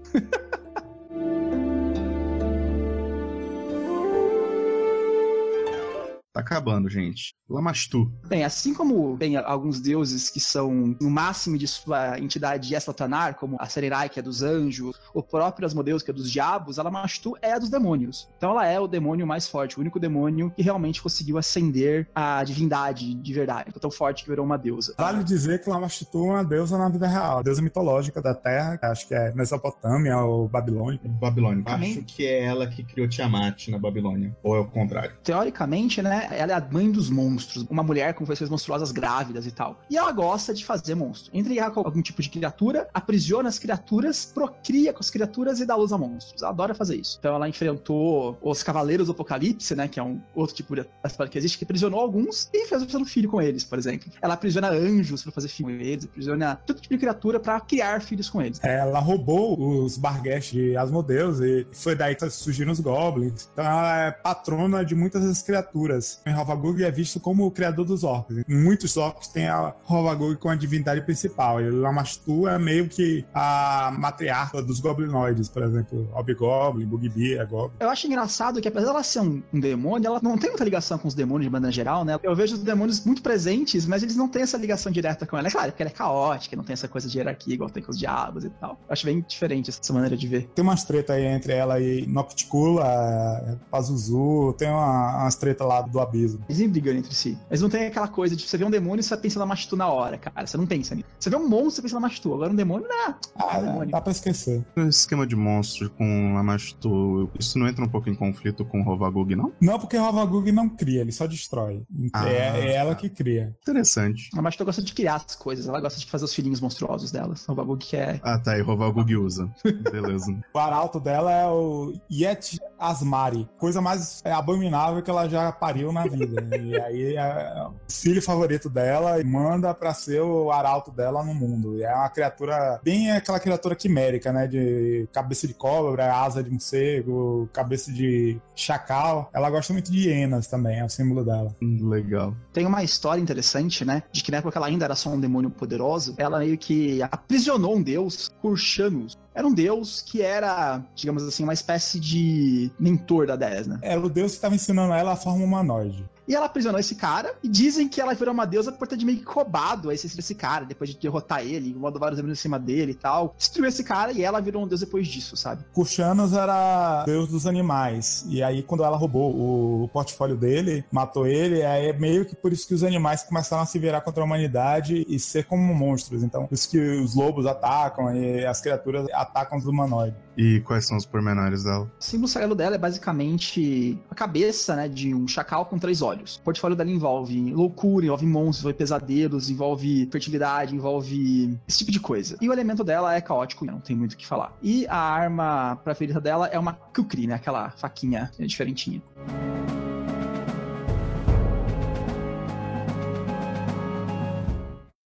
Tá 6.35 6.41
acabando, 6.41 6.91
gente. 6.91 7.32
Lamastu. 7.49 8.11
Bem, 8.26 8.43
assim 8.43 8.74
como 8.74 9.16
tem 9.16 9.37
alguns 9.37 9.80
deuses 9.80 10.28
que 10.28 10.41
são 10.41 10.97
no 11.01 11.09
máximo 11.09 11.57
de 11.57 11.68
sua 11.68 12.18
entidade 12.18 12.74
Eslatanar, 12.74 13.37
como 13.37 13.57
a 13.61 13.66
Sererai, 13.66 14.09
que 14.09 14.18
é 14.18 14.22
dos 14.22 14.43
anjos, 14.43 14.99
o 15.12 15.22
próprio 15.22 15.64
Asmodeus, 15.64 16.03
que 16.03 16.11
é 16.11 16.14
dos 16.14 16.28
diabos, 16.28 16.78
a 16.78 16.82
Lamashtu 16.82 17.37
é 17.41 17.53
a 17.53 17.59
dos 17.59 17.68
demônios. 17.68 18.28
Então 18.37 18.51
ela 18.51 18.66
é 18.66 18.80
o 18.80 18.89
demônio 18.89 19.24
mais 19.24 19.47
forte, 19.47 19.78
o 19.78 19.80
único 19.80 20.01
demônio 20.01 20.51
que 20.57 20.62
realmente 20.62 21.01
conseguiu 21.01 21.39
ascender 21.39 22.09
a 22.12 22.43
divindade 22.43 23.14
de 23.14 23.32
verdade. 23.32 23.70
Tão 23.78 23.91
forte 23.91 24.24
que 24.24 24.30
virou 24.30 24.45
uma 24.45 24.57
deusa. 24.57 24.95
Vale 24.99 25.22
dizer 25.22 25.62
que 25.62 25.70
Lamashtu 25.70 26.18
é 26.18 26.30
uma 26.32 26.45
deusa 26.45 26.76
na 26.76 26.89
vida 26.89 27.07
real, 27.07 27.39
a 27.39 27.43
deusa 27.43 27.62
mitológica 27.62 28.20
da 28.20 28.35
Terra, 28.35 28.76
que 28.76 28.87
acho 28.87 29.07
que 29.07 29.14
é 29.14 29.32
Mesopotâmia 29.35 30.18
ou 30.18 30.49
Babilônia. 30.49 31.01
Babilônia. 31.05 31.62
Acho 31.66 32.03
que 32.03 32.26
é 32.26 32.45
ela 32.45 32.66
que 32.66 32.82
criou 32.82 33.07
Tiamat 33.07 33.68
na 33.68 33.78
Babilônia. 33.78 34.35
Ou 34.43 34.57
é 34.57 34.61
o 34.61 34.64
contrário. 34.64 35.14
Teoricamente, 35.22 36.03
né, 36.03 36.24
ela 36.31 36.53
é 36.53 36.55
a 36.55 36.68
mãe 36.70 36.91
dos 36.91 37.11
monstros, 37.11 37.66
uma 37.70 37.83
mulher 37.83 38.14
com 38.14 38.25
feições 38.27 38.51
monstruosas 38.51 38.93
grávidas 38.93 39.47
e 39.47 39.51
tal. 39.51 39.81
E 39.91 39.97
ela 39.97 40.12
gosta 40.12 40.55
de 40.55 40.64
fazer 40.64 40.95
monstro. 40.95 41.31
Entra 41.35 41.53
em 41.53 41.57
guerra 41.57 41.70
com 41.70 41.81
algum 41.81 42.03
tipo 42.03 42.22
de 42.22 42.31
criatura, 42.31 42.89
aprisiona 42.93 43.49
as 43.49 43.59
criaturas, 43.59 44.25
procria 44.25 44.93
com 44.93 45.01
as 45.01 45.11
criaturas 45.11 45.61
e 45.61 45.66
dá 45.66 45.77
luz 45.77 45.93
a 45.93 45.99
monstros. 45.99 46.43
Ela 46.43 46.51
adora 46.51 46.75
fazer 46.75 46.97
isso. 46.97 47.16
Então 47.18 47.35
ela 47.35 47.49
enfrentou 47.49 48.39
os 48.43 48.62
Cavaleiros 48.62 49.07
do 49.07 49.12
Apocalipse, 49.12 49.75
né, 49.75 49.89
que 49.89 49.99
é 49.99 50.03
um 50.03 50.20
outro 50.35 50.55
tipo 50.55 50.75
de 50.75 50.87
espada 51.05 51.31
que 51.31 51.39
existe, 51.39 51.59
que 51.59 51.64
aprisionou 51.64 52.01
alguns 52.01 52.49
e 52.53 52.66
fez 52.66 52.95
um 52.95 53.05
filho 53.05 53.31
com 53.31 53.41
eles, 53.41 53.64
por 53.64 53.79
exemplo. 53.79 54.11
Ela 54.20 54.35
aprisiona 54.35 54.68
anjos 54.70 55.22
pra 55.22 55.33
fazer 55.33 55.49
filho 55.49 55.68
com 55.68 55.75
eles, 55.75 56.05
aprisiona 56.05 56.57
todo 56.66 56.81
tipo 56.81 56.95
de 56.95 57.01
criatura 57.01 57.41
pra 57.41 57.61
criar 57.61 58.01
filhos 58.01 58.29
com 58.29 58.41
eles. 58.43 58.61
Ela 58.62 58.99
roubou 58.99 59.85
os 59.85 59.97
Barguesh 59.97 60.53
de 60.53 60.77
Asmodeus 60.77 61.41
e 61.41 61.66
foi 61.72 61.95
daí 61.95 62.14
que 62.14 62.29
surgiram 62.31 62.72
os 62.72 62.81
Goblins. 62.81 63.49
Então 63.53 63.64
ela 63.64 64.07
é 64.07 64.11
patrona 64.11 64.85
de 64.85 64.95
muitas 64.95 65.25
das 65.25 65.43
criaturas. 65.43 66.14
Em 66.27 66.33
Rovagug 66.33 66.83
é 66.83 66.91
visto 66.91 67.21
como 67.21 67.47
o 67.47 67.51
criador 67.51 67.85
dos 67.85 68.05
orcs. 68.05 68.45
Muitos 68.49 68.97
orcs 68.97 69.29
têm 69.29 69.49
a 69.49 69.75
Rovagug 69.85 70.37
como 70.37 70.53
a 70.53 70.57
divindade 70.57 71.01
principal. 71.03 71.61
E 71.61 71.71
Lamastu 71.71 72.49
é 72.49 72.59
meio 72.59 72.89
que 72.89 73.25
a 73.35 73.95
matriarca 73.99 74.62
dos 74.62 74.81
goblinoides, 74.81 75.49
por 75.49 75.62
exemplo. 75.62 76.09
Hobgoblin, 76.12 76.87
Bugbear, 76.87 77.47
Goblin. 77.47 77.77
Eu 77.81 77.91
acho 77.91 78.07
engraçado 78.07 78.61
que 78.61 78.69
apesar 78.69 78.87
dela 78.87 79.03
ser 79.03 79.21
um, 79.21 79.43
um 79.53 79.61
demônio, 79.61 80.07
ela 80.07 80.21
não 80.23 80.39
tem 80.39 80.51
muita 80.51 80.65
ligação 80.65 80.99
com 80.99 81.09
os 81.09 81.15
demônios 81.15 81.47
de 81.47 81.51
maneira 81.51 81.73
geral, 81.73 82.05
né? 82.05 82.19
Eu 82.23 82.35
vejo 82.35 82.55
os 82.55 82.62
demônios 82.62 83.05
muito 83.05 83.23
presentes, 83.23 83.87
mas 83.87 84.03
eles 84.03 84.17
não 84.17 84.29
têm 84.29 84.43
essa 84.43 84.57
ligação 84.57 84.93
direta 84.93 85.27
com 85.27 85.37
ela. 85.37 85.49
É 85.49 85.51
claro, 85.51 85.73
porque 85.73 85.83
ela 85.83 85.91
é 85.91 85.95
caótica, 85.95 86.57
não 86.57 86.65
tem 86.65 86.75
essa 86.75 86.89
coisa 86.89 87.09
de 87.09 87.19
hierarquia 87.19 87.55
igual 87.55 87.71
tem 87.71 87.83
com 87.83 87.91
os 87.91 87.99
diabos 87.99 88.45
e 88.45 88.51
tal. 88.51 88.79
Eu 88.87 88.93
acho 88.93 89.05
bem 89.05 89.25
diferente 89.27 89.71
essa 89.71 89.93
maneira 89.93 90.17
de 90.17 90.27
ver. 90.27 90.51
Tem 90.55 90.62
umas 90.62 90.85
treta 90.85 91.15
aí 91.15 91.25
entre 91.25 91.53
ela 91.53 91.81
e 91.81 92.07
Nocticula, 92.07 93.59
Pazuzu, 93.71 94.55
tem 94.57 94.69
uma, 94.69 95.23
umas 95.23 95.35
treta 95.37 95.65
lá 95.65 95.81
do 95.81 96.01
abismo. 96.05 96.44
Eles 96.48 96.59
vêm 96.59 96.68
brigando 96.68 96.98
entre 96.98 97.14
si. 97.14 97.38
Eles 97.50 97.61
não 97.61 97.68
têm 97.68 97.86
aquela 97.86 98.09
coisa 98.09 98.36
de 98.36 98.46
você 98.46 98.57
vê 98.57 98.64
um 98.64 98.70
demônio 98.70 99.00
e 99.00 99.02
você 99.02 99.16
pensa 99.16 99.38
na 99.38 99.46
Machitu 99.46 99.76
na 99.76 99.88
hora, 99.88 100.18
cara. 100.18 100.46
Você 100.46 100.57
não 100.57 100.66
pensa 100.66 100.94
nisso. 100.94 101.09
Você 101.18 101.30
vê 101.30 101.36
um 101.36 101.48
monstro, 101.48 101.70
você 101.72 101.82
pensa 101.82 101.94
na 101.94 102.00
Machitu. 102.00 102.34
Agora 102.34 102.52
um 102.52 102.57
demônio, 102.57 102.86
não. 102.88 103.14
Ah, 103.36 103.61
demônio. 103.61 103.90
dá 103.90 104.00
pra 104.00 104.12
esquecer. 104.12 104.64
Esse 104.76 105.00
esquema 105.00 105.26
de 105.26 105.36
monstro 105.36 105.90
com 105.90 106.36
a 106.36 106.42
Mastu, 106.42 107.30
isso 107.38 107.59
não 107.59 107.66
entra 107.66 107.84
um 107.84 107.88
pouco 107.88 108.09
em 108.09 108.14
conflito 108.14 108.64
com 108.64 108.80
o 108.80 108.84
Rovagug, 108.84 109.34
não? 109.34 109.52
Não, 109.61 109.78
porque 109.78 109.96
Rovagug 109.96 110.50
não 110.52 110.68
cria, 110.68 111.00
ele 111.00 111.12
só 111.12 111.26
destrói. 111.26 111.82
Ah, 112.12 112.28
é, 112.28 112.68
é 112.68 112.74
ela 112.74 112.94
tá. 112.94 113.00
que 113.00 113.09
cria. 113.09 113.57
Interessante. 113.62 114.30
A 114.36 114.42
Machitu 114.42 114.64
gosta 114.64 114.82
de 114.82 114.92
criar 114.92 115.16
as 115.16 115.34
coisas. 115.34 115.68
Ela 115.68 115.80
gosta 115.80 115.98
de 115.98 116.07
fazer 116.07 116.24
os 116.24 116.34
filhinhos 116.34 116.61
monstruosos 116.61 117.11
delas. 117.11 117.48
O 117.48 117.55
bagulho 117.55 117.78
que 117.78 117.96
é. 117.96 118.20
Ah, 118.22 118.38
tá, 118.38 118.57
e 118.59 118.61
Rovagug 118.62 119.16
usa. 119.16 119.50
Beleza. 119.90 120.36
O 120.52 120.59
arauto 120.59 121.00
dela 121.00 121.32
é 121.32 121.46
o 121.46 121.92
Yet 122.11 122.59
Asmari, 122.89 123.49
coisa 123.59 123.80
mais 123.80 124.20
é, 124.24 124.32
abominável 124.32 125.03
que 125.03 125.11
ela 125.11 125.28
já 125.28 125.51
pariu 125.53 125.93
na 125.93 126.05
vida. 126.07 126.45
e 126.57 126.80
aí 126.80 127.16
é 127.16 127.66
o 127.66 127.74
filho 127.91 128.22
favorito 128.22 128.68
dela 128.68 129.20
e 129.20 129.24
manda 129.24 129.72
pra 129.74 129.95
ser 129.95 130.20
o 130.20 130.51
arauto 130.51 130.91
dela 130.91 131.24
no 131.24 131.35
mundo. 131.35 131.78
E 131.78 131.85
é 131.85 131.95
uma 131.95 132.09
criatura 132.09 132.80
bem 132.82 133.11
aquela 133.11 133.41
criatura 133.41 133.74
quimérica, 133.74 134.32
né? 134.32 134.47
De 134.47 135.09
cabeça 135.12 135.47
de 135.47 135.55
cobra, 135.55 136.14
asa 136.14 136.43
de 136.43 136.51
morcego, 136.51 137.49
cabeça 137.53 137.93
de 137.93 138.41
chacal. 138.55 139.30
Ela 139.32 139.51
gosta 139.51 139.72
muito 139.72 139.91
de 139.91 140.09
hienas 140.09 140.47
também, 140.47 140.78
é 140.78 140.85
o 140.85 140.89
símbolo 140.89 141.24
dela. 141.24 141.55
Legal. 141.61 142.35
Tem 142.53 142.66
uma 142.66 142.82
história 142.82 143.20
interessante, 143.20 143.85
né? 143.85 144.03
De 144.12 144.22
que 144.22 144.30
na 144.30 144.39
época 144.39 144.59
ela 144.59 144.66
ainda 144.66 144.85
era 144.85 144.95
só 144.95 145.11
um 145.11 145.20
demônio 145.20 145.51
poderoso, 145.51 146.14
ela 146.18 146.39
meio 146.39 146.59
que 146.59 147.03
aprisionou 147.03 147.76
um 147.76 147.82
deus, 147.82 148.30
Kurchanus. 148.41 149.16
Era 149.35 149.47
um 149.47 149.53
deus 149.53 150.01
que 150.01 150.22
era, 150.22 150.80
digamos 150.95 151.24
assim, 151.24 151.43
uma 151.43 151.53
espécie 151.53 151.99
de 151.99 152.70
mentor 152.78 153.26
da 153.26 153.35
Desna. 153.35 153.80
Era 153.82 154.01
o 154.01 154.09
deus 154.09 154.32
que 154.32 154.37
estava 154.37 154.55
ensinando 154.55 154.95
ela 154.95 155.12
a 155.12 155.16
forma 155.16 155.45
humanoide. 155.45 156.09
E 156.27 156.35
ela 156.35 156.47
aprisionou 156.47 156.81
esse 156.81 156.95
cara, 156.95 157.35
e 157.43 157.49
dizem 157.49 157.89
que 157.89 158.01
ela 158.01 158.14
virou 158.14 158.33
uma 158.33 158.47
deusa 158.47 158.72
por 158.72 158.89
ter 158.89 158.97
de 158.97 159.05
meio 159.05 159.18
que 159.18 159.25
roubado 159.25 159.91
a 159.91 159.95
essência 159.95 160.16
desse 160.16 160.35
cara, 160.35 160.64
depois 160.64 160.91
de 160.91 160.97
derrotar 160.97 161.43
ele, 161.43 161.75
mandou 161.75 162.01
vários 162.01 162.16
demônios 162.16 162.39
em 162.39 162.43
cima 162.43 162.59
dele 162.59 162.93
e 162.93 162.95
tal. 162.95 163.35
Destruiu 163.37 163.68
esse 163.68 163.85
cara 163.85 164.12
e 164.12 164.22
ela 164.22 164.41
virou 164.41 164.64
um 164.64 164.66
deus 164.66 164.81
depois 164.81 165.07
disso, 165.07 165.37
sabe? 165.37 165.64
Kurchanos 165.72 166.33
era 166.33 167.05
deus 167.05 167.29
dos 167.29 167.47
animais. 167.47 168.25
E 168.29 168.43
aí, 168.43 168.62
quando 168.62 168.85
ela 168.85 168.97
roubou 168.97 169.85
o 169.85 169.89
portfólio 169.89 170.37
dele, 170.37 170.85
matou 170.91 171.27
ele, 171.27 171.62
aí 171.62 171.89
é 171.89 171.93
meio 171.93 172.25
que 172.25 172.35
por 172.35 172.53
isso 172.53 172.66
que 172.66 172.75
os 172.75 172.83
animais 172.83 173.22
começaram 173.22 173.62
a 173.62 173.66
se 173.66 173.79
virar 173.79 174.01
contra 174.01 174.22
a 174.22 174.27
humanidade 174.27 175.05
e 175.09 175.18
ser 175.18 175.45
como 175.45 175.75
monstros. 175.75 176.22
Então, 176.22 176.47
por 176.47 176.55
isso 176.55 176.70
que 176.70 176.79
os 176.79 177.14
lobos 177.14 177.47
atacam 177.47 178.14
e 178.16 178.47
as 178.47 178.61
criaturas 178.61 179.07
atacam 179.12 179.59
os 179.59 179.66
humanoides. 179.66 180.24
E 180.37 180.61
quais 180.61 180.87
são 180.87 180.97
os 180.97 181.07
pormenores 181.07 181.62
dela? 181.62 181.85
O 181.85 182.03
símbolo 182.03 182.28
sagrado 182.28 182.55
dela 182.55 182.74
é 182.74 182.78
basicamente 182.78 183.99
a 184.11 184.14
cabeça, 184.14 184.74
né, 184.74 184.89
de 184.89 185.14
um 185.14 185.28
chacal 185.28 185.66
com 185.66 185.78
três 185.78 186.03
olhos. 186.03 186.37
O 186.37 186.43
portfólio 186.43 186.76
dela 186.76 186.91
envolve 186.91 187.53
loucura, 187.53 188.05
envolve 188.05 188.26
monstros, 188.26 188.61
envolve 188.61 188.78
pesadelos, 188.78 189.49
envolve 189.49 190.09
fertilidade, 190.11 190.74
envolve 190.74 191.57
esse 191.68 191.78
tipo 191.78 191.93
de 191.93 192.01
coisa. 192.01 192.37
E 192.41 192.49
o 192.49 192.53
elemento 192.53 192.82
dela 192.82 193.14
é 193.14 193.20
caótico, 193.20 193.64
não 193.64 193.78
tem 193.78 193.95
muito 193.95 194.14
o 194.14 194.16
que 194.16 194.26
falar. 194.26 194.57
E 194.62 194.87
a 194.89 194.99
arma 194.99 195.76
preferida 195.85 196.20
dela 196.20 196.49
é 196.49 196.59
uma 196.59 196.72
kukri, 196.72 197.26
né, 197.26 197.35
aquela 197.35 197.70
faquinha 197.70 198.30
diferentinha. 198.39 199.01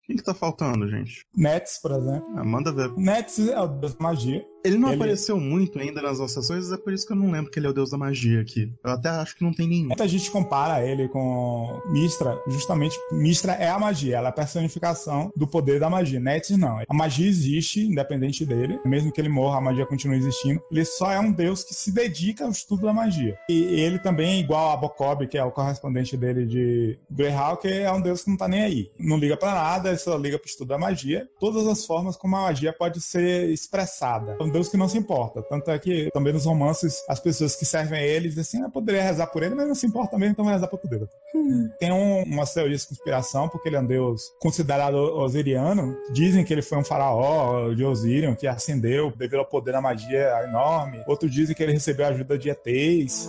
Quem 0.07 0.17
que 0.17 0.23
tá 0.23 0.35
faltando, 0.35 0.87
gente? 0.89 1.27
Nets, 1.35 1.81
por 1.81 1.93
exemplo. 1.93 2.29
Ah, 2.37 2.45
manda 2.45 2.71
ver. 2.71 2.93
Nets 2.95 3.39
é 3.39 3.59
o 3.59 3.67
deus 3.67 3.95
da 3.95 4.03
magia. 4.03 4.45
Ele 4.65 4.79
não 4.79 4.89
Ele- 4.89 4.97
apareceu 4.97 5.39
muito 5.39 5.79
ainda 5.79 6.01
nas 6.01 6.19
nossas 6.19 6.47
coisas, 6.47 6.73
é 6.73 6.77
por 6.79 6.93
isso 6.93 7.07
que 7.07 7.13
eu 7.13 7.17
não 7.17 7.31
lembro 7.31 7.51
que 7.51 7.59
ele 7.59 7.67
é 7.67 7.71
o 7.71 7.73
deus 7.75 7.91
da 7.91 7.99
magia 7.99 8.41
aqui. 8.41 8.73
Eu 8.83 8.91
até 8.93 9.11
acho 9.11 9.37
que 9.37 9.45
não 9.45 9.53
tem 9.53 9.69
nenhum. 9.69 9.89
Muita 9.89 10.09
gente 10.09 10.31
compara 10.31 10.83
ele 10.87 11.07
com 11.09 11.81
Mistra, 11.91 12.41
justamente 12.49 12.97
Mistra 13.13 13.53
é 13.53 13.69
a 13.69 13.79
magia, 13.79 14.17
ela 14.17 14.29
é 14.29 14.31
a 14.31 14.33
personificação 14.33 15.31
do 15.37 15.47
poder 15.47 15.79
da 15.79 15.91
magia. 15.91 16.19
Nets 16.19 16.57
não. 16.57 16.81
A 16.89 16.95
magia 16.95 17.29
existe, 17.29 17.85
independente 17.85 18.47
dele, 18.47 18.81
mesmo 18.87 19.13
que 19.13 19.21
ele 19.21 19.29
morra, 19.29 19.59
a 19.59 19.61
magia 19.61 19.85
continua 19.85 20.17
existindo. 20.17 20.63
Ele 20.71 20.85
só 20.85 21.13
é 21.13 21.21
um 21.21 21.31
deus 21.31 21.63
que 21.63 21.75
se 21.75 21.93
dedica 21.93 22.45
ao 22.45 22.51
estudo 22.51 22.87
da 22.87 22.93
magia. 22.93 23.37
E 23.49 23.63
ele 23.81 23.99
também, 23.99 24.41
igual 24.41 24.71
a 24.71 24.77
Bokob, 24.77 25.27
que 25.27 25.37
é 25.37 25.45
o 25.45 25.51
correspondente 25.51 26.17
dele 26.17 26.47
de 26.47 26.99
Greyhawk, 27.11 27.69
é 27.69 27.93
um 27.93 28.01
deus 28.01 28.25
que 28.25 28.31
não 28.31 28.37
tá 28.39 28.49
nem 28.49 28.63
aí. 28.63 28.91
Não 28.99 29.19
liga 29.19 29.37
pra 29.37 29.53
nada, 29.53 29.91
ele 29.91 29.99
só 29.99 30.17
liga 30.17 30.39
pro 30.39 30.49
estudo 30.49 30.69
da 30.69 30.79
magia. 30.79 31.29
Todas 31.39 31.67
as 31.67 31.85
formas 31.85 32.17
como 32.17 32.35
a 32.37 32.43
magia 32.43 32.73
pode 32.73 33.01
ser 33.03 33.51
expressada. 33.51 34.37
É 34.41 34.43
um 34.43 34.54
deus 34.55 34.69
que 34.69 34.77
não 34.77 34.89
se 34.89 34.97
importa. 34.97 35.43
Tanto 35.43 35.71
é 35.71 35.79
que 35.79 36.09
também 36.13 36.33
nos 36.33 36.45
romances, 36.45 37.03
as 37.09 37.19
pessoas 37.19 37.57
que 37.57 37.65
servem 37.65 37.99
a 37.99 38.03
ele 38.03 38.29
dizem 38.29 38.43
assim, 38.43 38.63
eu 38.63 38.71
poderia 38.71 39.03
rezar 39.03 39.27
por 39.27 39.43
ele, 39.43 39.55
mas 39.55 39.67
não 39.67 39.75
se 39.75 39.87
importa 39.87 40.17
mesmo, 40.17 40.33
então 40.33 40.45
vai 40.45 40.55
rezar 40.55 40.69
por 40.69 40.77
outro 40.77 40.89
deus. 40.89 41.09
Tem 41.79 41.93
um, 41.93 42.23
umas 42.23 42.55
teorias 42.55 42.83
de 42.83 42.89
conspiração, 42.89 43.49
porque 43.49 43.69
ele 43.69 43.77
é 43.77 43.81
um 43.81 43.87
deus 43.87 44.33
considerado 44.41 44.95
osiriano. 44.95 45.97
Dizem 46.13 46.45
que 46.45 46.53
ele 46.53 46.63
foi 46.63 46.79
um 46.79 46.85
faraó 46.85 47.73
de 47.75 47.85
Osirion, 47.85 48.37
que 48.37 48.47
ascendeu 48.47 49.13
devido 49.17 49.41
ao 49.41 49.47
poder 49.47 49.73
da 49.73 49.81
magia 49.81 50.45
enorme. 50.45 51.03
Outros 51.07 51.33
dizem 51.33 51.55
que 51.55 51.63
ele 51.63 51.73
recebeu 51.73 52.07
a 52.07 52.11
ajuda 52.11 52.39
de 52.39 52.49
ETs. 52.49 53.29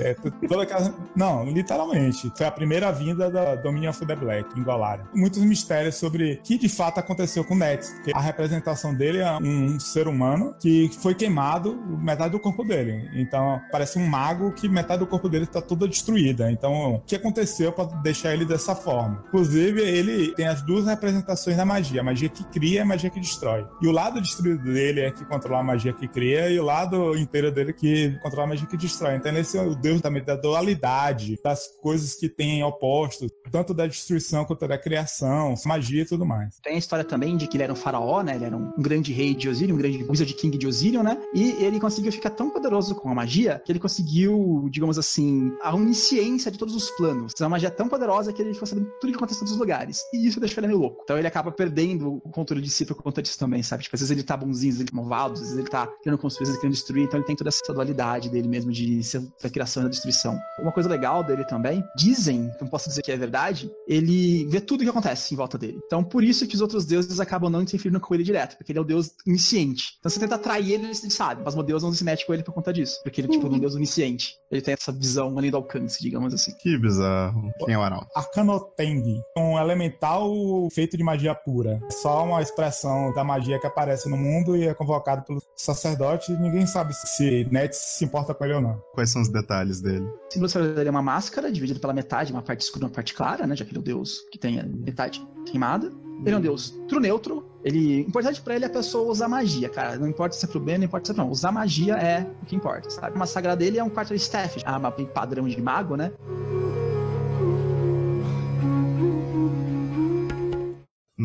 É, 0.00 0.14
toda 0.48 0.62
aquela... 0.62 0.94
Não, 1.14 1.44
literalmente. 1.44 2.32
Foi 2.36 2.46
a 2.46 2.50
primeira 2.50 2.90
vinda 2.92 3.30
da 3.30 3.54
Dominion 3.54 3.90
of 3.90 4.04
the 4.04 4.16
Black 4.16 4.58
em 4.58 4.62
Golarion. 4.62 5.04
Muitos 5.14 5.42
mistérios 5.42 5.96
sobre 5.96 6.34
o 6.34 6.42
que 6.42 6.58
de 6.58 6.68
fato 6.68 6.98
aconteceu 6.98 7.44
com 7.44 7.54
Nets. 7.54 7.94
A 8.14 8.20
representação 8.20 8.94
dele 8.94 9.18
é 9.18 9.36
um 9.38 9.78
ser 9.80 10.08
humano 10.08 10.54
que 10.58 10.90
foi 11.00 11.14
queimado 11.14 11.76
metade 12.00 12.32
do 12.32 12.40
corpo 12.40 12.64
dele. 12.64 13.08
Então, 13.14 13.60
parece 13.70 13.98
um 13.98 14.06
mago 14.06 14.52
que 14.52 14.68
metade 14.68 15.00
do 15.00 15.06
corpo 15.06 15.28
dele 15.28 15.44
está 15.44 15.60
toda 15.60 15.86
destruída. 15.88 16.50
Então, 16.50 16.96
o 16.96 17.00
que 17.00 17.16
aconteceu 17.16 17.72
para 17.72 17.86
deixar 18.02 18.32
ele 18.32 18.44
dessa 18.44 18.74
forma? 18.74 19.24
Inclusive, 19.28 19.80
ele 19.80 20.34
tem 20.34 20.46
as 20.46 20.62
duas 20.62 20.86
representações 20.86 21.56
da 21.56 21.64
magia. 21.64 22.00
A 22.00 22.04
magia 22.04 22.28
que 22.28 22.44
cria 22.44 22.78
e 22.78 22.78
a 22.80 22.84
magia 22.84 23.10
que 23.10 23.20
destrói. 23.20 23.66
E 23.80 23.86
o 23.86 23.92
lado 23.92 24.20
destruído 24.20 24.62
dele 24.62 25.00
é 25.00 25.10
que 25.10 25.24
controla 25.24 25.60
a 25.60 25.64
magia 25.64 25.92
que 25.92 26.06
cria 26.08 26.50
e 26.50 26.58
o 26.58 26.64
lado 26.64 27.16
inteiro 27.16 27.50
dele 27.50 27.72
que 27.72 28.18
controla 28.22 28.44
a 28.44 28.48
magia 28.48 28.66
que 28.66 28.76
destrói. 28.76 29.16
Então, 29.16 29.36
esse 29.36 29.56
é 29.56 29.62
deus 29.86 30.00
também 30.00 30.22
da 30.22 30.34
dualidade, 30.34 31.38
das 31.42 31.68
coisas 31.80 32.14
que 32.14 32.28
tem 32.28 32.62
opostos, 32.64 33.30
tanto 33.52 33.72
da 33.72 33.86
destruição 33.86 34.44
quanto 34.44 34.66
da 34.66 34.76
criação, 34.76 35.54
magia 35.64 36.02
e 36.02 36.06
tudo 36.06 36.26
mais. 36.26 36.58
Tem 36.62 36.74
a 36.74 36.78
história 36.78 37.04
também 37.04 37.36
de 37.36 37.46
que 37.46 37.56
ele 37.56 37.64
era 37.64 37.72
um 37.72 37.76
faraó, 37.76 38.22
né? 38.22 38.34
Ele 38.34 38.44
era 38.46 38.56
um 38.56 38.72
grande 38.78 39.12
rei 39.12 39.34
de 39.34 39.48
Osirion, 39.48 39.74
um 39.74 39.78
grande 39.78 40.04
Wizard 40.04 40.32
King 40.34 40.58
de 40.58 40.66
Osirion, 40.66 41.02
né? 41.02 41.16
E 41.32 41.52
ele 41.64 41.78
conseguiu 41.78 42.10
ficar 42.10 42.30
tão 42.30 42.50
poderoso 42.50 42.94
com 42.96 43.08
a 43.08 43.14
magia 43.14 43.62
que 43.64 43.70
ele 43.70 43.78
conseguiu, 43.78 44.68
digamos 44.70 44.98
assim, 44.98 45.52
a 45.62 45.74
onisciência 45.74 46.50
de 46.50 46.58
todos 46.58 46.74
os 46.74 46.90
planos. 46.90 47.32
Uma 47.38 47.50
magia 47.50 47.70
tão 47.70 47.88
poderosa 47.88 48.32
que 48.32 48.42
ele 48.42 48.52
ficou 48.52 48.66
sabendo 48.66 48.90
tudo 49.00 49.10
que 49.10 49.16
acontece 49.16 49.38
em 49.38 49.40
todos 49.40 49.52
os 49.52 49.58
lugares. 49.58 50.00
E 50.12 50.26
isso 50.26 50.40
deixou 50.40 50.60
ele 50.60 50.68
meio 50.68 50.80
louco. 50.80 51.02
Então 51.04 51.16
ele 51.16 51.28
acaba 51.28 51.52
perdendo 51.52 52.20
o 52.24 52.30
controle 52.30 52.60
de 52.60 52.70
si 52.70 52.84
por 52.84 52.96
conta 52.96 53.22
disso 53.22 53.38
também, 53.38 53.62
sabe? 53.62 53.84
Tipo, 53.84 53.94
às 53.94 54.00
vezes 54.00 54.10
ele 54.10 54.24
tá 54.24 54.36
bonzinho, 54.36 54.72
às 54.72 54.78
vezes 54.78 54.80
ele 54.80 54.90
tá 54.90 54.96
malvado, 54.96 55.34
às 55.34 55.40
vezes 55.40 55.56
ele 55.56 55.68
tá 55.68 55.86
querendo 56.02 56.18
construir, 56.18 56.44
às 56.44 56.48
vezes 56.48 56.54
ele 56.54 56.60
querendo 56.60 56.74
destruir. 56.74 57.04
Então 57.04 57.20
ele 57.20 57.26
tem 57.26 57.36
toda 57.36 57.48
essa 57.48 57.72
dualidade 57.72 58.28
dele 58.28 58.48
mesmo 58.48 58.72
de 58.72 59.02
ser 59.04 59.22
da 59.40 59.48
criação 59.48 59.75
e 59.82 59.84
da 59.84 59.90
destruição. 59.90 60.38
Uma 60.58 60.72
coisa 60.72 60.88
legal 60.88 61.22
dele 61.22 61.44
também, 61.44 61.84
dizem, 61.96 62.50
não 62.60 62.68
posso 62.68 62.88
dizer 62.88 63.02
que 63.02 63.12
é 63.12 63.16
verdade, 63.16 63.70
ele 63.86 64.46
vê 64.46 64.60
tudo 64.60 64.84
que 64.84 64.90
acontece 64.90 65.34
em 65.34 65.36
volta 65.36 65.58
dele. 65.58 65.78
Então 65.86 66.02
por 66.02 66.22
isso 66.22 66.46
que 66.46 66.54
os 66.54 66.60
outros 66.60 66.84
deuses 66.84 67.20
acabam 67.20 67.50
não 67.50 67.62
interferindo 67.62 68.00
com 68.00 68.14
ele 68.14 68.24
direto, 68.24 68.56
porque 68.56 68.72
ele 68.72 68.78
é 68.78 68.82
o 68.82 68.84
deus 68.84 69.12
onisciente. 69.26 69.96
Então 69.98 70.10
você 70.10 70.20
tenta 70.20 70.34
atrair 70.36 70.72
ele, 70.72 70.86
ele 70.86 71.10
sabe. 71.10 71.42
Mas 71.44 71.56
o 71.56 71.62
Deus 71.62 71.82
não 71.82 71.92
se 71.92 72.04
mete 72.04 72.26
com 72.26 72.34
ele 72.34 72.42
por 72.42 72.52
conta 72.52 72.72
disso. 72.72 73.00
Porque 73.02 73.20
ele, 73.20 73.28
tipo, 73.28 73.46
é 73.46 73.50
um 73.50 73.58
deus 73.58 73.74
onisciente. 73.74 74.34
Ele 74.50 74.62
tem 74.62 74.74
essa 74.74 74.92
visão 74.92 75.36
além 75.36 75.50
do 75.50 75.56
alcance, 75.56 76.00
digamos 76.00 76.32
assim. 76.32 76.52
Que 76.60 76.78
bizarro. 76.78 77.50
Quem 77.64 77.74
é 77.74 77.78
o 77.78 77.82
Arauto? 77.82 78.06
Arcanoteng, 78.14 79.20
um 79.36 79.58
elemental 79.58 80.30
feito 80.72 80.96
de 80.96 81.02
magia 81.02 81.34
pura. 81.34 81.80
É 81.84 81.90
Só 81.90 82.24
uma 82.24 82.40
expressão 82.40 83.12
da 83.12 83.24
magia 83.24 83.58
que 83.58 83.66
aparece 83.66 84.08
no 84.08 84.16
mundo 84.16 84.56
e 84.56 84.68
é 84.68 84.74
convocado 84.74 85.22
pelo 85.24 85.42
sacerdote. 85.56 86.32
E 86.32 86.36
ninguém 86.36 86.66
sabe 86.66 86.94
se 86.94 87.46
Nets 87.50 87.78
se 87.78 88.04
importa 88.04 88.34
com 88.34 88.44
ele 88.44 88.54
ou 88.54 88.60
não. 88.60 88.80
Quais 88.94 89.10
são 89.10 89.22
os 89.22 89.28
detalhes 89.28 89.65
dele? 89.80 90.04
O 90.04 90.32
símbolo 90.32 90.48
sagrado 90.48 90.74
dele 90.74 90.88
é 90.88 90.90
uma 90.90 91.02
máscara 91.02 91.50
dividida 91.50 91.78
pela 91.78 91.92
metade, 91.92 92.32
uma 92.32 92.42
parte 92.42 92.60
escura 92.60 92.84
e 92.84 92.88
uma 92.88 92.94
parte 92.94 93.14
clara, 93.14 93.46
né? 93.46 93.56
Já 93.56 93.64
que 93.64 93.70
ele 93.70 93.78
é 93.78 93.80
o 93.80 93.84
deus 93.84 94.20
que 94.30 94.38
tem 94.38 94.60
a 94.60 94.64
metade 94.64 95.26
queimada. 95.46 95.92
Ele 96.24 96.34
é 96.34 96.38
um 96.38 96.40
deus 96.40 96.70
true 96.88 97.00
neutro. 97.00 97.44
Ele, 97.62 98.00
importante 98.00 98.40
pra 98.40 98.54
ele 98.54 98.64
é 98.64 98.68
a 98.68 98.70
pessoa 98.70 99.10
usar 99.10 99.28
magia, 99.28 99.68
cara. 99.68 99.98
Não 99.98 100.08
importa 100.08 100.34
se 100.34 100.44
é 100.44 100.48
pro 100.48 100.60
bem, 100.60 100.78
não 100.78 100.84
importa 100.84 101.06
se 101.06 101.12
é 101.12 101.14
pro 101.14 101.24
não. 101.24 101.30
Usar 101.30 101.52
magia 101.52 101.94
é 101.94 102.26
o 102.42 102.46
que 102.46 102.56
importa, 102.56 102.88
sabe? 102.88 103.16
Uma 103.16 103.26
sagrada 103.26 103.56
dele 103.56 103.78
é 103.78 103.84
um 103.84 103.90
quarto 103.90 104.14
staff, 104.14 104.62
a 104.64 104.74
arma 104.74 104.90
bem 104.90 105.06
padrão 105.06 105.46
de 105.46 105.60
mago, 105.60 105.96
né? 105.96 106.12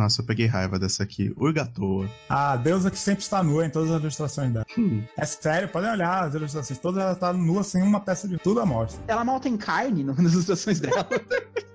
Nossa, 0.01 0.21
eu 0.21 0.25
peguei 0.25 0.47
raiva 0.47 0.79
dessa 0.79 1.03
aqui. 1.03 1.31
Urgatoa. 1.37 2.09
A 2.27 2.55
deusa 2.55 2.89
que 2.89 2.97
sempre 2.97 3.21
está 3.21 3.43
nua 3.43 3.67
em 3.67 3.69
todas 3.69 3.91
as 3.91 4.01
ilustrações 4.01 4.51
dela. 4.51 4.65
Hum. 4.75 5.03
É 5.15 5.25
sério, 5.25 5.69
podem 5.69 5.91
olhar 5.91 6.23
as 6.23 6.33
ilustrações. 6.33 6.79
Todas 6.79 7.03
ela 7.03 7.11
está 7.11 7.31
nua 7.31 7.63
sem 7.63 7.83
uma 7.83 7.99
peça 7.99 8.27
de 8.27 8.39
tudo 8.39 8.59
à 8.59 8.65
mostra. 8.65 8.99
Ela 9.07 9.23
mal 9.23 9.39
tem 9.39 9.55
carne 9.55 10.03
nas 10.17 10.33
ilustrações 10.33 10.79
dela. 10.79 11.07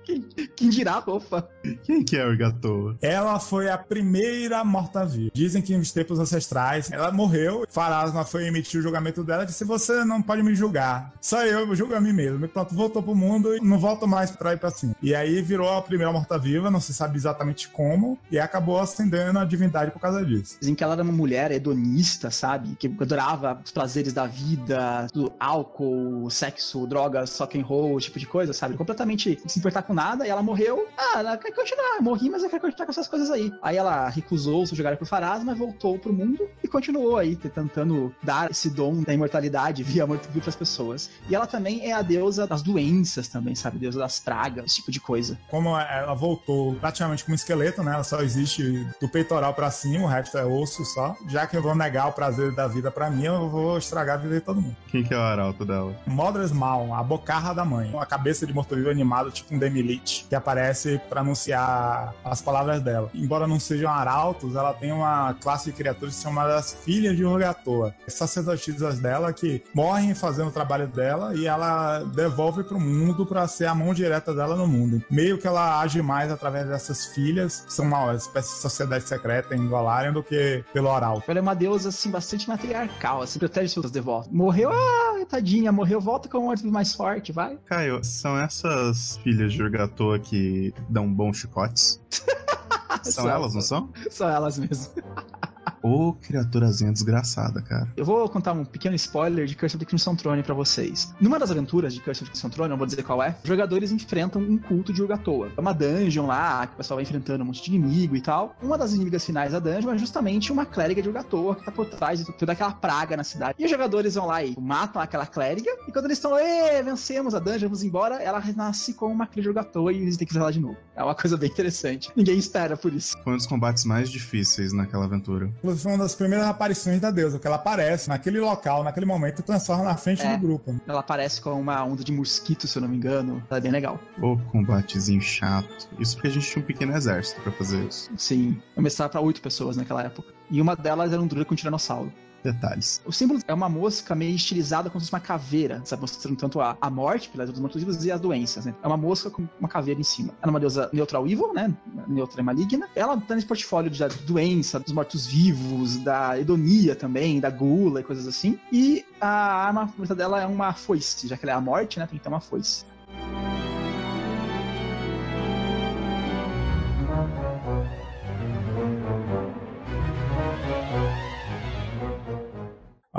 Quem 0.55 0.69
dirá, 0.69 1.03
opa. 1.05 1.47
Quem 1.83 2.03
que 2.03 2.15
é 2.15 2.25
o 2.25 2.29
Urgatoa? 2.29 2.97
Ela 3.01 3.39
foi 3.39 3.69
a 3.69 3.77
primeira 3.77 4.63
morta-viva. 4.63 5.31
Dizem 5.33 5.61
que 5.61 5.75
nos 5.77 5.91
tempos 5.91 6.17
ancestrais 6.17 6.91
ela 6.91 7.11
morreu. 7.11 7.65
Farasma 7.69 8.23
foi 8.23 8.47
emitir 8.47 8.79
o 8.79 8.83
julgamento 8.83 9.23
dela 9.23 9.43
e 9.43 9.47
disse: 9.47 9.65
Você 9.65 10.05
não 10.05 10.21
pode 10.21 10.41
me 10.41 10.55
julgar. 10.55 11.13
Só 11.21 11.45
eu 11.45 11.75
julgo 11.75 11.93
a 11.93 12.01
mim 12.01 12.13
mesmo. 12.13 12.45
E 12.45 12.47
pronto, 12.47 12.73
voltou 12.73 13.03
pro 13.03 13.13
mundo 13.13 13.55
e 13.55 13.59
não 13.59 13.77
volto 13.77 14.07
mais 14.07 14.31
pra 14.31 14.53
ir 14.53 14.57
pra 14.57 14.71
cima. 14.71 14.95
E 15.01 15.13
aí 15.13 15.41
virou 15.41 15.69
a 15.69 15.81
primeira 15.81 16.11
morta-viva, 16.11 16.71
não 16.71 16.79
se 16.79 16.93
sabe 16.93 17.17
exatamente 17.17 17.67
como, 17.67 18.16
e 18.31 18.39
acabou 18.39 18.79
ascendendo 18.79 19.39
a 19.39 19.45
divindade 19.45 19.91
por 19.91 19.99
causa 19.99 20.25
disso. 20.25 20.57
Dizem 20.59 20.75
que 20.75 20.83
ela 20.83 20.93
era 20.93 21.03
uma 21.03 21.11
mulher 21.11 21.51
hedonista, 21.51 22.29
sabe? 22.29 22.75
Que 22.75 22.87
adorava 22.99 23.59
os 23.63 23.71
prazeres 23.71 24.13
da 24.13 24.25
vida, 24.25 25.07
do 25.13 25.31
álcool, 25.39 26.29
sexo, 26.29 26.85
drogas, 26.87 27.37
rock 27.37 27.59
and 27.59 27.65
roll, 27.65 27.99
tipo 27.99 28.19
de 28.19 28.27
coisa, 28.27 28.53
sabe? 28.53 28.75
Completamente 28.75 29.37
sem 29.39 29.49
se 29.49 29.59
importar 29.59 29.83
com 29.83 29.93
nada. 29.93 30.25
E 30.25 30.29
ela 30.29 30.43
morreu. 30.43 30.87
Ah, 30.97 31.19
ela 31.19 31.37
quer 31.37 31.53
continuar. 31.53 32.01
Morri, 32.01 32.29
mas 32.29 32.41
ela 32.41 32.49
quer 32.49 32.59
continuar 32.59 32.85
com 32.85 32.91
essas 32.91 33.07
coisas 33.07 33.29
aí. 33.29 33.51
Aí 33.61 33.77
ela 33.77 34.09
recusou 34.09 34.65
se 34.65 34.75
jogar 34.75 34.95
por 34.97 35.07
Faraz, 35.07 35.43
mas 35.43 35.57
voltou 35.57 35.97
pro 35.97 36.13
mundo 36.13 36.49
e 36.63 36.67
continuou 36.67 37.17
aí 37.17 37.35
tentando 37.35 38.13
dar 38.21 38.51
esse 38.51 38.69
dom 38.69 39.01
da 39.01 39.13
imortalidade 39.13 39.83
via 39.83 40.05
morto-vivo 40.05 40.41
pras 40.41 40.55
pessoas. 40.55 41.09
E 41.29 41.35
ela 41.35 41.47
também 41.47 41.89
é 41.89 41.93
a 41.93 42.01
deusa 42.01 42.45
das 42.45 42.61
doenças 42.61 43.27
também, 43.27 43.55
sabe? 43.55 43.79
Deusa 43.79 43.99
das 43.99 44.19
pragas, 44.19 44.65
esse 44.65 44.75
tipo 44.77 44.91
de 44.91 44.99
coisa. 44.99 45.37
Como 45.49 45.77
ela 45.77 46.13
voltou 46.13 46.75
praticamente 46.75 47.23
como 47.23 47.33
um 47.33 47.35
esqueleto, 47.35 47.83
né? 47.83 47.96
Ela 47.97 48.03
só 48.03 48.21
existe 48.21 48.85
do 49.01 49.09
peitoral 49.09 49.55
pra 49.55 49.71
cima, 49.71 50.05
o 50.05 50.07
resto 50.07 50.37
é 50.37 50.45
osso 50.45 50.85
só. 50.85 51.15
Já 51.27 51.47
que 51.47 51.57
eu 51.57 51.63
vou 51.63 51.73
negar 51.73 52.07
o 52.07 52.13
prazer 52.13 52.53
da 52.53 52.67
vida 52.67 52.91
pra 52.91 53.09
mim, 53.09 53.23
eu 53.23 53.49
vou 53.49 53.75
estragar 53.75 54.17
a 54.17 54.21
vida 54.21 54.35
de 54.35 54.41
todo 54.41 54.61
mundo. 54.61 54.75
Quem 54.87 55.03
que 55.03 55.15
é 55.15 55.17
o 55.17 55.21
arauto 55.21 55.65
dela? 55.65 55.95
Mother's 56.05 56.51
Maul, 56.51 56.93
a 56.93 57.01
bocarra 57.01 57.55
da 57.55 57.65
mãe. 57.65 57.89
Uma 57.89 58.05
cabeça 58.05 58.45
de 58.45 58.53
morto-vivo 58.53 58.91
animado, 58.91 59.31
tipo 59.31 59.55
um 59.55 59.57
Demilite, 59.57 60.27
que 60.29 60.35
aparece 60.35 61.01
pra 61.09 61.21
anunciar 61.21 62.13
as 62.23 62.39
palavras 62.39 62.83
dela. 62.83 63.09
Embora 63.15 63.47
não 63.47 63.59
sejam 63.59 63.91
arautos, 63.91 64.55
ela 64.55 64.75
tem 64.75 64.91
uma 64.91 65.33
classe 65.33 65.71
de 65.71 65.75
criaturas 65.75 66.21
chamadas 66.21 66.77
Filhas 66.85 67.17
de 67.17 67.25
Urgatoa. 67.25 67.95
Sacerdotisas 68.07 68.99
dela 68.99 69.33
que 69.33 69.63
morrem 69.73 70.13
fazendo 70.13 70.49
o 70.49 70.53
trabalho 70.53 70.87
dela 70.87 71.33
e 71.33 71.47
ela 71.47 72.03
devolve 72.13 72.63
pro 72.63 72.79
mundo 72.79 73.25
pra 73.25 73.47
ser 73.47 73.65
a 73.65 73.73
mão 73.73 73.91
direta 73.91 74.35
dela 74.35 74.55
no 74.55 74.67
mundo. 74.67 75.03
Meio 75.09 75.39
que 75.39 75.47
ela 75.47 75.81
age 75.81 75.99
mais 76.03 76.31
através 76.31 76.67
dessas 76.67 77.07
filhas, 77.07 77.61
que 77.61 77.73
são 77.73 77.86
uma 77.87 78.13
espécie 78.13 78.55
de 78.55 78.61
sociedade 78.61 79.07
secreta 79.07 79.55
em 79.55 79.67
Golarion, 79.67 80.13
do 80.13 80.23
que 80.23 80.63
pelo 80.73 80.91
arauto. 80.91 81.29
Ela 81.29 81.39
é 81.39 81.41
uma 81.41 81.55
deusa, 81.55 81.89
assim, 81.89 82.11
bastante 82.11 82.47
matriarcal, 82.47 83.21
assim, 83.21 83.39
protege 83.39 83.73
seus 83.73 83.91
devotos. 83.91 84.29
Morreu, 84.31 84.71
ah, 84.71 85.25
tadinha, 85.27 85.71
morreu, 85.71 85.99
volta 85.99 86.29
com 86.29 86.39
um 86.39 86.43
morto 86.43 86.65
mais 86.67 86.93
forte, 86.93 87.31
vai. 87.31 87.57
Caio, 87.65 88.03
são 88.03 88.37
essas 88.37 89.17
filhas 89.17 89.53
de 89.53 89.61
Urgatoa 89.61 90.19
que 90.19 90.73
dão 90.89 91.11
bons 91.11 91.37
chicotes? 91.37 92.01
são 93.03 93.29
elas, 93.29 93.53
não 93.53 93.61
são? 93.61 93.89
São 94.09 94.29
elas 94.29 94.57
mesmo. 94.57 94.93
Ô, 95.81 96.13
criaturazinha 96.13 96.91
desgraçada, 96.91 97.61
cara. 97.61 97.87
Eu 97.95 98.05
vou 98.05 98.27
contar 98.29 98.53
um 98.53 98.65
pequeno 98.65 98.95
spoiler 98.95 99.45
de 99.45 99.55
Curse 99.55 99.75
of 99.75 99.85
the 99.85 99.89
Crimson 99.89 100.15
Throne 100.15 100.43
pra 100.43 100.53
vocês. 100.53 101.13
Numa 101.19 101.39
das 101.39 101.51
aventuras 101.51 101.93
de 101.93 102.01
Curse 102.01 102.23
of 102.23 102.31
the 102.31 102.33
Crimson 102.33 102.49
Throne, 102.49 102.69
não 102.69 102.77
vou 102.77 102.87
dizer 102.87 103.03
qual 103.03 103.21
é, 103.21 103.35
os 103.43 103.47
jogadores 103.47 103.91
enfrentam 103.91 104.41
um 104.41 104.57
culto 104.57 104.91
de 104.91 105.01
Urgatoa. 105.01 105.51
É 105.55 105.61
uma 105.61 105.73
dungeon 105.73 106.25
lá, 106.25 106.67
que 106.67 106.73
o 106.73 106.77
pessoal 106.77 106.97
vai 106.97 107.03
enfrentando 107.03 107.43
um 107.43 107.47
monte 107.47 107.63
de 107.63 107.73
inimigo 107.75 108.15
e 108.15 108.21
tal. 108.21 108.55
Uma 108.61 108.77
das 108.77 108.93
inimigas 108.93 109.25
finais 109.25 109.51
da 109.51 109.59
dungeon 109.59 109.93
é 109.93 109.97
justamente 109.97 110.51
uma 110.51 110.65
clériga 110.65 111.01
de 111.01 111.07
Urgatoa 111.07 111.55
que 111.55 111.65
tá 111.65 111.71
por 111.71 111.85
trás 111.85 112.25
de 112.25 112.37
toda 112.37 112.51
aquela 112.51 112.71
praga 112.71 113.15
na 113.15 113.23
cidade. 113.23 113.55
E 113.59 113.65
os 113.65 113.71
jogadores 113.71 114.15
vão 114.15 114.25
lá 114.25 114.43
e 114.43 114.55
matam 114.59 115.01
aquela 115.01 115.25
clériga, 115.25 115.71
e 115.87 115.91
quando 115.91 116.05
eles 116.05 116.17
estão, 116.17 116.37
ê, 116.37 116.81
vencemos 116.83 117.33
a 117.35 117.39
dungeon, 117.39 117.67
vamos 117.67 117.83
embora, 117.83 118.15
ela 118.15 118.39
renasce 118.39 118.93
com 118.93 119.07
uma 119.07 119.25
clériga 119.25 119.41
de 119.41 119.47
Urgatoa 119.49 119.93
e 119.93 120.01
eles 120.01 120.17
têm 120.17 120.27
que 120.27 120.33
fazer 120.33 120.43
ela 120.43 120.51
de 120.51 120.59
novo. 120.59 120.77
É 120.95 121.03
uma 121.03 121.15
coisa 121.15 121.37
bem 121.37 121.49
interessante. 121.49 122.11
Ninguém 122.15 122.37
espera 122.37 122.75
por 122.75 122.93
isso. 122.93 123.15
Foi 123.23 123.33
um 123.33 123.37
dos 123.37 123.45
combates 123.45 123.85
mais 123.85 124.09
difíceis 124.09 124.73
naquela 124.73 125.05
aventura. 125.05 125.51
Inclusive, 125.67 125.83
foi 125.83 125.91
uma 125.91 125.97
das 125.97 126.15
primeiras 126.15 126.47
aparições 126.47 127.01
da 127.01 127.11
deusa, 127.11 127.37
que 127.39 127.45
ela 127.45 127.57
aparece 127.57 128.07
naquele 128.07 128.39
local, 128.39 128.83
naquele 128.83 129.05
momento, 129.05 129.39
e 129.39 129.43
transforma 129.43 129.83
na 129.83 129.97
frente 129.97 130.21
É. 130.25 130.35
do 130.37 130.39
grupo. 130.47 130.73
Ela 130.87 131.01
aparece 131.01 131.41
com 131.41 131.51
uma 131.59 131.83
onda 131.83 132.03
de 132.05 132.11
mosquito, 132.11 132.67
se 132.67 132.77
eu 132.77 132.81
não 132.81 132.87
me 132.89 132.95
engano. 132.95 133.43
Ela 133.49 133.57
é 133.57 133.61
bem 133.61 133.71
legal. 133.71 133.99
Ô, 134.21 134.37
combatezinho 134.51 135.21
chato. 135.21 135.89
Isso 135.99 136.15
porque 136.15 136.29
a 136.29 136.31
gente 136.31 136.49
tinha 136.49 136.63
um 136.63 136.65
pequeno 136.65 136.95
exército 136.95 137.41
pra 137.41 137.51
fazer 137.51 137.83
isso. 137.85 138.09
Sim, 138.17 138.61
eu 138.75 138.81
mestrava 138.81 139.11
pra 139.11 139.21
oito 139.21 139.41
pessoas 139.41 139.75
naquela 139.75 140.03
época. 140.03 140.31
E 140.49 140.61
uma 140.61 140.75
delas 140.75 141.11
era 141.11 141.21
um 141.21 141.27
druida 141.27 141.43
com 141.45 141.53
um 141.53 141.57
tiranossauro. 141.57 142.11
Detalhes. 142.47 143.01
O 143.05 143.11
símbolo 143.11 143.41
é 143.45 143.53
uma 143.53 143.67
mosca 143.67 144.15
meio 144.15 144.33
estilizada 144.33 144.89
como 144.89 145.01
se 145.01 145.07
fosse 145.07 145.15
uma 145.15 145.19
caveira, 145.19 145.81
sabe? 145.83 146.01
Mostrando 146.01 146.37
tanto 146.37 146.61
a, 146.61 146.77
a 146.79 146.89
morte 146.89 147.27
pelas 147.29 147.49
dos 147.49 147.59
mortos-vivos 147.59 148.05
e 148.05 148.11
as 148.11 148.21
doenças, 148.21 148.65
né? 148.65 148.73
É 148.81 148.87
uma 148.87 148.95
mosca 148.95 149.29
com 149.29 149.45
uma 149.59 149.67
caveira 149.67 149.99
em 149.99 150.03
cima. 150.03 150.29
Ela 150.41 150.49
é 150.49 150.49
uma 150.49 150.59
deusa 150.59 150.89
neutral 150.93 151.27
evil, 151.27 151.53
né? 151.53 151.75
Neutra 152.07 152.39
e 152.39 152.43
maligna. 152.43 152.87
Ela 152.95 153.19
tá 153.19 153.35
nesse 153.35 153.45
portfólio 153.45 153.91
de 153.91 154.07
doença, 154.25 154.79
dos 154.79 154.93
mortos-vivos, 154.93 155.97
da 155.97 156.39
hedonia 156.39 156.95
também, 156.95 157.39
da 157.39 157.49
gula 157.49 157.99
e 157.99 158.03
coisas 158.03 158.27
assim. 158.27 158.57
E 158.71 159.05
a 159.19 159.27
arma 159.27 159.91
dela 160.15 160.41
é 160.41 160.45
uma 160.45 160.73
foice, 160.73 161.27
já 161.27 161.35
que 161.35 161.43
ela 161.43 161.51
é 161.51 161.55
a 161.55 161.61
morte, 161.61 161.99
né? 161.99 162.07
Tem 162.07 162.17
que 162.17 162.23
ter 162.23 162.29
uma 162.29 162.39
foice. 162.39 162.85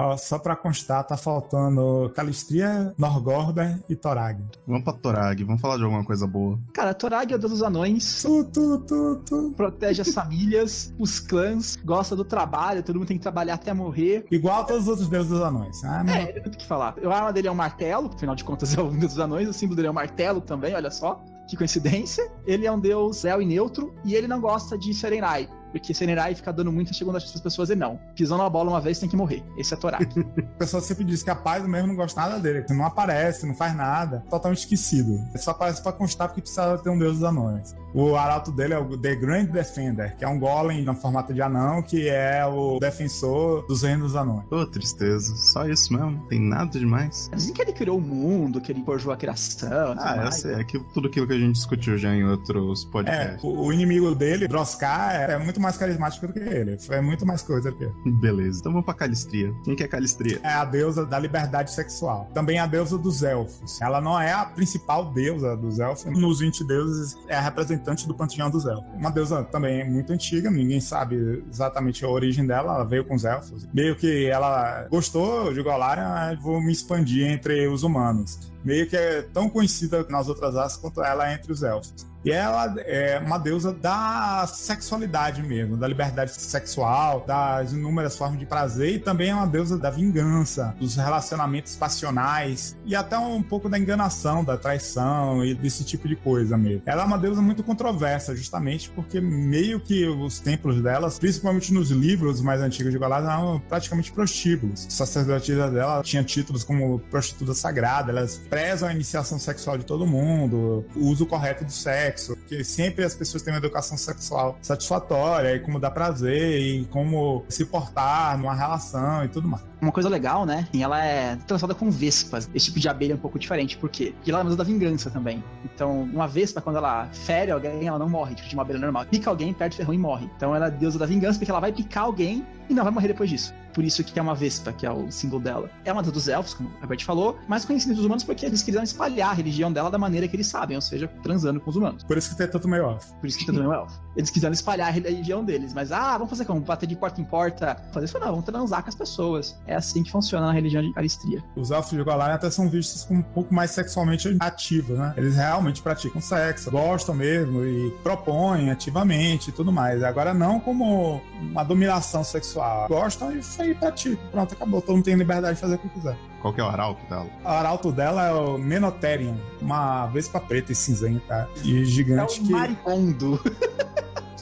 Ó, 0.08 0.16
só 0.16 0.38
pra 0.38 0.56
constar, 0.56 1.04
tá 1.04 1.16
faltando 1.16 2.10
Calistria, 2.14 2.94
Norgorber 2.96 3.78
e 3.88 3.94
Torag. 3.96 4.42
Vamos 4.66 4.82
pra 4.84 4.92
Torag, 4.92 5.44
vamos 5.44 5.60
falar 5.60 5.76
de 5.76 5.84
alguma 5.84 6.04
coisa 6.04 6.26
boa. 6.26 6.58
Cara, 6.72 6.94
Torag 6.94 7.32
é 7.32 7.36
o 7.36 7.38
deus 7.38 7.52
dos 7.52 7.62
anões, 7.62 8.22
Tu, 8.22 8.44
tu, 8.44 8.78
tu, 8.80 9.16
tu. 9.26 9.54
protege 9.56 10.02
as 10.02 10.12
famílias, 10.12 10.92
os 10.98 11.20
clãs, 11.20 11.76
gosta 11.84 12.16
do 12.16 12.24
trabalho, 12.24 12.82
todo 12.82 12.96
mundo 12.98 13.08
tem 13.08 13.16
que 13.18 13.22
trabalhar 13.22 13.54
até 13.54 13.72
morrer. 13.74 14.24
Igual 14.30 14.62
a 14.62 14.64
todos 14.64 14.82
os 14.84 14.88
outros 14.88 15.08
deuses 15.08 15.30
dos 15.30 15.40
anões. 15.42 15.84
Ah, 15.84 16.02
não. 16.02 16.12
É, 16.14 16.34
não 16.34 16.42
tem 16.42 16.52
o 16.52 16.56
que 16.56 16.66
falar. 16.66 16.94
A 17.04 17.14
arma 17.14 17.32
dele 17.32 17.48
é 17.48 17.50
um 17.50 17.54
martelo, 17.54 18.10
afinal 18.14 18.34
de 18.34 18.44
contas 18.44 18.76
é 18.76 18.80
um 18.80 18.90
deus 18.90 19.12
dos 19.12 19.18
anões, 19.20 19.48
o 19.48 19.52
símbolo 19.52 19.76
dele 19.76 19.88
é 19.88 19.90
um 19.90 19.94
martelo 19.94 20.40
também, 20.40 20.74
olha 20.74 20.90
só. 20.90 21.22
Que 21.48 21.56
coincidência. 21.56 22.30
Ele 22.46 22.66
é 22.66 22.72
um 22.72 22.78
deus 22.78 23.22
réu 23.22 23.40
e 23.40 23.46
neutro, 23.46 23.94
e 24.04 24.14
ele 24.14 24.28
não 24.28 24.38
gosta 24.40 24.76
de 24.76 24.92
Serenai. 24.92 25.48
Porque 25.70 25.92
Serenai 25.92 26.34
fica 26.34 26.52
dando 26.52 26.72
muita 26.72 26.92
segunda 26.92 27.20
chance 27.20 27.34
as 27.34 27.40
pessoas 27.40 27.70
e 27.70 27.76
não. 27.76 27.98
Pisou 28.14 28.38
na 28.38 28.48
bola 28.48 28.70
uma 28.70 28.80
vez, 28.80 28.98
tem 28.98 29.08
que 29.08 29.16
morrer. 29.16 29.42
Esse 29.56 29.74
é 29.74 29.76
Torak. 29.76 30.08
O 30.58 30.58
pessoal 30.58 30.82
sempre 30.82 31.04
diz 31.04 31.22
que 31.22 31.30
a 31.30 31.36
paz 31.36 31.64
mesmo 31.66 31.88
não 31.88 31.94
gosta 31.96 32.20
nada 32.20 32.40
dele. 32.40 32.64
Não 32.70 32.84
aparece, 32.84 33.46
não 33.46 33.54
faz 33.54 33.76
nada. 33.76 34.24
Totalmente 34.28 34.58
esquecido. 34.58 35.14
Ele 35.30 35.38
só 35.38 35.52
aparece 35.52 35.82
pra 35.82 35.92
constar 35.92 36.28
porque 36.28 36.40
precisava 36.40 36.78
ter 36.78 36.90
um 36.90 36.98
deus 36.98 37.14
dos 37.14 37.22
anões. 37.22 37.76
O 37.94 38.14
arauto 38.16 38.52
dele 38.52 38.74
é 38.74 38.78
o 38.78 38.96
The 38.96 39.14
Grand 39.16 39.46
Defender, 39.46 40.16
que 40.16 40.24
é 40.24 40.28
um 40.28 40.38
golem 40.38 40.82
no 40.82 40.94
formato 40.94 41.32
de 41.32 41.40
anão, 41.42 41.82
que 41.82 42.08
é 42.08 42.44
o 42.46 42.78
defensor 42.78 43.66
dos 43.66 43.82
reinos 43.82 44.08
dos 44.12 44.16
anões. 44.16 44.44
Ô, 44.50 44.66
tristeza. 44.66 45.34
Só 45.36 45.66
isso 45.66 45.92
mesmo. 45.92 46.24
Tem 46.28 46.40
nada 46.40 46.78
demais. 46.78 47.30
Dizem 47.34 47.52
que 47.54 47.62
ele 47.62 47.72
criou 47.72 47.98
o 47.98 48.00
mundo, 48.00 48.60
que 48.60 48.72
ele 48.72 48.84
forjou 48.84 49.12
a 49.12 49.16
criação. 49.16 49.94
Ah, 49.98 50.16
eu 50.24 50.32
sei. 50.32 50.52
É 50.54 50.60
aquilo, 50.60 50.84
tudo 50.94 51.08
aquilo 51.08 51.26
que 51.26 51.32
a 51.32 51.38
gente 51.38 51.54
discutiu 51.54 51.96
já 51.98 52.14
em 52.14 52.24
outros 52.24 52.84
É, 52.84 52.90
podcasts. 52.90 53.44
o, 53.44 53.48
o 53.66 53.72
inimigo 53.72 54.14
dele, 54.14 54.46
Droskar, 54.48 55.14
é 55.30 55.38
muito 55.38 55.60
mais 55.60 55.76
carismático 55.76 56.26
do 56.26 56.32
que 56.32 56.38
ele. 56.40 56.78
É 56.90 57.00
muito 57.00 57.26
mais 57.26 57.42
coisa 57.42 57.70
do 57.70 57.76
que 57.76 57.84
ele. 57.84 57.94
Beleza. 58.20 58.60
Então 58.60 58.72
vamos 58.72 58.84
pra 58.84 58.94
Calistria. 58.94 59.52
Quem 59.64 59.74
que 59.74 59.82
é 59.82 59.88
Calistria? 59.88 60.40
É 60.42 60.52
a 60.52 60.64
deusa 60.64 61.04
da 61.06 61.18
liberdade 61.18 61.72
sexual. 61.72 62.28
Também 62.34 62.58
a 62.58 62.66
deusa 62.66 62.96
dos 62.98 63.22
elfos. 63.22 63.80
Ela 63.80 64.00
não 64.00 64.20
é 64.20 64.32
a 64.32 64.44
principal 64.44 65.06
deusa 65.12 65.56
dos 65.56 65.78
elfos. 65.78 66.04
Nos 66.18 66.40
20 66.40 66.64
deuses, 66.64 67.16
é 67.28 67.36
a 67.36 67.40
representante 67.78 68.06
do 68.06 68.14
panteão 68.14 68.50
dos 68.50 68.66
elfos. 68.66 68.84
Uma 68.94 69.10
deusa 69.10 69.44
também 69.44 69.88
muito 69.88 70.12
antiga, 70.12 70.50
ninguém 70.50 70.80
sabe 70.80 71.44
exatamente 71.50 72.04
a 72.04 72.08
origem 72.08 72.46
dela. 72.46 72.74
Ela 72.74 72.84
veio 72.84 73.04
com 73.04 73.14
os 73.14 73.24
elfos. 73.24 73.66
Meio 73.72 73.96
que 73.96 74.26
ela 74.26 74.86
gostou 74.90 75.52
de 75.52 75.62
Golarion, 75.62 76.36
vou 76.40 76.60
me 76.60 76.72
expandir 76.72 77.26
entre 77.26 77.66
os 77.68 77.82
humanos. 77.82 78.52
Meio 78.64 78.88
que 78.88 78.96
é 78.96 79.22
tão 79.22 79.48
conhecida 79.48 80.04
nas 80.10 80.28
outras 80.28 80.54
raças 80.54 80.78
quanto 80.78 81.02
ela 81.02 81.32
entre 81.32 81.52
os 81.52 81.62
elfos. 81.62 82.06
E 82.28 82.30
ela 82.30 82.74
é 82.80 83.18
uma 83.18 83.38
deusa 83.38 83.72
da 83.72 84.46
sexualidade 84.46 85.42
mesmo, 85.42 85.78
da 85.78 85.88
liberdade 85.88 86.30
sexual, 86.30 87.24
das 87.26 87.72
inúmeras 87.72 88.18
formas 88.18 88.38
de 88.38 88.44
prazer, 88.44 88.96
e 88.96 88.98
também 88.98 89.30
é 89.30 89.34
uma 89.34 89.46
deusa 89.46 89.78
da 89.78 89.88
vingança, 89.88 90.74
dos 90.78 90.94
relacionamentos 90.94 91.74
passionais, 91.74 92.76
e 92.84 92.94
até 92.94 93.16
um 93.16 93.42
pouco 93.42 93.66
da 93.66 93.78
enganação, 93.78 94.44
da 94.44 94.58
traição 94.58 95.42
e 95.42 95.54
desse 95.54 95.82
tipo 95.84 96.06
de 96.06 96.16
coisa 96.16 96.58
mesmo. 96.58 96.82
Ela 96.84 97.02
é 97.04 97.06
uma 97.06 97.16
deusa 97.16 97.40
muito 97.40 97.62
controversa, 97.62 98.36
justamente 98.36 98.90
porque 98.90 99.22
meio 99.22 99.80
que 99.80 100.06
os 100.06 100.38
templos 100.38 100.82
delas, 100.82 101.18
principalmente 101.18 101.72
nos 101.72 101.90
livros 101.90 102.42
mais 102.42 102.60
antigos 102.60 102.92
de 102.92 102.98
Galáxia, 102.98 103.30
eram 103.30 103.58
praticamente 103.70 104.12
prostíbulos. 104.12 104.86
A 104.86 104.90
sacerdotisa 104.90 105.70
dela 105.70 106.02
tinha 106.02 106.22
títulos 106.22 106.62
como 106.62 106.98
prostituta 107.10 107.54
sagrada, 107.54 108.12
elas 108.12 108.36
prezam 108.50 108.86
a 108.86 108.92
iniciação 108.92 109.38
sexual 109.38 109.78
de 109.78 109.86
todo 109.86 110.06
mundo, 110.06 110.84
o 110.94 111.06
uso 111.06 111.24
correto 111.24 111.64
do 111.64 111.72
sexo, 111.72 112.17
sexo, 112.18 112.36
que 112.48 112.64
sempre 112.64 113.04
as 113.04 113.14
pessoas 113.14 113.42
têm 113.42 113.52
uma 113.52 113.58
educação 113.58 113.96
sexual 113.96 114.58
satisfatória, 114.60 115.54
e 115.54 115.60
como 115.60 115.78
dar 115.78 115.92
prazer, 115.92 116.60
e 116.60 116.84
como 116.86 117.44
se 117.48 117.64
portar 117.64 118.36
numa 118.36 118.54
relação 118.54 119.24
e 119.24 119.28
tudo 119.28 119.48
mais. 119.48 119.62
Uma 119.80 119.92
coisa 119.92 120.08
legal, 120.08 120.44
né? 120.44 120.66
E 120.72 120.82
ela 120.82 121.04
é 121.04 121.36
trançada 121.46 121.74
com 121.74 121.90
vespas. 121.90 122.50
Esse 122.54 122.66
tipo 122.66 122.80
de 122.80 122.88
abelha 122.88 123.12
é 123.12 123.14
um 123.14 123.18
pouco 123.18 123.38
diferente. 123.38 123.76
Por 123.76 123.88
quê? 123.88 124.12
Porque 124.16 124.30
ela 124.30 124.40
é 124.40 124.44
usa 124.44 124.56
da 124.56 124.64
vingança 124.64 125.10
também. 125.10 125.42
Então, 125.64 126.02
uma 126.02 126.26
vespa, 126.26 126.60
quando 126.60 126.76
ela 126.76 127.06
fere 127.12 127.50
alguém, 127.50 127.86
ela 127.86 127.98
não 127.98 128.08
morre, 128.08 128.34
tipo 128.34 128.48
de 128.48 128.54
uma 128.54 128.62
abelha 128.62 128.78
normal. 128.80 129.06
Pica 129.06 129.30
alguém, 129.30 129.52
perde 129.52 129.76
ferrão 129.76 129.94
e 129.94 129.98
morre. 129.98 130.28
Então, 130.36 130.54
ela 130.54 130.66
é 130.66 130.70
deusa 130.70 130.98
da 130.98 131.06
vingança 131.06 131.38
porque 131.38 131.50
ela 131.50 131.60
vai 131.60 131.72
picar 131.72 132.04
alguém 132.04 132.44
e 132.68 132.74
não 132.74 132.84
vai 132.84 132.92
morrer 132.92 133.08
depois 133.08 133.30
disso. 133.30 133.54
Por 133.72 133.84
isso 133.84 134.02
que 134.02 134.18
é 134.18 134.22
uma 134.22 134.34
vespa, 134.34 134.72
que 134.72 134.84
é 134.84 134.90
o 134.90 135.10
símbolo 135.10 135.42
dela. 135.42 135.70
É 135.84 135.92
uma 135.92 136.02
dos 136.02 136.28
elfos, 136.28 136.54
como 136.54 136.70
a 136.82 136.86
Bert 136.86 137.04
falou, 137.04 137.38
mais 137.46 137.64
conhecida 137.64 137.94
dos 137.94 138.04
humanos 138.04 138.24
porque 138.24 138.44
eles 138.44 138.62
queriam 138.62 138.82
espalhar 138.82 139.30
a 139.30 139.32
religião 139.32 139.72
dela 139.72 139.90
da 139.90 139.98
maneira 139.98 140.26
que 140.26 140.34
eles 140.34 140.48
sabem, 140.48 140.76
ou 140.76 140.80
seja, 140.80 141.06
transando 141.22 141.60
com 141.60 141.70
os 141.70 141.76
humanos. 141.76 142.02
Por 142.02 142.18
isso 142.18 142.30
que 142.30 142.36
tem 142.36 142.48
tanto 142.48 142.66
meio 142.66 142.90
elfo. 142.90 143.14
Por 143.16 143.26
isso 143.26 143.38
que 143.38 143.46
tem 143.46 143.54
também 143.54 143.70
o 143.70 143.72
elfo. 143.72 144.00
Eles 144.16 144.30
quiseram 144.30 144.52
espalhar 144.52 144.88
a 144.88 144.90
religião 144.90 145.44
deles, 145.44 145.72
mas 145.72 145.92
ah, 145.92 146.14
vamos 146.14 146.30
fazer 146.30 146.44
como? 146.44 146.60
Bater 146.60 146.86
de 146.86 146.96
porta 146.96 147.20
em 147.20 147.24
porta? 147.24 147.76
Fazer 147.92 148.06
isso 148.06 148.18
não, 148.18 148.30
vamos 148.30 148.44
transar 148.44 148.82
com 148.82 148.88
as 148.88 148.96
pessoas. 148.96 149.56
É 149.68 149.74
assim 149.76 150.02
que 150.02 150.10
funciona 150.10 150.46
na 150.46 150.52
religião 150.52 150.82
de 150.82 150.92
Aristria. 150.96 151.44
Os 151.54 151.70
elfos 151.70 151.90
de 151.90 152.02
Golarion 152.02 152.34
até 152.34 152.50
são 152.50 152.68
vistos 152.68 153.04
como 153.04 153.20
um 153.20 153.22
pouco 153.22 153.54
mais 153.54 153.70
sexualmente 153.70 154.34
ativos, 154.40 154.98
né? 154.98 155.12
Eles 155.16 155.36
realmente 155.36 155.82
praticam 155.82 156.20
sexo, 156.20 156.70
gostam 156.70 157.14
mesmo 157.14 157.64
e 157.64 157.90
propõem 158.02 158.70
ativamente 158.70 159.50
e 159.50 159.52
tudo 159.52 159.70
mais. 159.70 160.02
Agora 160.02 160.32
não 160.32 160.58
como 160.58 161.20
uma 161.40 161.62
dominação 161.62 162.24
sexual. 162.24 162.88
Gostam 162.88 163.36
e 163.36 163.42
foi 163.42 163.74
praticam. 163.74 164.18
Pronto, 164.30 164.54
acabou. 164.54 164.80
Todo 164.80 164.96
mundo 164.96 165.04
tem 165.04 165.14
liberdade 165.14 165.56
de 165.56 165.60
fazer 165.60 165.74
o 165.74 165.78
que 165.78 165.88
quiser. 165.90 166.16
Qual 166.40 166.54
que 166.54 166.60
é 166.60 166.64
o 166.64 166.68
arauto 166.68 167.04
dela? 167.08 167.26
O 167.44 167.48
arauto 167.48 167.92
dela 167.92 168.26
é 168.26 168.32
o 168.32 168.56
Menotherium, 168.58 169.36
uma 169.60 170.06
vespa 170.06 170.40
preta 170.40 170.72
e 170.72 170.74
cinzenta 170.74 171.48
e 171.62 171.82
É 171.82 171.84
gigante 171.84 172.40
o 172.40 172.44
que 172.44 172.52
maricondo. 172.52 173.40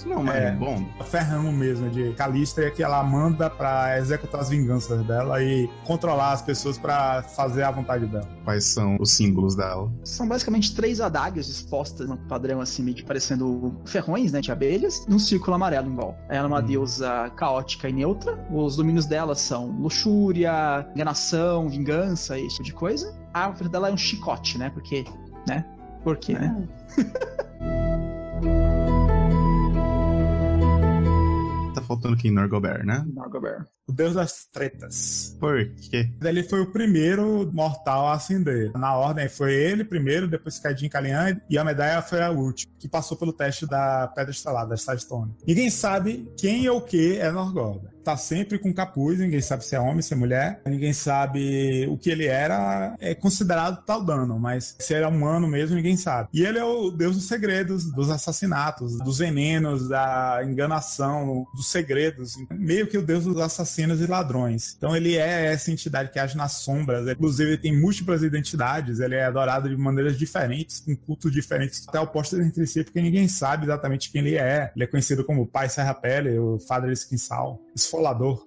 Não 0.07 0.13
é 0.13 0.19
um 0.19 0.23
marimbondo? 0.23 0.87
é 1.01 1.05
ferrão 1.05 1.51
mesmo 1.51 1.91
de 1.91 2.13
Calístria 2.13 2.71
que 2.71 2.83
ela 2.83 3.03
manda 3.03 3.51
pra 3.51 3.99
executar 3.99 4.41
as 4.41 4.49
vinganças 4.49 5.05
dela 5.05 5.43
e 5.43 5.69
controlar 5.85 6.33
as 6.33 6.43
pessoas 6.43 6.79
pra 6.79 7.23
fazer 7.23 7.65
a 7.65 7.71
vontade 7.71 8.07
dela. 8.07 8.29
Quais 8.45 8.65
são 8.65 8.97
os 9.01 9.11
símbolos 9.11 9.57
dela? 9.57 9.93
São 10.05 10.29
basicamente 10.29 10.75
três 10.75 11.01
adagas 11.01 11.47
dispostas 11.47 12.09
no 12.09 12.17
padrão, 12.17 12.61
assim, 12.61 12.85
meio 12.85 12.97
que 12.97 13.03
parecendo 13.03 13.75
ferrões, 13.85 14.33
né, 14.33 14.41
de 14.41 14.53
abelhas, 14.53 15.05
num 15.09 15.19
círculo 15.19 15.55
amarelo 15.55 15.89
em 15.89 15.95
volta. 15.97 16.19
Ela 16.29 16.45
é 16.45 16.49
uma 16.49 16.63
deusa 16.63 17.31
caótica 17.37 17.89
e 17.89 17.93
neutra. 17.93 18.39
Os 18.51 18.77
domínios 18.77 19.07
dela 19.07 19.35
são 19.35 19.67
luxúria, 19.81 20.87
enganação, 20.95 21.69
vingança, 21.69 22.39
esse 22.39 22.57
tipo 22.57 22.65
de 22.65 22.75
coisa. 22.75 23.13
A 23.35 23.47
árvore 23.47 23.69
dela 23.69 23.89
é 23.89 23.93
um 23.93 23.97
chicote, 23.97 24.57
né, 24.57 24.71
porque, 24.71 25.05
né, 25.49 25.65
por 26.05 26.17
quê, 26.17 26.35
né? 26.35 26.69
faltando 31.87 32.15
aqui 32.15 32.29
em 32.29 32.33
Norgobert, 32.33 32.85
né? 32.85 33.05
Norgobert. 33.15 33.65
O 33.89 33.93
deus 33.93 34.15
das 34.15 34.47
tretas. 34.47 35.37
Por 35.39 35.65
quê? 35.91 36.11
Ele 36.23 36.43
foi 36.43 36.61
o 36.61 36.73
primeiro 36.73 37.51
mortal 37.53 38.09
a 38.09 38.15
ascender. 38.15 38.73
Na 38.77 38.97
ordem 38.97 39.29
foi 39.29 39.55
ele 39.55 39.85
primeiro, 39.85 40.27
depois 40.27 40.59
Caidin 40.59 40.89
Kalian 40.89 41.41
e 41.49 41.57
a 41.57 41.65
medalha 41.65 42.03
foi 42.03 42.21
a 42.21 42.31
última, 42.31 42.73
que 42.79 42.89
passou 42.89 43.17
pelo 43.17 43.33
teste 43.33 43.67
da 43.67 44.09
Pedra 44.09 44.33
Estelada, 44.33 44.71
da 44.71 44.97
Stone. 44.99 45.35
Ninguém 45.47 45.71
sabe 45.71 46.29
quem 46.37 46.69
ou 46.69 46.79
o 46.79 46.83
que 46.83 47.19
é 47.19 47.31
Norgorda. 47.31 47.96
Tá 48.07 48.17
sempre 48.17 48.57
com 48.57 48.73
capuz, 48.73 49.19
ninguém 49.19 49.41
sabe 49.41 49.65
se 49.65 49.75
é 49.75 49.81
homem, 49.81 50.01
se 50.01 50.15
é 50.15 50.17
mulher, 50.17 50.61
ninguém 50.65 50.93
sabe 50.93 51.89
o 51.89 51.99
que 51.99 52.09
ele 52.09 52.27
era, 52.27 52.95
é 53.01 53.17
considerado 53.17 53.85
tal 53.85 54.01
dano, 54.01 54.39
mas 54.39 54.77
se 54.79 54.95
ele 54.95 55.03
é 55.03 55.09
humano 55.09 55.49
mesmo, 55.49 55.75
ninguém 55.75 55.97
sabe. 55.97 56.29
E 56.33 56.45
ele 56.45 56.57
é 56.57 56.65
o 56.65 56.89
deus 56.93 57.17
dos 57.17 57.27
segredos, 57.27 57.91
dos 57.91 58.09
assassinatos, 58.09 58.97
dos 58.99 59.19
venenos, 59.19 59.89
da 59.89 60.41
enganação, 60.45 61.49
dos 61.53 61.67
segredos, 61.67 62.37
meio 62.49 62.87
que 62.87 62.97
o 62.97 63.03
deus 63.03 63.25
dos 63.25 63.41
assassinos 63.41 64.01
e 64.01 64.07
ladrões. 64.07 64.77
Então 64.79 64.95
ele 64.95 65.17
é 65.17 65.47
essa 65.47 65.73
entidade 65.73 66.13
que 66.13 66.21
age 66.21 66.37
nas 66.37 66.59
sombras, 66.59 67.09
inclusive 67.09 67.51
ele 67.51 67.59
tem 67.59 67.77
múltiplas 67.77 68.23
identidades, 68.23 69.01
ele 69.01 69.17
é 69.17 69.25
adorado 69.25 69.69
de 69.69 69.77
maneiras 69.77 70.17
diferentes, 70.17 70.79
com 70.79 70.95
cultos 70.95 71.33
diferentes, 71.33 71.85
até 71.89 71.99
opostos 71.99 72.39
entre 72.39 72.69
si, 72.69 72.85
porque 72.85 73.03
ninguém 73.03 73.27
sabe 73.27 73.65
exatamente 73.65 74.13
quem 74.13 74.21
ele 74.21 74.37
é. 74.37 74.71
Ele 74.77 74.85
é 74.85 74.87
conhecido 74.87 75.25
como 75.25 75.45
Pai 75.45 75.69
Serra 75.69 75.93
Pele, 75.93 76.39
o 76.39 76.61
Father 76.61 76.93
Skinsal, 76.93 77.61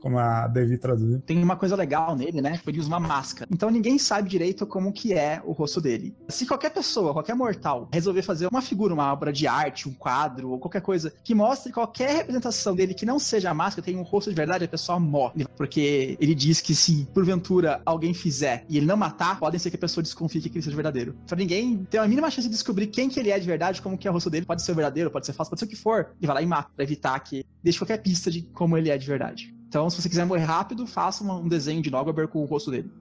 como 0.02 0.18
a 0.18 0.48
Devi 0.48 0.78
traduziu. 0.78 1.20
Tem 1.22 1.42
uma 1.42 1.56
coisa 1.56 1.76
legal 1.76 2.16
nele, 2.16 2.42
né? 2.42 2.60
Ele 2.66 2.80
usa 2.80 2.88
uma 2.88 3.00
máscara. 3.00 3.50
Então 3.52 3.70
ninguém 3.70 3.98
sabe 3.98 4.30
direito 4.30 4.66
como 4.66 4.92
que 4.92 5.14
é 5.14 5.42
o 5.46 5.52
rosto 5.52 5.82
dele. 5.82 6.16
Se 6.30 6.46
qualquer 6.46 6.70
pessoa, 6.72 7.14
qualquer 7.14 7.36
mortal, 7.36 7.88
resolver 7.92 8.22
fazer 8.22 8.48
uma 8.48 8.62
figura, 8.62 8.94
uma 8.94 9.12
obra 9.12 9.32
de 9.32 9.48
arte, 9.48 9.88
um 9.88 9.94
quadro 9.94 10.52
ou 10.52 10.60
qualquer 10.60 10.82
coisa 10.82 11.14
que 11.24 11.34
mostre 11.34 11.72
qualquer 11.72 12.16
representação 12.18 12.76
dele 12.76 12.94
que 12.94 13.06
não 13.06 13.20
seja 13.20 13.50
a 13.50 13.54
máscara, 13.54 13.86
tem 13.86 13.98
um 13.98 14.04
rosto 14.04 14.30
de 14.30 14.36
verdade, 14.36 14.66
a 14.66 14.68
pessoa 14.68 15.00
morre. 15.00 15.46
Porque 15.58 16.18
ele 16.20 16.36
diz 16.36 16.62
que 16.62 16.76
se 16.76 17.08
porventura 17.14 17.82
alguém 17.86 18.14
fizer 18.14 18.66
e 18.70 18.78
ele 18.78 18.86
não 18.86 18.98
matar, 18.98 19.40
podem 19.40 19.60
ser 19.60 19.70
que 19.70 19.76
a 19.76 19.80
pessoa 19.80 20.04
desconfie 20.04 20.42
que 20.42 20.58
ele 20.58 20.62
seja 20.62 20.76
verdadeiro. 20.76 21.16
Pra 21.28 21.38
ninguém 21.38 21.86
ter 21.90 21.98
a 21.98 22.08
mínima 22.08 22.30
chance 22.30 22.48
de 22.48 22.54
descobrir 22.54 22.88
quem 22.88 23.10
que 23.10 23.20
ele 23.20 23.32
é 23.32 23.40
de 23.40 23.46
verdade, 23.46 23.82
como 23.82 23.98
que 23.98 24.08
é 24.08 24.12
o 24.12 24.14
rosto 24.14 24.30
dele, 24.30 24.46
pode 24.46 24.62
ser 24.62 24.74
verdadeiro, 24.74 25.12
pode 25.12 25.26
ser 25.26 25.34
falso, 25.34 25.50
pode 25.50 25.60
ser 25.60 25.66
o 25.66 25.70
que 25.70 25.76
for. 25.76 26.12
E 26.22 26.28
vai 26.28 26.36
lá 26.36 26.42
e 26.42 26.46
mata, 26.46 26.70
pra 26.76 26.84
evitar 26.84 27.20
que 27.20 27.46
deixe 27.64 27.80
qualquer 27.80 28.02
pista 28.02 28.30
de 28.31 28.41
como 28.41 28.77
ele 28.77 28.90
é 28.90 28.98
de 28.98 29.07
verdade. 29.07 29.53
Então, 29.69 29.88
se 29.88 30.02
você 30.02 30.10
quiser 30.10 30.26
morrer 30.26 30.45
rápido, 30.45 30.88
faça 30.88 31.23
um 31.23 31.48
desenho 31.48 31.80
de 31.80 31.91
Nogober 31.91 32.27
com 32.27 32.41
o 32.41 32.45
rosto 32.45 32.72
dele. 32.72 32.91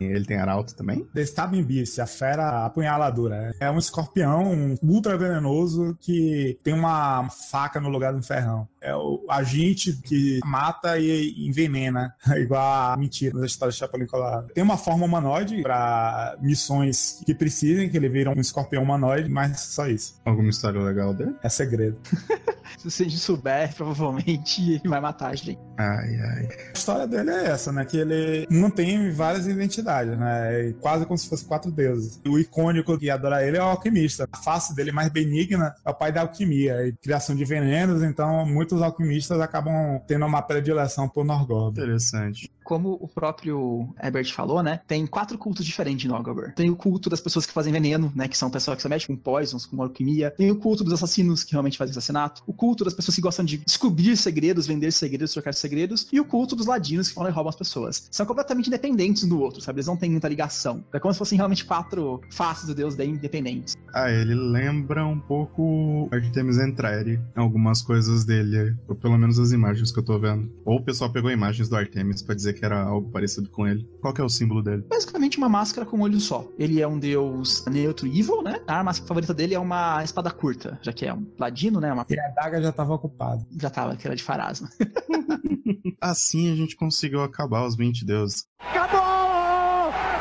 Ele 0.00 0.24
tem 0.24 0.38
arauto 0.38 0.74
também? 0.74 1.04
The 1.12 1.20
Stabbing 1.20 1.62
Beast, 1.62 1.98
a 1.98 2.06
fera 2.06 2.64
apunhaladora. 2.64 3.54
É 3.60 3.70
um 3.70 3.76
escorpião 3.76 4.74
ultra 4.82 5.18
venenoso 5.18 5.94
que 6.00 6.58
tem 6.62 6.72
uma 6.72 7.28
faca 7.28 7.78
no 7.78 7.90
lugar 7.90 8.14
de 8.14 8.20
um 8.20 8.22
ferrão. 8.22 8.66
É 8.80 8.94
o 8.94 9.24
agente 9.28 9.92
que 10.04 10.40
mata 10.44 10.98
e 10.98 11.46
envenena, 11.46 12.14
igual 12.36 12.92
a 12.92 12.96
mentira 12.96 13.38
da 13.38 13.46
história 13.46 13.72
de 13.72 13.78
Chapolin 13.78 14.06
Colorado. 14.06 14.48
Tem 14.52 14.62
uma 14.62 14.76
forma 14.76 15.04
humanoide 15.04 15.62
para 15.62 16.36
missões 16.40 17.22
que 17.24 17.34
precisem, 17.34 17.88
que 17.88 17.96
ele 17.96 18.08
vira 18.08 18.30
um 18.30 18.40
escorpião 18.40 18.82
humanoide, 18.82 19.28
mas 19.28 19.60
só 19.60 19.86
isso. 19.86 20.20
Alguma 20.24 20.50
história 20.50 20.80
legal 20.80 21.14
dele? 21.14 21.34
É 21.42 21.48
segredo. 21.48 21.98
Se 22.76 22.90
você 22.90 23.10
souber, 23.10 23.74
provavelmente 23.74 24.72
ele 24.74 24.88
vai 24.88 25.00
matar 25.00 25.30
a 25.30 25.34
gente. 25.34 25.58
Ai, 25.76 26.16
ai. 26.16 26.48
A 26.68 26.72
história 26.72 27.06
dele 27.06 27.30
é 27.30 27.46
essa, 27.46 27.72
né? 27.72 27.84
Que 27.84 27.96
ele 27.96 28.46
mantém 28.50 29.10
várias 29.10 29.46
identidades, 29.46 30.18
né? 30.18 30.68
É 30.68 30.72
quase 30.74 31.06
como 31.06 31.16
se 31.16 31.28
fosse 31.28 31.44
quatro 31.44 31.70
deuses. 31.70 32.20
O 32.26 32.38
icônico 32.38 32.98
que 32.98 33.10
adora 33.10 33.44
ele 33.44 33.56
é 33.56 33.62
o 33.62 33.66
alquimista. 33.66 34.28
A 34.30 34.36
face 34.36 34.74
dele 34.74 34.92
mais 34.92 35.08
benigna 35.08 35.74
é 35.84 35.90
o 35.90 35.94
pai 35.94 36.12
da 36.12 36.20
alquimia 36.20 36.86
e 36.86 36.92
criação 36.92 37.34
de 37.34 37.44
venenos, 37.44 38.02
então 38.02 38.44
muitos 38.68 38.82
alquimistas 38.82 39.40
acabam 39.40 39.98
tendo 40.06 40.26
uma 40.26 40.42
predileção 40.42 41.08
por 41.08 41.24
Norgorda. 41.24 41.80
Interessante. 41.80 42.50
Como 42.68 42.98
o 43.00 43.08
próprio 43.08 43.88
Herbert 43.98 44.30
falou, 44.30 44.62
né? 44.62 44.82
Tem 44.86 45.06
quatro 45.06 45.38
cultos 45.38 45.64
diferentes 45.64 46.02
de 46.02 46.08
Nogober. 46.08 46.54
Tem 46.54 46.68
o 46.68 46.76
culto 46.76 47.08
das 47.08 47.18
pessoas 47.18 47.46
que 47.46 47.52
fazem 47.54 47.72
veneno, 47.72 48.12
né? 48.14 48.28
Que 48.28 48.36
são 48.36 48.50
pessoas 48.50 48.76
que 48.76 48.82
se 48.82 48.88
metem 48.90 49.06
com 49.06 49.16
poisons, 49.16 49.64
com 49.64 49.82
alquimia. 49.82 50.34
Tem 50.36 50.50
o 50.50 50.56
culto 50.56 50.84
dos 50.84 50.92
assassinos 50.92 51.42
que 51.42 51.52
realmente 51.52 51.78
fazem 51.78 51.92
assassinato. 51.92 52.42
O 52.46 52.52
culto 52.52 52.84
das 52.84 52.92
pessoas 52.92 53.14
que 53.14 53.22
gostam 53.22 53.42
de 53.42 53.56
descobrir 53.56 54.18
segredos, 54.18 54.66
vender 54.66 54.92
segredos, 54.92 55.32
trocar 55.32 55.54
segredos. 55.54 56.08
E 56.12 56.20
o 56.20 56.26
culto 56.26 56.54
dos 56.54 56.66
ladinos 56.66 57.08
que 57.08 57.14
falam 57.14 57.30
e 57.30 57.32
roubam 57.32 57.48
as 57.48 57.56
pessoas. 57.56 58.06
São 58.10 58.26
completamente 58.26 58.66
independentes 58.66 59.24
do 59.24 59.40
outro, 59.40 59.62
sabe? 59.62 59.78
Eles 59.78 59.86
não 59.86 59.96
têm 59.96 60.10
muita 60.10 60.28
ligação. 60.28 60.84
É 60.92 61.00
como 61.00 61.14
se 61.14 61.18
fossem 61.18 61.38
realmente 61.38 61.64
quatro 61.64 62.20
faces 62.30 62.66
do 62.66 62.74
deus 62.74 62.94
bem 62.94 63.12
independentes. 63.12 63.78
Ah, 63.94 64.10
ele 64.10 64.34
lembra 64.34 65.06
um 65.06 65.18
pouco 65.18 66.06
Artemis 66.12 66.58
Entreri, 66.58 67.18
algumas 67.34 67.80
coisas 67.80 68.26
dele, 68.26 68.76
ou 68.86 68.94
pelo 68.94 69.16
menos 69.16 69.38
as 69.38 69.52
imagens 69.52 69.90
que 69.90 70.00
eu 70.00 70.04
tô 70.04 70.18
vendo. 70.18 70.52
Ou 70.66 70.76
o 70.76 70.82
pessoal 70.82 71.10
pegou 71.10 71.30
imagens 71.30 71.66
do 71.70 71.74
Artemis 71.74 72.20
pra 72.20 72.34
dizer 72.34 72.57
que 72.57 72.57
era 72.64 72.82
algo 72.82 73.10
parecido 73.10 73.48
com 73.50 73.66
ele. 73.66 73.88
Qual 74.00 74.12
que 74.12 74.20
é 74.20 74.24
o 74.24 74.28
símbolo 74.28 74.62
dele? 74.62 74.84
Basicamente 74.88 75.38
uma 75.38 75.48
máscara 75.48 75.86
com 75.86 75.98
um 75.98 76.02
olho 76.02 76.20
só. 76.20 76.46
Ele 76.58 76.80
é 76.80 76.86
um 76.86 76.98
deus 76.98 77.64
neutro 77.66 78.06
e 78.06 78.20
evil, 78.20 78.42
né? 78.42 78.60
A 78.66 78.78
arma 78.78 78.92
favorita 78.92 79.34
dele 79.34 79.54
é 79.54 79.58
uma 79.58 80.02
espada 80.02 80.30
curta, 80.30 80.78
já 80.82 80.92
que 80.92 81.06
é 81.06 81.14
um 81.14 81.26
ladino, 81.38 81.80
né? 81.80 81.92
Uma... 81.92 82.06
E 82.08 82.18
a 82.18 82.28
daga 82.28 82.62
já 82.62 82.70
estava 82.70 82.94
ocupada. 82.94 83.46
Já 83.60 83.70
tava, 83.70 83.96
que 83.96 84.06
era 84.06 84.16
de 84.16 84.22
Farasma. 84.22 84.68
Assim 86.00 86.52
a 86.52 86.56
gente 86.56 86.76
conseguiu 86.76 87.22
acabar 87.22 87.66
os 87.66 87.76
20 87.76 88.04
deuses. 88.04 88.46
Acabou! 88.60 89.00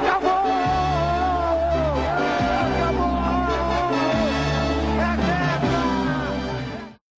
Acabou! 0.01 0.37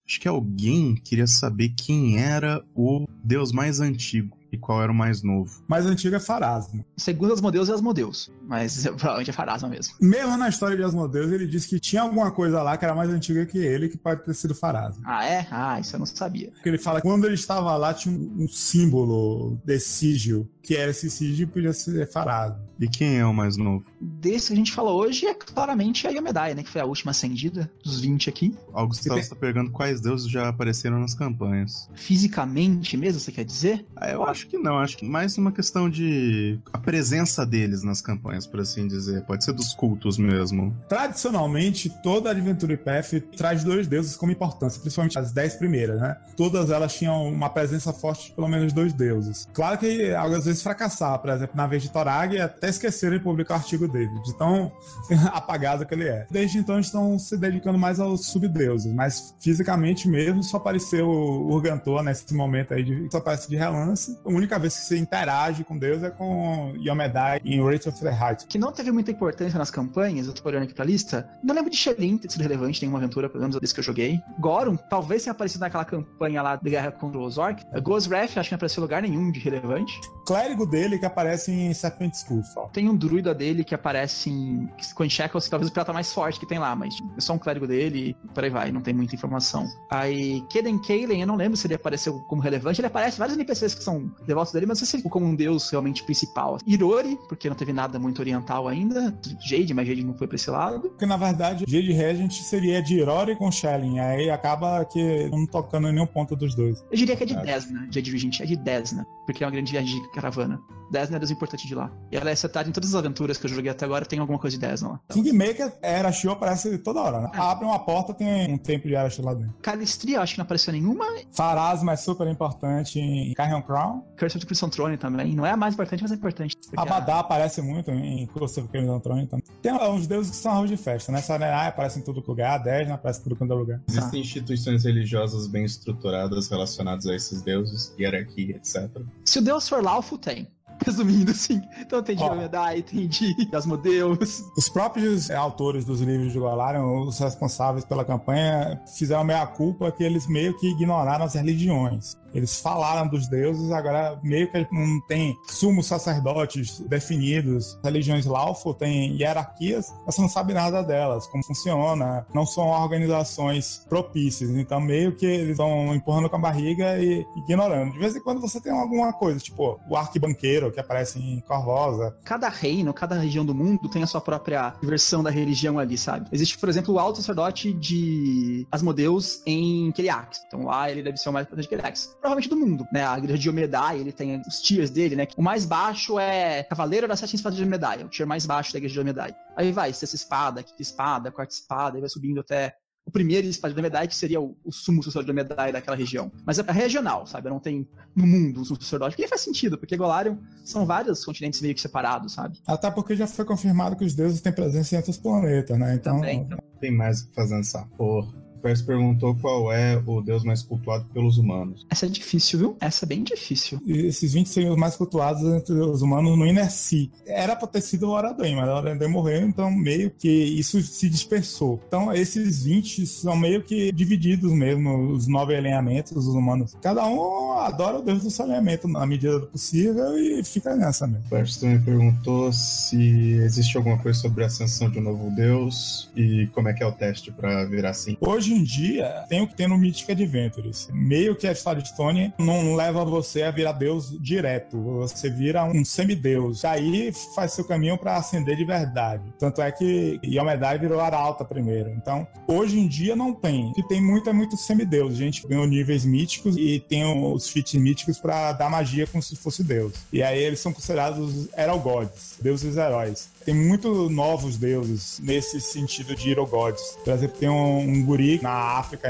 Acho 0.10 0.20
que 0.20 0.28
alguém 0.28 0.96
queria 0.96 1.28
saber 1.28 1.70
quem 1.70 2.20
era 2.20 2.66
o 2.76 3.06
deus 3.24 3.52
mais 3.52 3.80
antigo 3.80 4.39
e 4.52 4.58
qual 4.58 4.82
era 4.82 4.92
o 4.92 4.96
mais 4.96 5.22
novo. 5.24 5.64
Mais 5.68 5.86
antigo 5.86 6.16
é 6.16 6.20
Farasma. 6.20 6.84
Segundo 6.98 7.34
Asmodeus 7.34 7.70
é 7.70 7.74
Asmodeus, 7.74 8.32
mas 8.48 8.84
provavelmente 8.98 9.30
é 9.30 9.34
Farasma 9.34 9.70
mesmo. 9.70 9.94
Mesmo 10.02 10.38
na 10.38 10.50
história 10.50 10.76
de 10.76 10.84
Asmodeus, 10.84 11.32
ele 11.32 11.48
disse 11.48 11.68
que 11.68 11.80
tinha 11.80 12.02
alguma 12.02 12.32
coisa 12.32 12.62
lá 12.62 12.78
que 12.78 12.86
era 12.86 12.96
mais 12.96 13.10
antiga 13.10 13.46
que 13.46 13.58
ele, 13.58 13.90
que 13.90 13.98
pode 13.98 14.24
ter 14.24 14.34
sido 14.34 14.56
Farasma. 14.56 15.04
Ah, 15.06 15.26
é? 15.26 15.48
Ah, 15.52 15.80
isso 15.80 15.96
eu 15.96 16.00
não 16.00 16.06
sabia. 16.06 16.52
Porque 16.52 16.70
ele 16.70 16.78
fala 16.78 17.02
que 17.02 17.08
quando 17.08 17.26
ele 17.26 17.36
estava 17.36 17.76
lá 17.78 17.94
tinha 17.94 18.14
um, 18.14 18.44
um 18.44 18.48
símbolo 18.48 19.60
sigil, 19.80 20.50
que 20.70 20.76
era 20.76 20.92
esse 20.92 21.10
sigil 21.10 21.48
podia 21.48 21.74
ser 21.74 22.08
Farasma. 22.12 22.64
E 22.80 22.88
quem 22.88 23.18
é 23.18 23.26
o 23.26 23.34
mais 23.34 23.58
novo? 23.58 23.84
desse 24.00 24.48
que 24.48 24.54
a 24.54 24.56
gente 24.56 24.72
falou 24.72 25.00
hoje 25.02 25.26
é 25.26 25.34
claramente 25.34 26.08
a 26.08 26.10
Yomedai, 26.12 26.54
né? 26.54 26.64
Que 26.64 26.70
foi 26.70 26.82
a 26.82 26.86
última 26.86 27.12
acendida 27.12 27.70
dos 27.84 28.00
20 28.00 28.30
aqui. 28.30 28.56
Ó, 28.74 28.84
O 28.84 28.88
Gustavo 28.88 29.20
está 29.20 29.36
perguntando 29.36 29.72
quais 29.72 30.00
deuses 30.02 30.30
já 30.30 30.48
apareceram 30.48 31.00
nas 31.00 31.14
campanhas. 31.14 31.90
Fisicamente 31.96 32.96
mesmo, 32.96 33.20
você 33.20 33.32
quer 33.32 33.44
dizer? 33.44 33.86
Ah, 33.96 34.10
eu 34.10 34.24
acho 34.24 34.48
que 34.48 34.58
não, 34.58 34.78
acho 34.78 34.98
que 34.98 35.06
mais 35.06 35.38
uma 35.38 35.52
questão 35.52 35.90
de 35.90 36.60
a 36.72 36.78
presença 36.78 37.46
deles 37.46 37.84
nas 37.84 38.02
campanhas, 38.02 38.46
por 38.48 38.60
assim 38.60 38.88
dizer. 38.88 39.24
Pode 39.24 39.44
ser 39.44 39.54
dos 39.54 39.74
cultos 39.74 40.18
mesmo. 40.18 40.76
Tradicionalmente, 40.88 41.90
toda 42.02 42.30
Adventure 42.30 42.78
Path 42.78 43.22
traz 43.36 43.64
dois 43.64 43.88
deuses 43.88 44.16
como 44.16 44.32
importância, 44.32 44.80
principalmente 44.80 45.18
as 45.20 45.32
dez 45.32 45.56
primeiras, 45.56 46.00
né? 46.00 46.18
Todas 46.38 46.70
elas 46.70 46.94
tinham 46.94 47.28
uma 47.28 47.50
presença 47.50 47.92
forte 47.92 48.28
de 48.28 48.32
pelo 48.34 48.48
menos 48.48 48.72
dois 48.72 48.94
deuses. 48.94 49.48
Claro 49.54 49.78
que 49.78 50.12
às 50.12 50.46
vezes 50.46 50.59
fracassar, 50.64 51.20
por 51.20 51.30
exemplo, 51.30 51.56
na 51.56 51.68
vez 51.68 51.84
de 51.84 51.90
Torag, 51.90 52.40
até 52.40 52.70
esqueceram 52.70 53.18
de 53.18 53.24
publicar 53.24 53.56
o 53.56 53.58
artigo 53.58 53.88
dele, 53.88 54.12
de 54.24 54.38
tão 54.38 54.72
apagado 55.32 55.86
que 55.86 55.94
ele 55.94 56.08
é. 56.08 56.26
Desde 56.30 56.58
então, 56.58 56.76
eles 56.76 56.88
estão 56.88 57.18
se 57.18 57.38
dedicando 57.38 57.78
mais 57.78 58.00
aos 58.00 58.28
subdeuses, 58.28 58.94
mas 58.94 59.36
fisicamente 59.40 60.08
mesmo 60.08 60.44
só 60.44 60.58
apareceu 60.58 61.08
o 61.08 61.52
Urgantor 61.52 62.04
nesse 62.04 62.34
momento 62.34 62.74
aí, 62.74 62.84
de, 62.84 63.10
só 63.12 63.18
aparece 63.18 63.50
de 63.50 63.56
relance. 63.56 64.18
A 64.26 64.30
única 64.30 64.58
vez 64.60 64.76
que 64.78 64.86
você 64.86 64.98
interage 64.98 65.64
com 65.64 65.78
Deus 65.78 66.04
é 66.04 66.10
com 66.10 66.74
Yomedai 66.78 67.40
em 67.44 67.62
Wraith 67.62 67.88
of 67.88 68.00
the 68.00 68.10
Heart. 68.10 68.46
Que 68.48 68.58
não 68.58 68.72
teve 68.72 68.92
muita 68.92 69.12
importância 69.12 69.58
nas 69.58 69.72
campanhas, 69.72 70.28
eu 70.28 70.34
tô 70.34 70.48
olhando 70.48 70.64
aqui 70.64 70.74
pra 70.74 70.86
lista. 70.86 71.30
Não 71.44 71.54
lembro 71.56 71.70
de 71.70 71.78
Shelin 71.78 72.18
ter 72.18 72.32
sido 72.32 72.42
relevante 72.42 72.80
em 72.80 72.88
nenhuma 72.88 73.00
aventura, 73.00 73.30
pelo 73.30 73.42
menos 73.42 73.60
desde 73.60 73.74
que 73.74 73.80
eu 73.80 73.84
joguei. 73.84 74.20
Gorum, 74.40 74.76
talvez 74.90 75.24
tenha 75.24 75.32
aparecido 75.32 75.62
naquela 75.62 75.86
campanha 75.86 76.42
lá 76.42 76.56
de 76.56 76.70
guerra 76.70 76.92
contra 76.92 77.20
os 77.20 77.38
Orc. 77.38 77.64
Ghost 77.82 78.10
Wrath, 78.10 78.38
acho 78.38 78.50
que 78.50 78.54
não 78.54 78.58
apareceu 78.58 78.82
em 78.82 78.84
lugar 78.84 79.02
nenhum 79.02 79.32
de 79.32 79.40
relevante. 79.40 80.00
Clérigo 80.40 80.66
dele 80.66 80.98
que 80.98 81.06
aparece 81.06 81.52
em 81.52 81.74
Serpent 81.74 82.14
School 82.16 82.44
só. 82.44 82.66
Tem 82.68 82.90
um 82.90 82.96
druida 82.96 83.34
dele 83.34 83.64
que 83.64 83.76
aparece 83.76 84.30
em 84.30 84.70
Coin 84.96 85.10
Shackles, 85.10 85.46
que 85.46 85.50
talvez 85.50 85.70
o 85.70 85.74
pirata 85.74 85.92
mais 85.94 86.14
forte 86.14 86.40
que 86.40 86.46
tem 86.46 86.60
lá, 86.60 86.76
mas 86.76 86.96
é 87.18 87.22
só 87.22 87.34
um 87.34 87.38
clérigo 87.38 87.68
dele 87.68 88.10
e 88.10 88.28
por 88.34 88.44
aí 88.44 88.50
vai, 88.50 88.72
não 88.72 88.82
tem 88.82 88.94
muita 88.94 89.16
informação. 89.16 89.66
Aí, 89.90 90.42
Keden 90.50 90.80
Kalen, 90.82 91.22
eu 91.22 91.28
não 91.28 91.36
lembro 91.36 91.58
se 91.58 91.68
ele 91.68 91.76
apareceu 91.76 92.20
como 92.22 92.42
relevante, 92.42 92.80
ele 92.80 92.88
aparece 92.88 93.18
vários 93.20 93.36
NPCs 93.38 93.76
que 93.76 93.84
são 93.84 94.12
devotos 94.26 94.54
dele, 94.54 94.66
mas 94.66 94.80
não 94.80 94.86
sei 94.88 95.00
se 95.00 95.06
ele 95.06 95.10
como 95.10 95.26
um 95.26 95.36
deus 95.36 95.70
realmente 95.70 96.04
principal. 96.04 96.58
Irori, 96.66 97.18
porque 97.28 97.50
não 97.50 97.56
teve 97.56 97.74
nada 97.74 98.00
muito 98.00 98.20
oriental 98.20 98.68
ainda. 98.68 99.14
Jade, 99.42 99.74
mas 99.74 99.88
Jade 99.88 100.04
não 100.04 100.14
foi 100.14 100.28
pra 100.28 100.36
esse 100.36 100.50
lado. 100.50 100.82
Porque 100.82 101.06
na 101.06 101.18
verdade, 101.18 101.66
Jade 101.68 101.92
Regent 101.92 102.32
seria 102.34 102.82
de 102.82 102.98
Irori 103.00 103.36
com 103.36 103.52
Shelling, 103.52 104.00
aí 104.00 104.30
acaba 104.30 104.86
que 104.86 105.30
não 105.30 105.46
tocando 105.46 105.88
em 105.88 105.94
nenhum 105.94 106.08
ponto 106.08 106.36
dos 106.36 106.56
dois. 106.56 106.82
Eu 106.92 106.98
diria 106.98 107.16
que 107.16 107.24
é 107.24 107.26
de 107.26 107.36
Ah. 107.36 107.42
Desna, 107.42 107.88
Jade 107.92 108.12
Regent, 108.12 108.40
é 108.42 108.46
de 108.46 108.56
Desna, 108.56 109.08
porque 109.26 109.44
é 109.44 109.48
uma 109.48 109.52
grande 109.52 109.72
viagem 109.72 110.02
de 110.02 110.10
caravana. 110.30 110.62
Desna 110.92 111.18
é 111.18 111.20
deus 111.20 111.30
importante 111.30 111.68
de 111.68 111.76
lá. 111.76 111.92
E 112.12 112.18
ela 112.18 112.32
é 112.32 112.36
setada 112.36 112.68
em 112.68 112.72
todas 112.72 112.90
as 112.90 112.96
aventuras 112.96 113.38
que 113.38 113.46
eu 113.46 113.50
joguei 113.50 113.70
até 113.70 113.86
agora, 113.86 114.06
tem 114.06 114.18
alguma 114.18 114.40
coisa 114.40 114.58
de 114.58 114.66
Desna 114.66 114.90
lá. 114.90 115.00
Então, 115.06 115.22
Kingmaker, 115.22 115.72
Arashi 115.84 116.28
aparece 116.28 116.78
toda 116.80 117.00
hora, 117.00 117.22
né? 117.22 117.30
Abre 117.34 117.66
uma 117.66 117.78
porta, 117.78 118.12
tem 118.12 118.52
um 118.52 118.58
templo 118.58 118.90
de 118.90 118.96
Arashi 118.96 119.22
lá 119.22 119.36
dentro. 119.36 119.54
Calistria, 119.62 120.18
eu 120.18 120.22
acho 120.22 120.34
que 120.34 120.40
não 120.40 120.46
apareceu 120.46 120.74
nenhuma. 120.74 121.06
Farasma 121.32 121.94
é 121.94 121.96
super 121.96 122.28
importante 122.28 123.00
em 123.00 123.34
Carrion 123.36 123.62
Crown. 123.62 124.04
Curse 124.18 124.38
of 124.38 124.46
the 124.46 124.48
Crimson 124.48 124.70
Throne 124.70 124.98
também. 124.98 125.36
Não 125.36 125.46
é 125.46 125.52
a 125.52 125.58
mais 125.58 125.76
importante, 125.76 126.02
mas 126.02 126.12
é 126.12 126.16
importante. 126.16 126.56
Abadá 126.76 127.20
aparece 127.20 127.62
muito 127.62 127.92
em 127.92 128.26
Curse 128.28 128.60
of 128.60 128.70
Crimson 128.70 129.00
Throne 129.00 129.28
também. 129.28 129.46
Tem 129.62 129.72
uns 129.72 130.08
deuses 130.08 130.32
que 130.32 130.38
são 130.38 130.54
arroz 130.54 130.72
de 130.72 130.78
festa, 130.78 131.12
né? 131.12 131.22
Sarenai 131.22 131.68
aparece 131.68 132.00
em 132.00 132.02
todo 132.02 132.24
lugar, 132.26 132.58
Desna 132.64 132.96
aparece 132.96 133.20
em 133.20 133.24
tudo 133.24 133.36
quanto 133.36 133.54
é 133.54 133.56
lugar. 133.56 133.82
Existem 133.88 134.22
instituições 134.22 134.84
religiosas 134.86 135.46
bem 135.46 135.66
estruturadas 135.66 136.50
relacionadas 136.50 137.06
a 137.06 137.16
esses 137.16 137.44
deuses, 137.44 137.94
hierarquia, 138.00 138.56
etc. 138.56 138.90
Se 139.24 139.38
o 139.38 139.42
deus 139.42 139.70
for 139.70 139.84
Laufo, 139.84 140.18
tem. 140.20 140.48
Resumindo, 140.86 141.34
sim. 141.34 141.62
Então 141.80 142.02
tem 142.02 142.16
de. 142.16 142.24
Yomedai, 142.24 142.82
tem 142.82 143.08
de 143.08 143.36
Asmodeus. 143.54 144.44
Os 144.58 144.70
próprios 144.70 145.30
autores 145.30 145.84
dos 145.84 146.00
livros 146.00 146.32
de 146.32 146.40
Golarion, 146.40 147.06
os 147.06 147.20
responsáveis 147.20 147.84
pela 147.84 148.06
campanha, 148.06 148.82
fizeram 148.98 149.24
meia 149.24 149.46
culpa 149.46 149.92
que 149.92 150.04
eles 150.04 150.28
meio 150.28 150.58
que 150.58 150.68
ignoraram 150.68 151.26
as 151.26 151.34
religiões. 151.34 152.16
Eles 152.34 152.60
falaram 152.60 153.08
dos 153.08 153.28
deuses, 153.28 153.72
agora 153.72 154.20
meio 154.24 154.50
que 154.52 154.68
não 154.72 155.02
tem 155.08 155.38
sumos 155.48 155.88
sacerdotes 155.88 156.80
definidos. 156.82 157.76
As 157.78 157.84
religiões 157.84 158.26
Laufo 158.26 158.74
têm 158.74 159.16
hierarquias, 159.16 159.94
mas 160.06 160.16
você 160.16 160.22
não 160.22 160.30
sabe 160.30 160.54
nada 160.54 160.82
delas, 160.82 161.28
como 161.28 161.44
funciona. 161.44 162.26
Não 162.34 162.46
são 162.46 162.68
organizações 162.68 163.86
propícias. 163.90 164.50
Então, 164.52 164.80
meio 164.80 165.16
que 165.16 165.26
eles 165.26 165.52
estão 165.52 165.94
empurrando 165.94 166.30
com 166.30 166.36
a 166.36 166.40
barriga 166.40 166.98
e 167.00 167.26
ignorando. 167.38 167.94
De 167.94 168.00
vez 168.00 168.16
em 168.16 168.22
quando 168.22 168.42
você 168.42 168.62
tem 168.62 168.72
alguma 168.72 169.14
coisa, 169.14 169.40
tipo 169.40 169.80
o 169.90 169.96
arquibanqueiro 169.96 170.72
que 170.72 170.80
aparece 170.80 171.20
em 171.20 171.40
Corvosa, 171.42 172.10
Cada 172.24 172.50
reino, 172.50 172.94
cada 172.94 173.16
região 173.16 173.46
do 173.46 173.56
mundo 173.56 173.90
tem 173.90 174.04
a 174.04 174.08
sua 174.08 174.22
própria 174.22 174.74
versão 174.82 175.24
da 175.24 175.30
religião 175.30 175.80
ali, 175.80 175.98
sabe? 175.98 176.28
Existe, 176.32 176.58
por 176.58 176.70
exemplo, 176.70 176.94
o 176.94 177.00
alto 177.00 177.18
sacerdote 177.18 177.74
de 177.74 178.68
Asmodeus 178.72 179.42
em 179.46 179.92
Keliax. 179.92 180.42
Então 180.48 180.66
lá 180.66 180.90
ele 180.90 181.02
deve 181.02 181.18
ser 181.18 181.30
o 181.30 181.34
mais 181.34 181.46
importante 181.46 181.64
de 181.64 181.70
Keliax. 181.70 182.18
Provavelmente 182.20 182.50
do 182.50 182.58
mundo, 182.58 182.86
né? 182.92 183.06
A 183.06 183.18
igreja 183.18 183.38
de 183.38 183.50
Omedai, 183.50 184.00
ele 184.00 184.12
tem 184.12 184.42
os 184.48 184.62
tiers 184.62 184.90
dele, 184.90 185.16
né? 185.16 185.28
O 185.38 185.42
mais 185.42 185.66
baixo 185.66 186.20
é 186.20 186.64
Cavaleiro 186.64 187.08
das 187.08 187.20
Sete 187.20 187.36
Espadas 187.36 187.58
de 187.58 187.64
Omedai, 187.64 188.02
é 188.02 188.06
o 188.06 188.10
tier 188.10 188.28
mais 188.28 188.46
baixo 188.46 188.74
da 188.74 188.78
igreja 188.78 188.94
de 188.94 189.00
Omedai. 189.00 189.36
Aí 189.56 189.72
vai, 189.72 189.94
sexta 189.94 190.16
espada, 190.16 190.62
quinta 190.62 190.82
espada, 190.82 191.32
quarta 191.32 191.54
espada, 191.54 191.98
aí 191.98 192.02
vai 192.02 192.10
subindo 192.10 192.42
até 192.42 192.76
o 193.10 193.12
primeiro 193.12 193.48
espada 193.48 193.74
de 193.74 193.80
Omedai, 193.80 194.08
que 194.08 194.16
seria 194.16 194.40
o, 194.40 194.56
o 194.64 194.72
sumo 194.72 195.02
sacerdote 195.02 195.26
de 195.26 195.32
Omedai 195.32 195.72
daquela 195.72 195.98
região. 195.98 196.32
Mas 196.46 196.60
é 196.60 196.72
regional, 196.72 197.26
sabe? 197.26 197.50
Não 197.50 197.60
tem 197.60 197.88
no 198.16 198.28
mundo 198.28 198.62
um 198.62 198.66
sumo 198.66 198.82
sacerdote. 198.82 199.16
Porque 199.16 199.28
faz 199.28 199.42
sentido, 199.42 199.78
porque 199.78 199.98
Golarion 199.98 200.38
são 200.64 200.86
vários 200.86 201.26
continentes 201.26 201.60
meio 201.62 201.74
que 201.74 201.82
separados, 201.82 202.34
sabe? 202.34 202.60
até 202.68 202.92
porque 202.92 203.16
já 203.16 203.26
foi 203.26 203.46
confirmado 203.46 203.96
que 203.96 204.06
os 204.06 204.14
deuses 204.14 204.42
têm 204.42 204.54
presença 204.54 204.94
em 204.94 204.98
outros 204.98 205.18
planetas, 205.18 205.78
né? 205.78 205.96
Então, 205.96 206.16
Também, 206.16 206.42
então. 206.42 206.60
Tem 206.80 206.92
mais 206.92 207.22
o 207.22 207.30
que 207.30 207.36
fazer 207.36 207.56
nessa 207.56 207.84
porra. 207.98 208.32
O 208.60 208.62
Pérez 208.62 208.82
perguntou 208.82 209.34
qual 209.36 209.72
é 209.72 210.02
o 210.06 210.22
deus 210.22 210.44
mais 210.44 210.62
cultuado 210.62 211.06
pelos 211.14 211.38
humanos. 211.38 211.88
Essa 211.90 212.08
é 212.08 212.10
difícil, 212.10 212.60
viu? 212.60 212.78
Essa 212.82 213.06
é 213.06 213.08
bem 213.08 213.24
difícil. 213.24 213.80
E 213.86 214.08
esses 214.08 214.34
20 214.34 214.50
seriam 214.50 214.74
os 214.74 214.78
mais 214.78 214.98
cultuados 214.98 215.42
entre 215.44 215.74
os 215.76 216.02
humanos 216.02 216.38
no 216.38 216.46
Inerci. 216.46 217.10
Era 217.26 217.56
pra 217.56 217.68
ter 217.68 217.80
sido 217.80 218.08
o 218.08 218.10
Oradoim, 218.10 218.56
mas 218.56 218.68
o 218.68 218.72
Oradoim 218.74 219.08
morreu, 219.08 219.48
então 219.48 219.72
meio 219.72 220.12
que 220.12 220.30
isso 220.30 220.82
se 220.82 221.10
dispersou. 221.10 221.82
Então 221.88 222.12
esses 222.14 222.66
20 222.66 223.08
são 223.08 223.38
meio 223.38 223.64
que 223.64 223.94
divididos 223.94 224.52
mesmo, 224.52 225.14
os 225.14 225.26
nove 225.26 225.56
alinhamentos 225.56 226.12
dos 226.12 226.36
humanos. 226.36 226.76
Cada 226.82 227.06
um 227.08 227.54
adora 227.54 228.00
o 228.00 228.02
deus 228.02 228.24
do 228.24 228.30
seu 228.30 228.44
alinhamento 228.44 228.90
na 228.90 229.06
medida 229.06 229.40
do 229.40 229.48
possível 229.48 230.18
e 230.18 230.44
fica 230.44 230.76
nessa 230.76 231.08
mesmo. 231.08 231.26
O 231.28 231.30
Pérez 231.30 231.56
também 231.56 231.80
perguntou 231.80 232.52
se 232.52 233.34
existe 233.36 233.78
alguma 233.78 233.98
coisa 233.98 234.20
sobre 234.20 234.44
a 234.44 234.48
ascensão 234.48 234.90
de 234.90 235.00
um 235.00 235.04
novo 235.04 235.32
deus 235.32 236.10
e 236.14 236.48
como 236.54 236.68
é 236.68 236.74
que 236.74 236.84
é 236.84 236.86
o 236.86 236.92
teste 236.92 237.32
pra 237.32 237.64
virar 237.64 237.92
assim. 237.92 238.18
Hoje 238.20 238.49
em 238.54 238.64
dia, 238.64 239.26
tem 239.30 239.42
o 239.42 239.48
que 239.48 239.56
tem 239.56 239.68
no 239.68 239.78
Mythic 239.78 240.12
Adventures. 240.12 240.88
Meio 240.92 241.36
que 241.36 241.48
a 241.48 241.52
Starstone 241.52 242.34
não 242.38 242.76
leva 242.76 243.06
você 243.06 243.44
a 243.44 243.52
virar 243.52 243.74
deus 243.74 244.16
direto. 244.20 244.80
Você 245.00 245.30
vira 245.30 245.64
um 245.66 245.84
semideus. 245.86 246.66
Aí 246.66 247.12
faz 247.36 247.54
seu 247.54 247.64
caminho 247.66 247.98
para 247.98 248.18
ascender 248.18 248.56
de 248.56 248.66
verdade. 248.66 249.24
Tanto 249.38 249.62
é 249.62 249.72
que 249.72 250.20
Yomedai 250.24 250.78
virou 250.78 251.00
Arauta 251.00 251.44
primeiro. 251.46 251.90
Então, 251.92 252.28
hoje 252.48 252.80
em 252.80 252.88
dia 252.88 253.16
não 253.16 253.34
tem. 253.34 253.70
O 253.70 253.74
que 253.74 253.88
tem 253.88 254.02
muito 254.02 254.30
é 254.30 254.34
muito 254.34 254.58
semideus. 254.58 255.14
A 255.14 255.18
gente 255.18 255.48
ganhou 255.48 255.66
níveis 255.66 256.06
míticos 256.06 256.56
e 256.58 256.80
tem 256.80 257.06
os 257.06 257.50
feats 257.50 257.74
míticos 257.76 258.20
para 258.20 258.52
dar 258.54 258.70
magia 258.70 259.08
como 259.08 259.22
se 259.22 259.36
fosse 259.36 259.64
deus. 259.64 259.94
E 260.12 260.22
aí 260.22 260.42
eles 260.42 260.60
são 260.60 260.74
considerados 260.74 261.50
Hero 261.56 261.80
Gods, 261.80 262.38
deuses 262.42 262.78
heróis. 262.78 263.30
Tem 263.46 263.54
muitos 263.54 264.12
novos 264.12 264.58
deuses 264.58 265.20
nesse 265.24 265.60
sentido 265.62 266.16
de 266.16 266.32
Hero 266.32 266.46
Gods. 266.46 266.98
Por 267.04 267.14
exemplo, 267.14 267.38
tem 267.40 267.50
um, 267.50 267.80
um 267.80 268.06
guri 268.06 268.40
na 268.42 268.52
África, 268.52 269.10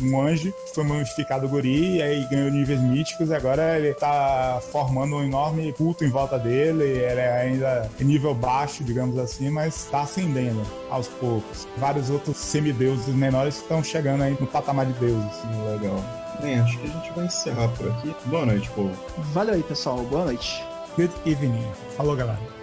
um 0.00 0.20
anjo, 0.20 0.52
que 0.52 0.74
foi 0.74 0.84
modificado 0.84 1.48
guri 1.48 1.96
e 1.96 2.02
aí 2.02 2.26
ganhou 2.30 2.50
níveis 2.50 2.80
míticos. 2.80 3.30
E 3.30 3.34
agora 3.34 3.78
ele 3.78 3.92
tá 3.94 4.60
formando 4.72 5.16
um 5.16 5.22
enorme 5.22 5.72
culto 5.72 6.04
em 6.04 6.10
volta 6.10 6.38
dele. 6.38 6.84
Ele 6.84 7.20
é 7.20 7.42
ainda 7.42 7.90
em 8.00 8.04
nível 8.04 8.34
baixo, 8.34 8.84
digamos 8.84 9.18
assim, 9.18 9.50
mas 9.50 9.86
tá 9.90 10.02
ascendendo 10.02 10.62
aos 10.90 11.08
poucos. 11.08 11.66
Vários 11.76 12.10
outros 12.10 12.36
semideuses 12.36 13.14
menores 13.14 13.56
estão 13.56 13.82
chegando 13.82 14.22
aí 14.22 14.36
no 14.40 14.46
patamar 14.46 14.86
de 14.86 14.92
deuses. 14.94 15.32
Legal. 15.72 16.02
Bem, 16.40 16.60
acho 16.60 16.78
que 16.78 16.86
a 16.86 16.90
gente 16.90 17.12
vai 17.12 17.26
encerrar 17.26 17.68
por 17.68 17.88
aqui. 17.90 18.14
Boa 18.26 18.46
noite, 18.46 18.68
povo. 18.70 18.92
Valeu 19.32 19.54
aí, 19.54 19.62
pessoal. 19.62 19.98
Boa 20.04 20.26
noite. 20.26 20.62
Good 20.96 21.12
evening. 21.24 21.66
Falou, 21.96 22.14
galera. 22.16 22.55